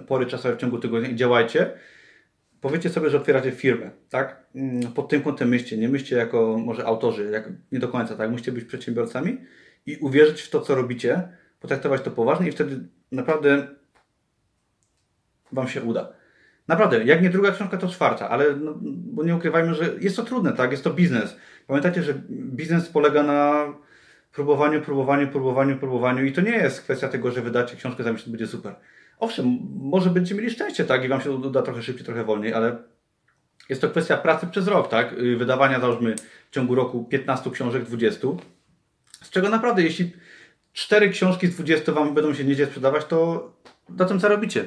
pory 0.06 0.26
czasowe 0.26 0.56
w 0.56 0.58
ciągu 0.58 0.78
tygodnia 0.78 1.08
i 1.08 1.16
działajcie. 1.16 1.70
Powiedzcie 2.60 2.90
sobie, 2.90 3.10
że 3.10 3.16
otwieracie 3.16 3.50
firmę, 3.50 3.90
tak? 4.10 4.46
Mm, 4.54 4.92
pod 4.92 5.08
tym 5.08 5.22
kątem 5.22 5.48
myślcie, 5.48 5.76
nie 5.76 5.88
myślcie 5.88 6.16
jako 6.16 6.58
może 6.58 6.84
autorzy, 6.84 7.30
jak, 7.32 7.48
nie 7.72 7.78
do 7.78 7.88
końca, 7.88 8.16
tak? 8.16 8.30
Musicie 8.30 8.52
być 8.52 8.64
przedsiębiorcami 8.64 9.38
i 9.86 9.96
uwierzyć 9.96 10.42
w 10.42 10.50
to, 10.50 10.60
co 10.60 10.74
robicie, 10.74 11.28
potraktować 11.60 12.02
to 12.02 12.10
poważnie 12.10 12.48
i 12.48 12.52
wtedy 12.52 12.80
naprawdę 13.12 13.68
Wam 15.52 15.68
się 15.68 15.82
uda. 15.82 16.12
Naprawdę, 16.68 17.04
jak 17.04 17.22
nie 17.22 17.30
druga 17.30 17.52
książka, 17.52 17.76
to 17.76 17.88
czwarta, 17.88 18.28
ale 18.28 18.56
no, 18.56 18.74
bo 18.82 19.24
nie 19.24 19.36
ukrywajmy, 19.36 19.74
że 19.74 19.84
jest 20.00 20.16
to 20.16 20.22
trudne, 20.22 20.52
tak? 20.52 20.70
Jest 20.70 20.84
to 20.84 20.90
biznes. 20.90 21.36
Pamiętajcie, 21.66 22.02
że 22.02 22.14
biznes 22.30 22.88
polega 22.88 23.22
na 23.22 23.66
próbowaniu, 24.32 24.80
próbowaniu, 24.82 25.28
próbowaniu, 25.28 25.78
próbowaniu 25.78 26.24
i 26.24 26.32
to 26.32 26.40
nie 26.40 26.50
jest 26.50 26.82
kwestia 26.82 27.08
tego, 27.08 27.30
że 27.30 27.42
wydacie 27.42 27.76
książkę, 27.76 28.02
za 28.02 28.12
miesiąc 28.12 28.28
będzie 28.28 28.46
super. 28.46 28.74
Owszem, 29.18 29.58
może 29.80 30.10
będziecie 30.10 30.34
mieli 30.34 30.50
szczęście, 30.50 30.84
tak? 30.84 31.04
I 31.04 31.08
Wam 31.08 31.20
się 31.20 31.30
uda 31.30 31.62
trochę 31.62 31.82
szybciej, 31.82 32.04
trochę 32.04 32.24
wolniej, 32.24 32.54
ale 32.54 32.76
jest 33.68 33.80
to 33.80 33.90
kwestia 33.90 34.16
pracy 34.16 34.46
przez 34.46 34.68
rok, 34.68 34.88
tak? 34.88 35.12
Y, 35.12 35.36
wydawania, 35.36 35.80
załóżmy, 35.80 36.14
w 36.50 36.54
ciągu 36.54 36.74
roku 36.74 37.04
15 37.04 37.50
książek, 37.50 37.84
20. 37.84 38.28
Z 39.22 39.30
czego 39.30 39.48
naprawdę, 39.48 39.82
jeśli 39.82 40.12
cztery 40.72 41.10
książki 41.10 41.46
z 41.46 41.54
20 41.54 41.92
Wam 41.92 42.14
będą 42.14 42.34
się 42.34 42.44
niedzielnie 42.44 42.70
sprzedawać, 42.70 43.04
to 43.04 43.50
na 43.88 44.04
tym 44.04 44.20
co 44.20 44.28
robicie 44.28 44.64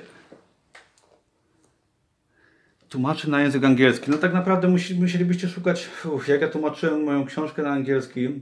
tłumaczy 2.90 3.30
na 3.30 3.42
język 3.42 3.64
angielski. 3.64 4.12
No 4.12 4.18
tak 4.18 4.34
naprawdę 4.34 4.68
musi, 4.68 5.00
musielibyście 5.00 5.48
szukać, 5.48 5.90
uf, 6.14 6.28
jak 6.28 6.42
ja 6.42 6.48
tłumaczyłem 6.48 7.04
moją 7.04 7.26
książkę 7.26 7.64
na 7.64 7.70
angielski. 7.70 8.42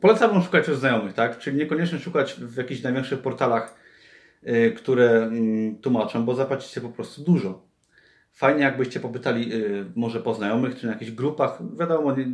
Polecałbym 0.00 0.42
szukać 0.42 0.62
przez 0.62 0.78
znajomych, 0.78 1.14
tak? 1.14 1.38
Czyli 1.38 1.56
niekoniecznie 1.56 1.98
szukać 1.98 2.32
w 2.32 2.56
jakichś 2.56 2.82
największych 2.82 3.18
portalach, 3.18 3.74
yy, 4.42 4.70
które 4.70 5.30
yy, 5.32 5.74
tłumaczą, 5.82 6.24
bo 6.24 6.34
zapłacicie 6.34 6.80
po 6.80 6.88
prostu 6.88 7.24
dużo. 7.24 7.66
Fajnie 8.32 8.62
jakbyście 8.62 9.00
popytali 9.00 9.48
yy, 9.48 9.84
może 9.94 10.20
po 10.20 10.34
znajomych, 10.34 10.76
czy 10.76 10.86
na 10.86 10.92
jakichś 10.92 11.10
grupach. 11.10 11.58
Wiadomo, 11.78 12.16
nie, 12.16 12.26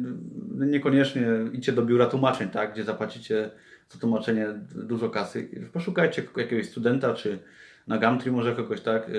niekoniecznie 0.66 1.26
idźcie 1.52 1.72
do 1.72 1.82
biura 1.82 2.06
tłumaczeń, 2.06 2.48
tak? 2.48 2.72
Gdzie 2.72 2.84
zapłacicie 2.84 3.50
za 3.88 3.98
tłumaczenie 3.98 4.46
dużo 4.74 5.10
kasy. 5.10 5.48
Poszukajcie 5.72 6.22
jakiegoś 6.36 6.68
studenta, 6.68 7.14
czy 7.14 7.38
na 7.86 7.98
Gumtree 7.98 8.30
może 8.30 8.54
kogoś, 8.54 8.80
tak? 8.80 9.10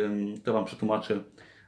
To 0.43 0.53
Wam 0.53 0.65
przetłumaczy 0.65 1.23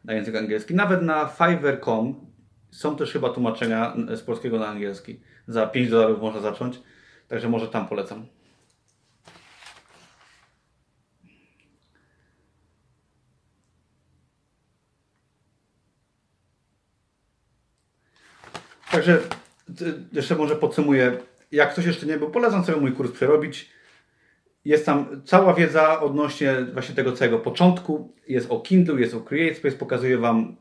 na 0.06 0.14
język 0.14 0.36
angielski. 0.36 0.76
Nawet 0.76 1.02
na 1.02 1.28
Fiverr.com 1.28 2.26
są 2.72 2.96
też 2.96 3.14
chyba 3.14 3.30
tłumaczenia 3.30 3.96
z 4.16 4.22
polskiego 4.22 4.60
na 4.60 4.68
angielski. 4.68 5.22
Za 5.48 5.68
5 5.68 5.90
dolarów 5.90 6.22
można 6.22 6.42
zacząć, 6.42 6.82
także 7.28 7.50
może 7.50 7.68
tam 7.68 7.88
polecam. 7.88 8.26
Także 18.92 19.22
jeszcze 20.12 20.36
może 20.36 20.56
podsumuję. 20.56 21.18
Jak 21.52 21.72
ktoś 21.72 21.86
jeszcze 21.86 22.06
nie 22.06 22.18
był, 22.18 22.32
polecam 22.32 22.66
sobie 22.66 22.82
mój 22.82 22.92
kurs 22.92 23.12
przerobić. 23.12 23.75
Jest 24.66 24.86
tam 24.86 25.22
cała 25.26 25.54
wiedza 25.54 26.02
odnośnie 26.02 26.56
właśnie 26.74 26.96
tego 26.96 27.12
całego 27.12 27.40
początku. 27.40 28.14
Jest 28.28 28.52
o 28.52 28.60
Kindle, 28.60 29.02
jest 29.02 29.14
o 29.14 29.22
CreateSpace. 29.22 29.76
Pokazuję 29.76 30.18
Wam, 30.18 30.56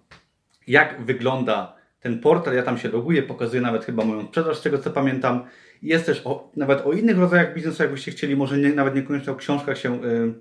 jak 0.67 1.05
wygląda 1.05 1.77
ten 2.01 2.21
portal. 2.21 2.55
Ja 2.55 2.63
tam 2.63 2.79
się 2.79 2.89
loguję, 2.89 3.23
pokazuję 3.23 3.63
nawet 3.63 3.85
chyba 3.85 4.05
moją 4.05 4.27
sprzedaż, 4.27 4.59
z 4.59 4.63
tego 4.63 4.79
co 4.79 4.91
pamiętam. 4.91 5.45
Jest 5.83 6.07
też 6.07 6.23
o, 6.25 6.51
nawet 6.57 6.87
o 6.87 6.93
innych 6.93 7.19
rodzajach 7.19 7.55
biznesu, 7.55 7.83
jakbyście 7.83 8.11
chcieli, 8.11 8.37
może 8.37 8.59
nie, 8.59 8.73
nawet 8.73 8.95
niekoniecznie 8.95 9.33
o 9.33 9.37
książkach 9.37 9.79
się 9.79 10.05
y, 10.05 10.35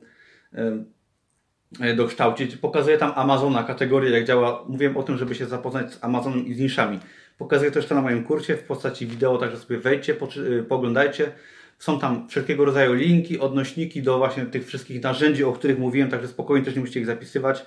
y, 1.80 1.86
y, 1.86 1.96
dokształcić. 1.96 2.58
Pokazuję 2.58 2.98
tam 2.98 3.12
Amazona, 3.16 3.64
kategorię, 3.64 4.10
jak 4.10 4.26
działa. 4.26 4.66
Mówiłem 4.68 4.98
o 4.98 5.04
tym, 5.04 5.18
żeby 5.18 5.36
się 5.36 5.46
zapoznać 5.46 5.94
z 5.94 6.04
Amazonem 6.04 6.46
i 6.46 6.54
z 6.54 6.60
niszami. 6.60 7.00
Pokazuję 7.38 7.72
też 7.72 7.86
to 7.86 7.96
na 7.96 8.02
moim 8.02 8.24
kursie 8.24 8.56
w 8.56 8.64
postaci 8.64 9.08
wideo, 9.08 9.38
także 9.38 9.58
sobie 9.58 9.80
wejdźcie, 9.80 10.16
y, 10.38 10.64
poglądajcie 10.64 11.32
Są 11.84 12.00
tam 12.00 12.30
wszelkiego 12.30 12.66
rodzaju 12.66 12.94
linki, 12.94 13.40
odnośniki 13.40 14.02
do 14.02 14.18
właśnie 14.18 14.46
tych 14.46 14.68
wszystkich 14.68 15.04
narzędzi, 15.04 15.44
o 15.44 15.54
których 15.54 15.80
mówiłem, 15.80 16.10
także 16.10 16.28
spokojnie 16.28 16.66
też 16.66 16.76
nie 16.76 16.82
musicie 16.82 17.00
ich 17.00 17.06
zapisywać. 17.06 17.66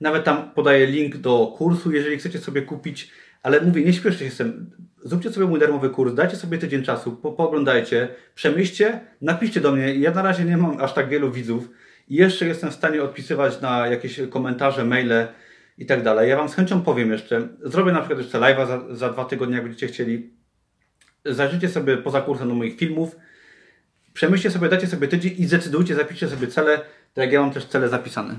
Nawet 0.00 0.24
tam 0.24 0.50
podaję 0.50 0.86
link 0.86 1.16
do 1.16 1.54
kursu, 1.56 1.92
jeżeli 1.92 2.18
chcecie 2.18 2.38
sobie 2.38 2.62
kupić, 2.62 3.10
ale 3.42 3.60
mówię, 3.60 3.84
nie 3.84 3.92
śpieszcie 3.92 4.24
się 4.24 4.30
z 4.30 4.36
tym. 4.36 4.70
Zróbcie 5.04 5.32
sobie 5.32 5.46
mój 5.46 5.60
darmowy 5.60 5.90
kurs, 5.90 6.14
dajcie 6.14 6.36
sobie 6.36 6.58
tydzień 6.58 6.82
czasu, 6.82 7.12
po, 7.12 7.32
pooglądajcie, 7.32 8.08
przemyślcie, 8.34 9.00
napiszcie 9.20 9.60
do 9.60 9.72
mnie. 9.72 9.94
Ja 9.94 10.10
na 10.10 10.22
razie 10.22 10.44
nie 10.44 10.56
mam 10.56 10.80
aż 10.80 10.94
tak 10.94 11.08
wielu 11.08 11.32
widzów 11.32 11.70
i 12.08 12.14
jeszcze 12.14 12.46
jestem 12.46 12.70
w 12.70 12.74
stanie 12.74 13.02
odpisywać 13.02 13.60
na 13.60 13.86
jakieś 13.86 14.20
komentarze, 14.30 14.84
maile 14.84 15.26
i 15.78 15.86
tak 15.86 16.02
dalej. 16.02 16.30
Ja 16.30 16.36
Wam 16.36 16.48
z 16.48 16.54
chęcią 16.54 16.82
powiem 16.82 17.12
jeszcze. 17.12 17.48
Zrobię 17.62 17.92
na 17.92 17.98
przykład 17.98 18.18
jeszcze 18.18 18.38
live'a 18.38 18.66
za, 18.66 18.96
za 18.96 19.12
dwa 19.12 19.24
tygodnie, 19.24 19.54
jak 19.54 19.64
będziecie 19.64 19.86
chcieli. 19.86 20.30
Zajrzyjcie 21.24 21.68
sobie 21.68 21.96
poza 21.96 22.20
kursem 22.20 22.48
do 22.48 22.54
moich 22.54 22.78
filmów. 22.78 23.16
Przemyślcie 24.18 24.50
sobie, 24.50 24.68
dajcie 24.68 24.86
sobie 24.86 25.08
tydzień 25.08 25.34
i 25.38 25.44
zdecydujcie, 25.46 25.94
zapiszcie 25.94 26.28
sobie 26.28 26.46
cele, 26.46 26.78
tak 27.14 27.24
jak 27.24 27.32
ja 27.32 27.40
mam 27.40 27.50
też 27.50 27.64
cele 27.64 27.88
zapisane. 27.88 28.34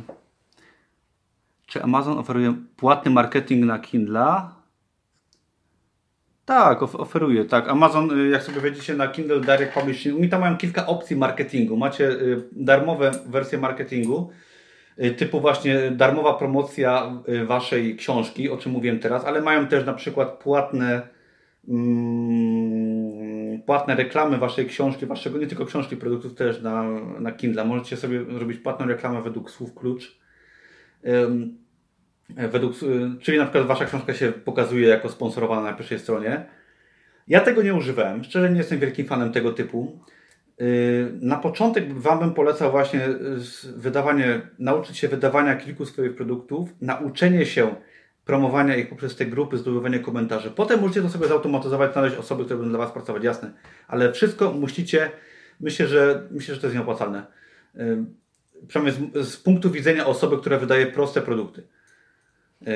Czy 1.67 1.83
Amazon 1.83 2.17
oferuje 2.17 2.53
płatny 2.77 3.11
marketing 3.11 3.65
na 3.65 3.79
Kindle? 3.79 4.41
Tak, 6.45 6.83
of 6.83 6.95
oferuje, 6.95 7.45
tak. 7.45 7.69
Amazon, 7.69 8.19
y, 8.19 8.29
jak 8.29 8.43
sobie 8.43 8.61
wejdziecie 8.61 8.93
na 8.93 9.07
Kindle 9.07 9.39
Direct 9.39 9.73
Publishing, 9.73 10.17
oni 10.17 10.29
tam 10.29 10.41
mają 10.41 10.57
kilka 10.57 10.87
opcji 10.87 11.15
marketingu. 11.15 11.77
Macie 11.77 12.09
y, 12.11 12.43
darmowe 12.51 13.11
wersje 13.25 13.57
marketingu, 13.57 14.29
y, 15.03 15.11
typu 15.11 15.41
właśnie 15.41 15.91
darmowa 15.91 16.33
promocja 16.33 17.11
waszej 17.45 17.95
książki, 17.95 18.49
o 18.49 18.57
czym 18.57 18.71
mówiłem 18.71 18.99
teraz, 18.99 19.25
ale 19.25 19.41
mają 19.41 19.67
też 19.67 19.85
na 19.85 19.93
przykład 19.93 20.29
płatne 20.29 21.01
mm, 21.67 22.78
płatne 23.65 23.95
reklamy 23.95 24.37
waszej 24.37 24.65
książki, 24.65 25.05
waszego 25.05 25.37
nie 25.37 25.47
tylko 25.47 25.65
książki, 25.65 25.97
produktów 25.97 26.35
też 26.35 26.61
na, 26.61 26.83
na 27.19 27.31
Kindle. 27.31 27.65
Możecie 27.65 27.97
sobie 27.97 28.23
zrobić 28.23 28.59
płatną 28.59 28.87
reklamę 28.87 29.21
według 29.21 29.51
słów 29.51 29.75
klucz. 29.75 30.19
Według, 32.29 32.73
czyli 33.21 33.37
na 33.37 33.45
przykład 33.45 33.65
wasza 33.65 33.85
książka 33.85 34.13
się 34.13 34.31
pokazuje 34.31 34.87
jako 34.87 35.09
sponsorowana 35.09 35.61
na 35.61 35.73
pierwszej 35.73 35.99
stronie. 35.99 36.45
Ja 37.27 37.39
tego 37.41 37.61
nie 37.61 37.75
używałem. 37.75 38.23
Szczerze 38.23 38.49
nie 38.49 38.57
jestem 38.57 38.79
wielkim 38.79 39.05
fanem 39.05 39.31
tego 39.31 39.51
typu. 39.51 39.99
Na 41.21 41.37
początek 41.37 41.93
Wam 41.93 42.19
bym 42.19 42.33
polecał 42.33 42.71
właśnie 42.71 43.01
wydawanie, 43.75 44.41
nauczyć 44.59 44.97
się 44.97 45.07
wydawania 45.07 45.55
kilku 45.55 45.85
swoich 45.85 46.15
produktów, 46.15 46.69
nauczenie 46.81 47.45
się 47.45 47.75
promowania 48.29 48.75
ich 48.75 48.89
poprzez 48.89 49.15
te 49.15 49.25
grupy, 49.25 49.57
zdobywanie 49.57 49.99
komentarzy. 49.99 50.51
Potem 50.51 50.81
możecie 50.81 51.01
to 51.01 51.09
sobie 51.09 51.27
zautomatyzować, 51.27 51.93
znaleźć 51.93 52.15
osoby, 52.17 52.45
które 52.45 52.59
będą 52.59 52.71
dla 52.71 52.85
Was 52.85 52.91
pracować, 52.91 53.23
jasne. 53.23 53.51
Ale 53.87 54.11
wszystko 54.11 54.51
musicie, 54.51 55.11
myślę, 55.59 55.87
że 55.87 56.27
myślę, 56.31 56.55
że 56.55 56.61
to 56.61 56.67
jest 56.67 56.75
nieopłacalne. 56.75 57.25
Przynajmniej 58.67 59.11
z, 59.13 59.27
z 59.27 59.37
punktu 59.37 59.71
widzenia 59.71 60.05
osoby, 60.05 60.37
która 60.37 60.57
wydaje 60.57 60.87
proste 60.87 61.21
produkty. 61.21 61.63
Yy, 62.61 62.69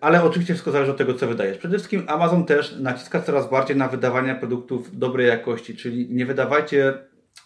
ale 0.00 0.22
oczywiście 0.22 0.54
wszystko 0.54 0.70
zależy 0.70 0.90
od 0.90 0.96
tego, 0.96 1.14
co 1.14 1.26
wydajesz. 1.26 1.58
Przede 1.58 1.76
wszystkim 1.78 2.04
Amazon 2.06 2.44
też 2.44 2.76
naciska 2.80 3.22
coraz 3.22 3.50
bardziej 3.50 3.76
na 3.76 3.88
wydawanie 3.88 4.34
produktów 4.34 4.98
dobrej 4.98 5.26
jakości, 5.26 5.76
czyli 5.76 6.08
nie 6.10 6.26
wydawajcie 6.26 6.98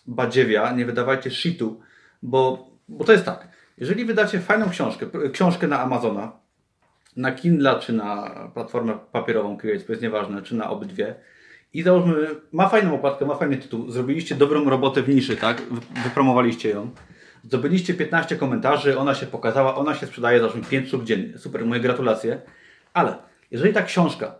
badziewia, 0.06 0.73
nie 0.73 0.86
wydawajcie 0.86 1.31
shitu, 1.31 1.81
bo, 2.23 2.70
bo 2.89 3.05
to 3.05 3.12
jest 3.12 3.24
tak. 3.24 3.48
Jeżeli 3.78 4.05
wydacie 4.05 4.40
fajną 4.40 4.70
książkę, 4.70 5.06
książkę 5.32 5.69
na 5.69 5.81
Amazona, 5.81 6.41
na 7.16 7.32
Kindle 7.32 7.80
czy 7.80 7.93
na 7.93 8.30
platformę 8.55 8.98
papierową 9.12 9.56
Create, 9.56 9.84
to 9.84 9.93
jest 9.93 10.02
nieważne, 10.02 10.43
czy 10.43 10.55
na 10.55 10.70
obydwie, 10.70 11.14
i 11.74 11.82
załóżmy, 11.82 12.14
ma 12.52 12.68
fajną 12.68 12.94
okładkę, 12.94 13.26
ma 13.26 13.34
fajny 13.34 13.56
tytuł, 13.56 13.90
zrobiliście 13.90 14.34
dobrą 14.34 14.70
robotę 14.70 15.02
w 15.02 15.09
niszy, 15.09 15.36
tak? 15.36 15.62
Wypromowaliście 16.05 16.70
ją 16.70 16.90
Zdobyliście 17.44 17.94
15 17.94 18.36
komentarzy, 18.36 18.98
ona 18.98 19.14
się 19.14 19.26
pokazała, 19.26 19.74
ona 19.74 19.94
się 19.94 20.06
sprzedaje 20.06 20.40
załóżmy 20.40 20.62
5 20.62 20.89
sztuk 20.89 21.05
dziennie. 21.05 21.39
Super, 21.39 21.66
moje 21.66 21.80
gratulacje. 21.80 22.40
Ale 22.93 23.16
jeżeli 23.51 23.72
ta 23.72 23.82
książka, 23.82 24.34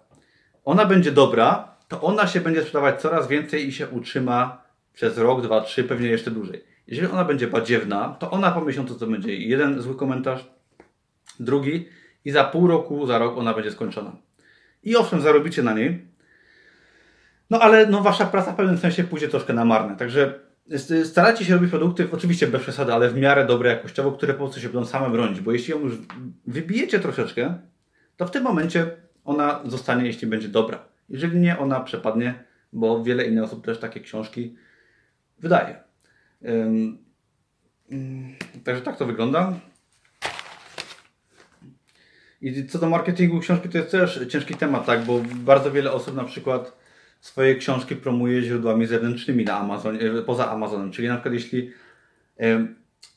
ona 0.65 0.87
będzie 0.87 1.13
dobra, 1.13 1.75
to 1.89 2.01
ona 2.01 2.27
się 2.27 2.41
będzie 2.41 2.63
sprzedawać 2.63 3.01
coraz 3.01 3.29
więcej 3.29 3.69
i 3.69 3.73
się 3.73 3.89
utrzyma 3.89 4.63
przez 4.93 5.19
rok, 5.19 5.43
dwa, 5.43 5.61
trzy, 5.61 5.85
pewnie 5.85 6.09
jeszcze 6.09 6.31
dłużej. 6.31 6.65
Jeżeli 6.87 7.13
ona 7.13 7.25
będzie 7.25 7.47
badziewna, 7.47 8.17
to 8.19 8.31
ona 8.31 8.51
po 8.51 8.61
miesiącu 8.61 8.95
to 8.95 9.07
będzie 9.07 9.37
jeden 9.37 9.83
zły 9.83 9.97
komentarz, 9.97 10.47
drugi 11.41 11.89
i 12.25 12.31
za 12.31 12.45
pół 12.45 12.67
roku, 12.67 13.07
za 13.07 13.19
rok 13.19 13.39
ona 13.39 13.55
będzie 13.55 13.71
skończona. 13.71 14.17
I 14.83 14.97
owszem, 14.97 15.21
zarobicie 15.21 15.63
na 15.63 15.75
niej, 15.75 16.07
no 17.51 17.61
ale 17.61 17.87
no, 17.87 18.03
wasza 18.03 18.27
praca 18.27 18.53
w 18.53 18.57
pewnym 18.57 18.79
sensie 18.79 19.05
pójdzie 19.05 19.29
troszkę 19.29 19.53
na 19.53 19.65
marne. 19.65 19.97
Także 19.97 20.41
Starajcie 21.05 21.45
się 21.45 21.55
robić 21.55 21.71
produkty, 21.71 22.09
oczywiście 22.13 22.47
bez 22.47 22.63
przesady, 22.63 22.93
ale 22.93 23.11
w 23.11 23.17
miarę 23.17 23.47
dobre 23.47 23.71
jakościowo, 23.71 24.13
które 24.13 24.33
po 24.33 24.39
prostu 24.39 24.61
się 24.61 24.69
będą 24.69 24.87
same 24.87 25.11
bronić, 25.11 25.41
bo 25.41 25.53
jeśli 25.53 25.71
ją 25.71 25.81
już 25.81 25.95
wybijecie 26.47 27.01
troszeczkę, 27.01 27.55
to 28.17 28.27
w 28.27 28.31
tym 28.31 28.43
momencie 28.43 28.91
ona 29.25 29.61
zostanie, 29.65 30.07
jeśli 30.07 30.27
będzie 30.27 30.49
dobra. 30.49 30.85
Jeżeli 31.09 31.41
nie, 31.41 31.59
ona 31.59 31.81
przepadnie, 31.81 32.35
bo 32.73 33.05
wiele 33.05 33.25
innych 33.25 33.45
osób 33.45 33.65
też 33.65 33.79
takie 33.79 34.01
książki 34.01 34.57
wydaje. 35.39 35.81
Um, 36.41 36.99
także 38.65 38.83
tak 38.83 38.97
to 38.97 39.07
wygląda. 39.07 39.53
I 42.43 42.67
co 42.67 42.79
do 42.79 42.89
marketingu 42.89 43.41
książki, 43.41 43.69
to 43.69 43.79
jest 43.79 43.91
też 43.91 44.21
ciężki 44.29 44.55
temat, 44.55 44.87
tak, 44.87 45.05
bo 45.05 45.21
bardzo 45.35 45.73
wiele 45.73 45.93
osób 45.93 46.17
na 46.17 46.25
przykład 46.25 46.77
swoje 47.21 47.55
książki 47.55 47.97
promuje 47.97 48.43
źródłami 48.43 48.87
zewnętrznymi 48.87 49.45
na 49.45 49.59
Amazon, 49.59 49.97
e, 49.97 50.23
poza 50.23 50.51
Amazonem. 50.51 50.91
Czyli 50.91 51.09
na 51.09 51.15
przykład 51.15 51.35
jeśli 51.35 51.71
e, 52.41 52.67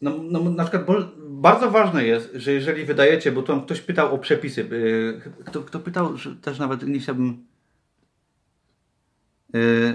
no, 0.02 0.12
no, 0.24 0.40
na 0.40 0.64
przykład 0.64 0.86
bardzo 1.18 1.72
ważne 1.72 2.06
jest, 2.06 2.32
że 2.34 2.52
jeżeli 2.52 2.86
wydajecie, 2.86 3.32
bo 3.32 3.44
tam 3.44 3.62
ktoś 3.62 3.82
pytał 3.82 4.16
o 4.16 4.18
przepisy, 4.18 4.62
e, 4.62 5.44
kto, 5.46 5.62
kto 5.62 5.80
pytał, 5.80 6.18
że 6.18 6.36
też 6.36 6.60
nawet 6.60 6.88
nie 6.88 7.00
chciałbym 7.00 7.46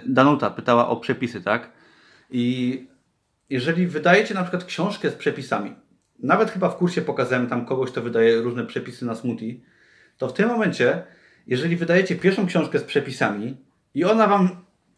Danuta 0.06 0.50
pytała 0.50 0.88
o 0.88 0.96
przepisy, 0.96 1.40
tak? 1.40 1.72
I 2.30 2.86
jeżeli 3.50 3.86
wydajecie 3.86 4.34
na 4.34 4.42
przykład 4.42 4.64
książkę 4.64 5.10
z 5.10 5.14
przepisami, 5.14 5.74
nawet 6.22 6.50
chyba 6.50 6.68
w 6.68 6.76
kursie 6.76 7.02
pokazałem 7.02 7.46
tam 7.46 7.66
kogoś, 7.66 7.90
kto 7.90 8.02
wydaje 8.02 8.40
różne 8.40 8.66
przepisy 8.66 9.06
na 9.06 9.14
smoothie, 9.14 9.54
to 10.18 10.28
w 10.28 10.32
tym 10.32 10.48
momencie, 10.48 11.02
jeżeli 11.46 11.76
wydajecie 11.76 12.16
pierwszą 12.16 12.46
książkę 12.46 12.78
z 12.78 12.84
przepisami, 12.84 13.56
i 13.94 14.04
ona 14.04 14.26
Wam 14.26 14.48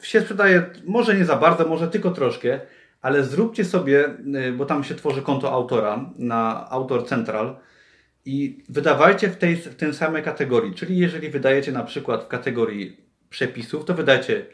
się 0.02 0.20
sprzedaje 0.20 0.62
może 0.86 1.14
nie 1.14 1.24
za 1.24 1.36
bardzo, 1.36 1.68
może 1.68 1.88
tylko 1.88 2.10
troszkę, 2.10 2.60
ale 3.02 3.24
zróbcie 3.24 3.64
sobie, 3.64 4.08
y, 4.48 4.52
bo 4.52 4.66
tam 4.66 4.84
się 4.84 4.94
tworzy 4.94 5.22
konto 5.22 5.52
autora 5.52 6.10
na 6.18 6.70
Autor 6.70 7.06
Central 7.06 7.56
i 8.24 8.64
wydawajcie 8.68 9.28
w 9.28 9.36
tej, 9.36 9.56
w 9.56 9.74
tej 9.74 9.94
samej 9.94 10.22
kategorii. 10.22 10.74
Czyli 10.74 10.98
jeżeli 10.98 11.30
wydajecie 11.30 11.72
na 11.72 11.82
przykład 11.82 12.24
w 12.24 12.28
kategorii 12.28 12.96
przepisów, 13.30 13.84
to 13.84 13.94
wydajcie 13.94 14.46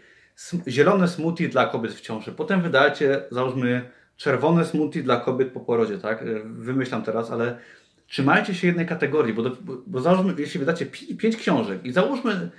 zielone 0.69 1.09
smoothie 1.09 1.49
dla 1.49 1.66
kobiet 1.66 1.93
w 1.93 2.01
ciąży. 2.01 2.32
Potem 2.32 2.62
wydajecie, 2.62 3.20
załóżmy, 3.31 3.90
czerwone 4.19 4.65
smoothie 4.65 5.03
dla 5.03 5.20
kobiet 5.20 5.53
po 5.53 5.61
porodzie, 5.61 5.99
tak? 5.99 6.23
Y, 6.23 6.43
wymyślam 6.45 7.03
teraz, 7.03 7.31
ale 7.31 7.59
trzymajcie 8.07 8.55
się 8.55 8.66
jednej 8.66 8.86
kategorii, 8.86 9.35
bo, 9.35 9.43
do, 9.43 9.51
bo, 9.61 9.77
bo 9.86 10.01
załóżmy, 10.01 10.35
jeśli 10.39 10.61
wydacie 10.61 10.86
pięć 11.19 11.36
książek 11.36 11.85
i 11.85 11.93
załóżmy, 11.93 12.51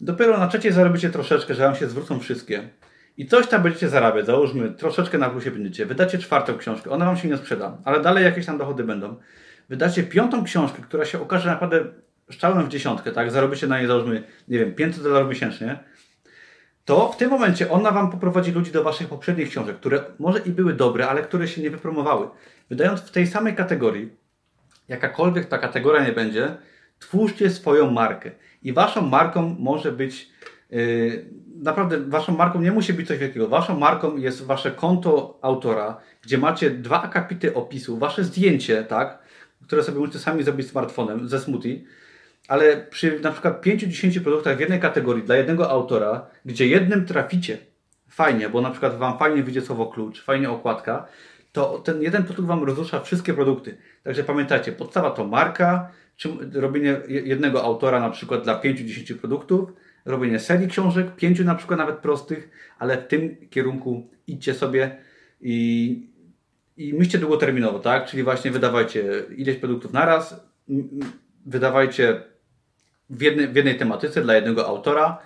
Dopiero 0.00 0.38
na 0.38 0.46
trzeciej 0.46 0.72
zarobicie 0.72 1.10
troszeczkę, 1.10 1.54
że 1.54 1.62
Wam 1.62 1.76
się 1.76 1.88
zwrócą 1.88 2.20
wszystkie. 2.20 2.68
I 3.16 3.26
coś 3.26 3.46
tam 3.46 3.62
będziecie 3.62 3.88
zarabiać, 3.88 4.26
załóżmy, 4.26 4.70
troszeczkę 4.70 5.18
na 5.18 5.30
plusie 5.30 5.50
będziecie. 5.50 5.86
Wydacie 5.86 6.18
czwartą 6.18 6.58
książkę, 6.58 6.90
ona 6.90 7.04
Wam 7.04 7.16
się 7.16 7.28
nie 7.28 7.36
sprzeda, 7.36 7.78
ale 7.84 8.00
dalej 8.00 8.24
jakieś 8.24 8.46
tam 8.46 8.58
dochody 8.58 8.84
będą. 8.84 9.16
Wydacie 9.68 10.02
piątą 10.02 10.44
książkę, 10.44 10.82
która 10.82 11.04
się 11.04 11.20
okaże 11.22 11.48
naprawdę 11.48 11.84
szczałem 12.30 12.66
w 12.66 12.68
dziesiątkę, 12.68 13.12
tak? 13.12 13.30
Zarobicie 13.30 13.66
na 13.66 13.78
niej, 13.78 13.86
załóżmy, 13.86 14.22
nie 14.48 14.58
wiem, 14.58 14.74
500 14.74 15.02
dolarów 15.02 15.28
miesięcznie. 15.28 15.78
To 16.90 17.08
w 17.08 17.16
tym 17.16 17.30
momencie 17.30 17.70
ona 17.70 17.90
Wam 17.90 18.10
poprowadzi 18.10 18.52
ludzi 18.52 18.72
do 18.72 18.82
Waszych 18.82 19.08
poprzednich 19.08 19.48
książek, 19.48 19.76
które 19.76 20.02
może 20.18 20.38
i 20.38 20.50
były 20.50 20.72
dobre, 20.72 21.08
ale 21.08 21.22
które 21.22 21.48
się 21.48 21.62
nie 21.62 21.70
wypromowały. 21.70 22.28
Wydając 22.70 23.00
w 23.00 23.10
tej 23.10 23.26
samej 23.26 23.54
kategorii, 23.54 24.10
jakakolwiek 24.88 25.46
ta 25.46 25.58
kategoria 25.58 26.06
nie 26.06 26.12
będzie, 26.12 26.56
twórzcie 26.98 27.50
swoją 27.50 27.90
markę. 27.90 28.30
I 28.62 28.72
waszą 28.72 29.02
marką 29.02 29.56
może 29.58 29.92
być 29.92 30.30
yy, 30.70 31.24
naprawdę 31.56 32.00
waszą 32.00 32.36
marką 32.36 32.60
nie 32.60 32.72
musi 32.72 32.92
być 32.92 33.08
coś 33.08 33.18
wielkiego. 33.18 33.48
Waszą 33.48 33.78
marką 33.78 34.16
jest 34.16 34.46
wasze 34.46 34.70
konto 34.70 35.38
autora, 35.42 36.00
gdzie 36.22 36.38
macie 36.38 36.70
dwa 36.70 37.02
akapity 37.02 37.54
opisu, 37.54 37.98
wasze 37.98 38.24
zdjęcie, 38.24 38.84
tak, 38.84 39.18
które 39.62 39.82
sobie 39.82 39.98
możecie 39.98 40.18
sami 40.18 40.42
zrobić 40.42 40.68
smartfonem 40.68 41.28
ze 41.28 41.40
smoothie, 41.40 41.80
ale 42.50 42.76
przy 42.76 43.20
na 43.20 43.32
przykład 43.32 43.66
5-10 43.66 44.20
produktach 44.20 44.56
w 44.56 44.60
jednej 44.60 44.80
kategorii 44.80 45.22
dla 45.22 45.36
jednego 45.36 45.70
autora, 45.70 46.26
gdzie 46.44 46.66
jednym 46.66 47.06
traficie 47.06 47.58
fajnie, 48.08 48.48
bo 48.48 48.60
na 48.60 48.70
przykład 48.70 48.98
wam 48.98 49.18
fajnie 49.18 49.42
wyjdzie 49.42 49.60
słowo 49.60 49.86
klucz, 49.86 50.22
fajnie 50.22 50.50
okładka, 50.50 51.06
to 51.52 51.78
ten 51.78 52.02
jeden 52.02 52.24
produkt 52.24 52.48
wam 52.48 52.64
rozrusza 52.64 53.00
wszystkie 53.00 53.34
produkty. 53.34 53.76
Także 54.02 54.24
pamiętajcie, 54.24 54.72
podstawa 54.72 55.10
to 55.10 55.26
marka, 55.26 55.90
robienie 56.52 57.00
jednego 57.08 57.64
autora 57.64 58.00
na 58.00 58.10
przykład 58.10 58.42
dla 58.44 58.60
5-10 58.60 59.14
produktów, 59.14 59.72
robienie 60.04 60.38
serii 60.38 60.68
książek, 60.68 61.16
pięciu 61.16 61.44
na 61.44 61.54
przykład 61.54 61.78
nawet 61.78 61.96
prostych, 61.96 62.50
ale 62.78 62.96
w 62.98 63.06
tym 63.06 63.36
kierunku 63.50 64.10
idźcie 64.26 64.54
sobie 64.54 64.96
i, 65.40 66.08
i 66.76 66.94
myślcie 66.94 67.18
długoterminowo, 67.18 67.78
tak? 67.78 68.06
Czyli 68.06 68.22
właśnie 68.22 68.50
wydawajcie 68.50 69.04
ileś 69.36 69.56
produktów 69.56 69.92
naraz, 69.92 70.40
wydawajcie 71.46 72.30
w 73.10 73.22
jednej, 73.22 73.48
w 73.48 73.56
jednej 73.56 73.78
tematyce 73.78 74.22
dla 74.22 74.34
jednego 74.34 74.66
autora 74.66 75.18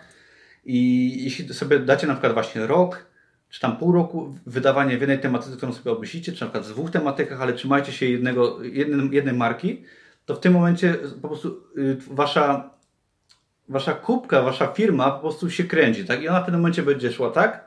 i 0.64 1.24
jeśli 1.24 1.54
sobie 1.54 1.78
dacie 1.78 2.06
na 2.06 2.14
przykład 2.14 2.32
właśnie 2.32 2.66
rok, 2.66 3.06
czy 3.50 3.60
tam 3.60 3.76
pół 3.76 3.92
roku 3.92 4.34
wydawanie 4.46 4.98
w 4.98 5.00
jednej 5.00 5.18
tematyce, 5.18 5.56
którą 5.56 5.72
sobie 5.72 5.90
obmyślicie, 5.90 6.32
czy 6.32 6.44
na 6.44 6.50
przykład 6.50 6.66
w 6.66 6.72
dwóch 6.72 6.90
tematykach, 6.90 7.40
ale 7.40 7.52
trzymajcie 7.52 7.92
się 7.92 8.06
jednego, 8.06 8.62
jednej, 8.62 9.08
jednej 9.10 9.34
marki, 9.34 9.84
to 10.26 10.34
w 10.34 10.40
tym 10.40 10.52
momencie 10.52 10.94
po 11.22 11.28
prostu 11.28 11.62
y, 11.78 11.96
wasza, 12.10 12.70
wasza 13.68 13.92
kubka, 13.92 14.42
wasza 14.42 14.66
firma 14.66 15.10
po 15.10 15.20
prostu 15.20 15.50
się 15.50 15.64
kręci, 15.64 16.04
tak? 16.04 16.22
I 16.22 16.28
ona 16.28 16.40
w 16.40 16.44
pewnym 16.44 16.60
momencie 16.60 16.82
będzie 16.82 17.12
szła 17.12 17.30
tak, 17.30 17.64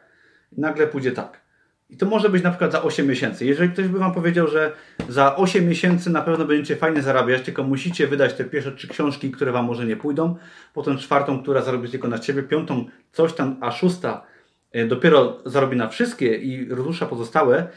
i 0.57 0.61
nagle 0.61 0.87
pójdzie 0.87 1.11
tak. 1.11 1.41
I 1.89 1.97
to 1.97 2.05
może 2.05 2.29
być 2.29 2.43
na 2.43 2.49
przykład 2.49 2.71
za 2.71 2.83
8 2.83 3.07
miesięcy. 3.07 3.45
Jeżeli 3.45 3.69
ktoś 3.69 3.87
by 3.87 3.99
Wam 3.99 4.13
powiedział, 4.13 4.47
że 4.47 4.71
za 5.09 5.35
8 5.35 5.67
miesięcy 5.67 6.09
na 6.09 6.21
pewno 6.21 6.45
będziecie 6.45 6.75
fajnie 6.75 7.01
zarabiać, 7.01 7.41
tylko 7.41 7.63
musicie 7.63 8.07
wydać 8.07 8.33
te 8.33 8.43
pierwsze 8.43 8.71
trzy 8.71 8.87
książki, 8.87 9.31
które 9.31 9.51
Wam 9.51 9.65
może 9.65 9.85
nie 9.85 9.95
pójdą, 9.95 10.35
potem 10.73 10.97
czwartą, 10.97 11.41
która 11.41 11.61
zarobi 11.61 11.89
tylko 11.89 12.07
na 12.07 12.19
Ciebie, 12.19 12.43
piątą 12.43 12.85
coś 13.11 13.33
tam, 13.33 13.57
a 13.61 13.71
szósta 13.71 14.23
e, 14.71 14.85
dopiero 14.85 15.39
zarobi 15.45 15.77
na 15.77 15.87
wszystkie 15.87 16.35
i 16.35 16.69
rozrusza 16.69 17.05
pozostałe, 17.05 17.67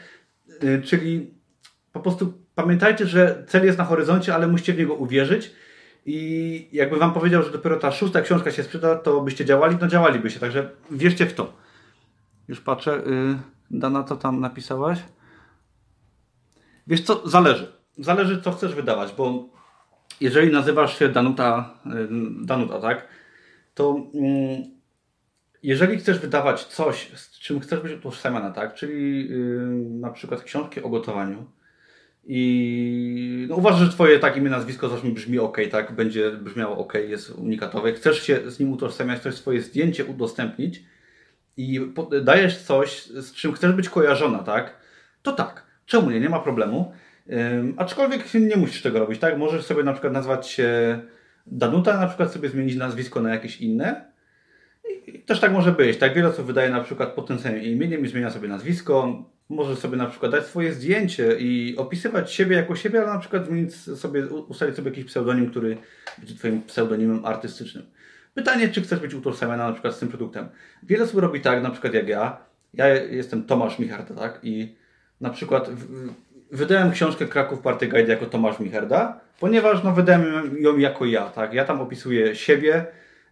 e, 0.61 0.81
czyli 0.81 1.33
po 1.93 1.99
prostu 1.99 2.33
pamiętajcie, 2.55 3.05
że 3.05 3.43
cel 3.47 3.65
jest 3.65 3.77
na 3.77 3.83
horyzoncie, 3.83 4.35
ale 4.35 4.47
musicie 4.47 4.73
w 4.73 4.77
niego 4.77 4.93
uwierzyć 4.93 5.51
i 6.05 6.69
jakby 6.71 6.97
Wam 6.97 7.13
powiedział, 7.13 7.43
że 7.43 7.51
dopiero 7.51 7.77
ta 7.77 7.91
szósta 7.91 8.21
książka 8.21 8.51
się 8.51 8.63
sprzeda, 8.63 8.95
to 8.95 9.21
byście 9.21 9.45
działali, 9.45 9.77
no 9.81 9.87
działalibyście, 9.87 10.39
także 10.39 10.69
wierzcie 10.91 11.25
w 11.25 11.33
to. 11.33 11.53
Już 12.47 12.61
patrzę... 12.61 13.01
Yy... 13.05 13.60
Dana, 13.73 14.03
to 14.03 14.15
tam 14.15 14.39
napisałaś? 14.39 14.99
Wiesz 16.87 17.01
co, 17.01 17.29
zależy. 17.29 17.73
Zależy, 17.97 18.41
co 18.41 18.51
chcesz 18.51 18.75
wydawać, 18.75 19.13
bo 19.17 19.49
jeżeli 20.21 20.51
nazywasz 20.51 20.99
się 20.99 21.09
Danuta, 21.09 21.73
y, 21.85 21.89
Danuta 22.45 22.79
tak, 22.79 23.07
to 23.73 24.05
mm, 24.13 24.63
jeżeli 25.63 25.97
chcesz 25.97 26.19
wydawać 26.19 26.63
coś, 26.63 27.11
z 27.15 27.39
czym 27.39 27.59
chcesz 27.59 27.79
być 27.79 27.93
utożsamiana, 27.93 28.51
tak, 28.51 28.73
czyli 28.73 29.29
yy, 29.29 29.85
na 29.89 30.09
przykład 30.09 30.43
książki 30.43 30.83
o 30.83 30.89
gotowaniu 30.89 31.45
i 32.25 33.45
no, 33.49 33.55
uważasz, 33.55 33.79
że 33.79 33.89
twoje 33.89 34.19
tak 34.19 34.37
imię, 34.37 34.49
nazwisko 34.49 34.89
zresztą 34.89 35.13
brzmi 35.13 35.39
ok, 35.39 35.57
tak, 35.71 35.95
będzie 35.95 36.31
brzmiało 36.31 36.77
ok, 36.77 36.93
jest 36.93 37.29
unikatowe, 37.29 37.93
chcesz 37.93 38.23
się 38.23 38.51
z 38.51 38.59
nim 38.59 38.71
utożsamiać, 38.71 39.19
chcesz 39.19 39.35
swoje 39.35 39.61
zdjęcie 39.61 40.05
udostępnić, 40.05 40.83
i 41.61 41.93
dajesz 42.23 42.57
coś, 42.57 43.05
z 43.05 43.33
czym 43.33 43.53
chcesz 43.53 43.71
być 43.71 43.89
kojarzona, 43.89 44.39
tak? 44.39 44.77
To 45.21 45.31
tak. 45.31 45.65
Czemu 45.85 46.09
nie? 46.09 46.19
Nie 46.19 46.29
ma 46.29 46.39
problemu. 46.39 46.93
Aczkolwiek 47.77 48.33
nie 48.33 48.57
musisz 48.57 48.81
tego 48.81 48.99
robić, 48.99 49.19
tak? 49.19 49.37
Możesz 49.37 49.65
sobie 49.65 49.83
na 49.83 49.93
przykład 49.93 50.13
nazwać 50.13 50.47
się 50.47 50.99
Danuta, 51.47 51.99
na 51.99 52.07
przykład 52.07 52.31
sobie 52.31 52.49
zmienić 52.49 52.75
nazwisko 52.75 53.21
na 53.21 53.29
jakieś 53.29 53.61
inne. 53.61 54.11
I 55.07 55.19
też 55.19 55.39
tak 55.39 55.51
może 55.51 55.71
być, 55.71 55.97
tak? 55.97 56.13
Wiele 56.13 56.29
osób 56.29 56.45
wydaje 56.45 56.69
na 56.69 56.83
przykład 56.83 57.09
pod 57.09 57.27
tym 57.27 57.39
samym 57.39 57.63
imieniem 57.63 58.05
i 58.05 58.07
zmienia 58.07 58.29
sobie 58.29 58.47
nazwisko. 58.47 59.25
Możesz 59.49 59.79
sobie 59.79 59.97
na 59.97 60.05
przykład 60.05 60.31
dać 60.31 60.45
swoje 60.45 60.73
zdjęcie 60.73 61.35
i 61.39 61.75
opisywać 61.77 62.31
siebie 62.31 62.55
jako 62.55 62.75
siebie, 62.75 63.01
ale 63.01 63.13
na 63.13 63.19
przykład 63.19 63.45
zmienić 63.45 63.75
sobie, 63.75 64.27
ustalić 64.27 64.75
sobie 64.75 64.89
jakiś 64.89 65.05
pseudonim, 65.05 65.49
który 65.49 65.77
będzie 66.17 66.35
Twoim 66.35 66.61
pseudonimem 66.61 67.25
artystycznym. 67.25 67.85
Pytanie, 68.33 68.69
czy 68.69 68.81
chcesz 68.81 68.99
być 68.99 69.13
utożsamiana 69.13 69.67
na 69.67 69.73
przykład 69.73 69.95
z 69.95 69.99
tym 69.99 70.09
produktem. 70.09 70.49
Wiele 70.83 71.03
osób 71.03 71.19
robi 71.19 71.41
tak, 71.41 71.63
na 71.63 71.69
przykład 71.69 71.93
jak 71.93 72.07
ja. 72.07 72.37
Ja 72.73 72.87
jestem 72.87 73.43
Tomasz 73.43 73.79
Micharda, 73.79 74.15
tak? 74.15 74.39
I 74.43 74.75
na 75.21 75.29
przykład 75.29 75.69
wydałem 76.51 76.91
książkę 76.91 77.25
Kraków 77.25 77.59
Party 77.59 77.87
Guide 77.87 78.13
jako 78.13 78.25
Tomasz 78.25 78.59
Micharda, 78.59 79.19
ponieważ 79.39 79.83
no, 79.83 79.91
wydałem 79.91 80.57
ją 80.59 80.77
jako 80.77 81.05
ja, 81.05 81.29
tak? 81.29 81.53
Ja 81.53 81.65
tam 81.65 81.81
opisuję 81.81 82.35
siebie, 82.35 82.85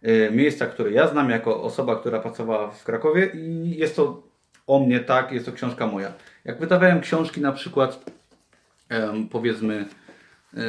y, 0.06 0.30
miejsca, 0.32 0.66
które 0.66 0.90
ja 0.90 1.06
znam 1.06 1.30
jako 1.30 1.62
osoba, 1.62 1.96
która 1.96 2.20
pracowała 2.20 2.70
w 2.70 2.84
Krakowie 2.84 3.26
i 3.34 3.76
jest 3.78 3.96
to 3.96 4.22
o 4.66 4.80
mnie, 4.80 5.00
tak? 5.00 5.32
Jest 5.32 5.46
to 5.46 5.52
książka 5.52 5.86
moja. 5.86 6.12
Jak 6.44 6.58
wydawałem 6.60 7.00
książki 7.00 7.40
na 7.40 7.52
przykład 7.52 8.04
powiedzmy 9.30 9.84
y, 10.54 10.60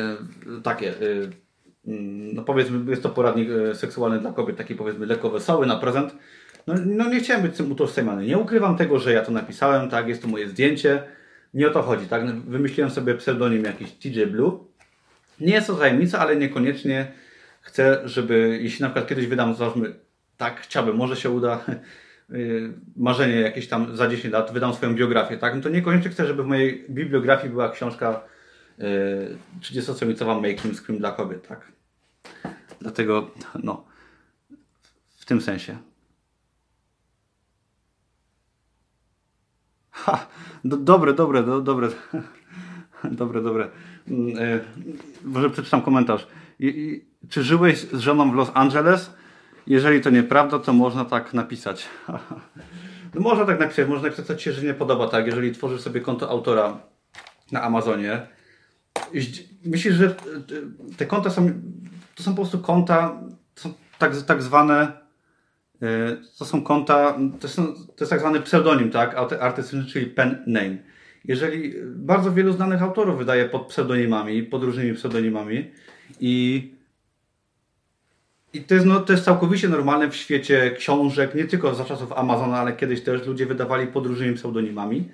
takie 0.64 1.02
y, 1.02 1.32
no 2.34 2.44
powiedzmy, 2.44 2.92
jest 2.92 3.04
to 3.04 3.10
poradnik 3.10 3.50
e, 3.50 3.76
seksualny 3.76 4.20
dla 4.20 4.32
kobiet, 4.32 4.58
taki 4.58 4.76
powiedzmy 4.76 5.06
lekko 5.06 5.30
wesoły 5.30 5.68
na 5.68 5.76
prezent. 5.76 6.16
No, 6.68 6.74
no 6.86 7.10
nie 7.10 7.20
chciałem 7.20 7.42
być 7.42 7.58
tym 7.58 7.72
utożsamiany. 7.72 8.26
Nie 8.26 8.38
ukrywam 8.38 8.78
tego, 8.78 9.00
że 9.00 9.14
ja 9.14 9.22
to 9.26 9.32
napisałem, 9.32 9.90
tak, 9.90 10.08
jest 10.08 10.22
to 10.22 10.28
moje 10.28 10.50
zdjęcie. 10.50 11.04
Nie 11.54 11.68
o 11.68 11.72
to 11.72 11.82
chodzi, 11.82 12.06
tak. 12.06 12.26
No, 12.26 12.32
wymyśliłem 12.48 12.92
sobie 12.92 13.16
pseudonim 13.16 13.64
jakiś 13.64 13.92
TJ 13.92 14.26
Blue. 14.26 14.60
Nie 15.40 15.54
jest 15.54 15.68
to 15.68 15.76
tajemnica, 15.76 16.20
ale 16.20 16.36
niekoniecznie 16.36 17.12
chcę, 17.62 18.02
żeby, 18.06 18.60
jeśli 18.62 18.84
na 18.84 18.90
przykład 18.90 19.08
kiedyś 19.08 19.28
wydam, 19.28 19.56
załóżmy, 19.56 19.96
tak, 20.38 20.62
chciałbym, 20.62 20.96
może 20.96 21.16
się 21.16 21.30
uda, 21.30 21.66
y, 22.34 22.74
marzenie 22.98 23.36
jakieś 23.36 23.68
tam 23.68 23.96
za 23.96 24.08
10 24.08 24.34
lat, 24.34 24.54
wydam 24.54 24.74
swoją 24.74 24.96
biografię, 24.96 25.38
tak, 25.38 25.56
no 25.56 25.62
to 25.62 25.70
niekoniecznie 25.70 26.12
chcę, 26.12 26.28
żeby 26.28 26.44
w 26.44 26.48
mojej 26.48 26.86
bibliografii 26.90 27.54
była 27.54 27.70
książka 27.70 28.24
30-stronicowa 29.62 30.42
Making 30.42 30.76
Scream 30.76 31.00
dla 31.00 31.12
kobiet, 31.12 31.48
tak? 31.48 31.72
Dlatego, 32.80 33.32
no, 33.64 33.84
w 35.18 35.26
tym 35.26 35.42
sensie. 35.42 35.78
Ha, 39.92 40.28
do, 40.64 40.78
dobre, 40.78 41.14
dobre, 41.14 41.44
do, 41.44 41.62
dobre, 41.62 41.90
dobre, 43.22 43.42
dobre. 43.42 43.70
Mm, 44.08 44.38
e, 44.38 44.60
może 45.24 45.50
przeczytam 45.50 45.82
komentarz. 45.82 46.28
I, 46.60 46.68
i, 46.68 47.06
czy 47.30 47.44
żyłeś 47.44 47.80
z 47.80 48.00
żoną 48.00 48.32
w 48.32 48.36
Los 48.36 48.52
Angeles? 48.54 49.14
Jeżeli 49.68 50.02
to 50.02 50.10
nieprawda, 50.10 50.60
to 50.60 50.74
można 50.74 51.06
tak 51.06 51.34
napisać. 51.34 51.88
No 53.14 53.22
można 53.22 53.46
tak 53.46 53.60
napisać, 53.60 53.88
można 53.88 54.04
napisać, 54.04 54.26
co 54.26 54.36
Ci 54.36 54.54
się 54.54 54.62
nie 54.62 54.74
podoba, 54.74 55.08
tak? 55.08 55.26
Jeżeli 55.26 55.52
tworzysz 55.52 55.82
sobie 55.82 56.02
konto 56.02 56.30
autora 56.30 56.80
na 57.52 57.62
Amazonie, 57.62 58.28
Myślisz, 59.66 59.96
że 59.96 60.16
te 60.98 61.06
konta 61.06 61.30
są, 61.30 61.52
to 62.16 62.24
są 62.24 62.32
po 62.32 62.42
prostu 62.42 62.60
konta, 62.60 63.22
są 63.56 63.74
tak, 63.98 64.22
tak 64.22 64.42
zwane, 64.44 64.92
e, 65.82 66.18
to 66.38 66.46
są 66.46 66.64
konta, 66.64 67.18
to, 67.40 67.48
są, 67.48 67.74
to 67.74 67.96
jest 68.00 68.10
tak 68.10 68.20
zwany 68.20 68.42
pseudonim, 68.42 68.92
tak, 68.92 69.16
artystyczny, 69.40 69.86
czyli 69.86 70.06
pen 70.06 70.44
name. 70.48 70.78
Jeżeli 71.26 71.74
bardzo 71.86 72.32
wielu 72.32 72.54
znanych 72.54 72.84
autorów 72.84 73.18
wydaje 73.18 73.46
pod 73.46 73.68
pseudonimami, 73.68 74.44
pod 74.44 74.64
różnymi 74.64 74.94
pseudonimami 74.94 75.72
i, 76.20 76.72
i 78.54 78.62
to, 78.62 78.74
jest, 78.74 78.86
no, 78.86 79.00
to 79.00 79.14
jest 79.14 79.26
całkowicie 79.26 79.70
normalne 79.70 80.10
w 80.10 80.16
świecie 80.16 80.72
książek, 80.72 81.36
nie 81.36 81.46
tylko 81.46 81.76
za 81.76 81.86
czasów 81.86 82.12
Amazona, 82.14 82.58
ale 82.58 82.74
kiedyś 82.74 83.02
też 83.02 83.28
ludzie 83.28 83.46
wydawali 83.46 83.88
pod 83.88 84.06
różnymi 84.06 84.36
pseudonimami 84.36 85.10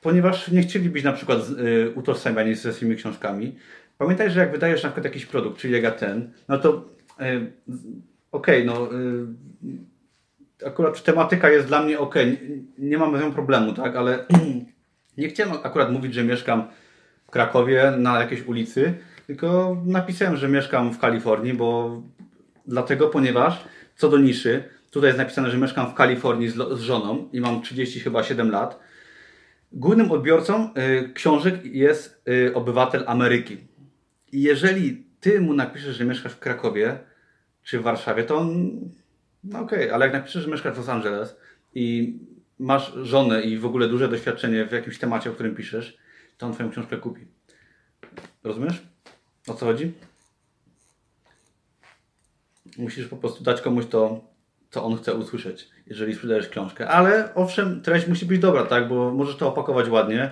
ponieważ 0.00 0.48
nie 0.48 0.62
chcieli 0.62 0.90
być 0.90 1.04
na 1.04 1.12
przykład 1.12 1.38
y, 1.38 1.92
utożsamiani 1.94 2.54
ze 2.54 2.72
swoimi 2.72 2.96
książkami. 2.96 3.56
Pamiętaj, 3.98 4.30
że 4.30 4.40
jak 4.40 4.52
wydajesz 4.52 4.82
na 4.82 4.88
przykład 4.88 5.04
jakiś 5.04 5.26
produkt, 5.26 5.60
czyli 5.60 5.82
jak 5.82 5.98
ten, 5.98 6.32
no 6.48 6.58
to 6.58 6.84
y, 7.20 7.52
okej, 8.32 8.62
okay, 8.62 8.64
no 8.64 8.94
y, 8.94 10.66
akurat 10.66 11.02
tematyka 11.02 11.50
jest 11.50 11.66
dla 11.66 11.82
mnie 11.82 11.98
ok, 11.98 12.14
nie, 12.14 12.38
nie 12.78 12.98
mam 12.98 13.18
z 13.18 13.20
nią 13.20 13.32
problemu, 13.32 13.72
tak, 13.72 13.96
ale 13.96 14.26
nie 15.18 15.28
chciałem 15.28 15.52
akurat 15.62 15.92
mówić, 15.92 16.14
że 16.14 16.24
mieszkam 16.24 16.68
w 17.26 17.30
Krakowie 17.30 17.92
na 17.98 18.20
jakiejś 18.20 18.46
ulicy, 18.46 18.94
tylko 19.26 19.76
napisałem, 19.86 20.36
że 20.36 20.48
mieszkam 20.48 20.92
w 20.92 20.98
Kalifornii, 20.98 21.54
bo 21.54 22.02
dlatego, 22.66 23.08
ponieważ 23.08 23.64
co 23.96 24.08
do 24.08 24.18
niszy, 24.18 24.64
tutaj 24.90 25.08
jest 25.08 25.18
napisane, 25.18 25.50
że 25.50 25.58
mieszkam 25.58 25.90
w 25.90 25.94
Kalifornii 25.94 26.48
z, 26.48 26.54
z 26.54 26.80
żoną 26.80 27.28
i 27.32 27.40
mam 27.40 27.62
30 27.62 28.00
chyba 28.00 28.22
7 28.22 28.50
lat, 28.50 28.80
Głównym 29.72 30.10
odbiorcą 30.10 30.74
y, 30.74 31.12
książek 31.12 31.64
jest 31.64 32.22
y, 32.28 32.54
obywatel 32.54 33.04
Ameryki. 33.06 33.56
I 34.32 34.42
jeżeli 34.42 35.06
ty 35.20 35.40
mu 35.40 35.54
napiszesz, 35.54 35.96
że 35.96 36.04
mieszkasz 36.04 36.32
w 36.32 36.38
Krakowie 36.38 36.98
czy 37.62 37.78
w 37.78 37.82
Warszawie, 37.82 38.24
to 38.24 38.36
on, 38.36 38.70
no 39.44 39.60
okej, 39.60 39.78
okay, 39.78 39.94
ale 39.94 40.06
jak 40.06 40.14
napiszesz, 40.14 40.44
że 40.44 40.50
mieszkasz 40.50 40.74
w 40.74 40.78
Los 40.78 40.88
Angeles 40.88 41.36
i 41.74 42.18
masz 42.58 42.94
żonę 43.02 43.42
i 43.42 43.58
w 43.58 43.66
ogóle 43.66 43.88
duże 43.88 44.08
doświadczenie 44.08 44.66
w 44.66 44.72
jakimś 44.72 44.98
temacie, 44.98 45.30
o 45.30 45.32
którym 45.32 45.54
piszesz, 45.54 45.98
to 46.38 46.46
on 46.46 46.52
twoją 46.52 46.70
książkę 46.70 46.96
kupi. 46.96 47.26
Rozumiesz? 48.44 48.82
O 49.48 49.54
co 49.54 49.66
chodzi? 49.66 49.92
Musisz 52.78 53.06
po 53.06 53.16
prostu 53.16 53.44
dać 53.44 53.60
komuś 53.60 53.86
to 53.86 54.30
co 54.70 54.84
on 54.84 54.96
chce 54.96 55.14
usłyszeć, 55.14 55.68
jeżeli 55.90 56.14
sprzedajesz 56.14 56.48
książkę. 56.48 56.88
Ale 56.88 57.34
owszem, 57.34 57.82
treść 57.82 58.06
musi 58.08 58.26
być 58.26 58.38
dobra, 58.38 58.64
tak? 58.64 58.88
Bo 58.88 59.10
możesz 59.14 59.36
to 59.36 59.48
opakować 59.48 59.88
ładnie, 59.88 60.30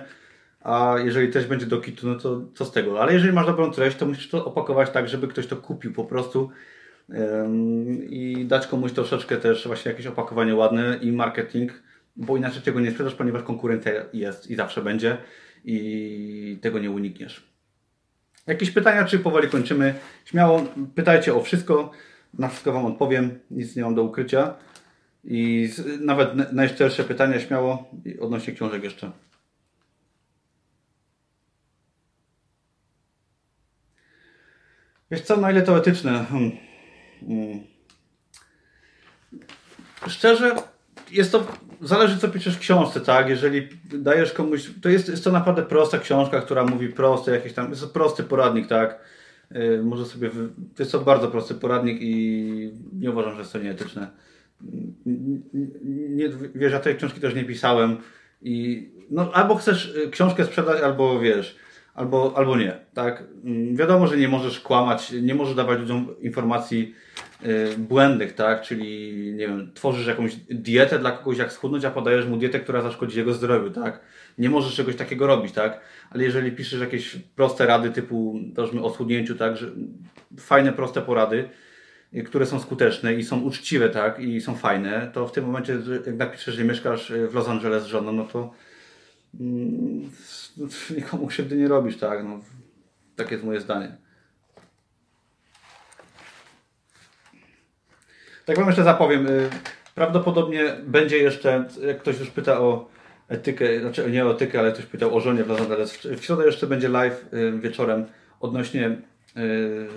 a 0.61 0.95
jeżeli 1.05 1.31
treść 1.31 1.47
będzie 1.47 1.65
do 1.65 1.81
kitu, 1.81 2.07
no 2.07 2.15
to 2.15 2.41
co 2.55 2.65
z 2.65 2.71
tego? 2.71 3.01
Ale 3.01 3.13
jeżeli 3.13 3.33
masz 3.33 3.45
dobrą 3.45 3.71
treść, 3.71 3.97
to 3.97 4.05
musisz 4.05 4.29
to 4.29 4.45
opakować 4.45 4.89
tak, 4.89 5.09
żeby 5.09 5.27
ktoś 5.27 5.47
to 5.47 5.57
kupił 5.57 5.93
po 5.93 6.05
prostu 6.05 6.49
i 8.09 8.45
dać 8.47 8.67
komuś 8.67 8.91
troszeczkę 8.91 9.37
też 9.37 9.67
właśnie 9.67 9.91
jakieś 9.91 10.07
opakowanie 10.07 10.55
ładne 10.55 10.99
i 11.01 11.11
marketing, 11.11 11.71
bo 12.15 12.37
inaczej 12.37 12.61
tego 12.61 12.79
nie 12.79 12.91
sprzedasz, 12.91 13.15
ponieważ 13.15 13.43
konkurencja 13.43 13.91
jest 14.13 14.51
i 14.51 14.55
zawsze 14.55 14.81
będzie 14.81 15.17
i 15.65 16.59
tego 16.61 16.79
nie 16.79 16.91
unikniesz. 16.91 17.49
Jakieś 18.47 18.71
pytania, 18.71 19.05
czy 19.05 19.19
powoli 19.19 19.47
kończymy? 19.47 19.93
Śmiało 20.25 20.63
pytajcie 20.95 21.33
o 21.33 21.41
wszystko, 21.41 21.91
na 22.33 22.47
wszystko 22.47 22.71
Wam 22.71 22.85
odpowiem, 22.85 23.39
nic 23.51 23.75
nie 23.75 23.83
mam 23.83 23.95
do 23.95 24.03
ukrycia. 24.03 24.53
I 25.23 25.69
nawet 25.99 26.53
najszczersze 26.53 27.03
pytania 27.03 27.39
śmiało 27.39 27.91
odnośnie 28.19 28.53
książek 28.53 28.83
jeszcze. 28.83 29.11
Wiesz 35.11 35.21
co, 35.21 35.37
na 35.37 35.51
ile 35.51 35.61
to 35.61 35.77
etyczne? 35.77 36.25
Hmm. 36.29 36.51
Hmm. 37.19 37.59
Szczerze, 40.07 40.55
jest 41.11 41.31
to, 41.31 41.47
zależy 41.81 42.17
co 42.17 42.29
piszesz 42.29 42.55
w 42.55 42.59
książce, 42.59 43.01
tak? 43.01 43.29
Jeżeli 43.29 43.67
dajesz 43.83 44.33
komuś, 44.33 44.71
to 44.81 44.89
jest, 44.89 45.09
jest 45.09 45.23
to 45.23 45.31
naprawdę 45.31 45.63
prosta 45.63 45.99
książka, 45.99 46.41
która 46.41 46.65
mówi 46.65 46.89
proste, 46.89 47.31
jakieś 47.31 47.53
tam, 47.53 47.69
jest 47.69 47.81
to 47.81 47.87
prosty 47.87 48.23
poradnik, 48.23 48.67
tak? 48.67 48.99
Yy, 49.51 49.83
może 49.83 50.05
sobie, 50.05 50.29
to 50.75 50.83
jest 50.83 50.91
to 50.91 50.99
bardzo 50.99 51.27
prosty 51.27 51.55
poradnik 51.55 51.97
i 52.01 52.73
nie 52.93 53.11
uważam, 53.11 53.33
że 53.33 53.39
jest 53.39 53.53
to 53.53 53.59
nieetyczne. 53.59 54.07
Nie, 56.09 56.29
wiesz, 56.55 56.71
ja 56.71 56.79
tej 56.79 56.95
książki 56.95 57.19
też 57.19 57.35
nie 57.35 57.45
pisałem 57.45 57.97
i 58.41 58.87
no, 59.09 59.31
albo 59.33 59.55
chcesz 59.55 59.95
y, 59.95 60.09
książkę 60.09 60.45
sprzedać, 60.45 60.81
albo 60.81 61.19
wiesz, 61.19 61.55
albo, 61.93 62.33
albo 62.35 62.57
nie, 62.57 62.77
tak? 62.93 63.23
Mm, 63.43 63.75
wiadomo, 63.75 64.07
że 64.07 64.17
nie 64.17 64.27
możesz 64.27 64.59
kłamać, 64.59 65.11
nie 65.11 65.35
możesz 65.35 65.55
dawać 65.55 65.79
ludziom 65.79 66.15
informacji 66.21 66.95
y, 67.45 67.77
błędnych, 67.77 68.33
tak? 68.33 68.61
Czyli, 68.61 69.13
nie 69.33 69.47
wiem, 69.47 69.71
tworzysz 69.73 70.07
jakąś 70.07 70.35
dietę 70.35 70.99
dla 70.99 71.11
kogoś, 71.11 71.37
jak 71.37 71.53
schudnąć, 71.53 71.85
a 71.85 71.91
podajesz 71.91 72.25
mu 72.25 72.37
dietę, 72.37 72.59
która 72.59 72.81
zaszkodzi 72.81 73.17
jego 73.17 73.33
zdrowiu, 73.33 73.69
tak? 73.69 73.99
Nie 74.37 74.49
możesz 74.49 74.75
czegoś 74.75 74.95
takiego 74.95 75.27
robić, 75.27 75.51
tak? 75.51 75.81
Ale 76.09 76.23
jeżeli 76.23 76.51
piszesz 76.51 76.79
jakieś 76.79 77.15
proste 77.15 77.65
rady 77.65 77.89
typu, 77.89 78.39
o 78.81 78.89
schudnięciu, 78.89 79.35
tak? 79.35 79.57
Że 79.57 79.67
fajne, 80.39 80.73
proste 80.73 81.01
porady, 81.01 81.49
które 82.25 82.45
są 82.45 82.59
skuteczne 82.59 83.13
i 83.13 83.23
są 83.23 83.41
uczciwe, 83.41 83.89
tak? 83.89 84.19
I 84.19 84.41
są 84.41 84.55
fajne, 84.55 85.11
to 85.13 85.27
w 85.27 85.31
tym 85.31 85.45
momencie, 85.45 85.77
jak 86.05 86.15
napiszesz, 86.15 86.55
że 86.55 86.63
mieszkasz 86.63 87.13
w 87.29 87.35
Los 87.35 87.47
Angeles 87.47 87.83
z 87.83 87.87
żoną, 87.87 88.11
no 88.11 88.23
to 88.23 88.53
mm, 89.39 90.09
nikomu 90.97 91.27
krzywdy 91.27 91.57
nie 91.57 91.67
robisz, 91.67 91.97
tak? 91.97 92.23
No, 92.23 92.39
takie 93.15 93.31
jest 93.31 93.45
moje 93.45 93.61
zdanie. 93.61 93.97
Tak 98.45 98.57
wam 98.57 98.67
jeszcze 98.67 98.83
zapowiem. 98.83 99.27
Y, 99.27 99.49
prawdopodobnie 99.95 100.75
będzie 100.83 101.17
jeszcze, 101.17 101.65
jak 101.87 101.99
ktoś 101.99 102.19
już 102.19 102.29
pyta 102.29 102.59
o 102.59 102.89
etykę, 103.27 103.79
znaczy 103.79 104.11
nie 104.11 104.25
o 104.25 104.31
etykę, 104.31 104.59
ale 104.59 104.71
ktoś 104.71 104.85
pytał 104.85 105.15
o 105.15 105.19
żonie 105.19 105.43
w 105.43 105.47
Los 105.47 105.61
Angeles. 105.61 105.97
W 105.97 106.23
środę 106.23 106.45
jeszcze 106.45 106.67
będzie 106.67 106.89
live 106.89 107.25
y, 107.33 107.59
wieczorem 107.59 108.05
odnośnie 108.39 108.97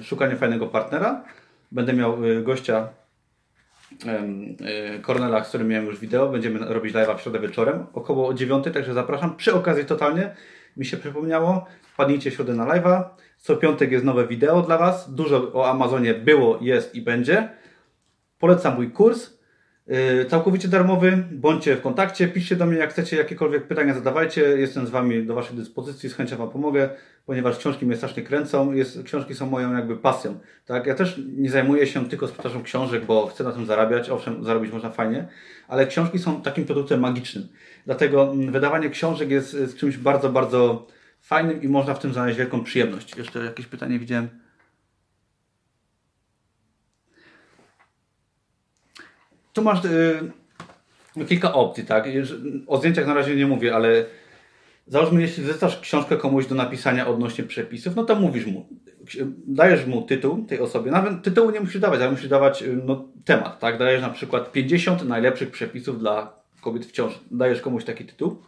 y, 0.00 0.02
szukania 0.02 0.36
fajnego 0.36 0.66
partnera. 0.66 1.24
Będę 1.72 1.92
miał 1.92 2.16
gościa 2.42 2.88
Kornela, 5.02 5.44
z 5.44 5.48
którym 5.48 5.68
miałem 5.68 5.86
już 5.86 5.98
wideo. 5.98 6.28
Będziemy 6.28 6.58
robić 6.58 6.94
live'a 6.94 7.18
w 7.18 7.20
środę 7.20 7.40
wieczorem, 7.40 7.86
około 7.92 8.34
9, 8.34 8.64
także 8.74 8.94
zapraszam. 8.94 9.36
Przy 9.36 9.54
okazji 9.54 9.84
totalnie 9.84 10.34
mi 10.76 10.86
się 10.86 10.96
przypomniało, 10.96 11.66
wpadnijcie 11.82 12.30
w 12.30 12.34
środę 12.34 12.54
na 12.54 12.66
live'a. 12.66 13.04
Co 13.38 13.56
piątek 13.56 13.92
jest 13.92 14.04
nowe 14.04 14.26
wideo 14.26 14.62
dla 14.62 14.78
Was. 14.78 15.14
Dużo 15.14 15.52
o 15.52 15.70
Amazonie 15.70 16.14
było, 16.14 16.58
jest 16.60 16.94
i 16.94 17.02
będzie. 17.02 17.48
Polecam 18.38 18.74
mój 18.74 18.90
kurs. 18.90 19.41
Yy, 19.86 20.24
całkowicie 20.24 20.68
darmowy. 20.68 21.24
Bądźcie 21.30 21.76
w 21.76 21.80
kontakcie, 21.80 22.28
piszcie 22.28 22.56
do 22.56 22.66
mnie 22.66 22.78
jak 22.78 22.90
chcecie, 22.90 23.16
jakiekolwiek 23.16 23.66
pytania 23.66 23.94
zadawajcie. 23.94 24.40
Jestem 24.40 24.86
z 24.86 24.90
Wami 24.90 25.26
do 25.26 25.34
Waszej 25.34 25.56
dyspozycji, 25.56 26.08
z 26.08 26.14
chęcią 26.14 26.36
Wam 26.36 26.50
pomogę, 26.50 26.90
ponieważ 27.26 27.58
książki 27.58 27.86
mnie 27.86 27.96
strasznie 27.96 28.22
kręcą. 28.22 28.72
Jest, 28.72 29.02
książki 29.02 29.34
są 29.34 29.46
moją 29.46 29.76
jakby 29.76 29.96
pasją. 29.96 30.38
Tak? 30.66 30.86
Ja 30.86 30.94
też 30.94 31.20
nie 31.36 31.50
zajmuję 31.50 31.86
się 31.86 32.08
tylko 32.08 32.28
sprzedażą 32.28 32.62
książek, 32.62 33.04
bo 33.04 33.26
chcę 33.26 33.44
na 33.44 33.52
tym 33.52 33.66
zarabiać. 33.66 34.10
Owszem, 34.10 34.44
zarobić 34.44 34.72
można 34.72 34.90
fajnie, 34.90 35.28
ale 35.68 35.86
książki 35.86 36.18
są 36.18 36.42
takim 36.42 36.64
produktem 36.64 37.00
magicznym. 37.00 37.48
Dlatego 37.86 38.32
mm, 38.32 38.52
wydawanie 38.52 38.90
książek 38.90 39.30
jest, 39.30 39.54
jest 39.54 39.76
czymś 39.76 39.96
bardzo, 39.96 40.28
bardzo 40.28 40.86
fajnym 41.20 41.62
i 41.62 41.68
można 41.68 41.94
w 41.94 41.98
tym 41.98 42.12
znaleźć 42.12 42.38
wielką 42.38 42.64
przyjemność. 42.64 43.16
Jeszcze 43.16 43.44
jakieś 43.44 43.66
pytanie 43.66 43.98
widziałem. 43.98 44.41
Tu 49.52 49.62
masz 49.62 49.80
yy, 51.16 51.26
kilka 51.26 51.52
opcji, 51.54 51.84
tak? 51.84 52.08
O 52.66 52.78
zdjęciach 52.78 53.06
na 53.06 53.14
razie 53.14 53.36
nie 53.36 53.46
mówię, 53.46 53.74
ale 53.74 54.04
załóżmy, 54.86 55.20
jeśli 55.20 55.44
zlecasz 55.44 55.80
książkę 55.80 56.16
komuś 56.16 56.46
do 56.46 56.54
napisania 56.54 57.06
odnośnie 57.06 57.44
przepisów, 57.44 57.96
no 57.96 58.04
to 58.04 58.14
mówisz 58.14 58.46
mu, 58.46 58.68
dajesz 59.46 59.86
mu 59.86 60.02
tytuł 60.02 60.44
tej 60.44 60.60
osobie, 60.60 60.90
nawet 60.90 61.22
tytułu 61.22 61.50
nie 61.50 61.60
musisz 61.60 61.80
dawać, 61.80 62.00
ale 62.00 62.10
musisz 62.10 62.28
dawać 62.28 62.62
y, 62.62 62.80
no, 62.84 63.08
temat, 63.24 63.58
tak? 63.58 63.78
Dajesz 63.78 64.02
na 64.02 64.10
przykład 64.10 64.52
50 64.52 65.08
najlepszych 65.08 65.50
przepisów 65.50 65.98
dla 65.98 66.42
kobiet 66.60 66.86
w 66.86 66.92
ciąży. 66.92 67.18
Dajesz 67.30 67.60
komuś 67.60 67.84
taki 67.84 68.04
tytuł 68.04 68.42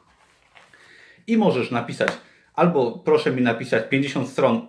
i 1.26 1.36
możesz 1.36 1.70
napisać, 1.70 2.12
albo 2.54 2.98
proszę 3.04 3.32
mi 3.32 3.42
napisać 3.42 3.88
50 3.88 4.28
stron 4.28 4.66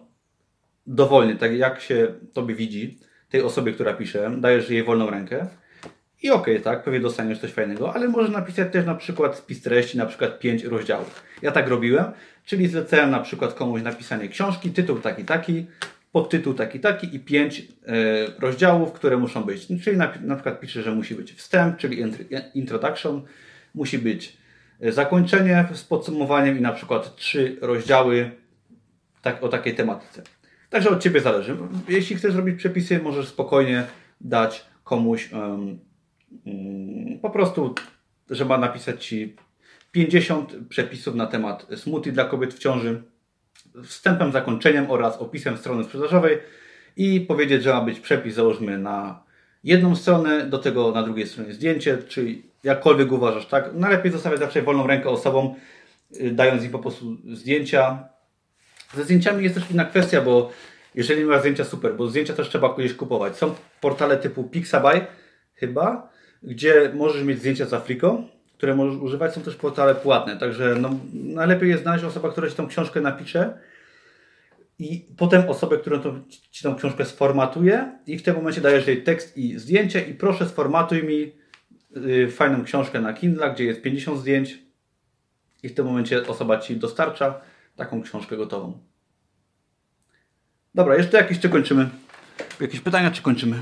dowolnie, 0.88 1.36
tak 1.36 1.54
jak 1.58 1.82
się 1.82 2.08
tobie 2.34 2.56
widzi, 2.56 3.00
tej 3.30 3.42
osobie, 3.42 3.72
która 3.72 3.94
pisze, 3.94 4.32
dajesz 4.38 4.70
jej 4.70 4.84
wolną 4.84 5.10
rękę, 5.10 5.48
i 6.24 6.30
okej, 6.30 6.54
okay, 6.54 6.64
tak, 6.64 6.84
pewnie 6.84 7.00
dostaniesz 7.00 7.40
coś 7.40 7.52
fajnego, 7.52 7.94
ale 7.94 8.08
możesz 8.08 8.32
napisać 8.32 8.74
też 8.74 8.86
na 8.86 8.96
przykład 8.96 9.38
spis 9.38 9.62
treści, 9.62 9.98
na 9.98 10.06
przykład 10.06 10.40
5 10.40 10.64
rozdziałów. 10.64 11.24
Ja 11.42 11.52
tak 11.52 11.68
robiłem, 11.68 12.06
czyli 12.46 12.68
zlecałem 12.68 13.12
na 13.12 13.20
przykład 13.20 13.54
komuś 13.54 13.82
napisanie 13.82 14.30
książki, 14.30 14.72
tytuł 14.72 15.00
taki, 15.00 15.26
taki, 15.26 15.66
podtytuł 16.12 16.54
taki, 16.54 16.80
taki 16.80 17.16
i 17.16 17.20
5 17.20 17.60
y, 17.60 17.64
e, 17.88 17.96
rozdziałów, 18.40 18.92
które 18.92 19.18
muszą 19.18 19.44
być. 19.44 19.68
Czyli 19.84 19.98
na, 19.98 20.14
na 20.22 20.36
przykład 20.36 20.60
piszę, 20.60 20.82
że 20.82 20.92
musi 20.92 21.16
być 21.16 21.34
wstęp, 21.34 21.78
czyli 21.78 22.04
introduction, 22.54 23.22
musi 23.76 24.00
być 24.00 24.38
e, 24.82 24.92
zakończenie 24.92 25.66
z 25.74 25.84
podsumowaniem 25.84 26.58
i 26.58 26.62
na 26.62 26.72
przykład 26.72 27.16
trzy 27.16 27.58
rozdziały 27.62 28.32
tak, 29.22 29.44
o 29.44 29.50
takiej 29.50 29.76
tematyce. 29.76 30.24
Także 30.70 30.90
od 30.90 31.04
Ciebie 31.04 31.22
zależy. 31.22 31.58
Jeśli 31.88 32.16
chcesz 32.16 32.36
robić 32.36 32.56
przepisy, 32.56 33.00
możesz 33.00 33.28
spokojnie 33.28 33.84
dać 34.22 34.66
komuś 34.84 35.30
po 37.22 37.30
prostu, 37.30 37.76
że 38.30 38.46
ma 38.46 38.58
napisać 38.58 39.06
Ci 39.06 39.36
50 39.92 40.56
przepisów 40.70 41.16
na 41.16 41.26
temat 41.28 41.68
smoothie 41.76 42.12
dla 42.12 42.26
kobiet 42.26 42.54
w 42.54 42.60
ciąży, 42.60 43.02
wstępem, 43.84 44.32
zakończeniem 44.32 44.92
oraz 44.92 45.18
opisem 45.18 45.58
strony 45.58 45.84
sprzedażowej 45.84 46.38
i 46.98 47.22
powiedzieć, 47.22 47.64
że 47.64 47.74
ma 47.74 47.82
być 47.82 48.00
przepis, 48.00 48.36
załóżmy, 48.36 48.78
na 48.78 49.24
jedną 49.64 49.96
stronę, 49.96 50.46
do 50.46 50.58
tego 50.58 50.92
na 50.92 51.04
drugiej 51.04 51.28
stronie 51.28 51.54
zdjęcie, 51.54 51.98
czyli 51.98 52.44
jakkolwiek 52.64 53.12
uważasz, 53.12 53.46
tak? 53.46 53.74
Najlepiej 53.74 54.12
zostawiać 54.12 54.40
zawsze 54.40 54.62
wolną 54.62 54.88
rękę 54.88 55.10
osobom, 55.10 55.56
y, 56.22 56.32
dając 56.32 56.64
im 56.64 56.72
po 56.72 56.80
prostu 56.80 57.18
zdjęcia. 57.34 58.10
Ze 58.94 59.04
zdjęciami 59.04 59.44
jest 59.44 59.56
też 59.56 59.72
inna 59.72 59.86
kwestia, 59.86 60.22
bo 60.22 60.52
jeżeli 60.96 61.22
nie 61.22 61.28
ma 61.28 61.40
zdjęcia, 61.40 61.64
super, 61.64 61.96
bo 61.96 62.08
zdjęcia 62.08 62.34
też 62.34 62.50
trzeba 62.50 62.74
gdzieś 62.74 62.94
kupować. 62.94 63.38
Są 63.38 63.56
portale 63.82 64.18
typu 64.18 64.44
Pixabay, 64.44 65.08
chyba, 65.54 66.10
gdzie 66.46 66.92
możesz 66.94 67.24
mieć 67.24 67.40
zdjęcia 67.40 67.66
z 67.66 67.74
Afriką, 67.74 68.28
które 68.58 68.76
możesz 68.76 69.02
używać. 69.02 69.34
Są 69.34 69.42
też 69.42 69.56
portale 69.56 69.96
płatne, 69.96 70.38
także 70.38 70.76
no, 70.80 71.00
najlepiej 71.14 71.70
jest 71.70 71.84
znaleźć 71.84 72.06
osobę, 72.06 72.30
która 72.30 72.50
Ci 72.50 72.56
tą 72.56 72.68
książkę 72.68 73.02
napisze 73.02 73.58
i 74.80 75.06
potem 75.18 75.50
osobę, 75.50 75.78
która 75.78 76.02
Ci 76.52 76.64
tą 76.64 76.76
książkę 76.76 77.06
sformatuje 77.06 77.92
i 78.08 78.18
w 78.18 78.24
tym 78.24 78.36
momencie 78.36 78.62
dajesz 78.62 78.88
jej 78.88 79.04
tekst 79.04 79.38
i 79.38 79.60
zdjęcie 79.60 80.02
i 80.02 80.14
proszę 80.14 80.46
sformatuj 80.46 81.04
mi 81.04 81.32
y, 81.98 82.32
fajną 82.32 82.64
książkę 82.64 83.02
na 83.02 83.14
Kindle, 83.14 83.54
gdzie 83.54 83.64
jest 83.64 83.82
50 83.82 84.20
zdjęć 84.20 84.60
i 85.64 85.70
w 85.70 85.74
tym 85.74 85.86
momencie 85.86 86.28
osoba 86.28 86.60
Ci 86.60 86.78
dostarcza 86.78 87.42
taką 87.76 88.02
książkę 88.02 88.38
gotową. 88.38 88.80
Dobra, 90.76 90.96
jeszcze 90.96 91.18
jakieś 91.18 91.40
czy 91.40 91.50
kończymy? 91.50 91.90
Jakieś 92.62 92.80
pytania 92.80 93.12
czy 93.12 93.22
kończymy? 93.22 93.62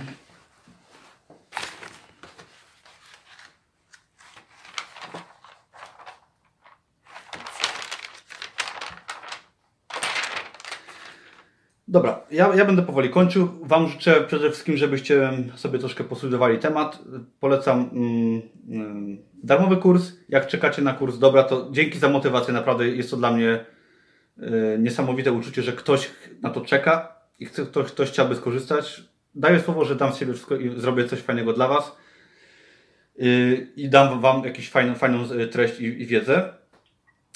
Dobra, 11.93 12.21
ja, 12.31 12.55
ja 12.55 12.65
będę 12.65 12.81
powoli 12.81 13.09
kończył. 13.09 13.49
Wam 13.61 13.87
życzę 13.87 14.21
przede 14.21 14.49
wszystkim, 14.49 14.77
żebyście 14.77 15.31
sobie 15.55 15.79
troszkę 15.79 16.03
postudiowali 16.03 16.59
temat. 16.59 16.99
Polecam 17.39 17.89
mm, 17.93 18.41
mm, 18.69 19.17
darmowy 19.43 19.77
kurs. 19.77 20.11
Jak 20.29 20.47
czekacie 20.47 20.81
na 20.81 20.93
kurs, 20.93 21.17
dobra, 21.17 21.43
to 21.43 21.69
dzięki 21.71 21.99
za 21.99 22.09
motywację. 22.09 22.53
Naprawdę 22.53 22.87
jest 22.87 23.11
to 23.11 23.17
dla 23.17 23.31
mnie 23.31 23.65
y, 24.37 24.77
niesamowite 24.79 25.31
uczucie, 25.31 25.61
że 25.61 25.71
ktoś 25.71 26.09
na 26.41 26.49
to 26.49 26.61
czeka 26.61 27.15
i 27.39 27.45
chce, 27.45 27.65
ktoś, 27.65 27.87
ktoś 27.87 28.09
chciałby 28.09 28.35
skorzystać. 28.35 29.03
daję 29.35 29.59
słowo, 29.59 29.85
że 29.85 29.95
dam 29.95 30.13
z 30.13 30.17
siebie 30.17 30.33
wszystko 30.33 30.55
i 30.55 30.79
zrobię 30.79 31.05
coś 31.05 31.19
fajnego 31.19 31.53
dla 31.53 31.67
Was. 31.67 31.95
Yy, 33.15 33.67
I 33.75 33.89
dam 33.89 34.21
Wam 34.21 34.43
jakąś 34.43 34.69
fajną, 34.69 34.95
fajną 34.95 35.31
y, 35.31 35.47
treść 35.47 35.79
i, 35.79 35.85
i 35.85 36.05
wiedzę. 36.05 36.53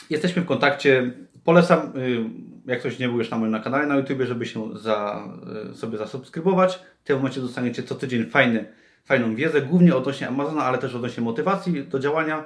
Jesteśmy 0.10 0.42
w 0.42 0.46
kontakcie. 0.46 1.12
Polecam, 1.48 1.92
yy, 1.96 2.24
jak 2.66 2.80
ktoś 2.80 3.00
nie 3.00 3.08
był 3.10 3.18
już 3.18 3.30
na 3.30 3.38
moim 3.38 3.62
kanale 3.62 3.88
na 3.88 3.96
YouTube, 3.96 4.22
żeby 4.22 4.46
się 4.46 4.78
za, 4.78 5.28
yy, 5.68 5.76
sobie 5.76 5.98
zasubskrybować. 5.98 6.80
W 7.04 7.08
tym 7.08 7.18
momencie 7.18 7.42
dostaniecie 7.42 7.84
co 7.84 7.96
tydzień 7.96 8.26
fajny, 8.26 8.66
fajną 9.06 9.36
wiedzę, 9.36 9.62
głównie 9.62 9.96
odnośnie 9.96 10.28
Amazona, 10.28 10.64
ale 10.64 10.78
też 10.78 10.96
odnośnie 10.96 11.24
motywacji 11.24 11.84
do 11.84 12.00
działania 12.00 12.44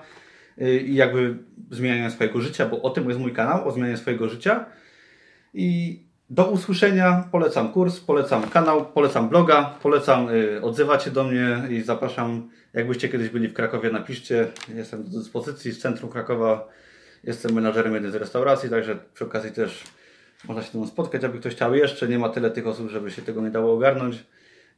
yy, 0.58 0.80
i 0.80 0.96
jakby 0.96 1.38
zmieniania 1.72 2.10
swojego 2.10 2.42
życia, 2.42 2.66
bo 2.66 2.82
o 2.82 2.90
tym 2.90 3.08
jest 3.08 3.20
mój 3.20 3.34
kanał, 3.34 3.68
o 3.68 3.72
zmianie 3.72 3.98
swojego 3.98 4.30
życia. 4.30 4.66
I 5.54 6.00
do 6.30 6.52
usłyszenia. 6.52 7.30
Polecam 7.32 7.72
kurs, 7.72 8.00
polecam 8.00 8.50
kanał, 8.50 8.86
polecam 8.86 9.30
bloga, 9.30 9.76
polecam 9.84 10.30
y, 10.30 10.62
odzywać 10.62 11.04
się 11.04 11.12
do 11.12 11.24
mnie 11.24 11.62
i 11.70 11.82
zapraszam. 11.82 12.50
Jakbyście 12.74 13.10
kiedyś 13.10 13.30
byli 13.30 13.48
w 13.48 13.54
Krakowie, 13.54 13.92
napiszcie. 13.92 14.48
Jestem 14.76 15.04
do 15.04 15.10
dyspozycji 15.10 15.72
z 15.72 15.80
centrum 15.80 16.12
Krakowa. 16.12 16.68
Jestem 17.24 17.54
menadżerem 17.54 17.94
jednej 17.94 18.12
z 18.12 18.16
restauracji, 18.16 18.70
także 18.70 18.98
przy 19.14 19.26
okazji 19.26 19.52
też 19.52 19.84
można 20.48 20.64
się 20.64 20.78
mną 20.78 20.88
spotkać, 20.88 21.24
aby 21.24 21.40
ktoś 21.40 21.54
chciał 21.54 21.76
jeszcze. 21.76 22.08
Nie 22.08 22.20
ma 22.20 22.30
tyle 22.30 22.52
tych 22.52 22.68
osób, 22.68 22.90
żeby 22.90 23.12
się 23.12 23.22
tego 23.22 23.42
nie 23.42 23.50
dało 23.50 23.74
ogarnąć. 23.74 24.24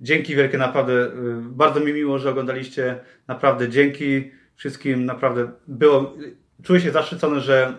Dzięki 0.02 0.36
wielkie, 0.36 0.58
naprawdę. 0.58 0.94
y, 0.94 1.12
Bardzo 1.42 1.80
mi 1.80 1.94
miło, 1.94 2.20
że 2.20 2.30
oglądaliście. 2.30 3.00
Naprawdę 3.28 3.70
dzięki 3.70 4.32
wszystkim. 4.56 5.06
Naprawdę 5.06 5.52
było. 5.68 6.14
Czuję 6.64 6.82
się 6.82 6.92
zaszczycony, 6.92 7.40
że 7.40 7.74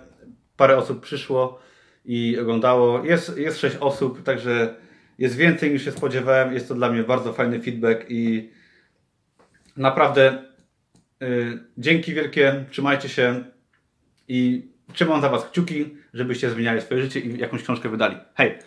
parę 0.57 0.77
osób 0.77 1.01
przyszło 1.01 1.59
i 2.05 2.39
oglądało. 2.41 3.05
Jest, 3.05 3.39
jest 3.39 3.59
sześć 3.59 3.77
osób, 3.81 4.23
także 4.23 4.75
jest 5.19 5.37
więcej 5.37 5.71
niż 5.73 5.85
się 5.85 5.93
spodziewałem. 5.93 6.55
Jest 6.55 6.69
to 6.69 6.75
dla 6.75 6.91
mnie 6.91 7.03
bardzo 7.03 7.33
fajny 7.33 7.61
feedback 7.61 8.05
i 8.09 8.51
naprawdę 9.77 10.43
y, 11.23 11.59
dzięki 11.79 12.15
wielkie, 12.15 12.65
trzymajcie 12.71 13.09
się 13.09 13.45
i 14.29 14.69
trzymam 14.93 15.21
za 15.21 15.29
Was 15.29 15.45
kciuki, 15.45 15.85
żebyście 16.15 16.51
zmieniali 16.51 16.81
swoje 16.81 17.03
życie 17.03 17.21
i 17.21 17.39
jakąś 17.39 17.63
książkę 17.63 17.89
wydali. 17.89 18.17
Hej! 18.35 18.59